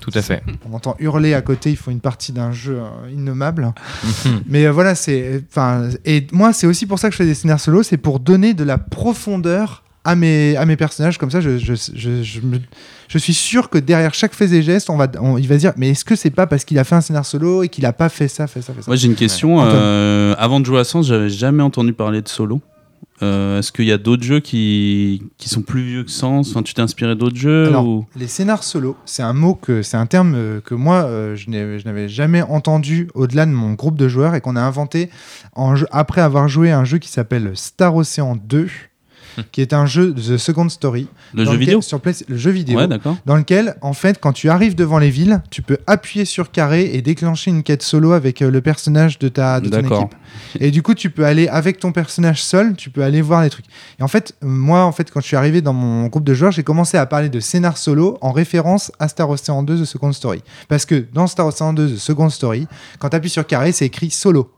Tout 0.00 0.10
à 0.14 0.22
fait. 0.22 0.42
on 0.70 0.74
entend 0.74 0.96
hurler 0.98 1.34
à 1.34 1.42
côté, 1.42 1.70
il 1.70 1.76
faut 1.76 1.90
une 1.90 2.00
partie 2.00 2.32
d'un 2.32 2.52
jeu 2.52 2.78
euh, 2.80 3.10
innommable. 3.10 3.72
Mais 4.48 4.66
euh, 4.66 4.72
voilà, 4.72 4.94
c'est. 4.94 5.42
Enfin, 5.50 5.88
et 6.04 6.26
moi, 6.32 6.52
c'est 6.52 6.66
aussi 6.66 6.86
pour 6.86 6.98
ça 6.98 7.08
que 7.08 7.12
je 7.12 7.18
fais 7.18 7.26
des 7.26 7.34
scénarios 7.34 7.58
solo, 7.62 7.82
c'est 7.82 7.96
pour 7.96 8.18
donner 8.20 8.54
de 8.54 8.64
la 8.64 8.78
profondeur 8.78 9.82
à 10.04 10.16
mes, 10.16 10.56
à 10.56 10.66
mes 10.66 10.76
personnages. 10.76 11.16
Comme 11.18 11.30
ça, 11.30 11.40
je, 11.40 11.58
je, 11.58 11.74
je, 11.94 12.22
je 12.22 12.40
me- 12.40 12.58
je 13.08 13.18
suis 13.18 13.34
sûr 13.34 13.68
que 13.70 13.78
derrière 13.78 14.14
chaque 14.14 14.32
fait 14.34 14.50
et 14.52 14.62
geste, 14.62 14.90
on 14.90 14.96
va, 14.96 15.06
on- 15.20 15.38
il 15.38 15.46
va 15.46 15.54
se 15.56 15.60
dire 15.60 15.72
Mais 15.76 15.90
est-ce 15.90 16.04
que 16.04 16.16
c'est 16.16 16.30
pas 16.30 16.46
parce 16.48 16.64
qu'il 16.64 16.78
a 16.78 16.84
fait 16.84 16.94
un 16.96 17.00
scénario 17.00 17.24
solo 17.24 17.62
et 17.62 17.68
qu'il 17.68 17.86
a 17.86 17.92
pas 17.92 18.08
fait 18.08 18.26
ça, 18.26 18.46
fait 18.46 18.62
ça, 18.62 18.72
fait 18.72 18.80
ça? 18.82 18.86
Moi 18.88 18.96
j'ai 18.96 19.06
une 19.06 19.14
question. 19.14 19.58
Euh, 19.62 20.34
avant 20.38 20.58
de 20.60 20.66
jouer 20.66 20.80
à 20.80 20.84
Sens, 20.84 21.06
j'avais 21.06 21.28
jamais 21.28 21.62
entendu 21.62 21.92
parler 21.92 22.20
de 22.22 22.28
solo. 22.28 22.60
Euh, 23.22 23.58
Est-ce 23.58 23.70
qu'il 23.70 23.84
y 23.84 23.92
a 23.92 23.98
d'autres 23.98 24.22
jeux 24.22 24.40
qui, 24.40 25.22
qui 25.38 25.48
sont 25.48 25.62
plus 25.62 25.82
vieux 25.82 26.04
que 26.04 26.10
enfin, 26.24 26.62
Tu 26.62 26.74
t'es 26.74 26.82
inspiré 26.82 27.14
d'autres 27.14 27.36
jeux 27.36 27.66
Alors, 27.66 27.86
ou... 27.86 28.06
Les 28.16 28.26
scénars 28.26 28.64
solo, 28.64 28.96
c'est 29.04 29.22
un 29.22 29.32
mot 29.32 29.54
que 29.54 29.82
c'est 29.82 29.96
un 29.96 30.06
terme 30.06 30.34
euh, 30.34 30.60
que 30.60 30.74
moi 30.74 31.04
euh, 31.04 31.36
je 31.36 31.50
n'avais 31.50 32.08
jamais 32.08 32.42
entendu 32.42 33.08
au-delà 33.14 33.46
de 33.46 33.52
mon 33.52 33.74
groupe 33.74 33.96
de 33.96 34.08
joueurs 34.08 34.34
et 34.34 34.40
qu'on 34.40 34.56
a 34.56 34.62
inventé 34.62 35.10
en 35.54 35.74
après 35.90 36.20
avoir 36.20 36.48
joué 36.48 36.72
à 36.72 36.78
un 36.78 36.84
jeu 36.84 36.98
qui 36.98 37.08
s'appelle 37.08 37.52
Star 37.54 37.94
Ocean 37.94 38.36
2, 38.36 38.68
qui 39.52 39.60
est 39.60 39.72
un 39.72 39.86
jeu 39.86 40.14
The 40.14 40.36
Second 40.36 40.68
Story. 40.68 41.06
Le 41.34 41.44
jeu 41.44 41.50
vidéo 41.58 41.80
sur 41.82 42.00
Play- 42.00 42.12
le 42.28 42.36
jeu 42.36 42.50
vidéo. 42.50 42.78
Ouais, 42.78 42.86
d'accord. 42.88 43.16
dans 43.26 43.36
lequel, 43.36 43.76
en 43.80 43.92
fait, 43.92 44.18
quand 44.20 44.32
tu 44.32 44.48
arrives 44.50 44.74
devant 44.74 44.98
les 44.98 45.10
villes, 45.10 45.42
tu 45.50 45.62
peux 45.62 45.78
appuyer 45.86 46.24
sur 46.24 46.50
carré 46.50 46.90
et 46.94 47.02
déclencher 47.02 47.50
une 47.50 47.62
quête 47.62 47.82
solo 47.82 48.12
avec 48.12 48.42
euh, 48.42 48.50
le 48.50 48.60
personnage 48.60 49.18
de 49.18 49.28
ta 49.28 49.60
de 49.60 49.68
ton 49.68 49.76
équipe. 50.02 50.14
Et 50.60 50.70
du 50.70 50.82
coup, 50.82 50.94
tu 50.94 51.10
peux 51.10 51.24
aller 51.24 51.48
avec 51.48 51.78
ton 51.78 51.92
personnage 51.92 52.42
seul, 52.42 52.74
tu 52.76 52.90
peux 52.90 53.02
aller 53.02 53.22
voir 53.22 53.42
les 53.42 53.50
trucs. 53.50 53.66
Et 53.98 54.02
en 54.02 54.08
fait, 54.08 54.34
moi, 54.42 54.84
en 54.84 54.92
fait, 54.92 55.10
quand 55.10 55.20
je 55.20 55.26
suis 55.26 55.36
arrivé 55.36 55.60
dans 55.62 55.72
mon 55.72 56.06
groupe 56.06 56.24
de 56.24 56.34
joueurs, 56.34 56.52
j'ai 56.52 56.62
commencé 56.62 56.96
à 56.96 57.06
parler 57.06 57.28
de 57.28 57.40
scénar 57.40 57.76
solo 57.78 58.18
en 58.20 58.32
référence 58.32 58.92
à 58.98 59.08
Star 59.08 59.28
Ocean 59.30 59.62
2 59.62 59.82
The 59.82 59.84
Second 59.84 60.12
Story. 60.12 60.42
Parce 60.68 60.84
que 60.86 61.04
dans 61.12 61.26
Star 61.26 61.46
Ocean 61.46 61.72
2 61.72 61.94
The 61.94 61.96
Second 61.98 62.28
Story, 62.30 62.66
quand 62.98 63.08
tu 63.10 63.16
appuies 63.16 63.30
sur 63.30 63.46
carré, 63.46 63.72
c'est 63.72 63.86
écrit 63.86 64.10
solo. 64.10 64.50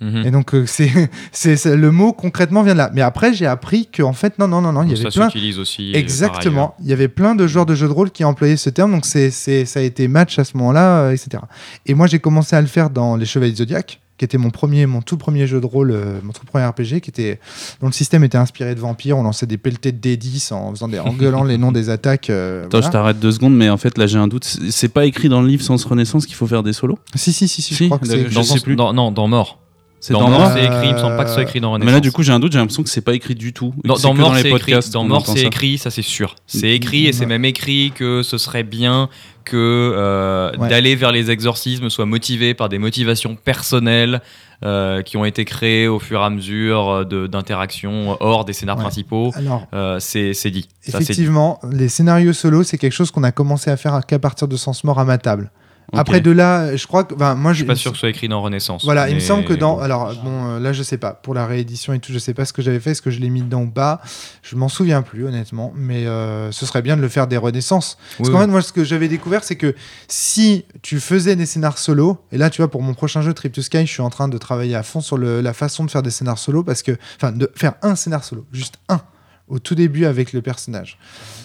Mhm. 0.00 0.26
Et 0.26 0.30
donc, 0.30 0.54
euh, 0.54 0.64
c'est 0.66 1.56
c'est- 1.56 1.76
le 1.76 1.90
mot 1.90 2.12
concrètement 2.12 2.62
vient 2.62 2.74
de 2.74 2.78
là. 2.78 2.90
Mais 2.92 3.00
après, 3.02 3.32
j'ai 3.32 3.46
appris 3.46 3.86
qu'en 3.86 4.12
fait, 4.12 4.38
non, 4.38 4.46
non, 4.48 4.60
non, 4.60 4.72
non, 4.72 4.82
il 4.82 4.92
y 4.92 4.96
Ça 4.96 5.02
avait 5.02 5.10
plein. 5.10 5.30
s'utilise 5.30 5.58
aussi. 5.58 5.92
euh, 5.94 5.98
Exactement. 5.98 6.74
Il 6.82 6.86
y 6.88 6.92
avait 6.92 7.08
plein 7.08 7.34
de 7.34 7.46
joueurs 7.46 7.66
de 7.66 7.74
jeux 7.74 7.88
de 7.88 7.92
rôle 7.92 8.10
qui 8.10 8.24
employaient 8.24 8.56
ce 8.56 8.70
terme, 8.70 8.92
donc 8.92 9.06
c'est, 9.06 9.30
c'est, 9.30 9.64
ça 9.64 9.80
a 9.80 9.82
été 9.82 10.06
match 10.08 10.38
à 10.38 10.44
ce 10.44 10.56
moment-là, 10.58 10.98
euh, 11.00 11.12
etc. 11.12 11.42
Et 11.86 11.94
moi, 11.94 12.06
j'ai 12.06 12.18
commencé 12.18 12.54
à 12.56 12.60
le 12.60 12.66
faire 12.66 12.90
dans 12.90 13.16
Les 13.16 13.24
Chevaliers 13.26 13.54
Zodiac, 13.54 14.00
qui 14.18 14.24
était 14.24 14.38
mon 14.38 14.48
premier, 14.50 14.86
mon 14.86 15.02
tout 15.02 15.18
premier 15.18 15.46
jeu 15.46 15.60
de 15.60 15.66
rôle, 15.66 15.90
euh, 15.90 16.20
mon 16.22 16.32
tout 16.32 16.44
premier 16.46 16.64
RPG, 16.66 17.00
qui 17.02 17.10
était, 17.10 17.38
dont 17.80 17.86
le 17.86 17.92
système 17.92 18.24
était 18.24 18.38
inspiré 18.38 18.74
de 18.74 18.80
vampires. 18.80 19.18
On 19.18 19.22
lançait 19.22 19.46
des 19.46 19.58
pelletés 19.58 19.92
de 19.92 19.98
D10 19.98 20.52
en 20.54 20.70
faisant 20.72 20.88
des, 20.88 20.98
en 20.98 21.12
gueulant 21.14 21.44
les 21.44 21.58
noms 21.58 21.72
des 21.72 21.90
attaques. 21.90 22.30
euh, 22.30 22.60
Attends, 22.62 22.68
voilà. 22.72 22.86
je 22.86 22.92
t'arrête 22.92 23.18
deux 23.20 23.32
secondes, 23.32 23.54
mais 23.56 23.68
en 23.68 23.76
fait 23.76 23.98
là 23.98 24.06
j'ai 24.06 24.16
un 24.18 24.26
doute. 24.28 24.44
C'est 24.44 24.88
pas 24.88 25.04
écrit 25.04 25.28
dans 25.28 25.42
le 25.42 25.48
livre 25.48 25.62
Sens 25.62 25.84
Renaissance 25.84 26.24
qu'il 26.24 26.34
faut 26.36 26.46
faire 26.46 26.62
des 26.62 26.72
solos? 26.72 26.98
Si, 27.14 27.30
si, 27.32 27.46
si, 27.46 27.60
si, 27.60 27.74
je 27.74 27.84
crois 27.86 27.98
que 27.98 28.06
c'est. 28.06 28.14
ailleurs. 28.14 28.30
Je 28.30 28.34
Dans, 28.34 28.42
sais 28.42 28.60
plus. 28.60 28.74
dans- 28.76 28.94
non, 28.94 29.10
dans 29.12 29.28
Mort. 29.28 29.60
C'est 30.06 30.12
dans, 30.12 30.20
dans 30.20 30.30
Mort, 30.38 30.50
c'est 30.52 30.64
écrit. 30.64 30.86
Il 30.88 30.92
me 30.94 30.98
semble 30.98 31.16
pas 31.16 31.24
que 31.24 31.28
ce 31.30 31.34
soit 31.34 31.42
écrit 31.42 31.60
dans 31.60 31.72
Renaissance. 31.72 31.86
Mais 31.86 31.92
là 31.92 32.00
du 32.00 32.12
coup 32.12 32.22
j'ai 32.22 32.32
un 32.32 32.38
doute, 32.38 32.52
j'ai 32.52 32.58
l'impression 32.58 32.82
que 32.84 32.88
c'est 32.88 33.00
pas 33.00 33.14
écrit 33.14 33.34
du 33.34 33.52
tout. 33.52 33.74
Dans, 33.84 34.14
Mort, 34.14 34.34
les 34.34 34.42
c'est 34.42 34.50
écrit. 34.50 34.72
Dans 34.92 35.04
Mort, 35.04 35.26
c'est 35.26 35.40
ça. 35.40 35.46
écrit, 35.46 35.78
ça 35.78 35.90
c'est 35.90 36.02
sûr. 36.02 36.36
C'est 36.46 36.70
écrit 36.70 37.06
et 37.06 37.12
c'est 37.12 37.26
même 37.26 37.44
écrit 37.44 37.92
que 37.94 38.22
ce 38.22 38.38
serait 38.38 38.62
bien 38.62 39.08
que 39.44 39.56
euh, 39.56 40.50
Ouais. 40.58 40.68
d'aller 40.68 40.94
vers 40.96 41.12
les 41.12 41.30
exorcismes 41.30 41.88
soit 41.90 42.06
motivé 42.06 42.54
par 42.54 42.68
des 42.68 42.78
motivations 42.78 43.36
personnelles 43.36 44.20
euh, 44.64 45.02
qui 45.02 45.16
ont 45.16 45.24
été 45.24 45.44
créées 45.44 45.86
au 45.86 45.98
fur 45.98 46.20
et 46.20 46.24
à 46.24 46.30
mesure 46.30 46.88
euh, 46.90 47.04
de- 47.04 47.26
d'interactions 47.28 48.16
hors 48.20 48.44
des 48.44 48.52
scénars 48.52 48.76
Ouais. 48.76 48.82
principaux. 48.82 49.32
Alors, 49.36 49.66
Euh, 49.74 49.98
c'est 50.00 50.34
c'est 50.34 50.50
dit. 50.50 50.62
Ça, 50.80 50.92
c'est 50.92 50.98
dit. 50.98 51.04
effectivement, 51.04 51.60
les 51.70 51.88
scénarios 51.88 52.32
solo, 52.32 52.62
c'est 52.62 52.78
quelque 52.78 52.92
chose 52.92 53.10
qu'on 53.10 53.22
a 53.24 53.32
commencé 53.32 53.70
à 53.70 53.76
faire 53.76 54.00
qu'à 54.06 54.18
partir 54.18 54.48
de 54.48 54.56
Sens 54.56 54.82
Mort 54.84 54.98
à 54.98 55.04
ma 55.04 55.18
table. 55.18 55.50
Après, 55.92 56.20
de 56.20 56.30
là, 56.32 56.74
je 56.76 56.86
crois 56.86 57.04
que. 57.04 57.14
enfin, 57.14 57.34
moi, 57.36 57.52
Je 57.52 57.58
suis 57.58 57.64
pas 57.64 57.76
sûr 57.76 57.92
que 57.92 57.96
ce 57.96 58.00
soit 58.00 58.08
écrit 58.08 58.28
dans 58.28 58.42
Renaissance. 58.42 58.84
Voilà, 58.84 59.08
il 59.08 59.14
me 59.14 59.20
semble 59.20 59.44
que 59.44 59.52
dans. 59.54 59.78
Alors, 59.78 60.12
bon, 60.22 60.46
euh, 60.56 60.58
là, 60.58 60.72
je 60.72 60.82
sais 60.82 60.98
pas. 60.98 61.12
Pour 61.12 61.32
la 61.32 61.46
réédition 61.46 61.92
et 61.92 62.00
tout, 62.00 62.12
je 62.12 62.18
sais 62.18 62.34
pas 62.34 62.44
ce 62.44 62.52
que 62.52 62.60
j'avais 62.60 62.80
fait, 62.80 62.90
est-ce 62.90 63.02
que 63.02 63.10
je 63.10 63.20
l'ai 63.20 63.30
mis 63.30 63.42
dedans 63.42 63.62
ou 63.62 63.70
pas. 63.70 64.00
Je 64.42 64.56
m'en 64.56 64.68
souviens 64.68 65.02
plus, 65.02 65.26
honnêtement. 65.26 65.72
Mais 65.76 66.06
euh, 66.06 66.50
ce 66.50 66.66
serait 66.66 66.82
bien 66.82 66.96
de 66.96 67.02
le 67.02 67.08
faire 67.08 67.26
des 67.28 67.36
renaissances. 67.36 67.98
Parce 68.18 68.30
qu'en 68.30 68.36
oui. 68.38 68.40
fait, 68.46 68.50
moi, 68.50 68.62
ce 68.62 68.72
que 68.72 68.82
j'avais 68.84 69.08
découvert, 69.08 69.44
c'est 69.44 69.56
que 69.56 69.74
si 70.08 70.64
tu 70.82 70.98
faisais 70.98 71.36
des 71.36 71.46
scénars 71.46 71.78
solo, 71.78 72.18
et 72.32 72.38
là, 72.38 72.50
tu 72.50 72.62
vois, 72.62 72.70
pour 72.70 72.82
mon 72.82 72.94
prochain 72.94 73.22
jeu, 73.22 73.32
Trip 73.32 73.52
to 73.52 73.62
Sky, 73.62 73.86
je 73.86 73.92
suis 73.92 74.02
en 74.02 74.10
train 74.10 74.28
de 74.28 74.38
travailler 74.38 74.74
à 74.74 74.82
fond 74.82 75.00
sur 75.00 75.16
le- 75.16 75.40
la 75.40 75.52
façon 75.52 75.84
de 75.84 75.90
faire 75.90 76.02
des 76.02 76.10
scénars 76.10 76.38
solo, 76.38 76.64
parce 76.64 76.82
que. 76.82 76.96
Enfin, 77.16 77.30
de 77.32 77.50
faire 77.54 77.74
un 77.82 77.94
scénar 77.94 78.24
solo, 78.24 78.44
juste 78.52 78.74
un, 78.88 79.00
au 79.48 79.58
tout 79.60 79.74
début 79.76 80.04
avec 80.04 80.32
le 80.32 80.42
personnage. 80.42 80.98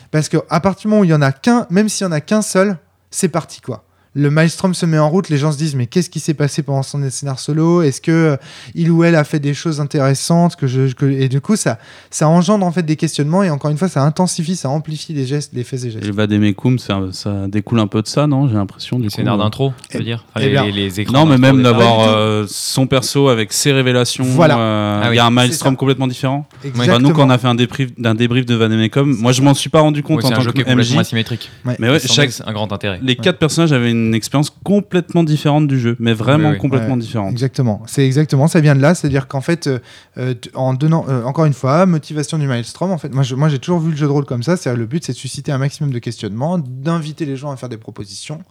Parce 0.10 0.30
que 0.30 0.38
à 0.50 0.60
partir 0.60 0.84
du 0.84 0.88
moment 0.89 1.02
où 1.02 1.04
il 1.06 1.12
y 1.12 1.14
en 1.14 1.22
a 1.22 1.32
qu'un, 1.32 1.68
même 1.70 1.88
s'il 1.89 2.06
y 2.06 2.08
en 2.08 2.12
a 2.12 2.22
qu'un 2.22 2.42
seul, 2.42 2.78
c'est 3.12 3.30
parti, 3.30 3.62
quoi 3.62 3.86
le 4.14 4.30
maelstrom 4.30 4.74
se 4.74 4.86
met 4.86 4.99
en 4.99 5.09
route, 5.09 5.30
les 5.30 5.38
gens 5.38 5.51
se 5.53 5.57
disent 5.57 5.76
mais 5.76 5.88
qu'est-ce 5.88 6.09
qui 6.09 6.20
s'est 6.20 6.34
passé 6.34 6.64
pendant 6.64 6.84
son 6.84 7.09
scénar 7.09 7.39
solo? 7.39 7.82
Est-ce 7.82 8.01
que 8.01 8.12
euh, 8.12 8.38
il 8.76 8.91
ou 8.91 9.03
elle 9.05 9.16
a 9.16 9.24
fait 9.24 9.39
des 9.39 9.53
choses 9.53 9.80
intéressantes 9.80 10.55
que 10.57 10.68
je, 10.68 10.91
que- 10.93 11.05
et 11.05 11.30
du 11.30 11.39
coup 11.39 11.55
ça 11.55 11.78
ça 12.09 12.28
engendre 12.28 12.66
en 12.66 12.72
fait 12.74 12.84
des 12.84 12.97
questionnements 12.97 13.41
et 13.43 13.49
encore 13.49 13.72
une 13.72 13.78
fois 13.78 13.88
ça 13.88 14.03
intensifie, 14.03 14.55
ça 14.57 14.70
amplifie 14.70 15.14
les 15.14 15.26
gestes, 15.26 15.51
les 15.53 15.64
faits 15.64 15.84
et 15.84 15.88
Et 15.88 15.91
gestes. 15.91 16.05
le 16.07 16.14
Vademecum, 16.14 16.78
ça, 16.78 16.99
ça 17.14 17.47
découle 17.47 17.80
un 17.80 17.88
peu 17.88 18.01
de 18.01 18.07
ça, 18.07 18.28
non 18.28 18.47
J'ai 18.49 18.55
l'impression 18.55 18.99
du 18.99 19.09
scénars 19.09 19.36
euh, 19.36 19.43
d'intro, 19.43 19.72
tu 19.89 19.97
veux 19.97 20.01
Eh- 20.03 20.05
dire? 20.05 20.26
Enfin, 20.36 20.45
eh 20.45 20.49
les, 20.49 20.62
les- 20.64 20.72
les 20.89 20.99
écrans 20.99 21.14
Non, 21.14 21.26
mais 21.26 21.38
même 21.38 21.64
d'avoir 21.64 22.01
euh, 22.09 22.45
son 22.49 22.88
perso 22.88 23.30
avec 23.30 23.53
ses 23.53 23.72
révélations. 23.72 24.26
Voilà. 24.26 24.57
euh, 24.59 25.01
Ah 25.03 25.07
oui, 25.09 25.14
il 25.16 25.18
y 25.18 25.20
a 25.20 25.26
un 25.26 25.30
maelstrom 25.32 25.78
complètement 25.78 26.07
différent. 26.07 26.45
Exactement. 26.66 26.95
Enfin, 26.95 26.99
nous, 27.01 27.14
quand 27.14 27.26
on 27.26 27.30
a 27.30 27.38
fait 27.38 27.47
un 27.47 27.55
débrief, 27.55 27.97
d'un 27.97 28.16
débrief 28.16 28.45
de 28.45 28.55
Vademecum, 28.55 29.16
moi 29.20 29.32
je 29.32 29.41
m'en 29.41 29.53
suis 29.53 29.70
pas 29.70 29.80
rendu 29.80 30.03
compte 30.03 30.18
Oui, 30.18 30.26
en 30.26 30.28
c'est 30.28 30.34
un 30.34 30.38
tant 30.38 30.43
que 30.43 30.47
complètement 30.49 30.76
MJ. 30.84 30.97
asymétrique. 30.97 31.49
Ouais. 31.66 31.76
Mais 31.80 31.89
ouais, 31.89 31.99
chaque, 31.99 32.32
un 32.45 32.51
grand 32.53 32.74
intérêt. 32.74 32.99
les 33.01 33.16
quatre 33.16 33.39
personnages 33.39 33.72
avaient 33.72 33.91
une 33.91 34.01
expérience 34.14 34.49
complètement 34.64 35.24
différente 35.24 35.68
du 35.68 35.80
jeu, 35.80 35.95
mais 35.99 36.14
vraiment 36.14 36.49
Oui, 36.49 36.54
oui. 36.56 36.60
complètement 36.60 36.95
Ouais. 36.95 36.99
différente. 37.02 37.32
Exactement, 37.32 37.82
c'est 37.88 38.06
exactement, 38.06 38.47
ça 38.47 38.60
vient 38.60 38.76
de 38.76 38.82
là, 38.82 38.95
c'est-à-dire 38.95 39.28
qu'en 39.28 39.41
fait, 39.41 39.68
euh, 39.68 39.80
euh, 40.18 40.34
en 40.54 40.74
donnant, 40.74 41.06
euh, 41.10 41.24
encore 41.24 41.45
une 41.45 41.54
fois, 41.54 41.86
motivation 41.86 42.38
du 42.38 42.47
maelstrom, 42.47 42.91
en 42.91 42.97
fait, 42.97 43.14
moi, 43.14 43.24
je- 43.24 43.36
moi 43.36 43.49
j'ai 43.49 43.60
toujours 43.60 43.80
vu 43.80 43.91
le 43.91 43.97
jeu 43.97 44.08
de 44.08 44.12
rôle 44.12 44.26
comme 44.26 44.43
ça, 44.43 44.58
c'est 44.58 44.76
le 44.76 44.86
but 44.86 45.04
c'est 45.06 45.14
de 45.14 45.18
susciter 45.18 45.52
un 45.52 45.58
maximum 45.58 45.91
de 45.91 45.99
questionnements, 45.99 46.58
d'inviter 46.58 47.26
les 47.26 47.36
gens 47.38 47.52
à 47.52 47.56
faire 47.58 47.70
des 47.70 47.78
propositions 47.78 48.41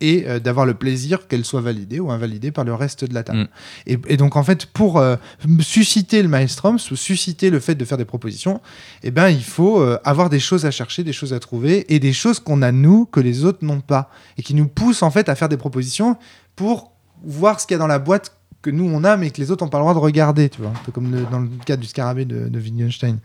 et 0.00 0.24
euh, 0.26 0.38
d'avoir 0.38 0.66
le 0.66 0.74
plaisir 0.74 1.26
qu'elles 1.26 1.44
soient 1.44 1.62
validées 1.62 2.00
ou 2.00 2.10
invalidées 2.10 2.50
par 2.50 2.64
le 2.64 2.74
reste 2.74 3.04
de 3.04 3.14
la 3.14 3.22
table. 3.22 3.38
Mm. 3.38 3.48
Et, 3.86 3.98
et 4.08 4.16
donc 4.16 4.36
en 4.36 4.42
fait, 4.44 4.66
pour 4.66 4.98
euh, 4.98 5.16
susciter 5.60 6.22
le 6.22 6.28
maelstrom, 6.28 6.78
susciter 6.78 7.50
le 7.50 7.60
fait 7.60 7.74
de 7.74 7.84
faire 7.84 7.98
des 7.98 8.04
propositions, 8.04 8.60
eh 9.02 9.10
ben 9.10 9.28
il 9.30 9.42
faut 9.44 9.80
euh, 9.80 9.98
avoir 10.04 10.28
des 10.28 10.40
choses 10.40 10.66
à 10.66 10.70
chercher, 10.70 11.02
des 11.04 11.12
choses 11.14 11.32
à 11.32 11.40
trouver 11.40 11.86
et 11.94 11.98
des 11.98 12.12
choses 12.12 12.40
qu'on 12.40 12.60
a 12.62 12.72
nous 12.72 13.06
que 13.06 13.20
les 13.20 13.44
autres 13.44 13.64
n'ont 13.64 13.80
pas 13.80 14.10
et 14.36 14.42
qui 14.42 14.54
nous 14.54 14.68
poussent 14.68 15.02
en 15.02 15.10
fait 15.10 15.28
à 15.28 15.34
faire 15.34 15.48
des 15.48 15.56
propositions 15.56 16.16
pour 16.56 16.92
voir 17.24 17.58
ce 17.60 17.66
qu'il 17.66 17.74
y 17.74 17.76
a 17.76 17.78
dans 17.78 17.86
la 17.86 17.98
boîte 17.98 18.32
que 18.62 18.70
nous 18.70 18.84
on 18.84 19.04
a 19.04 19.16
mais 19.16 19.30
que 19.30 19.40
les 19.40 19.50
autres 19.50 19.64
n'ont 19.64 19.70
pas 19.70 19.78
le 19.78 19.82
droit 19.84 19.94
de 19.94 19.98
regarder, 19.98 20.48
tu 20.48 20.60
vois, 20.60 20.70
un 20.70 20.84
peu 20.84 20.92
comme 20.92 21.10
le- 21.12 21.24
dans 21.30 21.38
le 21.40 21.48
cas 21.64 21.76
du 21.76 21.86
scarabée 21.86 22.24
de, 22.24 22.48
de 22.48 22.58
Wittgenstein. 22.58 23.18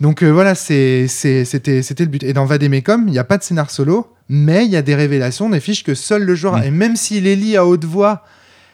Donc 0.00 0.22
euh, 0.22 0.30
voilà, 0.30 0.54
c'est- 0.54 1.06
c'est- 1.08 1.44
c'était 1.44 1.82
c'était 1.82 2.04
le 2.04 2.10
but. 2.10 2.22
Et 2.24 2.32
dans 2.32 2.44
Vademecum, 2.44 3.04
il 3.06 3.12
n'y 3.12 3.18
a 3.18 3.24
pas 3.24 3.38
de 3.38 3.42
scénar 3.42 3.70
solo, 3.70 4.08
mais 4.28 4.64
il 4.64 4.70
y 4.70 4.76
a 4.76 4.82
des 4.82 4.94
révélations, 4.94 5.48
des 5.50 5.60
fiches 5.60 5.84
que 5.84 5.94
seul 5.94 6.24
le 6.24 6.34
joueur, 6.34 6.58
Mm. 6.58 6.62
et 6.64 6.70
même 6.70 6.96
s'il 6.96 7.24
les 7.24 7.36
lit 7.36 7.56
à 7.56 7.64
haute 7.64 7.84
voix, 7.84 8.24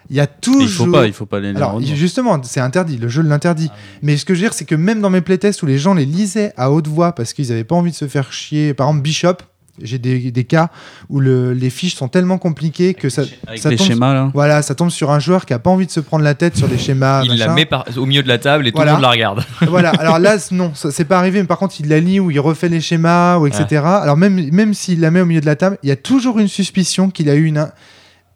il 0.08 0.16
y 0.16 0.20
a 0.20 0.24
Et 0.24 0.28
toujours... 0.40 0.86
Il 0.86 0.90
faut 0.90 0.90
pas, 0.92 1.06
il 1.06 1.12
faut 1.12 1.26
pas 1.26 1.40
les 1.40 1.50
Alors 1.54 1.78
lire. 1.78 1.94
justement, 1.94 2.40
c'est 2.42 2.60
interdit, 2.60 2.96
le 2.96 3.08
jeu 3.08 3.22
l'interdit. 3.22 3.70
Mais 4.02 4.16
ce 4.16 4.24
que 4.24 4.34
je 4.34 4.40
veux 4.40 4.46
dire, 4.46 4.54
c'est 4.54 4.64
que 4.64 4.74
même 4.74 5.00
dans 5.00 5.10
mes 5.10 5.20
playtests 5.20 5.62
où 5.62 5.66
les 5.66 5.78
gens 5.78 5.94
les 5.94 6.06
lisaient 6.06 6.52
à 6.56 6.70
haute 6.72 6.88
voix 6.88 7.12
parce 7.14 7.32
qu'ils 7.32 7.48
n'avaient 7.48 7.64
pas 7.64 7.76
envie 7.76 7.90
de 7.92 7.96
se 7.96 8.08
faire 8.08 8.32
chier, 8.32 8.72
par 8.74 8.88
exemple 8.88 9.02
Bishop, 9.02 9.36
j'ai 9.82 9.98
des, 9.98 10.30
des 10.30 10.44
cas 10.44 10.68
où 11.08 11.20
le- 11.20 11.52
les 11.52 11.70
fiches 11.70 11.94
sont 11.94 12.08
tellement 12.08 12.38
compliquées 12.38 12.94
que 12.94 13.08
ça, 13.08 13.22
Avec 13.46 13.60
ça 13.60 13.70
les 13.70 13.76
tombe, 13.76 13.86
schémas 13.86 14.14
là. 14.14 14.30
voilà, 14.34 14.62
ça 14.62 14.74
tombe 14.74 14.90
sur 14.90 15.10
un 15.10 15.18
joueur 15.18 15.46
qui 15.46 15.52
a 15.52 15.58
pas 15.58 15.70
envie 15.70 15.86
de 15.86 15.90
se 15.90 16.00
prendre 16.00 16.24
la 16.24 16.34
tête 16.34 16.56
sur 16.56 16.68
des 16.68 16.78
schémas. 16.78 17.22
il 17.24 17.36
la 17.38 17.48
met 17.48 17.66
par- 17.66 17.84
au 17.96 18.06
milieu 18.06 18.22
de 18.22 18.28
la 18.28 18.38
table 18.38 18.66
et 18.66 18.72
tout 18.72 18.80
le 18.80 18.90
monde 18.90 19.00
la 19.00 19.10
regarde. 19.10 19.44
voilà. 19.68 19.90
Alors 19.98 20.18
là, 20.18 20.36
non, 20.50 20.72
ça- 20.74 20.90
c'est 20.90 21.04
pas 21.04 21.18
arrivé. 21.18 21.40
Mais 21.40 21.46
par 21.46 21.58
contre, 21.58 21.76
il 21.80 21.88
la 21.88 22.00
lit 22.00 22.20
ou 22.20 22.30
il 22.30 22.40
refait 22.40 22.68
les 22.68 22.80
schémas 22.80 23.38
ou 23.38 23.46
etc. 23.46 23.82
Alors 23.84 24.16
même 24.16 24.50
même 24.50 24.74
s'il 24.74 25.00
la 25.00 25.10
met 25.10 25.20
au 25.20 25.26
milieu 25.26 25.40
de 25.40 25.46
la 25.46 25.56
table, 25.56 25.78
il 25.82 25.88
y 25.88 25.92
a 25.92 25.96
toujours 25.96 26.38
une 26.38 26.48
suspicion 26.48 27.10
qu'il 27.10 27.28
a 27.30 27.34
eu 27.34 27.44
une 27.44 27.68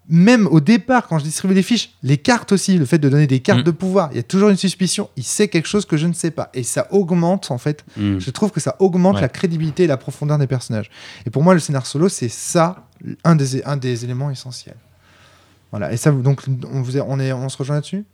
même 0.09 0.47
au 0.49 0.61
départ, 0.61 1.09
quand 1.09 1.19
je 1.19 1.25
distribue 1.25 1.55
les 1.55 1.63
fiches, 1.63 1.91
les 2.03 2.19
cartes 2.19 2.53
aussi, 2.53 2.77
le 2.77 2.85
fait 2.85 2.99
de 2.99 3.09
donner 3.09 3.27
des 3.27 3.41
cartes 3.41 3.61
Mm. 3.61 3.65
de 3.65 3.71
pouvoir, 3.71 4.09
il 4.13 4.17
y 4.17 4.21
a 4.21 4.23
toujours 4.23 4.51
une 4.51 4.57
suspicion. 4.57 5.09
Il 5.17 5.25
sait 5.25 5.49
quelque 5.49 5.67
chose 5.69 5.87
que 5.87 5.97
je 5.97 6.07
ne 6.07 6.13
sais 6.13 6.31
pas. 6.31 6.51
Et 6.55 6.63
ça 6.63 6.87
augmente, 6.91 7.51
en 7.51 7.59
fait, 7.59 7.85
Mm. 7.97 8.19
je 8.19 8.31
trouve 8.31 8.51
que 8.51 8.61
ça 8.61 8.77
augmente 8.81 9.17
Ouais. 9.17 9.21
la 9.23 9.29
crédibilité 9.29 9.85
et 9.85 9.87
la 9.87 9.97
profondeur 9.97 10.37
des 10.39 10.47
personnages. 10.47 10.91
Et 11.27 11.31
pour 11.31 11.43
moi, 11.43 11.55
le 11.55 11.61
scénar 11.61 11.87
solo, 11.87 12.09
c'est 12.11 12.29
ça, 12.29 12.87
un 13.25 13.35
des, 13.37 13.63
un 13.65 13.77
des 13.77 14.05
éléments 14.05 14.31
essentiels. 14.31 14.77
Voilà. 15.71 15.93
Et 15.93 15.97
ça, 15.97 16.11
donc, 16.13 16.43
on, 16.73 16.83
vous 16.83 16.97
est- 16.97 17.01
on, 17.07 17.19
est, 17.19 17.33
on 17.33 17.49
se 17.49 17.57
rejoint 17.57 17.77
là-dessus? 17.77 18.05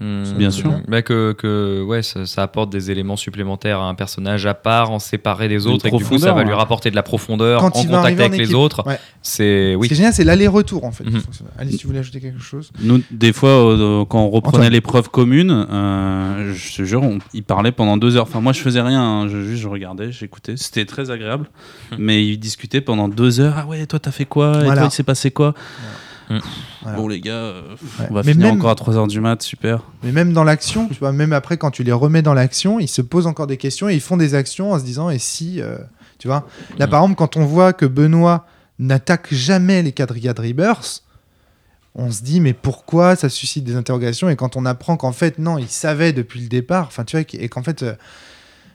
Hmm, 0.00 0.24
Bien 0.38 0.50
sûr. 0.50 0.72
bah 0.88 1.02
que, 1.02 1.32
que 1.32 1.82
ouais, 1.82 2.02
ça, 2.02 2.24
ça 2.24 2.42
apporte 2.42 2.70
des 2.70 2.90
éléments 2.90 3.16
supplémentaires 3.16 3.80
à 3.80 3.84
un 3.84 3.94
personnage 3.94 4.46
à 4.46 4.54
part, 4.54 4.90
en 4.90 4.98
séparé 4.98 5.46
des 5.46 5.66
autres, 5.66 5.84
et 5.84 5.90
que 5.90 5.96
du 5.96 6.04
coup 6.04 6.16
ça 6.16 6.32
va 6.32 6.42
lui 6.42 6.52
hein. 6.52 6.56
rapporter 6.56 6.90
de 6.90 6.96
la 6.96 7.02
profondeur 7.02 7.60
Quand 7.60 7.76
en 7.76 7.84
contact 7.84 8.18
en 8.18 8.24
avec 8.24 8.38
les 8.40 8.54
autres. 8.54 8.82
Ouais. 8.86 8.98
C'est 9.20 9.74
oui. 9.74 9.88
génial, 9.88 10.14
c'est 10.14 10.24
l'aller-retour, 10.24 10.84
en 10.84 10.92
fait. 10.92 11.04
Mhm. 11.04 11.20
fonctionne. 11.20 11.48
Alice, 11.58 11.76
tu 11.76 11.86
voulais 11.86 11.98
ajouter 11.98 12.20
quelque 12.20 12.40
chose 12.40 12.70
Nous, 12.80 13.02
des 13.10 13.34
fois, 13.34 13.50
euh, 13.50 14.04
quand 14.06 14.20
on 14.20 14.30
reprenait 14.30 14.70
l'épreuve 14.70 15.10
commune, 15.10 15.66
euh, 15.70 16.54
je 16.54 16.76
te 16.76 16.82
jure, 16.84 17.02
on, 17.02 17.18
il 17.34 17.42
parlait 17.42 17.72
pendant 17.72 17.98
deux 17.98 18.16
heures. 18.16 18.22
Enfin, 18.22 18.40
moi, 18.40 18.54
je 18.54 18.60
faisais 18.60 18.80
rien, 18.80 19.02
hein. 19.02 19.28
je, 19.28 19.42
juste 19.42 19.60
je 19.62 19.68
regardais, 19.68 20.12
j'écoutais. 20.12 20.56
C'était 20.56 20.86
très 20.86 21.10
agréable. 21.10 21.50
Mais 21.98 22.24
il 22.26 22.38
discutait 22.38 22.80
pendant 22.80 23.08
deux 23.08 23.40
heures. 23.40 23.54
Ah 23.58 23.66
ouais, 23.66 23.84
toi, 23.84 23.98
t'as 23.98 24.12
fait 24.12 24.24
quoi? 24.24 24.60
Et 24.60 24.64
Voilà. 24.64 24.80
toi, 24.82 24.88
il 24.90 24.94
s'est 24.94 25.02
passé 25.02 25.30
quoi? 25.30 25.52
Voilà. 25.80 25.96
Bon, 26.96 27.08
les 27.08 27.20
gars, 27.20 27.32
euh, 27.32 27.62
Ouais. 27.98 28.06
on 28.10 28.14
va 28.14 28.22
Mais 28.24 28.32
finir 28.32 28.48
même- 28.48 28.56
encore 28.58 28.70
à 28.70 28.74
3 28.74 28.96
heures 28.96 29.06
du 29.06 29.20
mat, 29.20 29.42
super. 29.42 29.82
Mais 30.02 30.12
même 30.12 30.32
dans 30.32 30.44
l'action, 30.44 30.88
tu 30.88 30.94
vois, 30.98 31.12
même 31.12 31.32
après, 31.32 31.56
quand 31.56 31.70
tu 31.70 31.82
les 31.82 31.92
remets 31.92 32.22
dans 32.22 32.34
l'action, 32.34 32.78
ils 32.80 32.88
se 32.88 33.02
posent 33.02 33.26
encore 33.26 33.46
des 33.46 33.56
questions 33.56 33.88
et 33.88 33.94
ils 33.94 34.00
font 34.00 34.16
des 34.16 34.34
actions 34.34 34.72
en 34.72 34.78
se 34.78 34.84
disant, 34.84 35.10
et 35.10 35.18
si, 35.18 35.60
euh, 35.60 35.76
tu 36.18 36.28
vois. 36.28 36.46
Là, 36.78 36.86
Mhm. 36.86 36.90
par 36.90 37.02
exemple, 37.02 37.16
quand 37.18 37.36
on 37.36 37.44
voit 37.44 37.72
que 37.72 37.86
Benoît 37.86 38.46
n'attaque 38.78 39.28
jamais 39.32 39.82
les 39.82 39.92
Quadriga 39.92 40.32
Drivers, 40.32 40.80
on 41.96 42.10
se 42.12 42.22
dit, 42.22 42.40
mais 42.40 42.52
pourquoi 42.52 43.16
ça 43.16 43.28
suscite 43.28 43.64
des 43.64 43.74
interrogations 43.74 44.28
Et 44.28 44.36
quand 44.36 44.56
on 44.56 44.64
apprend 44.64 44.96
qu'en 44.96 45.12
fait, 45.12 45.38
non, 45.38 45.58
il 45.58 45.66
savait 45.68 46.12
depuis 46.12 46.40
le 46.40 46.48
départ, 46.48 46.86
enfin, 46.86 47.04
tu 47.04 47.16
vois, 47.16 47.26
et 47.32 47.48
qu'en 47.48 47.62
fait. 47.62 47.84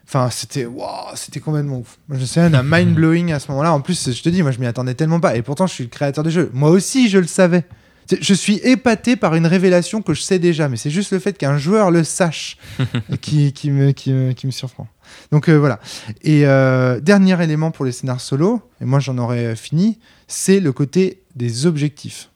Enfin, 0.07 0.29
c'était 0.29 0.65
waouh, 0.65 1.15
c'était 1.15 1.39
complètement 1.39 1.79
ouf. 1.79 1.97
Je 2.09 2.25
sais, 2.25 2.39
un 2.39 2.63
mind 2.63 2.93
blowing 2.93 3.31
à 3.31 3.39
ce 3.39 3.49
moment-là. 3.51 3.73
En 3.73 3.81
plus, 3.81 4.11
je 4.11 4.21
te 4.21 4.29
dis, 4.29 4.43
moi, 4.43 4.51
je 4.51 4.59
m'y 4.59 4.67
attendais 4.67 4.93
tellement 4.93 5.19
pas. 5.19 5.35
Et 5.35 5.41
pourtant, 5.41 5.65
je 5.67 5.73
suis 5.73 5.83
le 5.83 5.89
créateur 5.89 6.23
du 6.23 6.31
jeu. 6.31 6.51
Moi 6.53 6.69
aussi, 6.69 7.09
je 7.09 7.17
le 7.17 7.27
savais. 7.27 7.65
Je 8.21 8.33
suis 8.35 8.57
épaté 8.57 9.15
par 9.15 9.33
une 9.33 9.47
révélation 9.47 10.03
que 10.03 10.13
je 10.13 10.21
sais 10.21 10.37
déjà, 10.37 10.69
mais 10.69 10.77
c'est 10.77 10.91
juste 10.91 11.11
le 11.11 11.17
fait 11.17 11.35
qu'un 11.35 11.57
joueur 11.57 11.89
le 11.89 12.03
sache 12.03 12.57
qui, 13.21 13.51
qui, 13.51 13.71
me, 13.71 13.93
qui, 13.93 14.11
me, 14.11 14.33
qui 14.33 14.45
me 14.45 14.51
surprend. 14.51 14.87
Donc 15.31 15.49
euh, 15.49 15.57
voilà. 15.57 15.79
Et 16.21 16.45
euh, 16.45 16.99
dernier 16.99 17.41
élément 17.43 17.71
pour 17.71 17.83
les 17.83 17.91
scénars 17.91 18.21
solo, 18.21 18.61
et 18.79 18.85
moi 18.85 18.99
j'en 18.99 19.17
aurais 19.17 19.45
euh, 19.45 19.55
fini, 19.55 19.97
c'est 20.27 20.59
le 20.59 20.71
côté 20.71 21.23
des 21.35 21.65
objectifs. 21.65 22.29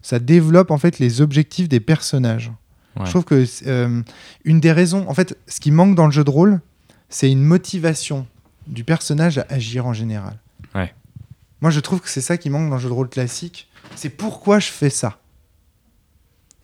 Ça 0.00 0.18
développe 0.18 0.70
en 0.70 0.78
fait 0.78 0.98
les 0.98 1.20
objectifs 1.20 1.68
des 1.68 1.80
personnages. 1.80 2.50
Ouais. 2.96 3.06
Je 3.06 3.10
trouve 3.10 3.24
que 3.24 3.44
euh, 3.66 4.02
une 4.44 4.60
des 4.60 4.72
raisons, 4.72 5.08
en 5.08 5.14
fait, 5.14 5.36
ce 5.48 5.60
qui 5.60 5.70
manque 5.70 5.94
dans 5.94 6.06
le 6.06 6.12
jeu 6.12 6.24
de 6.24 6.30
rôle, 6.30 6.60
c'est 7.08 7.30
une 7.30 7.42
motivation 7.42 8.26
du 8.66 8.84
personnage 8.84 9.38
à 9.38 9.46
agir 9.50 9.86
en 9.86 9.92
général. 9.92 10.38
Ouais. 10.74 10.92
Moi, 11.60 11.70
je 11.70 11.80
trouve 11.80 12.00
que 12.00 12.08
c'est 12.08 12.20
ça 12.20 12.36
qui 12.36 12.50
manque 12.50 12.68
dans 12.68 12.76
le 12.76 12.80
jeu 12.80 12.88
de 12.88 12.94
rôle 12.94 13.08
classique. 13.08 13.68
C'est 13.94 14.10
pourquoi 14.10 14.58
je 14.58 14.68
fais 14.70 14.90
ça. 14.90 15.18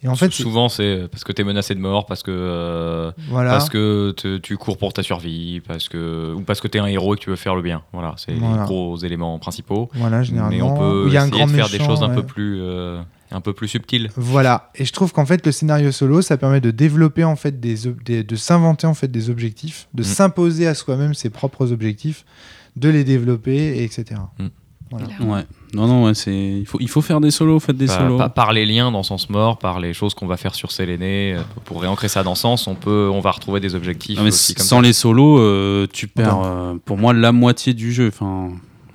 Et 0.03 0.09
en 0.09 0.15
fait, 0.15 0.31
souvent 0.33 0.71
c'est 0.71 1.09
parce 1.13 1.25
que 1.25 1.33
t'es 1.33 1.45
menacé 1.45 1.75
de 1.75 1.81
mort, 1.81 2.07
parce 2.07 2.23
que 2.23 2.31
euh, 2.31 3.13
voilà. 3.29 3.51
parce 3.51 3.69
que 3.69 4.13
te- 4.13 4.39
tu 4.39 4.57
cours 4.57 4.79
pour 4.79 4.95
ta 4.95 5.03
survie, 5.03 5.61
parce 5.61 5.91
que 5.91 6.33
ou 6.35 6.41
parce 6.41 6.63
que 6.63 6.69
t'es 6.69 6.79
un 6.79 6.87
héros 6.87 7.15
et 7.15 7.19
que 7.19 7.23
tu 7.25 7.29
veux 7.29 7.37
faire 7.37 7.55
le 7.55 7.61
bien. 7.61 7.83
Voilà, 7.93 8.15
c'est 8.17 8.33
Voilà. 8.33 8.63
les 8.63 8.65
gros 8.67 8.97
éléments 8.97 9.39
principaux. 9.39 9.91
Voilà, 9.93 10.23
généralement. 10.23 10.57
Mais 10.57 10.63
on 10.63 10.75
peut 10.75 11.05
Où 11.05 11.09
il 11.09 11.13
y 11.13 11.19
a 11.19 11.23
un 11.23 11.27
essayer 11.27 11.37
grand 11.45 11.47
de 11.49 11.53
faire 11.55 11.69
des 11.69 11.81
choses 11.85 12.03
un 12.03 12.09
peu 12.09 12.23
plus 12.23 12.61
euh, 12.63 13.03
un 13.31 13.41
peu 13.41 13.53
plus 13.53 13.69
subtiles. 13.69 14.11
Voilà. 14.17 14.71
Et 14.75 14.85
je 14.85 14.93
trouve 14.93 15.13
qu'en 15.13 15.27
fait, 15.27 15.45
le 15.47 15.53
scénario 15.53 15.93
solo, 15.93 16.23
ça 16.23 16.37
permet 16.37 16.61
de 16.61 16.71
développer 16.71 17.25
en 17.25 17.37
fait 17.37 17.61
des, 17.61 17.87
ob- 17.87 18.03
des- 18.05 18.25
de 18.25 18.37
s'inventer 18.37 18.87
en 18.87 18.95
fait 18.95 19.09
des 19.09 19.31
objectifs, 19.31 19.87
de 19.95 20.03
Mm. 20.03 20.05
s'imposer 20.07 20.67
à 20.67 20.75
soi-même 20.75 21.15
ses 21.15 21.31
propres 21.31 21.73
objectifs, 21.73 22.25
de 22.77 22.89
les 22.89 23.05
développer, 23.05 23.57
et 23.79 23.85
etc. 23.85 24.21
Mm. 24.39 24.47
Voilà. 24.93 25.07
Ouais. 25.21 25.45
Non, 25.73 25.87
non, 25.87 26.05
ouais, 26.07 26.15
c'est... 26.15 26.35
Il, 26.35 26.67
faut, 26.67 26.79
il 26.81 26.89
faut 26.89 27.01
faire 27.01 27.21
des 27.21 27.31
solos, 27.31 27.61
faites 27.61 27.77
des 27.77 27.87
Par, 27.87 27.99
solos. 28.01 28.19
par- 28.19 28.35
par 28.35 28.53
les 28.53 28.67
liens 28.67 28.91
dans 28.91 29.05
Sens 29.05 29.31
Mort, 29.31 29.57
par 29.59 29.79
les 29.79 29.93
choses 29.95 30.15
qu'on 30.15 30.27
va 30.27 30.37
faire 30.37 30.53
sur 30.57 30.73
Séléné, 30.73 31.35
euh, 31.37 31.43
pour 31.65 31.81
réancrer 31.81 32.09
ça 32.09 32.25
dans 32.25 32.35
Sens, 32.35 32.67
on 32.67 32.75
peut, 32.75 33.09
on 33.13 33.21
va 33.21 33.31
retrouver 33.31 33.61
des 33.61 33.77
objectifs. 33.77 34.17
Non, 34.19 34.25
mais 34.25 34.31
aussi 34.31 34.53
comme 34.55 34.67
sans 34.67 34.77
ça. 34.79 34.83
les 34.83 34.93
solos, 34.93 35.39
euh, 35.39 35.87
tu 35.93 36.09
perds, 36.09 36.41
euh, 36.45 36.75
pour 36.85 36.99
moi, 36.99 37.13
la 37.13 37.31
moitié 37.31 37.73
du 37.73 37.93
jeu. 37.93 38.09
Enfin, 38.09 38.51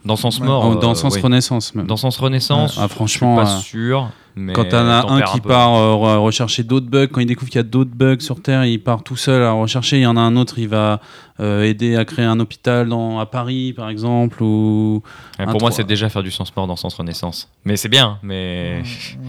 Dans 0.06 0.16
Sens 0.16 0.40
Ouais. 0.40 0.46
Mort, 0.46 0.72
euh, 0.74 0.76
dans 0.76 0.94
Sens 0.96 1.16
oui. 1.16 1.22
Renaissance, 1.22 1.74
même. 1.76 1.88
Dans 1.88 1.98
Sens 1.98 2.18
Renaissance, 2.18 2.78
Ah, 2.80 2.88
franchement, 2.88 3.44
je 3.44 3.46
suis 3.46 3.54
pas 3.54 3.58
euh, 3.58 3.62
sûr. 3.62 4.10
Mais 4.38 4.52
Quand 4.52 4.66
t'en 4.66 4.86
as 4.90 5.06
un 5.10 5.22
qui 5.22 5.40
peu. 5.40 5.48
part 5.48 5.76
euh, 5.76 5.94
re- 5.94 6.18
rechercher 6.18 6.64
d'autres 6.64 6.88
bugs, 6.88 7.08
quand 7.08 7.22
il 7.22 7.26
découvre 7.26 7.50
qu'il 7.50 7.58
y 7.58 7.62
a 7.62 7.64
d'autres 7.64 7.96
bugs 7.96 8.20
sur 8.20 8.42
Terre, 8.42 8.66
il 8.66 8.84
part 8.84 9.02
tout 9.02 9.16
seul 9.16 9.42
à 9.42 9.52
rechercher. 9.54 9.96
Il 9.98 10.02
y 10.02 10.06
en 10.06 10.18
a 10.18 10.20
un 10.20 10.36
autre, 10.36 10.60
il 10.60 10.68
va 10.68 11.00
euh, 11.40 11.64
aider 11.64 11.96
à 11.96 12.04
créer 12.04 12.26
un 12.26 12.38
hôpital 12.42 12.90
dans, 12.90 13.20
à 13.20 13.26
Paris, 13.26 13.72
par 13.72 13.88
exemple. 13.90 14.44
Ou... 14.44 15.02
Ouais, 15.40 15.46
un 15.46 15.52
pour 15.52 15.62
moi, 15.62 15.72
c'est 15.72 15.86
déjà 15.86 16.10
faire 16.10 16.22
du 16.22 16.32
Sens 16.32 16.54
Mort 16.54 16.68
dans 16.68 16.76
Sens 16.76 16.96
Renaissance. 16.96 17.48
Mais 17.64 17.78
c'est 17.78 17.88
bien, 17.88 18.20
mais. 18.24 18.84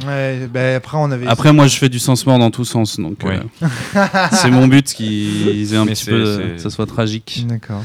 Ouais, 0.09 0.49
ben, 0.53 0.75
après, 0.77 0.99
on 0.99 1.09
avait. 1.13 1.29
Après, 1.29 1.53
moi, 1.53 1.69
je 1.69 1.77
fais 1.79 1.89
du 1.89 2.01
sens 2.01 2.27
mort 2.27 2.41
dans 2.41 2.51
tous 2.51 2.65
sens. 2.65 2.99
Donc, 2.99 3.23
Ouais. 3.25 3.39
euh, 3.63 4.27
c'est 4.33 4.51
mon 4.51 4.67
but 4.67 4.87
qu'ils 4.93 5.73
aient 5.73 5.77
un 5.77 5.85
Mais 5.85 5.93
petit 5.93 6.07
peu, 6.07 6.55
que 6.57 6.59
ça 6.59 6.69
soit 6.69 6.87
tragique. 6.87 7.45
D'accord. 7.49 7.83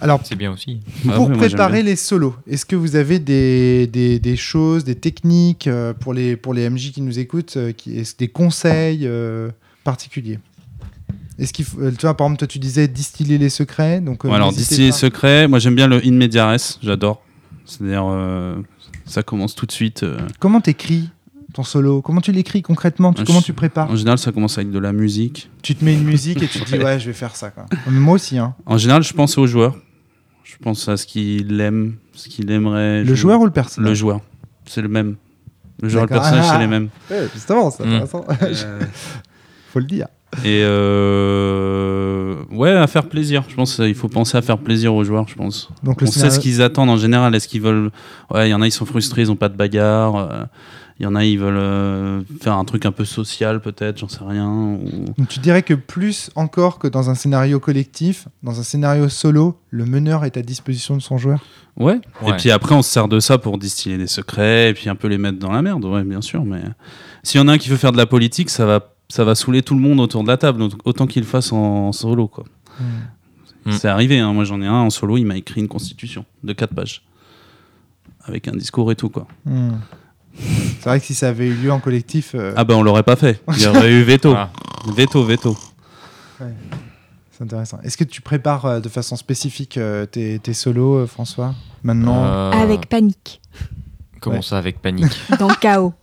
Alors, 0.00 0.20
C'est 0.24 0.36
bien 0.36 0.52
aussi. 0.52 0.80
Ah 1.08 1.12
pour 1.16 1.30
préparer 1.32 1.82
les 1.82 1.96
solos, 1.96 2.34
est-ce 2.48 2.66
que 2.66 2.76
vous 2.76 2.96
avez 2.96 3.18
des, 3.18 3.86
des, 3.86 4.18
des 4.18 4.36
choses, 4.36 4.84
des 4.84 4.94
techniques 4.94 5.66
euh, 5.66 5.92
pour, 5.94 6.12
les, 6.14 6.36
pour 6.36 6.52
les 6.54 6.68
MJ 6.68 6.92
qui 6.92 7.00
nous 7.02 7.18
écoutent, 7.18 7.56
euh, 7.56 7.72
qui, 7.72 7.96
est-ce 7.98 8.16
des 8.16 8.28
conseils 8.28 9.00
euh, 9.06 9.50
particuliers? 9.84 10.38
Est-ce 11.38 11.52
qu'il 11.52 11.64
faut, 11.64 11.78
tu 11.90 12.02
vois, 12.02 12.16
par 12.16 12.26
exemple, 12.26 12.38
toi 12.38 12.46
tu 12.48 12.58
disais 12.60 12.86
distiller 12.86 13.38
les 13.38 13.48
secrets, 13.48 14.00
donc. 14.00 14.22
Ouais, 14.24 14.32
alors, 14.32 14.52
d'ici 14.52 14.76
les 14.78 14.92
secrets, 14.92 15.48
moi, 15.48 15.58
j'aime 15.58 15.74
bien 15.74 15.88
le 15.88 15.96
in 16.04 16.12
media 16.12 16.48
res, 16.50 16.78
j'adore. 16.82 17.22
C'est-à-dire, 17.66 18.04
euh, 18.06 18.54
ça 19.06 19.22
commence 19.22 19.54
tout 19.54 19.66
de 19.66 19.72
suite. 19.72 20.02
euh, 20.04 20.18
Comment 20.38 20.60
t'écris? 20.60 21.08
Ton 21.54 21.62
solo 21.62 22.02
Comment 22.02 22.20
tu 22.20 22.32
l'écris 22.32 22.60
concrètement? 22.62 23.12
Tu- 23.14 23.22
Ah, 23.22 23.24
Comment 23.26 23.40
je- 23.40 23.44
tu 23.46 23.52
prépares? 23.54 23.90
En 23.90 23.96
général, 23.96 24.18
ça 24.18 24.30
commence 24.32 24.58
avec 24.58 24.70
de 24.70 24.78
la 24.78 24.92
musique. 24.92 25.50
Tu 25.62 25.74
te 25.74 25.84
mets 25.84 25.94
une 25.94 26.04
musique 26.04 26.42
et 26.42 26.46
tu 26.48 26.60
te 26.60 26.64
dis 26.66 26.82
ouais, 26.82 27.00
je 27.00 27.06
vais 27.06 27.12
faire 27.14 27.34
ça. 27.36 27.50
Quoi. 27.50 27.64
Moi 27.88 28.14
aussi. 28.14 28.36
Hein. 28.38 28.54
En 28.66 28.76
général, 28.76 29.02
je 29.02 29.12
pense 29.14 29.38
au 29.38 29.46
joueur. 29.46 29.74
Je 30.44 30.56
pense 30.62 30.88
à 30.88 30.96
ce 30.96 31.06
qu'il 31.06 31.58
aime, 31.60 31.94
ce 32.12 32.28
qu'il 32.28 32.50
aimerait. 32.50 33.02
Le 33.02 33.14
joueur 33.14 33.40
ou 33.40 33.46
le 33.46 33.50
personnage? 33.50 33.88
Le 33.88 33.94
joueur. 33.94 34.20
C'est 34.66 34.82
le 34.82 34.88
même. 34.88 35.16
Le 35.82 35.88
joueur 35.88 36.04
et 36.04 36.06
le 36.06 36.12
personnage, 36.12 36.44
Ah. 36.48 36.52
c'est 36.52 36.58
les 36.60 36.66
mêmes. 36.68 36.88
Ouais, 37.10 37.26
justement, 37.34 37.70
c'est 37.70 37.84
Mm. 37.84 37.88
intéressant. 37.88 38.24
Faut 39.72 39.78
le 39.80 39.84
dire. 39.86 40.06
Et 40.44 40.62
euh, 40.64 42.34
ouais, 42.50 42.70
à 42.70 42.86
faire 42.86 43.08
plaisir. 43.08 43.44
Je 43.48 43.54
pense 43.54 43.76
qu'il 43.76 43.94
faut 43.94 44.08
penser 44.08 44.36
à 44.36 44.42
faire 44.42 44.58
plaisir 44.58 44.94
aux 44.94 45.04
joueurs, 45.04 45.28
je 45.28 45.34
pense. 45.34 45.68
Donc 45.82 45.98
On 46.02 46.06
sait 46.06 46.30
ce 46.30 46.38
qu'ils 46.40 46.62
attendent 46.62 46.90
en 46.90 46.96
général. 46.96 47.34
Est-ce 47.34 47.48
qu'ils 47.48 47.60
veulent. 47.62 47.90
Ouais, 48.30 48.48
il 48.48 48.50
y 48.50 48.54
en 48.54 48.60
a, 48.62 48.66
ils 48.66 48.72
sont 48.72 48.86
frustrés, 48.86 49.22
ils 49.22 49.30
ont 49.30 49.36
pas 49.36 49.48
de 49.48 49.56
bagarre. 49.56 50.48
Il 51.00 51.02
y 51.02 51.06
en 51.06 51.16
a, 51.16 51.24
ils 51.24 51.38
veulent 51.40 51.56
euh, 51.56 52.22
faire 52.40 52.54
un 52.56 52.64
truc 52.64 52.86
un 52.86 52.92
peu 52.92 53.04
social, 53.04 53.60
peut-être, 53.60 53.98
j'en 53.98 54.08
sais 54.08 54.22
rien. 54.22 54.48
ou- 54.48 55.06
Donc 55.18 55.26
tu 55.28 55.40
dirais 55.40 55.62
que 55.64 55.74
plus 55.74 56.30
encore 56.36 56.78
que 56.78 56.86
dans 56.86 57.10
un 57.10 57.16
scénario 57.16 57.58
collectif, 57.58 58.28
dans 58.44 58.60
un 58.60 58.62
scénario 58.62 59.08
solo, 59.08 59.58
le 59.70 59.86
meneur 59.86 60.24
est 60.24 60.36
à 60.36 60.42
disposition 60.42 60.96
de 60.96 61.02
son 61.02 61.18
joueur? 61.18 61.40
Ouais. 61.76 62.00
Et 62.28 62.32
puis 62.34 62.52
après, 62.52 62.76
on 62.76 62.82
se 62.82 62.90
sert 62.90 63.08
de 63.08 63.18
ça 63.18 63.38
pour 63.38 63.58
distiller 63.58 63.98
des 63.98 64.06
secrets 64.06 64.70
et 64.70 64.74
puis 64.74 64.88
un 64.88 64.94
peu 64.94 65.08
les 65.08 65.18
mettre 65.18 65.40
dans 65.40 65.50
la 65.50 65.62
merde, 65.62 65.84
ouais, 65.84 66.04
bien 66.04 66.20
sûr. 66.20 66.44
Mais 66.44 66.62
s'il 67.24 67.40
y 67.40 67.42
en 67.44 67.48
a 67.48 67.52
un 67.54 67.58
qui 67.58 67.68
veut 67.70 67.76
faire 67.76 67.90
de 67.92 67.96
la 67.96 68.06
politique, 68.06 68.48
ça 68.48 68.64
va, 68.64 68.92
ça 69.08 69.24
va 69.24 69.34
saouler 69.34 69.62
tout 69.62 69.74
le 69.74 69.80
monde 69.80 69.98
autour 69.98 70.22
de 70.22 70.28
la 70.28 70.36
table, 70.36 70.60
donc 70.60 70.74
autant 70.84 71.08
qu'il 71.08 71.22
le 71.22 71.28
fasse 71.28 71.52
en, 71.52 71.88
en 71.88 71.92
solo, 71.92 72.28
quoi. 72.28 72.44
Mm. 72.78 73.70
C'est 73.72 73.88
arrivé, 73.88 74.18
hein. 74.20 74.32
moi 74.32 74.44
j'en 74.44 74.60
ai 74.60 74.66
un 74.66 74.74
en 74.74 74.90
solo, 74.90 75.16
il 75.16 75.24
m'a 75.24 75.36
écrit 75.38 75.60
une 75.60 75.68
constitution 75.68 76.24
de 76.44 76.52
4 76.52 76.72
pages. 76.74 77.02
Avec 78.26 78.46
un 78.46 78.52
discours 78.52 78.92
et 78.92 78.94
tout, 78.94 79.08
quoi. 79.08 79.26
Hmm. 79.44 79.72
C'est 80.84 80.90
vrai 80.90 81.00
que 81.00 81.06
si 81.06 81.14
ça 81.14 81.28
avait 81.28 81.46
eu 81.46 81.54
lieu 81.54 81.72
en 81.72 81.80
collectif, 81.80 82.32
euh, 82.34 82.52
Ah 82.58 82.64
ben 82.64 82.74
on 82.74 82.82
l'aurait 82.82 83.02
pas 83.04 83.16
fait. 83.16 83.40
Il 83.56 83.62
y 83.62 83.66
aurait 83.66 83.90
eu 83.90 84.02
veto. 84.02 84.34
Ah. 84.36 84.50
Veto, 84.94 85.24
veto. 85.24 85.56
c'est 86.38 87.42
intéressant. 87.42 87.78
Est-ce 87.82 87.96
que 87.96 88.04
tu 88.04 88.20
prépares 88.20 88.66
euh, 88.66 88.80
de 88.80 88.90
façon 88.90 89.16
spécifique 89.16 89.78
euh, 89.78 90.04
tes, 90.04 90.38
tes 90.40 90.52
solos, 90.52 90.96
euh, 90.98 91.06
François 91.06 91.54
Maintenant 91.82 92.22
Euh, 92.26 92.50
Avec 92.50 92.86
panique. 92.90 93.40
Comment 94.20 94.36
Ouais. 94.36 94.42
ça, 94.42 94.58
avec 94.58 94.82
panique? 94.82 95.12
Dans 95.38 95.48
le 95.48 95.54
chaos. 95.54 95.94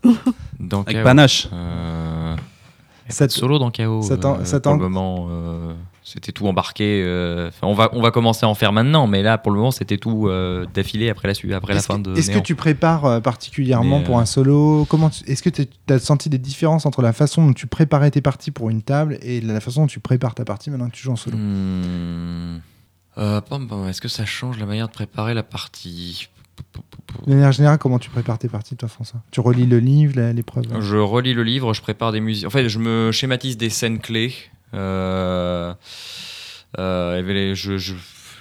Dans 0.59 0.81
Avec 0.81 0.95
Chaos. 0.95 1.03
panache. 1.03 1.47
Euh, 3.03 3.07
y 3.07 3.11
a 3.11 3.13
Ça 3.13 3.23
pas 3.25 3.27
de 3.27 3.33
te- 3.33 3.37
solo 3.39 3.59
dans 3.59 3.71
KO. 3.71 3.81
euh, 4.11 4.17
pour 4.61 4.73
le 4.73 4.77
moment, 4.79 5.27
euh, 5.29 5.73
c'était 6.03 6.31
tout 6.31 6.47
embarqué. 6.47 7.03
euh, 7.05 7.49
on, 7.61 7.73
va, 7.73 7.89
on 7.93 8.01
va 8.01 8.11
commencer 8.11 8.45
à 8.45 8.49
en 8.49 8.55
faire 8.55 8.71
maintenant, 8.73 9.07
mais 9.07 9.21
là, 9.23 9.37
pour 9.37 9.51
le 9.51 9.57
moment, 9.57 9.71
c'était 9.71 9.97
tout 9.97 10.29
d'affilée 10.73 11.09
après 11.09 11.27
la, 11.27 11.57
après 11.57 11.73
la 11.73 11.79
Est-ce 11.79 11.87
fin 11.87 11.97
que, 12.01 12.09
de. 12.09 12.15
est-ce 12.17 12.31
que 12.31 12.39
tu 12.39 12.55
prépares 12.55 13.21
particulièrement 13.21 13.99
Mais, 13.99 14.05
pour 14.05 14.19
un 14.19 14.25
solo? 14.25 14.85
Comment 14.89 15.09
Est-ce 15.27 15.43
que 15.43 15.49
tu 15.49 15.67
as 15.89 15.99
senti 15.99 16.29
des 16.29 16.37
différences 16.37 16.85
entre 16.85 17.01
la 17.01 17.13
façon 17.13 17.45
dont 17.47 17.53
tu 17.53 17.67
préparais 17.67 18.11
tes 18.11 18.21
parties 18.21 18.51
pour 18.51 18.69
une 18.69 18.81
table 18.81 19.17
et 19.21 19.41
la 19.41 19.59
façon 19.59 19.81
dont 19.81 19.87
tu 19.87 19.99
prépares 19.99 20.35
ta 20.35 20.45
partie 20.45 20.69
maintenant 20.69 20.87
que 20.89 20.95
tu 20.95 21.03
joues 21.03 21.11
en 21.11 21.15
solo? 21.15 21.37
Hmm. 21.37 22.59
Est-ce 23.17 24.01
que 24.01 24.07
ça 24.07 24.25
change 24.25 24.57
la 24.57 24.65
manière 24.65 24.87
de 24.87 24.93
préparer 24.93 25.33
la 25.33 25.43
partie? 25.43 26.29
De 27.27 27.33
manière 27.33 27.51
générale, 27.51 27.77
comment 27.77 27.99
tu 27.99 28.09
prépares 28.09 28.39
tes 28.39 28.47
parties, 28.47 28.75
toi, 28.75 28.89
François? 28.89 29.21
Tu 29.31 29.39
relis 29.39 29.65
le 29.65 29.79
livre, 29.79 30.19
l'épreuve 30.31 30.65
Je 30.79 30.97
relis 30.97 31.33
le 31.33 31.43
livre, 31.43 31.73
je 31.73 31.81
prépare 31.81 32.11
des 32.11 32.19
musiques. 32.19 32.47
En 32.47 32.49
fait, 32.49 32.69
je 32.69 32.79
me 32.79 33.11
schématise 33.11 33.57
des 33.57 33.69
scènes 33.69 33.99
clés. 33.99 34.33
Euh, 34.73 35.73
euh, 36.79 37.21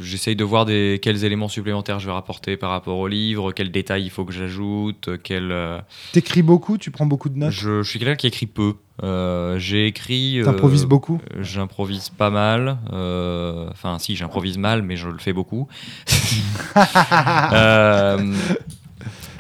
J'essaye 0.00 0.36
de 0.36 0.44
voir 0.44 0.64
des, 0.64 0.98
quels 1.02 1.24
éléments 1.24 1.48
supplémentaires 1.48 1.98
je 2.00 2.06
vais 2.06 2.12
rapporter 2.12 2.56
par 2.56 2.70
rapport 2.70 2.98
au 2.98 3.06
livre, 3.08 3.52
quels 3.52 3.70
détails 3.70 4.04
il 4.04 4.10
faut 4.10 4.24
que 4.24 4.32
j'ajoute, 4.32 5.10
quels. 5.22 5.52
euh, 5.52 5.78
T'écris 6.12 6.42
beaucoup, 6.42 6.78
tu 6.78 6.90
prends 6.90 7.06
beaucoup 7.06 7.28
de 7.28 7.36
notes, 7.38 7.50
je, 7.52 7.82
je 7.82 7.88
suis 7.90 7.98
quelqu'un 7.98 8.16
qui 8.16 8.26
écrit 8.26 8.46
peu. 8.46 8.74
Euh, 9.02 9.58
j'ai 9.58 9.86
écrit. 9.86 10.40
euh, 10.40 10.44
t'improvises 10.44 10.84
beaucoup. 10.86 11.20
euh, 11.34 11.42
J'improvise 11.42 12.08
pas 12.10 12.30
mal. 12.30 12.78
euh, 12.92 13.68
Enfin, 13.70 13.98
si, 13.98 14.16
j'improvise 14.16 14.58
mal, 14.58 14.82
mais 14.82 14.96
je 14.96 15.08
le 15.08 15.18
fais 15.18 15.32
beaucoup. 15.32 15.68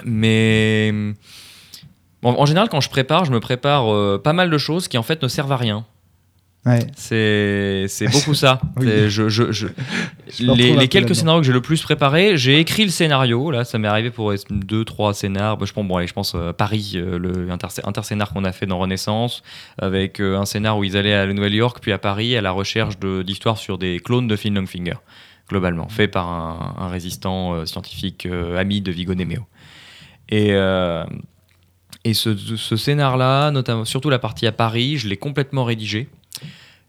Mais 0.04 0.92
en 2.22 2.46
général, 2.46 2.68
quand 2.68 2.80
je 2.80 2.90
prépare, 2.90 3.24
je 3.24 3.32
me 3.32 3.40
prépare 3.40 4.20
pas 4.22 4.32
mal 4.32 4.50
de 4.50 4.58
choses 4.58 4.88
qui 4.88 4.98
en 4.98 5.02
fait 5.02 5.22
ne 5.22 5.28
servent 5.28 5.52
à 5.52 5.56
rien. 5.56 5.84
Ouais. 6.66 6.86
C'est 6.94 7.86
c'est 7.88 8.08
beaucoup 8.12 8.34
ça. 8.34 8.60
Oui. 8.76 8.86
Je- 9.08 9.28
je- 9.30 9.50
je- 9.50 9.66
les 10.76 10.88
quelques 10.88 11.14
scénarios 11.14 11.40
que 11.40 11.46
j'ai 11.46 11.52
le 11.54 11.62
plus 11.62 11.80
préparés, 11.82 12.36
j'ai 12.36 12.58
écrit 12.60 12.84
le 12.84 12.90
scénario. 12.90 13.50
Là, 13.50 13.64
ça 13.64 13.78
m'est 13.78 13.88
arrivé 13.88 14.10
pour 14.10 14.32
deux, 14.50 14.84
trois 14.84 15.14
scénars. 15.14 15.56
Bah, 15.56 15.64
je 15.66 15.72
pense, 15.72 15.86
bon, 15.88 15.96
allez, 15.96 16.06
je 16.06 16.12
pense 16.12 16.34
euh, 16.34 16.52
Paris, 16.52 16.92
euh, 16.96 17.18
le 17.18 17.50
inter- 17.50 17.68
interscénar 17.84 18.30
qu'on 18.32 18.44
a 18.44 18.52
fait 18.52 18.66
dans 18.66 18.78
Renaissance, 18.78 19.42
avec 19.78 20.20
euh, 20.20 20.36
un 20.38 20.44
scénar 20.44 20.76
où 20.76 20.84
ils 20.84 20.98
allaient 20.98 21.14
à 21.14 21.26
Nouvelle-York, 21.32 21.78
puis 21.80 21.92
à 21.92 21.98
Paris, 21.98 22.36
à 22.36 22.42
la 22.42 22.50
recherche 22.50 22.98
de- 22.98 23.22
d'histoires 23.22 23.56
sur 23.56 23.78
des 23.78 23.98
clones 23.98 24.28
de 24.28 24.36
Finn 24.36 24.54
Longfinger, 24.54 24.96
globalement, 25.48 25.88
fait 25.88 26.08
par 26.08 26.28
un, 26.28 26.74
un 26.78 26.88
résistant 26.88 27.54
euh, 27.54 27.64
scientifique 27.64 28.28
ami 28.58 28.82
de 28.82 28.92
Vigo 28.92 29.14
Nemeo. 29.14 29.46
Et, 30.28 30.50
et 32.04 32.14
ce, 32.14 32.36
ce 32.36 32.76
scénar-là, 32.76 33.50
notamment, 33.50 33.84
surtout 33.84 34.10
la 34.10 34.18
partie 34.20 34.46
à 34.46 34.52
Paris, 34.52 34.96
je 34.98 35.08
l'ai 35.08 35.16
complètement 35.16 35.64
rédigé. 35.64 36.08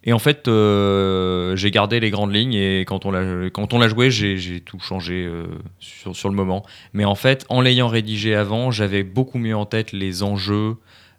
Et 0.04 0.14
en 0.14 0.20
fait, 0.20 0.48
euh, 0.48 1.56
j'ai 1.56 1.70
gardé 1.70 2.00
les 2.00 2.10
grandes 2.10 2.34
lignes 2.34 2.56
et 2.56 2.86
quand 2.86 3.06
on 3.06 3.12
l'a 3.12 3.88
joué, 3.88 4.10
j'ai 4.10 4.62
tout 4.62 4.80
changé 4.80 5.26
euh, 5.26 5.46
sur, 5.80 6.30
le 6.30 6.36
moment. 6.36 6.66
Mais 6.94 7.06
en 7.06 7.16
fait, 7.16 7.46
en 7.50 7.62
l'ayant 7.62 7.88
rédigé 7.88 8.36
avant, 8.36 8.72
j'avais 8.72 9.04
beaucoup 9.04 9.38
mieux 9.38 9.56
en 9.56 9.66
tête 9.66 9.92
les 9.92 10.24
enjeux, 10.24 10.78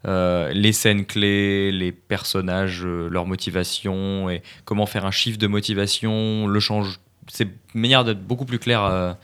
euh, 0.08 0.50
les 0.52 0.72
scènes 0.72 1.06
clés, 1.06 1.70
les 1.70 1.92
personnages, 1.92 2.84
leur 2.84 3.26
motivation 3.26 4.28
et 4.28 4.42
comment 4.64 4.86
faire 4.86 5.06
un 5.06 5.12
chiffre 5.12 5.38
de 5.38 5.46
motivation, 5.46 6.48
le 6.48 6.60
change. 6.60 6.98
C'est 7.28 7.44
une 7.74 7.80
manière 7.80 8.04
d'être 8.04 8.26
beaucoup 8.26 8.46
plus 8.46 8.58
clair, 8.58 9.16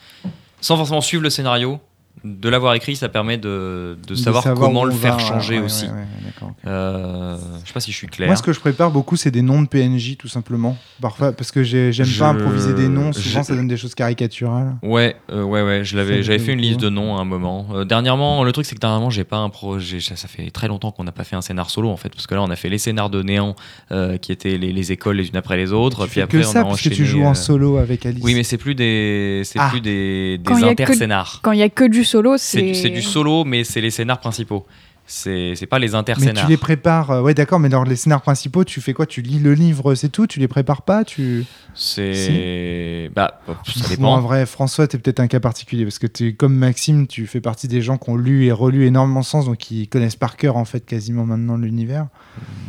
sans 0.61 0.76
forcément 0.76 1.00
suivre 1.00 1.24
le 1.24 1.30
scénario. 1.30 1.80
De 2.25 2.49
l'avoir 2.49 2.75
écrit, 2.75 2.97
ça 2.97 3.09
permet 3.09 3.39
de, 3.39 3.97
de 4.07 4.14
savoir, 4.14 4.43
comment 4.55 4.85
le 4.85 4.93
faire 4.93 5.16
va, 5.16 5.23
changer 5.23 5.59
ouais, 5.59 5.64
aussi. 5.64 5.87
ouais, 5.87 5.93
ouais. 5.93 6.49
Euh, 6.66 7.37
je 7.62 7.69
sais 7.69 7.73
pas 7.75 7.81
si 7.81 7.93
je 7.93 7.97
suis 7.97 8.07
clair. 8.07 8.27
Moi, 8.29 8.37
ce 8.37 8.43
que 8.43 8.53
je 8.53 8.61
prépare 8.61 8.91
beaucoup, 8.91 9.16
c'est 9.16 9.31
des 9.31 9.43
noms 9.43 9.62
de 9.62 9.69
PNJ, 9.69 10.16
tout 10.16 10.29
simplement. 10.29 10.77
Parfois, 11.01 11.33
parce 11.33 11.51
que 11.51 11.62
j'ai- 11.62 11.93
j'aime 11.93 12.07
Je- 12.07 12.19
pas 12.19 12.29
improviser 12.29 12.75
des 12.75 12.89
noms. 12.89 13.12
Souvent, 13.12 13.43
je- 13.43 13.47
ça 13.47 13.55
donne 13.55 13.69
des 13.69 13.77
choses 13.77 13.95
caricaturales. 13.95 14.77
Ouais, 14.83 15.16
euh, 15.31 15.43
ouais, 15.43 15.62
ouais. 15.62 15.85
Je 15.85 15.97
l'avais, 15.97 16.16
Ça, 16.16 16.23
j'avais 16.23 16.39
fait 16.39 16.53
une 16.53 16.61
liste 16.61 16.81
de 16.81 16.89
noms 16.89 17.16
à 17.16 17.21
un 17.21 17.25
moment. 17.25 17.66
Euh, 17.73 17.85
dernièrement, 17.85 18.45
le 18.45 18.53
truc 18.53 18.66
c'est 18.66 18.75
que 18.75 18.81
dernièrement, 18.81 19.11
j'ai 19.11 19.25
pas 19.25 19.39
un 19.39 19.51
projet. 19.51 20.01
Ça, 20.01 20.16
ça 20.16 20.29
fait 20.29 20.51
très 20.51 20.69
longtemps 20.69 20.91
qu'on 20.91 21.05
n'a 21.05 21.12
pas 21.12 21.25
fait 21.25 21.37
un 21.37 21.41
scénar 21.41 21.71
solo 21.71 21.89
en 21.91 21.97
fait, 21.97 22.11
parce 22.11 22.27
que 22.27 22.35
là, 22.35 22.43
on 22.43 22.51
a 22.51 22.57
fait 22.57 22.69
les 22.69 22.79
scénars 22.79 23.11
de 23.11 23.23
néant, 23.23 23.55
euh, 23.93 24.16
qui 24.19 24.33
étaient 24.33 24.59
les, 24.59 24.73
les 24.73 24.93
écoles 24.93 25.16
les 25.16 25.29
unes 25.29 25.37
après 25.37 25.57
les 25.57 25.73
autres. 25.73 26.03
Tu 26.05 26.11
puis 26.11 26.14
fais 26.16 26.21
après, 26.23 26.39
que 26.41 26.45
on 26.47 26.51
ça, 26.51 26.61
a 26.61 26.64
tu 26.64 26.71
enchaîné, 26.71 26.95
joues 26.97 27.23
en 27.25 27.31
euh, 27.31 27.35
solo 27.35 27.77
avec 27.79 28.05
Alice. 28.07 28.23
Oui, 28.25 28.35
mais 28.35 28.43
c'est 28.43 28.59
plus 28.59 28.75
des, 28.75 29.43
c'est 29.45 29.59
Ah. 29.59 29.69
plus 29.71 29.81
des, 29.81 30.39
des 30.39 30.45
que- 30.45 30.64
interscénars. 30.64 31.41
Quand 31.43 31.53
il 31.53 31.59
y 31.59 31.62
a 31.62 31.69
que 31.69 31.85
du 31.85 32.05
solo, 32.05 32.18
C'est, 32.39 32.75
c'est. 32.75 32.75
c'est 32.75 32.91
du 32.91 33.03
solo, 33.03 33.45
mais 33.45 33.64
c'est 33.64 33.81
les 33.81 33.91
scénars 33.91 34.21
principaux. 34.21 34.66
C'est, 35.11 35.55
pas 35.71 35.79
les 35.79 35.89
Mais 35.89 35.95
interscénars. 35.95 36.45
tu 36.45 36.51
les 36.51 36.59
prépares. 36.59 37.11
euh, 37.11 37.23
ouais, 37.23 37.33
d'accord, 37.33 37.59
mais 37.59 37.71
dans 37.71 37.83
les 37.83 37.97
scénars 37.97 38.21
principaux, 38.21 38.64
tu 38.64 38.83
fais 38.83 38.93
quoi? 38.93 39.07
Tu 39.07 39.23
lis 39.23 39.39
le 39.39 39.55
livre, 39.55 39.95
c'est 39.95 40.11
tout? 40.11 40.27
Tu 40.27 40.39
les 40.39 40.49
prépares 40.49 40.83
pas? 40.83 41.03
Tu... 41.03 41.47
C'est, 41.73 43.11
bah, 43.14 43.41
ça 43.47 43.55
Bon, 43.55 43.89
dépend. 43.89 44.14
en 44.16 44.21
vrai, 44.21 44.45
François, 44.45 44.87
t'es 44.87 44.99
peut-être 44.99 45.21
un 45.21 45.27
cas 45.27 45.41
particulier 45.41 45.85
parce 45.85 45.99
que 45.99 46.07
tu, 46.07 46.35
comme 46.37 46.55
Maxime, 46.55 47.07
tu 47.07 47.27
fais 47.27 47.41
partie 47.41 47.69
des 47.69 47.81
gens 47.81 47.97
qui 47.97 48.11
ont 48.11 48.16
lu 48.16 48.45
et 48.45 48.53
relu 48.53 48.85
énormément 48.87 49.21
de 49.21 49.25
sens, 49.25 49.47
donc 49.47 49.57
qui 49.57 49.89
connaissent 49.89 50.16
par 50.16 50.37
cœur 50.37 50.57
en 50.59 50.64
fait 50.66 50.85
quasiment 50.85 51.25
maintenant 51.25 51.57
l'univers. 51.57 52.09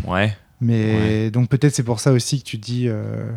Ouais. 0.07 0.33
Mais 0.61 1.31
donc 1.31 1.49
peut-être 1.49 1.73
c'est 1.75 1.83
pour 1.83 1.99
ça 1.99 2.11
aussi 2.13 2.39
que 2.39 2.45
tu 2.47 2.57
dis. 2.57 2.85
euh, 2.87 3.29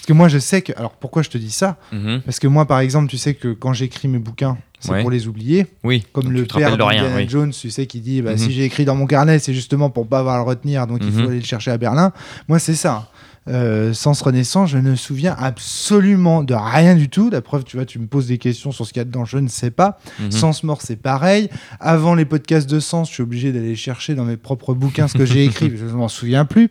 Parce 0.00 0.06
que 0.06 0.12
moi, 0.14 0.28
je 0.28 0.38
sais 0.38 0.62
que. 0.62 0.72
Alors 0.78 0.92
pourquoi 0.92 1.20
je 1.22 1.28
te 1.28 1.36
dis 1.36 1.50
ça 1.50 1.76
Mhm. 1.92 2.22
Parce 2.24 2.38
que 2.38 2.46
moi, 2.46 2.64
par 2.66 2.80
exemple, 2.80 3.08
tu 3.10 3.18
sais 3.18 3.34
que 3.34 3.52
quand 3.52 3.74
j'écris 3.74 4.08
mes 4.08 4.18
bouquins, 4.18 4.56
c'est 4.78 4.92
Ouais. 4.92 5.02
pour 5.02 5.10
les 5.10 5.28
oublier. 5.28 5.66
Oui. 5.84 6.04
Comme 6.14 6.24
Donc 6.24 6.32
le 6.32 6.44
père 6.46 6.78
de 6.78 6.82
rien. 6.82 7.04
Oui. 7.14 7.28
Jones, 7.28 7.50
tu 7.52 7.70
sais, 7.70 7.84
qui 7.86 8.00
dit 8.00 8.22
bah, 8.22 8.32
Mhm. 8.32 8.38
si 8.38 8.50
j'ai 8.52 8.64
écrit 8.64 8.86
dans 8.86 8.96
mon 8.96 9.06
carnet, 9.06 9.38
c'est 9.38 9.52
justement 9.52 9.90
pour 9.90 10.06
pas 10.06 10.20
avoir 10.20 10.36
à 10.36 10.38
le 10.38 10.44
retenir, 10.44 10.86
donc 10.86 11.00
il 11.02 11.12
faut 11.12 11.20
Mhm. 11.20 11.26
aller 11.28 11.38
le 11.40 11.44
chercher 11.44 11.70
à 11.70 11.76
Berlin. 11.76 12.12
Moi, 12.48 12.58
c'est 12.58 12.74
ça. 12.74 13.10
Euh, 13.48 13.94
Sens 13.94 14.20
Renaissance, 14.22 14.70
je 14.70 14.76
ne 14.78 14.90
me 14.90 14.96
souviens 14.96 15.34
absolument 15.38 16.42
de 16.42 16.54
rien 16.54 16.94
du 16.94 17.08
tout. 17.08 17.30
La 17.30 17.40
preuve, 17.40 17.64
tu 17.64 17.76
vois, 17.78 17.86
tu 17.86 17.98
me 17.98 18.06
poses 18.06 18.26
des 18.26 18.36
questions 18.38 18.70
sur 18.70 18.86
ce 18.86 18.92
qu'il 18.92 19.00
y 19.00 19.02
a 19.02 19.04
dedans, 19.06 19.24
je 19.24 19.38
ne 19.38 19.48
sais 19.48 19.70
pas. 19.70 19.98
Mhm. 20.20 20.30
Sens 20.30 20.62
Mort, 20.62 20.82
c'est 20.82 20.96
pareil. 20.96 21.48
Avant 21.80 22.14
les 22.14 22.26
podcasts 22.26 22.68
de 22.68 22.80
Sens, 22.80 23.08
je 23.08 23.14
suis 23.14 23.22
obligé 23.22 23.50
d'aller 23.50 23.74
chercher 23.76 24.14
dans 24.14 24.24
mes 24.24 24.36
propres 24.36 24.74
bouquins 24.74 25.08
ce 25.08 25.16
que 25.16 25.24
j'ai 25.24 25.44
écrit, 25.44 25.72
je 25.76 25.84
ne 25.86 25.92
m'en 25.92 26.08
souviens 26.08 26.44
plus. 26.44 26.70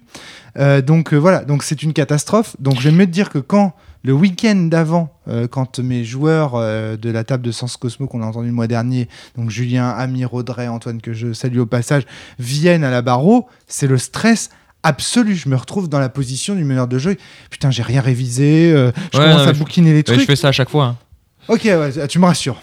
Euh, 0.58 0.82
donc 0.82 1.14
euh, 1.14 1.18
voilà, 1.18 1.44
donc 1.46 1.64
c'est 1.64 1.84
une 1.84 1.94
catastrophe. 1.94 2.56
Donc 2.60 2.80
j'aime 2.80 2.96
mieux 2.96 3.06
te 3.06 3.12
dire 3.12 3.30
que 3.30 3.40
quand 3.40 3.74
le 4.04 4.14
week-end 4.14 4.56
d'avant, 4.56 5.14
euh, 5.28 5.48
quand 5.48 5.80
mes 5.80 6.04
joueurs 6.06 6.54
de 6.54 7.10
la 7.12 7.24
table 7.24 7.44
de 7.44 7.52
Sens 7.52 7.76
Cosmo 7.78 8.08
qu'on 8.08 8.22
a 8.22 8.26
entendu 8.26 8.48
le 8.48 8.54
mois 8.54 8.68
dernier, 8.68 9.10
donc 9.38 9.50
Julien, 9.50 9.90
Amir, 9.90 10.34
Audrey, 10.34 10.68
Antoine, 10.68 11.02
que 11.02 11.14
je 11.14 11.34
salue 11.34 11.60
au 11.60 11.66
passage, 11.66 12.04
viennent 12.40 12.84
à 12.84 12.92
la 12.92 13.02
barreau, 13.02 13.48
c'est 13.68 13.88
le 13.88 13.98
stress 13.98 14.50
absolu. 14.84 15.36
Je 15.36 15.50
me 15.50 15.56
retrouve 15.58 15.90
dans 15.90 16.00
la 16.00 16.08
position 16.10 16.56
du 16.56 16.64
meneur 16.64 16.88
de 16.88 16.98
jeu. 16.98 17.18
Putain, 17.50 17.72
j'ai 17.72 17.84
rien 17.84 18.00
révisé, 18.02 18.72
euh, 18.72 18.92
je 19.14 19.18
Ouais, 19.20 19.26
commence 19.26 19.42
non, 19.44 19.50
à 19.50 19.54
je- 19.54 19.60
bouquiner 19.60 19.90
les 19.92 19.98
Ouais, 19.98 20.04
trucs. 20.04 20.22
je 20.22 20.26
fais 20.26 20.36
ça 20.38 20.48
à 20.48 20.52
chaque 20.54 20.70
fois. 20.70 20.86
hein. 20.86 20.98
Ok, 21.50 21.62
ouais, 21.66 22.08
tu 22.08 22.20
me 22.20 22.26
rassures. 22.26 22.56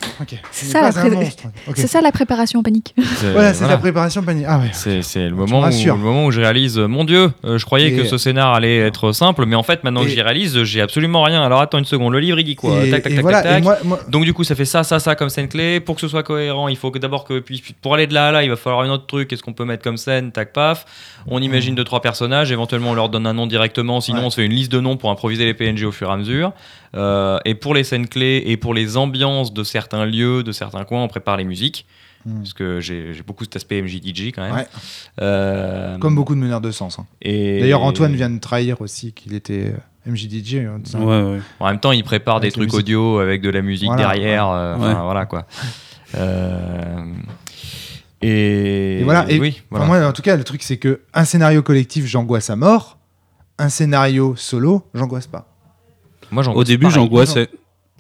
C'est 0.53 0.67
ça, 0.67 0.81
la 0.83 0.93
pré- 0.93 1.87
ça 1.87 2.13
préparation 2.13 2.61
en 2.61 2.63
panique. 2.63 2.95
C'est- 3.17 3.33
Voilà, 3.33 3.53
c'est 3.53 3.59
voilà. 3.61 3.75
la 3.75 3.79
préparation 3.81 4.23
panique. 4.23 4.45
Ah 4.49 4.59
ouais. 4.59 4.71
C'est, 4.73 5.29
le, 5.29 5.35
moment 5.35 5.57
me 5.57 5.59
où, 5.59 5.61
rassures. 5.61 5.97
le 5.97 6.01
moment 6.03 6.25
où 6.27 6.31
je 6.31 6.41
réalise, 6.41 6.79
euh, 6.79 6.87
mon 6.87 7.05
Dieu, 7.05 7.33
euh, 7.45 7.59
je 7.59 7.65
croyais 7.67 7.89
Et- 7.89 7.97
que 7.97 8.05
ce 8.05 8.17
scénar 8.17 8.55
allait 8.55 8.79
être 8.79 9.13
simple, 9.13 9.45
mais 9.47 9.57
en 9.57 9.63
fait, 9.63 9.83
maintenant 9.85 10.03
que 10.03 10.09
j'y 10.09 10.23
réalise, 10.23 10.63
j'ai 10.63 10.81
absolument 10.81 11.23
rien. 11.23 11.43
Alors 11.43 11.61
attends 11.61 11.79
une 11.79 11.85
seconde, 11.85 12.13
le 12.13 12.21
livre 12.21 12.39
il 12.39 12.45
dit 12.45 12.55
quoi 12.57 12.85
et, 12.85 12.91
Tac, 12.91 13.03
tac, 13.03 13.13
et 13.13 13.17
tac, 13.17 13.23
voilà, 13.23 13.43
tac, 13.43 13.63
moi, 13.63 13.77
moi- 13.85 14.01
Donc 14.09 14.25
du 14.25 14.33
coup, 14.33 14.45
ça 14.45 14.55
fait 14.55 14.65
ça, 14.65 14.85
ça, 14.85 14.99
ça 15.01 15.15
comme 15.17 15.29
scène 15.31 15.49
clé. 15.49 15.81
Pour 15.81 15.97
que 15.97 16.01
ce 16.01 16.09
soit 16.09 16.23
cohérent, 16.23 16.69
il 16.69 16.77
faut 16.77 16.91
que 16.91 16.99
d'abord 16.99 17.25
que 17.25 17.41
puis 17.41 17.63
pour 17.83 17.95
aller 17.95 18.07
de 18.07 18.15
là 18.15 18.29
à 18.29 18.33
là, 18.33 18.43
il 18.45 18.51
va 18.51 18.57
falloir 18.57 18.83
un 18.83 18.91
autre 18.91 19.07
truc. 19.07 19.29
Qu'est-ce 19.29 19.43
qu'on 19.43 19.53
peut 19.53 19.65
mettre 19.65 19.83
comme 19.83 19.97
scène 19.97 20.33
Tac, 20.33 20.53
paf. 20.53 20.85
On 21.27 21.43
imagine 21.43 21.75
deux 21.75 21.85
trois 21.85 22.01
personnages. 22.01 22.53
Éventuellement, 22.53 22.91
on 22.91 22.95
leur 22.95 23.09
donne 23.09 23.27
un 23.27 23.35
nom 23.35 23.47
directement. 23.49 24.01
Sinon, 24.01 24.21
Ouais. 24.21 24.25
on 24.27 24.31
se 24.31 24.37
fait 24.37 24.47
une 24.47 24.53
liste 24.53 24.71
de 24.73 24.81
noms 24.81 24.97
pour 24.97 25.11
improviser 25.11 25.45
les 25.45 25.55
PNG 25.55 25.85
au 25.85 25.93
fur 25.93 26.09
et 26.09 26.13
à 26.13 26.17
mesure. 26.17 26.53
Euh, 26.95 27.39
et 27.45 27.55
pour 27.55 27.75
les 27.75 27.85
scènes 27.85 28.07
clés 28.09 28.43
et 28.47 28.57
pour 28.57 28.75
les 28.75 28.97
ambiances 28.97 29.53
de 29.53 29.65
certains 29.65 30.07
lieux, 30.07 30.43
de 30.43 30.53
certains 30.53 30.85
coins, 30.85 31.03
on 31.03 31.09
prépare 31.09 31.37
les 31.37 31.45
musiques. 31.45 31.87
Hmm. 32.25 32.39
Parce 32.39 32.55
que 32.55 32.81
j'ai 32.81 33.13
beaucoup 33.27 33.45
cet 33.45 33.57
aspect 33.57 33.81
MJDJ 33.83 34.33
quand 34.35 34.43
même. 34.43 34.55
Ouais. 34.55 34.67
Euh, 35.23 35.97
comme 35.99 36.15
beaucoup 36.17 36.35
de 36.35 36.41
meneurs 36.41 36.61
de 36.61 36.71
sens. 36.73 36.99
hein. 36.99 37.07
et- 37.23 37.61
D'ailleurs, 37.61 37.83
Antoine 37.83 38.15
vient 38.15 38.31
de 38.31 38.39
trahir 38.41 38.81
aussi 38.81 39.13
qu'il 39.13 39.33
était 39.35 39.73
euh, 40.07 40.11
MJDJ. 40.11 40.57
hein, 40.67 40.81
Ouais, 40.99 41.23
ouais. 41.23 41.41
En 41.61 41.69
même 41.69 41.79
temps, 41.81 41.93
il 41.93 42.03
prépare 42.03 42.41
des 42.41 42.47
Avec 42.47 42.55
trucs 42.55 42.65
musique. 42.73 42.81
audio 42.81 43.19
avec 43.21 43.43
de 43.43 43.51
la 43.51 43.63
musique 43.63 43.89
Voilà, 43.89 44.03
derrière. 44.15 44.49
euh, 44.51 44.75
voilà 44.77 45.27
quoi. 45.27 45.47
Euh, 46.17 47.05
et, 48.23 49.01
Et 49.01 49.05
voilà, 49.05 49.27
et- 49.29 49.39
oui, 49.39 49.57
Enfin, 49.71 49.85
voilà. 49.85 49.87
moi, 49.87 50.09
en 50.09 50.13
tout 50.13 50.23
cas, 50.23 50.37
le 50.37 50.45
truc, 50.45 50.63
c'est 50.63 50.77
que 50.79 51.01
un 51.13 51.25
scénario 51.25 51.63
collectif, 51.63 52.07
j'angoisse 52.07 52.49
à 52.49 52.57
mort. 52.57 52.99
Un 53.59 53.69
scénario 53.69 54.35
solo, 54.37 54.87
j'angoisse 54.95 55.27
pas. 55.27 55.56
Moi, 56.45 56.55
Au 56.55 56.65
début, 56.65 56.91
j'angoissais. 56.91 57.49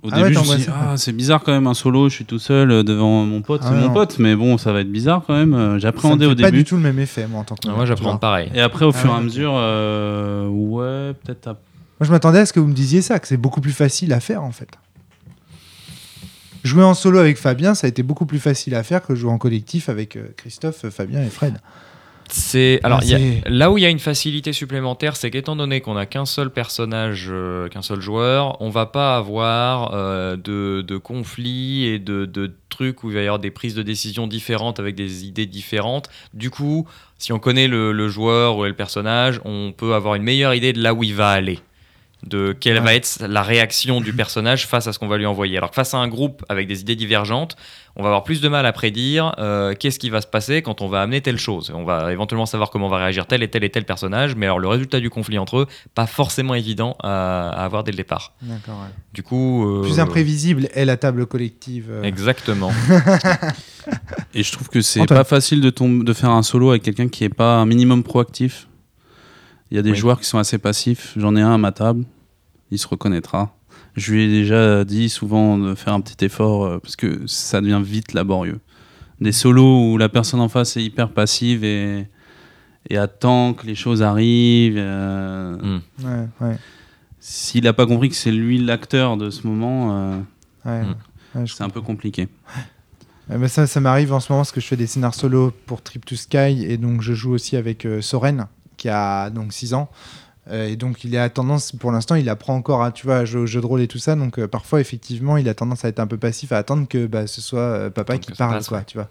Au 0.02 0.08
Ah 0.12 0.16
ouais, 0.18 0.22
début, 0.24 0.34
je 0.34 0.38
me 0.40 0.44
suis 0.44 0.56
dit, 0.58 0.64
t'angoissais. 0.66 0.88
ah, 0.92 0.96
c'est 0.98 1.12
bizarre 1.12 1.42
quand 1.42 1.52
même 1.52 1.66
un 1.66 1.72
solo, 1.74 2.08
je 2.10 2.14
suis 2.14 2.24
tout 2.26 2.38
seul 2.38 2.70
euh, 2.70 2.82
devant 2.82 3.24
mon 3.24 3.40
pote, 3.40 3.62
Ah 3.64 3.68
c'est 3.70 3.74
mon 3.76 3.86
non. 3.88 3.92
pote, 3.94 4.18
mais 4.18 4.36
bon, 4.36 4.58
ça 4.58 4.72
va 4.72 4.80
être 4.82 4.92
bizarre 4.92 5.22
quand 5.26 5.34
même. 5.34 5.54
euh, 5.54 5.78
J'appréhendais 5.78 6.26
au 6.26 6.30
pas 6.30 6.34
début. 6.50 6.58
du 6.58 6.64
tout 6.64 6.76
le 6.76 6.82
même 6.82 6.98
effet, 6.98 7.26
moi, 7.26 7.40
en 7.40 7.44
tant 7.44 7.54
que 7.54 7.60
Ah, 7.66 7.72
moi, 7.74 7.84
vois. 7.86 8.20
pareil. 8.20 8.50
Et 8.54 8.60
après, 8.60 8.84
au 8.84 8.90
Ah 8.90 8.92
fur 8.92 9.08
et 9.08 9.12
ouais, 9.14 9.18
à 9.18 9.22
mesure, 9.22 9.52
euh, 9.56 10.46
ouais, 10.48 11.14
peut-être. 11.24 11.48
à- 11.48 11.52
Moi, 11.52 11.58
je 12.02 12.10
m'attendais 12.10 12.40
à 12.40 12.46
ce 12.46 12.52
que 12.52 12.60
vous 12.60 12.66
me 12.68 12.74
disiez 12.74 13.00
ça, 13.00 13.18
que 13.18 13.26
c'est 13.26 13.38
beaucoup 13.38 13.62
plus 13.62 13.72
facile 13.72 14.12
à 14.12 14.20
faire, 14.20 14.42
en 14.44 14.52
fait. 14.52 14.68
Jouer 16.62 16.82
en 16.84 16.94
solo 16.94 17.18
avec 17.18 17.38
Fabien, 17.38 17.74
ça 17.74 17.86
a 17.86 17.88
été 17.88 18.02
beaucoup 18.02 18.26
plus 18.26 18.38
facile 18.40 18.74
à 18.74 18.82
faire 18.82 19.02
que 19.02 19.14
jouer 19.14 19.30
en 19.30 19.38
collectif 19.38 19.88
avec 19.88 20.18
Christophe, 20.36 20.88
Fabien 20.90 21.22
et 21.22 21.30
Fred. 21.30 21.54
C'est 22.28 22.81
alors 22.82 23.03
y 23.05 23.15
a- 23.15 23.19
là 23.48 23.70
où 23.70 23.78
il 23.78 23.82
y 23.82 23.86
a 23.86 23.90
une 23.90 23.98
facilité 24.01 24.53
supplémentaire, 24.53 25.16
c'est 25.16 25.31
qu'étant 25.31 25.55
donné 25.57 25.81
qu'on 25.81 25.94
n'a 25.94 26.07
qu'un 26.07 26.27
seul 26.27 26.51
personnage, 26.51 27.28
euh, 27.31 27.69
qu'un 27.69 27.82
seul 27.82 28.01
joueur, 28.01 28.61
on 28.61 28.69
va 28.70 28.86
pas 28.86 29.16
avoir 29.16 29.93
euh, 29.94 30.36
de, 30.36 30.82
de 30.86 30.97
conflits 30.97 31.85
et 31.85 31.98
de, 31.98 32.24
de 32.24 32.53
trucs 32.69 33.05
où 33.05 33.11
il 33.11 33.15
va 33.15 33.20
y 33.20 33.27
avoir 33.27 33.39
des 33.39 33.51
prises 33.51 33.74
de 33.74 33.82
décision 33.82 34.27
différentes 34.27 34.81
avec 34.81 34.94
des 34.97 35.24
idées 35.24 35.47
différentes. 35.47 36.09
Du 36.35 36.51
coup, 36.51 36.86
si 37.19 37.32
on 37.32 37.39
connaît 37.39 37.69
le, 37.69 37.93
le 37.93 38.09
joueur 38.09 38.57
ou 38.59 38.65
le 38.65 38.73
personnage, 38.74 39.40
on 39.44 39.73
peut 39.77 39.94
avoir 39.94 40.15
une 40.16 40.23
meilleure 40.24 40.55
idée 40.55 40.73
de 40.73 40.82
là 40.82 40.94
où 40.94 41.05
il 41.05 41.15
va 41.15 41.31
aller. 41.31 41.61
De 42.27 42.53
quelle 42.59 42.78
Ouais. 42.78 42.85
va 42.85 42.94
être 42.94 43.19
la 43.28 43.43
réaction 43.43 44.01
du 44.01 44.12
personnage 44.15 44.66
face 44.66 44.86
à 44.86 44.93
ce 44.93 44.98
qu'on 44.98 45.09
va 45.09 45.16
lui 45.19 45.27
envoyer. 45.27 45.57
Alors 45.57 45.70
que 45.70 45.74
face 45.77 45.94
à 45.94 45.98
un 45.98 46.09
groupe 46.09 46.44
avec 46.48 46.66
des 46.69 46.81
idées 46.81 46.97
divergentes, 46.97 47.57
on 47.98 48.03
va 48.03 48.09
avoir 48.11 48.24
plus 48.24 48.40
de 48.43 48.48
mal 48.48 48.66
à 48.66 48.73
prédire 48.73 49.35
euh, 49.39 49.73
qu'est-ce 49.74 49.98
qui 49.98 50.11
va 50.11 50.20
se 50.20 50.27
passer 50.27 50.61
quand 50.61 50.82
on 50.82 50.89
va 50.89 51.01
amener 51.01 51.23
telle 51.23 51.39
chose. 51.39 51.73
On 51.74 51.85
va 51.85 52.12
éventuellement 52.12 52.44
savoir 52.44 52.70
comment 52.70 52.89
va 52.89 52.98
réagir 52.98 53.27
tel 53.27 53.43
et 53.43 53.48
tel 53.48 53.65
et 53.65 53.70
tel 53.70 53.85
personnage, 53.85 54.35
mais 54.36 54.44
alors 54.47 54.59
le 54.59 54.69
résultat 54.69 55.01
du 55.01 55.09
conflit 55.09 55.39
entre 55.39 55.59
eux, 55.61 55.66
pas 55.94 56.07
forcément 56.07 56.55
évident 56.55 56.97
à, 57.03 57.48
à 57.48 57.65
avoir 57.65 57.85
dès 57.85 57.93
le 57.93 57.97
départ. 57.97 58.35
D'accord. 58.43 58.81
ouais. 58.81 58.90
Du 59.15 59.23
coup... 59.23 59.66
euh, 59.66 59.82
Plus 59.82 59.98
imprévisible 60.01 60.69
est 60.74 60.85
la 60.85 60.97
table 60.98 61.24
collective. 61.27 61.86
euh. 61.90 62.03
Exactement. 62.03 62.70
Et 64.35 64.43
je 64.43 64.53
trouve 64.53 64.69
que 64.69 64.81
c'est 64.81 65.07
pas 65.07 65.24
facile 65.24 65.61
de, 65.61 66.12
faire 66.12 66.31
un 66.31 66.43
solo 66.43 66.70
avec 66.70 66.82
quelqu'un 66.82 67.09
qui 67.09 67.24
est 67.24 67.28
pas 67.28 67.55
un 67.57 67.66
minimum 67.66 68.03
proactif. 68.03 68.69
Il 69.70 69.77
y 69.77 69.81
a 69.81 69.82
des 69.82 69.93
Oui. 69.93 69.97
joueurs 69.97 70.20
qui 70.20 70.27
sont 70.27 70.39
assez 70.39 70.59
passifs. 70.59 71.12
J'en 71.16 71.35
ai 71.36 71.40
un 71.40 71.55
à 71.55 71.59
ma 71.59 71.73
table. 71.73 72.05
Il 72.70 72.78
se 72.78 72.86
reconnaîtra. 72.88 73.56
Je 73.94 74.12
lui 74.12 74.24
ai 74.24 74.28
déjà 74.28 74.84
dit 74.84 75.09
souvent 75.09 75.59
de 75.59 75.74
faire 75.74 75.93
un 75.94 76.01
petit 76.01 76.24
effort 76.24 76.64
euh, 76.64 76.78
parce 76.78 76.97
que 76.97 77.26
ça 77.26 77.60
devient 77.60 77.80
vite 77.82 78.12
laborieux. 78.12 78.60
Des 79.20 79.32
solos 79.32 79.93
où 79.93 79.98
la 79.98 80.09
personne 80.09 80.40
en 80.40 80.48
face 80.48 80.76
est 80.76 80.82
hyper 80.84 81.10
passive 81.10 81.64
et, 81.64 82.06
et 82.90 82.98
attend 82.98 83.55
que 83.55 83.66
les 83.66 83.74
choses 83.74 84.02
arrivent. 84.02 84.74
euh, 84.78 85.56
Mm. 85.56 85.80
Ouais, 86.05 86.28
ouais, 86.48 86.56
S'il 87.20 87.64
n'a 87.64 87.72
pas 87.72 87.86
compris 87.86 88.09
que 88.10 88.14
c'est 88.14 88.30
lui 88.32 88.59
l'acteur 88.59 89.16
de 89.16 89.30
ce 89.30 89.47
moment, 89.47 89.97
euh, 89.97 90.18
ouais. 90.66 90.82
Mm. 91.34 91.47
C'est 91.47 91.62
un 91.64 91.70
peu 91.70 91.80
compliqué. 91.82 92.28
Euh, 93.30 93.38
bah, 93.38 93.48
ça, 93.48 93.66
ça 93.66 93.80
m'arrive 93.80 94.12
en 94.12 94.20
ce 94.20 94.30
moment 94.32 94.40
parce 94.43 94.52
que 94.52 94.60
je 94.60 94.66
fais 94.66 94.76
des 94.76 94.86
scénars 94.86 95.14
solo 95.14 95.52
pour 95.66 95.82
Trip 95.82 96.05
to 96.05 96.14
Sky 96.16 96.64
et 96.64 96.76
donc 96.78 97.02
je 97.02 97.12
joue 97.14 97.32
aussi 97.32 97.56
avec 97.56 97.84
euh, 97.86 98.01
Soren 98.01 98.47
qui 98.76 98.88
a 98.88 99.30
donc 99.30 99.52
6 99.52 99.74
ans. 99.74 99.90
Euh, 100.51 100.68
et 100.68 100.77
donc 100.77 101.02
il 101.02 101.16
a 101.16 101.28
tendance, 101.28 101.73
pour 101.73 101.90
l'instant, 101.90 102.14
il 102.14 102.28
apprend 102.28 102.55
encore 102.55 102.82
à, 102.82 102.93
tu 102.93 103.06
vois, 103.06 103.16
à 103.16 103.24
jouer 103.24 103.40
au 103.40 103.47
jeu 103.47 103.60
de 103.60 103.66
rôle 103.66 103.81
et 103.81 103.89
tout 103.89 103.98
ça. 103.98 104.14
Donc 104.14 104.39
euh, 104.39 104.47
parfois, 104.47 104.81
effectivement, 104.81 105.36
il 105.36 105.48
a 105.48 105.55
tendance 105.55 105.85
à 105.85 105.89
être 105.89 105.98
un 105.98 106.06
peu 106.06 106.16
passif, 106.16 106.52
à 106.52 106.59
attendre 106.59 106.86
que 106.89 107.06
bah, 107.06 107.27
ce 107.27 107.40
soit 107.40 107.59
euh, 107.59 107.90
papa 107.90 108.18
qui 108.18 108.32
parle, 108.32 108.55
passe, 108.55 108.68
quoi, 108.68 108.78
ouais. 108.78 108.85
tu 108.86 108.97
vois. 108.97 109.09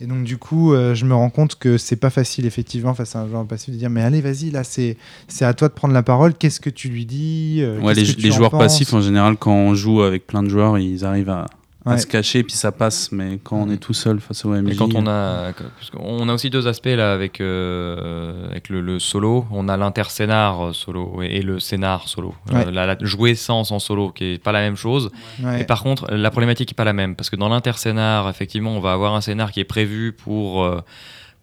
Et 0.00 0.06
donc 0.06 0.24
du 0.24 0.36
coup, 0.36 0.74
je 0.74 1.04
me 1.06 1.14
rends 1.14 1.30
compte 1.30 1.54
que 1.58 1.78
c'est 1.78 1.96
pas 1.96 2.10
facile, 2.10 2.44
effectivement, 2.44 2.92
face 2.92 3.16
à 3.16 3.20
un 3.20 3.28
joueur 3.28 3.46
passif, 3.46 3.72
de 3.72 3.78
dire 3.78 3.88
mais 3.88 4.02
allez, 4.02 4.20
vas-y, 4.20 4.50
là, 4.50 4.62
c'est 4.62 4.96
à 5.40 5.54
toi 5.54 5.68
de 5.68 5.72
prendre 5.72 5.94
la 5.94 6.02
parole. 6.02 6.34
Qu'est-ce 6.34 6.60
que 6.60 6.68
tu 6.68 6.90
lui 6.90 7.06
dis 7.06 7.64
Ouais, 7.80 7.94
les, 7.94 8.30
joueurs 8.30 8.50
passifs, 8.50 8.92
en 8.92 9.00
général, 9.00 9.38
quand 9.38 9.54
on 9.54 9.74
joue 9.74 10.02
avec 10.02 10.26
plein 10.26 10.42
de 10.42 10.50
joueurs, 10.50 10.76
ils 10.76 11.06
arrivent 11.06 11.30
à, 11.30 11.46
à 11.86 11.90
Ouais. 11.92 11.98
se 11.98 12.06
cacher, 12.06 12.42
puis 12.42 12.52
ça 12.54 12.72
passe. 12.72 13.12
Mais 13.12 13.38
quand 13.42 13.56
on 13.56 13.70
est 13.70 13.76
tout 13.76 13.94
seul 13.94 14.18
face 14.20 14.44
au 14.44 14.50
MJ, 14.52 14.72
Et 14.72 14.76
quand 14.76 14.92
on 14.94 15.06
a, 15.06 15.52
qu'on 15.92 16.28
a 16.28 16.34
aussi 16.34 16.50
deux 16.50 16.66
aspects 16.66 16.86
là 16.86 17.12
avec, 17.12 17.40
euh, 17.40 18.48
avec 18.50 18.68
le, 18.68 18.80
le 18.80 18.98
solo, 18.98 19.46
on 19.50 19.68
a 19.68 19.76
l'interscénar 19.76 20.74
solo 20.74 21.22
et, 21.22 21.36
et 21.36 21.42
le 21.42 21.60
scénar 21.60 22.08
solo. 22.08 22.34
Ouais. 22.52 22.66
Euh, 22.66 22.70
la, 22.70 22.86
la- 22.86 22.96
jouer 23.00 23.34
sans 23.34 23.70
en 23.72 23.78
solo, 23.78 24.10
qui 24.10 24.24
est 24.34 24.42
pas 24.42 24.52
la 24.52 24.60
même 24.60 24.76
chose. 24.76 25.10
Ouais. 25.42 25.60
Et 25.62 25.64
par 25.64 25.82
contre, 25.82 26.12
la 26.12 26.30
problématique 26.30 26.72
est 26.72 26.74
pas 26.74 26.84
la 26.84 26.92
même 26.92 27.14
parce 27.16 27.30
que 27.30 27.36
dans 27.36 27.48
l'interscénar, 27.48 28.28
effectivement, 28.28 28.72
on 28.76 28.80
va 28.80 28.92
avoir 28.92 29.14
un 29.14 29.20
scénar 29.20 29.52
qui 29.52 29.60
est 29.60 29.64
prévu 29.64 30.12
pour 30.12 30.64
euh, 30.64 30.80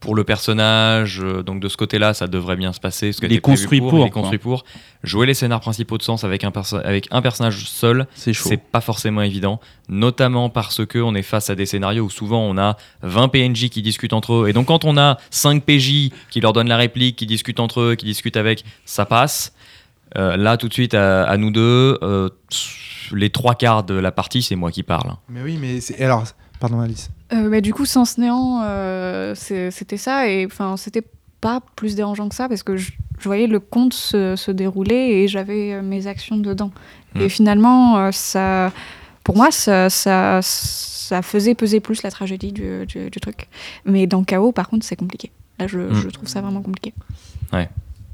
pour 0.03 0.15
le 0.15 0.23
personnage. 0.25 1.21
euh, 1.23 1.43
donc 1.43 1.61
de 1.61 1.69
ce 1.69 1.77
côté-là, 1.77 2.13
ça 2.13 2.27
devrait 2.27 2.57
bien 2.57 2.73
se 2.73 2.79
passer. 2.81 3.13
Ce 3.13 3.25
Il 3.25 3.31
est 3.31 3.39
construit 3.39 3.79
il 3.79 3.81
pour, 3.89 4.05
est 4.05 4.09
construit 4.09 4.37
pour. 4.37 4.65
Jouer 5.01 5.25
les 5.25 5.33
scénars 5.33 5.61
principaux 5.61 5.97
de 5.97 6.03
sens 6.03 6.23
avec 6.25 6.43
un 6.43 6.51
perso- 6.51 6.77
avec 6.83 7.07
un 7.11 7.21
personnage 7.21 7.65
seul, 7.65 8.05
c'est 8.13 8.33
chaud. 8.33 8.49
c'est 8.49 8.57
pas 8.61 8.81
forcément 8.81 9.21
évident, 9.21 9.59
notamment 9.89 10.49
parce 10.49 10.85
que 10.85 10.99
on 10.99 11.15
est 11.15 11.21
face 11.23 11.49
à 11.49 11.55
des 11.55 11.65
scénarios 11.65 12.03
où 12.03 12.09
souvent 12.09 12.41
on 12.41 12.57
a 12.57 12.75
20 13.01 13.29
PNJ 13.29 13.69
qui 13.69 13.81
discutent 13.81 14.13
entre 14.13 14.33
eux. 14.33 14.49
Et 14.49 14.53
donc 14.53 14.67
quand 14.67 14.83
on 14.85 14.97
a 14.97 15.17
5 15.29 15.63
PJ 15.63 16.11
qui 16.29 16.41
leur 16.41 16.51
donnent 16.53 16.69
la 16.69 16.77
réplique, 16.77 17.15
qui 17.15 17.25
discutent 17.25 17.59
entre 17.61 17.79
eux, 17.81 17.95
qui 17.95 18.05
discutent 18.05 18.37
avec, 18.37 18.63
ça 18.85 19.05
passe. 19.05 19.53
Euh, 20.17 20.37
là, 20.37 20.57
tout 20.57 20.67
de 20.67 20.73
suite, 20.73 20.93
à, 20.93 21.23
à 21.23 21.37
nous 21.37 21.49
deux, 21.49 21.97
euh, 22.03 22.29
les 23.13 23.29
trois 23.29 23.55
quarts 23.55 23.83
de 23.83 23.95
la 23.95 24.11
partie, 24.11 24.41
c'est 24.43 24.55
moi 24.55 24.69
qui 24.71 24.83
parle. 24.83 25.13
Mais 25.29 25.41
oui, 25.41 25.57
mais 25.59 25.81
c'est 25.81 25.99
alors, 26.03 26.23
pardon, 26.59 26.81
Alice. 26.81 27.09
Euh, 27.33 27.49
bah, 27.49 27.61
du 27.61 27.73
coup, 27.73 27.85
Sens 27.85 28.17
Néant, 28.17 28.61
euh, 28.63 29.33
c'était 29.35 29.97
ça. 29.97 30.27
Et 30.29 30.45
enfin, 30.45 30.77
c'était 30.77 31.03
pas 31.41 31.61
plus 31.75 31.95
dérangeant 31.95 32.29
que 32.29 32.35
ça 32.35 32.47
parce 32.47 32.63
que 32.63 32.77
je, 32.77 32.91
je 33.19 33.23
voyais 33.25 33.47
le 33.47 33.59
conte 33.59 33.93
se, 33.93 34.35
se 34.35 34.51
dérouler 34.51 34.95
et 34.95 35.27
j'avais 35.27 35.73
euh, 35.73 35.81
mes 35.81 36.07
actions 36.07 36.37
dedans. 36.37 36.71
Et 37.19 37.29
finalement, 37.29 37.97
euh, 37.97 38.11
ça, 38.11 38.71
pour 39.23 39.35
moi, 39.37 39.51
ça, 39.51 39.89
ça, 39.89 40.39
ça 40.41 41.21
faisait 41.21 41.53
peser 41.53 41.79
plus 41.79 42.01
la 42.01 42.09
tragédie 42.09 42.51
du, 42.51 42.85
du- 42.87 43.09
du 43.11 43.19
truc. 43.19 43.47
Mais 43.85 44.07
dans 44.07 44.23
Chaos, 44.23 44.51
par 44.51 44.67
contre, 44.69 44.83
c'est 44.85 44.95
compliqué. 44.95 45.31
Là, 45.59 45.67
je, 45.67 45.77
Mm. 45.77 45.93
je 45.95 46.09
trouve 46.09 46.27
ça 46.27 46.41
vraiment 46.41 46.61
compliqué. 46.63 46.93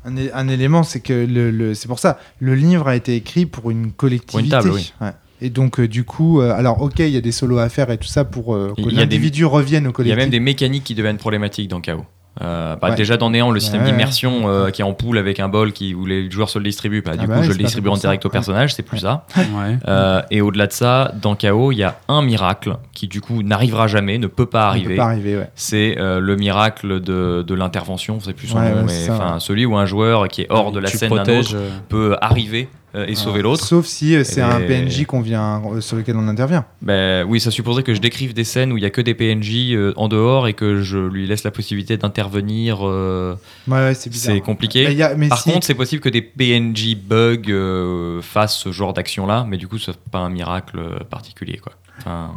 Un, 0.05 0.15
é- 0.17 0.31
un 0.33 0.47
élément, 0.49 0.83
c'est 0.83 0.99
que 1.01 1.13
le, 1.13 1.51
le- 1.51 1.73
c'est 1.75 1.87
pour 1.87 1.99
ça, 1.99 2.19
le 2.39 2.55
livre 2.55 2.87
a 2.89 2.95
été 2.95 3.15
écrit 3.15 3.45
pour 3.45 3.69
une 3.71 3.91
collectivité. 3.93 4.49
table, 4.49 4.71
oui. 4.71 4.91
Ouais. 5.01 5.11
Et 5.41 5.49
donc, 5.49 5.79
euh, 5.79 5.87
du 5.87 6.03
coup, 6.03 6.41
euh, 6.41 6.53
alors, 6.53 6.81
ok, 6.81 6.99
il 6.99 7.09
y 7.09 7.17
a 7.17 7.21
des 7.21 7.31
solos 7.31 7.59
à 7.59 7.69
faire 7.69 7.89
et 7.91 7.97
tout 7.97 8.07
ça 8.07 8.25
pour 8.25 8.53
euh, 8.55 8.73
que 8.75 8.81
Il 8.81 8.85
y 8.85 8.87
a 8.87 8.91
des- 8.91 8.97
l'individu 8.97 9.45
revienne 9.45 9.87
au 9.87 9.89
Il 9.89 9.91
y 9.91 9.91
a 9.91 9.93
collectif. 9.93 10.17
même 10.17 10.29
des 10.29 10.39
mécaniques 10.39 10.83
qui 10.83 10.95
deviennent 10.95 11.17
problématiques 11.17 11.69
dans 11.69 11.79
KO. 11.81 12.03
Euh, 12.41 12.75
bah, 12.77 12.89
Ouais. 12.91 12.95
Déjà 12.95 13.17
dans 13.17 13.31
Néant, 13.31 13.51
le 13.51 13.59
système 13.59 13.81
Ouais, 13.83 13.91
d'immersion 13.91 14.47
euh, 14.47 14.69
qui 14.69 14.81
est 14.81 14.85
en 14.85 14.93
pool 14.93 15.17
avec 15.17 15.41
un 15.41 15.49
bol 15.49 15.73
qui, 15.73 15.93
où 15.93 16.05
les 16.05 16.29
joueurs 16.31 16.49
se 16.49 16.57
le 16.57 16.63
distribuent, 16.63 17.01
bah, 17.01 17.11
Ah 17.15 17.17
du 17.17 17.27
bah 17.27 17.33
coup 17.33 17.39
ouais, 17.41 17.45
je 17.47 17.51
le 17.51 17.57
distribue 17.57 17.89
en 17.89 17.97
direct 17.97 18.23
ça. 18.23 18.27
au 18.27 18.31
personnage, 18.31 18.73
c'est 18.75 18.83
plus 18.83 18.99
ça. 18.99 19.25
Ouais. 19.35 19.77
Euh, 19.87 20.21
et 20.31 20.39
au-delà 20.39 20.67
de 20.67 20.71
ça, 20.71 21.11
dans 21.21 21.35
KO, 21.35 21.71
il 21.73 21.77
y 21.79 21.83
a 21.83 21.97
un 22.07 22.21
miracle 22.21 22.77
qui 22.93 23.07
du 23.07 23.19
coup 23.19 23.43
n'arrivera 23.43 23.87
jamais, 23.87 24.19
ne 24.19 24.27
peut 24.27 24.45
pas 24.45 24.67
arriver. 24.67 24.95
pas 24.95 25.05
arriver, 25.05 25.35
ouais. 25.37 25.49
C'est 25.55 25.97
euh, 25.99 26.19
le 26.19 26.35
miracle 26.37 27.01
de, 27.01 27.43
de 27.45 27.53
l'intervention, 27.55 28.19
c'est 28.21 28.33
plus 28.33 28.47
son 28.47 28.57
Ouais, 28.59 28.69
nom, 28.71 28.85
ouais, 28.85 28.93
mais 29.09 29.39
celui 29.39 29.65
où 29.65 29.75
un 29.75 29.85
joueur 29.85 30.27
qui 30.29 30.41
est 30.43 30.47
hors 30.49 30.71
de 30.71 30.79
la 30.79 30.89
tu 30.89 30.97
scène 30.97 31.09
d'un 31.09 31.39
autre 31.39 31.51
euh, 31.55 31.69
peut 31.89 32.15
arriver 32.21 32.69
euh, 32.95 33.05
et 33.07 33.15
sauver 33.15 33.41
l'autre. 33.41 33.63
Sauf 33.63 33.85
si 33.85 34.15
euh, 34.15 34.23
c'est 34.23 34.41
un 34.41 34.59
PNJ 34.61 35.05
qu'on 35.05 35.21
vient, 35.21 35.61
euh, 35.73 35.81
sur 35.81 35.95
lequel 35.97 36.15
on 36.17 36.27
intervient. 36.27 36.65
Ben 36.81 37.25
oui, 37.27 37.39
ça 37.39 37.51
supposerait 37.51 37.83
que 37.83 37.93
je 37.93 38.01
décrive 38.01 38.33
des 38.33 38.43
scènes 38.43 38.71
où 38.71 38.77
il 38.77 38.83
y 38.83 38.85
a 38.85 38.89
que 38.89 39.01
des 39.01 39.13
PNJ 39.13 39.75
en 39.95 40.07
dehors 40.07 40.47
et 40.47 40.53
que 40.53 40.81
je 40.81 40.97
lui 40.97 41.27
laisse 41.27 41.43
la 41.43 41.51
possibilité 41.51 41.97
d'intervenir. 41.97 42.81
Ouais, 42.81 43.35
ouais, 43.67 43.93
c'est 43.93 44.39
compliqué. 44.41 44.87
Mais 44.87 45.01
a- 45.01 45.15
mais 45.15 45.29
Par 45.29 45.39
si- 45.41 45.51
contre, 45.51 45.65
c'est 45.65 45.75
possible 45.75 46.01
que 46.01 46.09
des 46.09 46.21
PNJ 46.21 46.95
bug 46.95 47.51
euh, 47.51 48.21
fassent 48.21 48.57
ce 48.57 48.71
genre 48.71 48.93
d'action-là, 48.93 49.45
mais 49.47 49.57
du 49.57 49.67
coup, 49.67 49.77
c'est 49.77 49.95
pas 49.97 50.19
un 50.19 50.29
miracle 50.29 50.79
particulier, 51.09 51.57
quoi. 51.57 51.73
Enfin, 51.99 52.31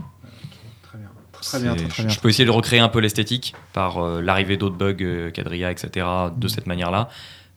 Très 0.83 0.99
bien, 0.99 1.09
très 1.41 1.61
bien, 1.61 1.73
c'est- 1.73 1.77
très, 1.85 1.89
très 1.89 2.03
je- 2.03 2.07
bien. 2.09 2.15
Je 2.15 2.21
peux 2.21 2.29
essayer 2.29 2.45
de 2.45 2.51
recréer 2.51 2.81
un 2.81 2.89
peu 2.89 3.01
l'esthétique 3.01 3.55
par 3.73 4.01
l'arrivée 4.21 4.57
d'autres 4.57 4.77
bugs, 4.77 5.31
Quadrilla, 5.35 5.71
etc., 5.73 6.07
de 6.37 6.49
cette 6.49 6.67
manière-là, 6.67 7.09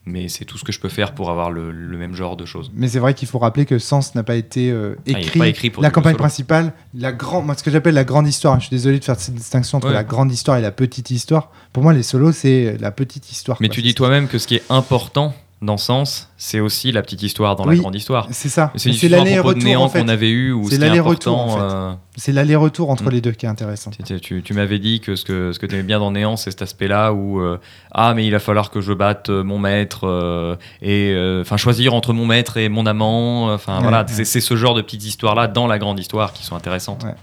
mais 0.06 0.28
c'est 0.28 0.44
tout 0.44 0.56
ce 0.56 0.64
que 0.64 0.70
je 0.72 0.78
peux 0.80 0.88
faire 0.88 1.12
pour 1.14 1.30
avoir 1.30 1.50
le, 1.50 1.72
le 1.72 1.98
même 1.98 2.14
genre 2.14 2.36
de 2.36 2.44
choses. 2.44 2.70
Mais 2.74 2.86
c'est 2.88 3.00
vrai 3.00 3.12
qu'il 3.12 3.26
faut 3.28 3.38
rappeler 3.40 3.66
que 3.66 3.78
Sens 3.78 4.14
n'a 4.14 4.22
pas 4.22 4.36
été 4.36 4.70
euh, 4.70 4.94
Ah, 5.12 5.18
écrit. 5.18 5.38
pas 5.40 5.48
écrit 5.48 5.70
pour 5.70 5.82
la 5.82 5.90
campagne 5.90 6.12
solo. 6.14 6.22
principale, 6.22 6.72
la 6.94 7.12
grand, 7.12 7.42
moi 7.42 7.54
ce 7.56 7.62
que 7.62 7.70
j'appelle 7.70 7.94
la 7.94 8.04
grande 8.04 8.26
histoire. 8.28 8.54
Je 8.60 8.66
suis 8.66 8.70
désolé 8.76 8.98
de 9.00 9.04
faire 9.04 9.18
cette 9.18 9.34
distinction 9.34 9.78
entre 9.78 9.88
Ouais. 9.88 9.92
la 9.94 10.04
grande 10.04 10.30
histoire 10.32 10.56
et 10.58 10.62
la 10.62 10.70
petite 10.72 11.10
histoire. 11.10 11.50
Pour 11.72 11.82
moi, 11.82 11.92
les 11.92 12.02
solos 12.04 12.32
c'est 12.32 12.76
la 12.80 12.90
petite 12.92 13.30
histoire. 13.32 13.58
Mais 13.60 13.68
quoi. 13.68 13.74
tu 13.74 13.82
dis 13.82 13.94
toi-même 13.94 14.28
que 14.28 14.38
ce 14.38 14.46
qui 14.46 14.54
est 14.54 14.62
important 14.70 15.34
dans 15.62 15.78
Sens, 15.78 16.30
c'est 16.36 16.60
aussi 16.60 16.92
la 16.92 17.00
petite 17.00 17.22
histoire 17.22 17.56
dans 17.56 17.64
la 17.64 17.74
grande 17.76 17.94
histoire. 17.94 18.28
C'est 18.30 18.50
ça. 18.50 18.72
C'est 18.76 19.08
l'aller-retour 19.08 19.62
néant 19.64 19.84
en 19.84 19.88
fait. 19.88 20.02
qu'on 20.02 20.08
avait 20.08 20.28
eu 20.28 20.52
où 20.52 20.68
C'est 20.68 20.76
ce 20.76 20.80
l'aller-retour, 20.82 21.40
important, 21.40 21.54
en 21.54 21.56
fait. 21.56 21.74
euh, 21.74 21.92
C'est 22.16 22.32
l'aller-retour 22.32 22.90
entre 22.90 23.04
Mm. 23.04 23.10
les 23.10 23.20
deux 23.22 23.30
qui 23.32 23.46
est 23.46 23.48
intéressant. 23.48 23.90
Tu, 23.90 24.20
tu- 24.20 24.42
tu- 24.42 24.52
m'avais 24.54 24.78
dit 24.78 25.00
que 25.00 25.16
ce 25.16 25.24
que, 25.24 25.52
ce 25.52 25.58
que 25.58 25.64
tu 25.64 25.74
aimais 25.74 25.82
bien 25.82 25.98
dans 25.98 26.10
Néant, 26.10 26.36
c'est 26.36 26.50
cet 26.50 26.60
aspect-là 26.60 27.14
où 27.14 27.40
euh, 27.40 27.58
ah 27.90 28.12
mais 28.14 28.26
il 28.26 28.30
va 28.32 28.38
falloir 28.38 28.70
que 28.70 28.82
je 28.82 28.92
batte 28.92 29.30
euh, 29.30 29.42
mon 29.42 29.58
maître 29.58 30.06
euh, 30.06 30.56
et 30.82 31.14
enfin 31.40 31.56
choisir 31.56 31.94
entre 31.94 32.12
mon 32.12 32.26
maître 32.26 32.58
et 32.58 32.68
mon 32.68 32.84
amant. 32.84 33.50
Enfin 33.54 33.76
Ouais, 33.76 33.82
voilà, 33.82 34.04
ouais. 34.04 34.24
c'est 34.24 34.40
ce 34.42 34.56
genre 34.56 34.74
de 34.74 34.82
petites 34.82 35.04
histoires-là 35.06 35.48
dans 35.48 35.66
la 35.66 35.78
grande 35.78 35.98
histoire 35.98 36.32
qui 36.34 36.44
sont 36.44 36.54
intéressantes. 36.54 37.02
Ouais, 37.04 37.14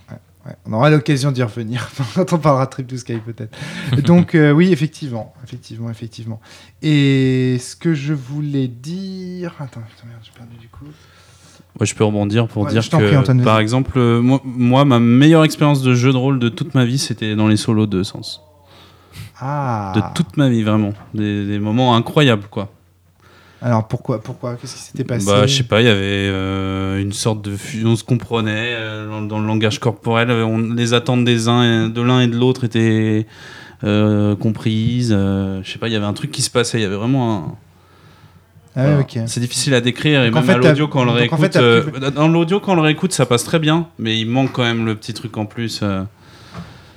ouais. 0.46 0.56
On 0.66 0.74
aura 0.74 0.90
l'occasion 0.90 1.32
d'y 1.32 1.44
revenir 1.44 1.90
quand 2.16 2.34
on 2.34 2.38
parlera 2.38 2.66
de 2.66 2.72
Trip 2.72 2.88
to 2.88 2.98
Sky 2.98 3.18
peut-être. 3.18 3.56
Donc 4.04 4.36
euh, 4.36 4.52
oui, 4.52 4.72
effectivement, 4.72 5.34
effectivement, 5.44 5.90
effectivement. 5.90 6.40
Et 6.82 7.58
ce 7.60 7.76
que 7.76 7.94
je 7.94 8.14
voulais 8.14 8.68
dire, 8.68 9.54
attends, 9.60 9.82
putain, 9.82 10.08
merde, 10.08 10.22
j'ai 10.24 10.32
perdu 10.32 10.56
du 10.60 10.68
coup. 10.68 10.86
Moi, 11.80 11.86
je 11.86 11.96
peux 11.96 12.04
rebondir 12.04 12.48
pour 12.48 12.64
Ouais, 12.64 12.72
dire 12.72 12.88
que, 12.88 13.24
prie, 13.24 13.44
par 13.44 13.58
exemple, 13.60 13.98
euh, 13.98 14.22
moi, 14.22 14.40
moi, 14.44 14.86
ma 14.86 15.00
meilleure 15.00 15.44
expérience 15.44 15.82
de 15.82 15.96
jeu 15.96 16.12
de 16.12 16.18
rôle 16.18 16.38
de 16.38 16.50
toute 16.50 16.76
ma 16.76 16.86
vie, 16.86 17.00
c'était 17.00 17.36
dans 17.36 17.48
les 17.48 17.58
solos 17.58 17.88
de 17.88 18.04
Sens. 18.04 18.44
Ah. 19.40 19.92
De 19.96 20.02
toute 20.14 20.38
ma 20.38 20.50
vie, 20.50 20.62
vraiment. 20.62 20.94
Des, 21.16 21.48
des 21.48 21.58
moments 21.58 21.96
incroyables, 21.96 22.48
quoi. 22.50 22.70
Alors 23.66 23.88
pourquoi, 23.88 24.22
pourquoi, 24.22 24.56
qu'est-ce 24.56 24.76
qui 24.76 24.82
s'était 24.82 25.04
passé 25.06 25.26
Bah, 25.26 25.48
je 25.48 25.56
sais 25.56 25.64
pas, 25.64 25.80
il 25.80 25.86
y 25.88 25.90
avait 25.90 26.00
euh, 26.02 27.00
une 27.02 27.14
sorte 27.14 27.42
de 27.42 27.56
fusion, 27.56 27.92
on 27.92 27.96
se 27.96 28.04
comprenait 28.04 28.74
euh, 28.76 29.08
dans, 29.08 29.22
dans 29.22 29.40
le 29.40 29.48
langage 29.48 29.80
corporel. 29.80 30.30
euh, 30.30 30.44
on- 30.46 30.74
les 30.74 30.94
attentes 30.94 31.24
des 31.24 31.48
uns, 31.48 31.86
et- 31.88 31.90
de 31.90 32.02
l'un 32.02 32.20
et 32.20 32.28
de 32.28 32.36
l'autre 32.38 32.66
étaient 32.66 33.26
euh, 33.86 34.36
comprises. 34.36 35.12
je 35.12 35.62
sais 35.72 35.80
pas, 35.80 35.88
il 35.88 35.94
y 35.94 35.96
avait 35.96 36.06
un 36.06 36.12
truc 36.14 36.30
qui 36.32 36.42
se 36.42 36.50
passait. 36.50 36.80
Il 36.80 36.82
y 36.84 36.86
avait 36.86 36.96
vraiment 36.98 37.38
un. 37.38 37.56
Ah 38.76 38.98
ouais. 38.98 39.06
C'est 39.28 39.40
difficile 39.40 39.74
à 39.76 39.82
décrire 39.82 40.24
et 40.24 40.28
Donc, 40.32 40.38
en 40.38 40.40
même 40.42 40.62
fait, 40.62 40.68
à 40.68 40.70
l'audio 40.72 40.88
quand 40.90 41.02
on 41.02 41.06
le 41.06 41.12
donc, 41.12 41.32
en 41.34 41.36
réécoute. 41.38 41.54
fait, 41.54 41.92
plus- 41.92 42.12
dans 42.12 42.28
l'audio 42.28 42.60
quand 42.60 42.74
on 42.74 42.76
le 42.76 42.82
réécoute, 42.82 43.14
ça 43.14 43.26
passe 43.26 43.44
très 43.46 43.60
bien, 43.60 43.88
mais 44.00 44.20
il 44.20 44.26
manque 44.26 44.52
quand 44.52 44.64
même 44.64 44.86
le 44.86 44.96
petit 44.96 45.14
truc 45.14 45.38
en 45.38 45.46
plus. 45.46 45.82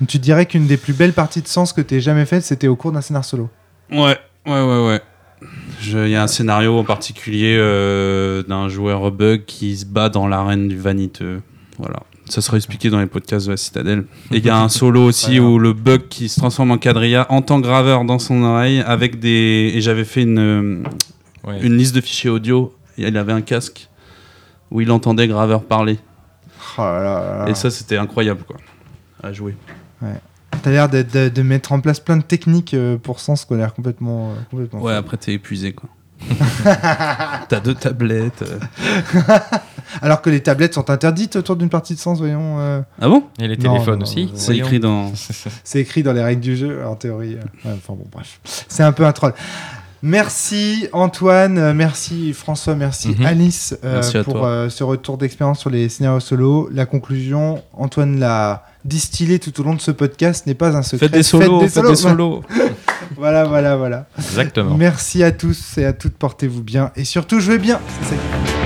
tu 0.07 0.19
dirais 0.19 0.45
qu'une 0.47 0.67
des 0.67 0.77
plus 0.77 0.93
belles 0.93 1.13
parties 1.13 1.41
de 1.41 1.47
sens 1.47 1.71
que 1.73 1.81
tu 1.81 2.01
jamais 2.01 2.25
faites, 2.25 2.43
c'était 2.43 2.67
au 2.67 2.75
cours 2.75 2.91
d'un 2.91 3.01
scénar 3.01 3.23
solo. 3.23 3.49
Ouais, 3.91 4.17
ouais, 4.45 4.61
ouais, 4.61 4.87
ouais. 4.87 5.01
Je- 5.79 6.05
Il 6.05 6.09
y 6.11 6.15
a 6.15 6.23
un 6.23 6.27
scénario 6.27 6.77
en 6.77 6.83
particulier 6.83 7.55
euh, 7.59 8.43
d'un 8.43 8.67
joueur 8.69 9.11
bug 9.11 9.45
qui 9.45 9.77
se 9.77 9.85
bat 9.85 10.09
dans 10.09 10.27
l'arène 10.27 10.67
du 10.67 10.77
vaniteux. 10.77 11.41
Voilà. 11.77 12.01
Ça 12.25 12.41
sera 12.41 12.57
expliqué 12.57 12.89
dans 12.89 12.99
les 12.99 13.05
podcasts 13.05 13.45
de 13.45 13.51
la 13.51 13.57
Citadelle. 13.57 14.03
Et 14.31 14.37
il 14.37 14.45
y 14.45 14.49
a 14.49 14.57
un 14.59 14.67
solo 14.69 15.01
aussi 15.05 15.39
où 15.39 15.59
le 15.59 15.73
bug 15.73 16.07
qui 16.09 16.27
se 16.29 16.39
transforme 16.39 16.71
en 16.71 16.77
quadrilla 16.77 17.25
entend 17.29 17.59
graveur 17.59 18.03
dans 18.03 18.19
son 18.19 18.43
oreille 18.43 18.81
avec 18.81 19.19
des. 19.19 19.71
Et 19.75 19.81
j'avais 19.81 20.03
fait 20.05 20.23
une, 20.23 20.39
euh, 20.39 20.83
Ouais. 21.45 21.59
une 21.61 21.77
liste 21.77 21.95
de 21.95 22.01
fichiers 22.01 22.29
audio. 22.29 22.73
Et 22.97 23.07
il 23.07 23.15
avait 23.17 23.31
un 23.31 23.41
casque 23.41 23.87
où 24.71 24.81
il 24.81 24.91
entendait 24.91 25.27
graveur 25.27 25.63
parler. 25.63 25.99
Oh 26.77 26.81
là 26.81 27.01
là 27.01 27.37
là. 27.45 27.49
Et 27.49 27.53
ça, 27.55 27.69
c'était 27.69 27.95
incroyable, 27.97 28.41
quoi. 28.45 28.57
À 29.23 29.31
jouer. 29.31 29.55
T'as 30.63 30.71
l'air 30.71 30.89
de, 30.89 31.01
de- 31.03 31.29
de 31.29 31.41
mettre 31.41 31.71
en 31.71 31.79
place 31.79 31.99
plein 31.99 32.17
de 32.17 32.23
techniques 32.23 32.73
euh, 32.73 32.97
pour 32.97 33.19
a 33.55 33.57
l'air 33.57 33.73
complètement, 33.73 34.31
euh, 34.31 34.33
complètement 34.51 34.81
Ouais, 34.81 34.93
fou. 34.93 34.99
après, 34.99 35.17
t'es 35.17 35.33
épuisé, 35.33 35.73
quoi. 35.73 35.89
T'as 36.63 37.59
deux 37.63 37.75
tablettes. 37.75 38.41
euh. 38.43 38.59
Alors 40.01 40.21
que 40.21 40.29
les 40.29 40.41
tablettes 40.41 40.73
sont 40.73 40.89
interdites 40.89 41.35
autour 41.35 41.55
d'une 41.55 41.69
partie 41.69 41.93
de 41.93 41.99
Sens, 41.99 42.17
voyons. 42.19 42.59
euh, 42.59 42.81
Ah 43.01 43.07
bon? 43.07 43.23
Et 43.39 43.47
les 43.47 43.57
téléphones 43.57 43.99
non, 43.99 44.03
aussi. 44.03 44.31
C'est 44.35 44.57
écrit 44.57 44.79
dans. 44.79 45.11
C'est 45.63 45.79
écrit 45.79 46.03
dans 46.03 46.13
les 46.13 46.23
règles 46.23 46.41
du 46.41 46.55
jeu, 46.57 46.83
en 46.85 46.95
théorie. 46.95 47.35
ouais, 47.35 47.71
enfin 47.75 47.93
bon, 47.93 48.05
bref. 48.11 48.39
C'est 48.43 48.83
un 48.83 48.91
peu 48.91 49.05
un 49.05 49.11
troll. 49.13 49.33
Merci 50.03 50.87
Antoine, 50.93 51.57
euh, 51.57 51.73
merci 51.73 52.33
François, 52.33 52.75
merci 52.75 53.15
Mhm. 53.17 53.25
Alice 53.25 53.75
euh, 53.83 53.95
Merci 53.95 54.17
pour 54.19 54.45
euh, 54.45 54.69
ce 54.69 54.83
retour 54.83 55.17
d'expérience 55.17 55.59
sur 55.59 55.69
les 55.69 55.89
scénarios 55.89 56.19
solo. 56.19 56.69
La 56.71 56.85
conclusion, 56.85 57.63
Antoine 57.73 58.19
l'a 58.19 58.65
distillé 58.85 59.39
tout 59.39 59.59
au 59.59 59.63
long 59.63 59.73
de 59.73 59.81
ce 59.81 59.91
podcast, 59.91 60.45
n'est 60.45 60.53
pas 60.53 60.75
un 60.77 60.83
secret. 60.83 61.07
Faites 61.07 61.13
des 61.13 61.23
solos, 61.23 61.67
faites 61.67 61.85
des 61.85 61.95
solos. 61.95 62.43
Voilà, 63.15 63.45
voilà, 63.45 63.77
voilà. 63.77 64.05
Exactement. 64.17 64.75
Merci 64.75 65.23
à 65.23 65.31
tous 65.31 65.77
et 65.77 65.85
à 65.85 65.93
toutes, 65.93 66.15
portez-vous 66.15 66.61
bien 66.61 66.91
et 66.97 67.05
surtout 67.05 67.39
jouez 67.39 67.57
bien. 67.57 67.79
C'est 68.01 68.09
ça 68.09 68.15
qui 68.15 68.51
compte. 68.51 68.56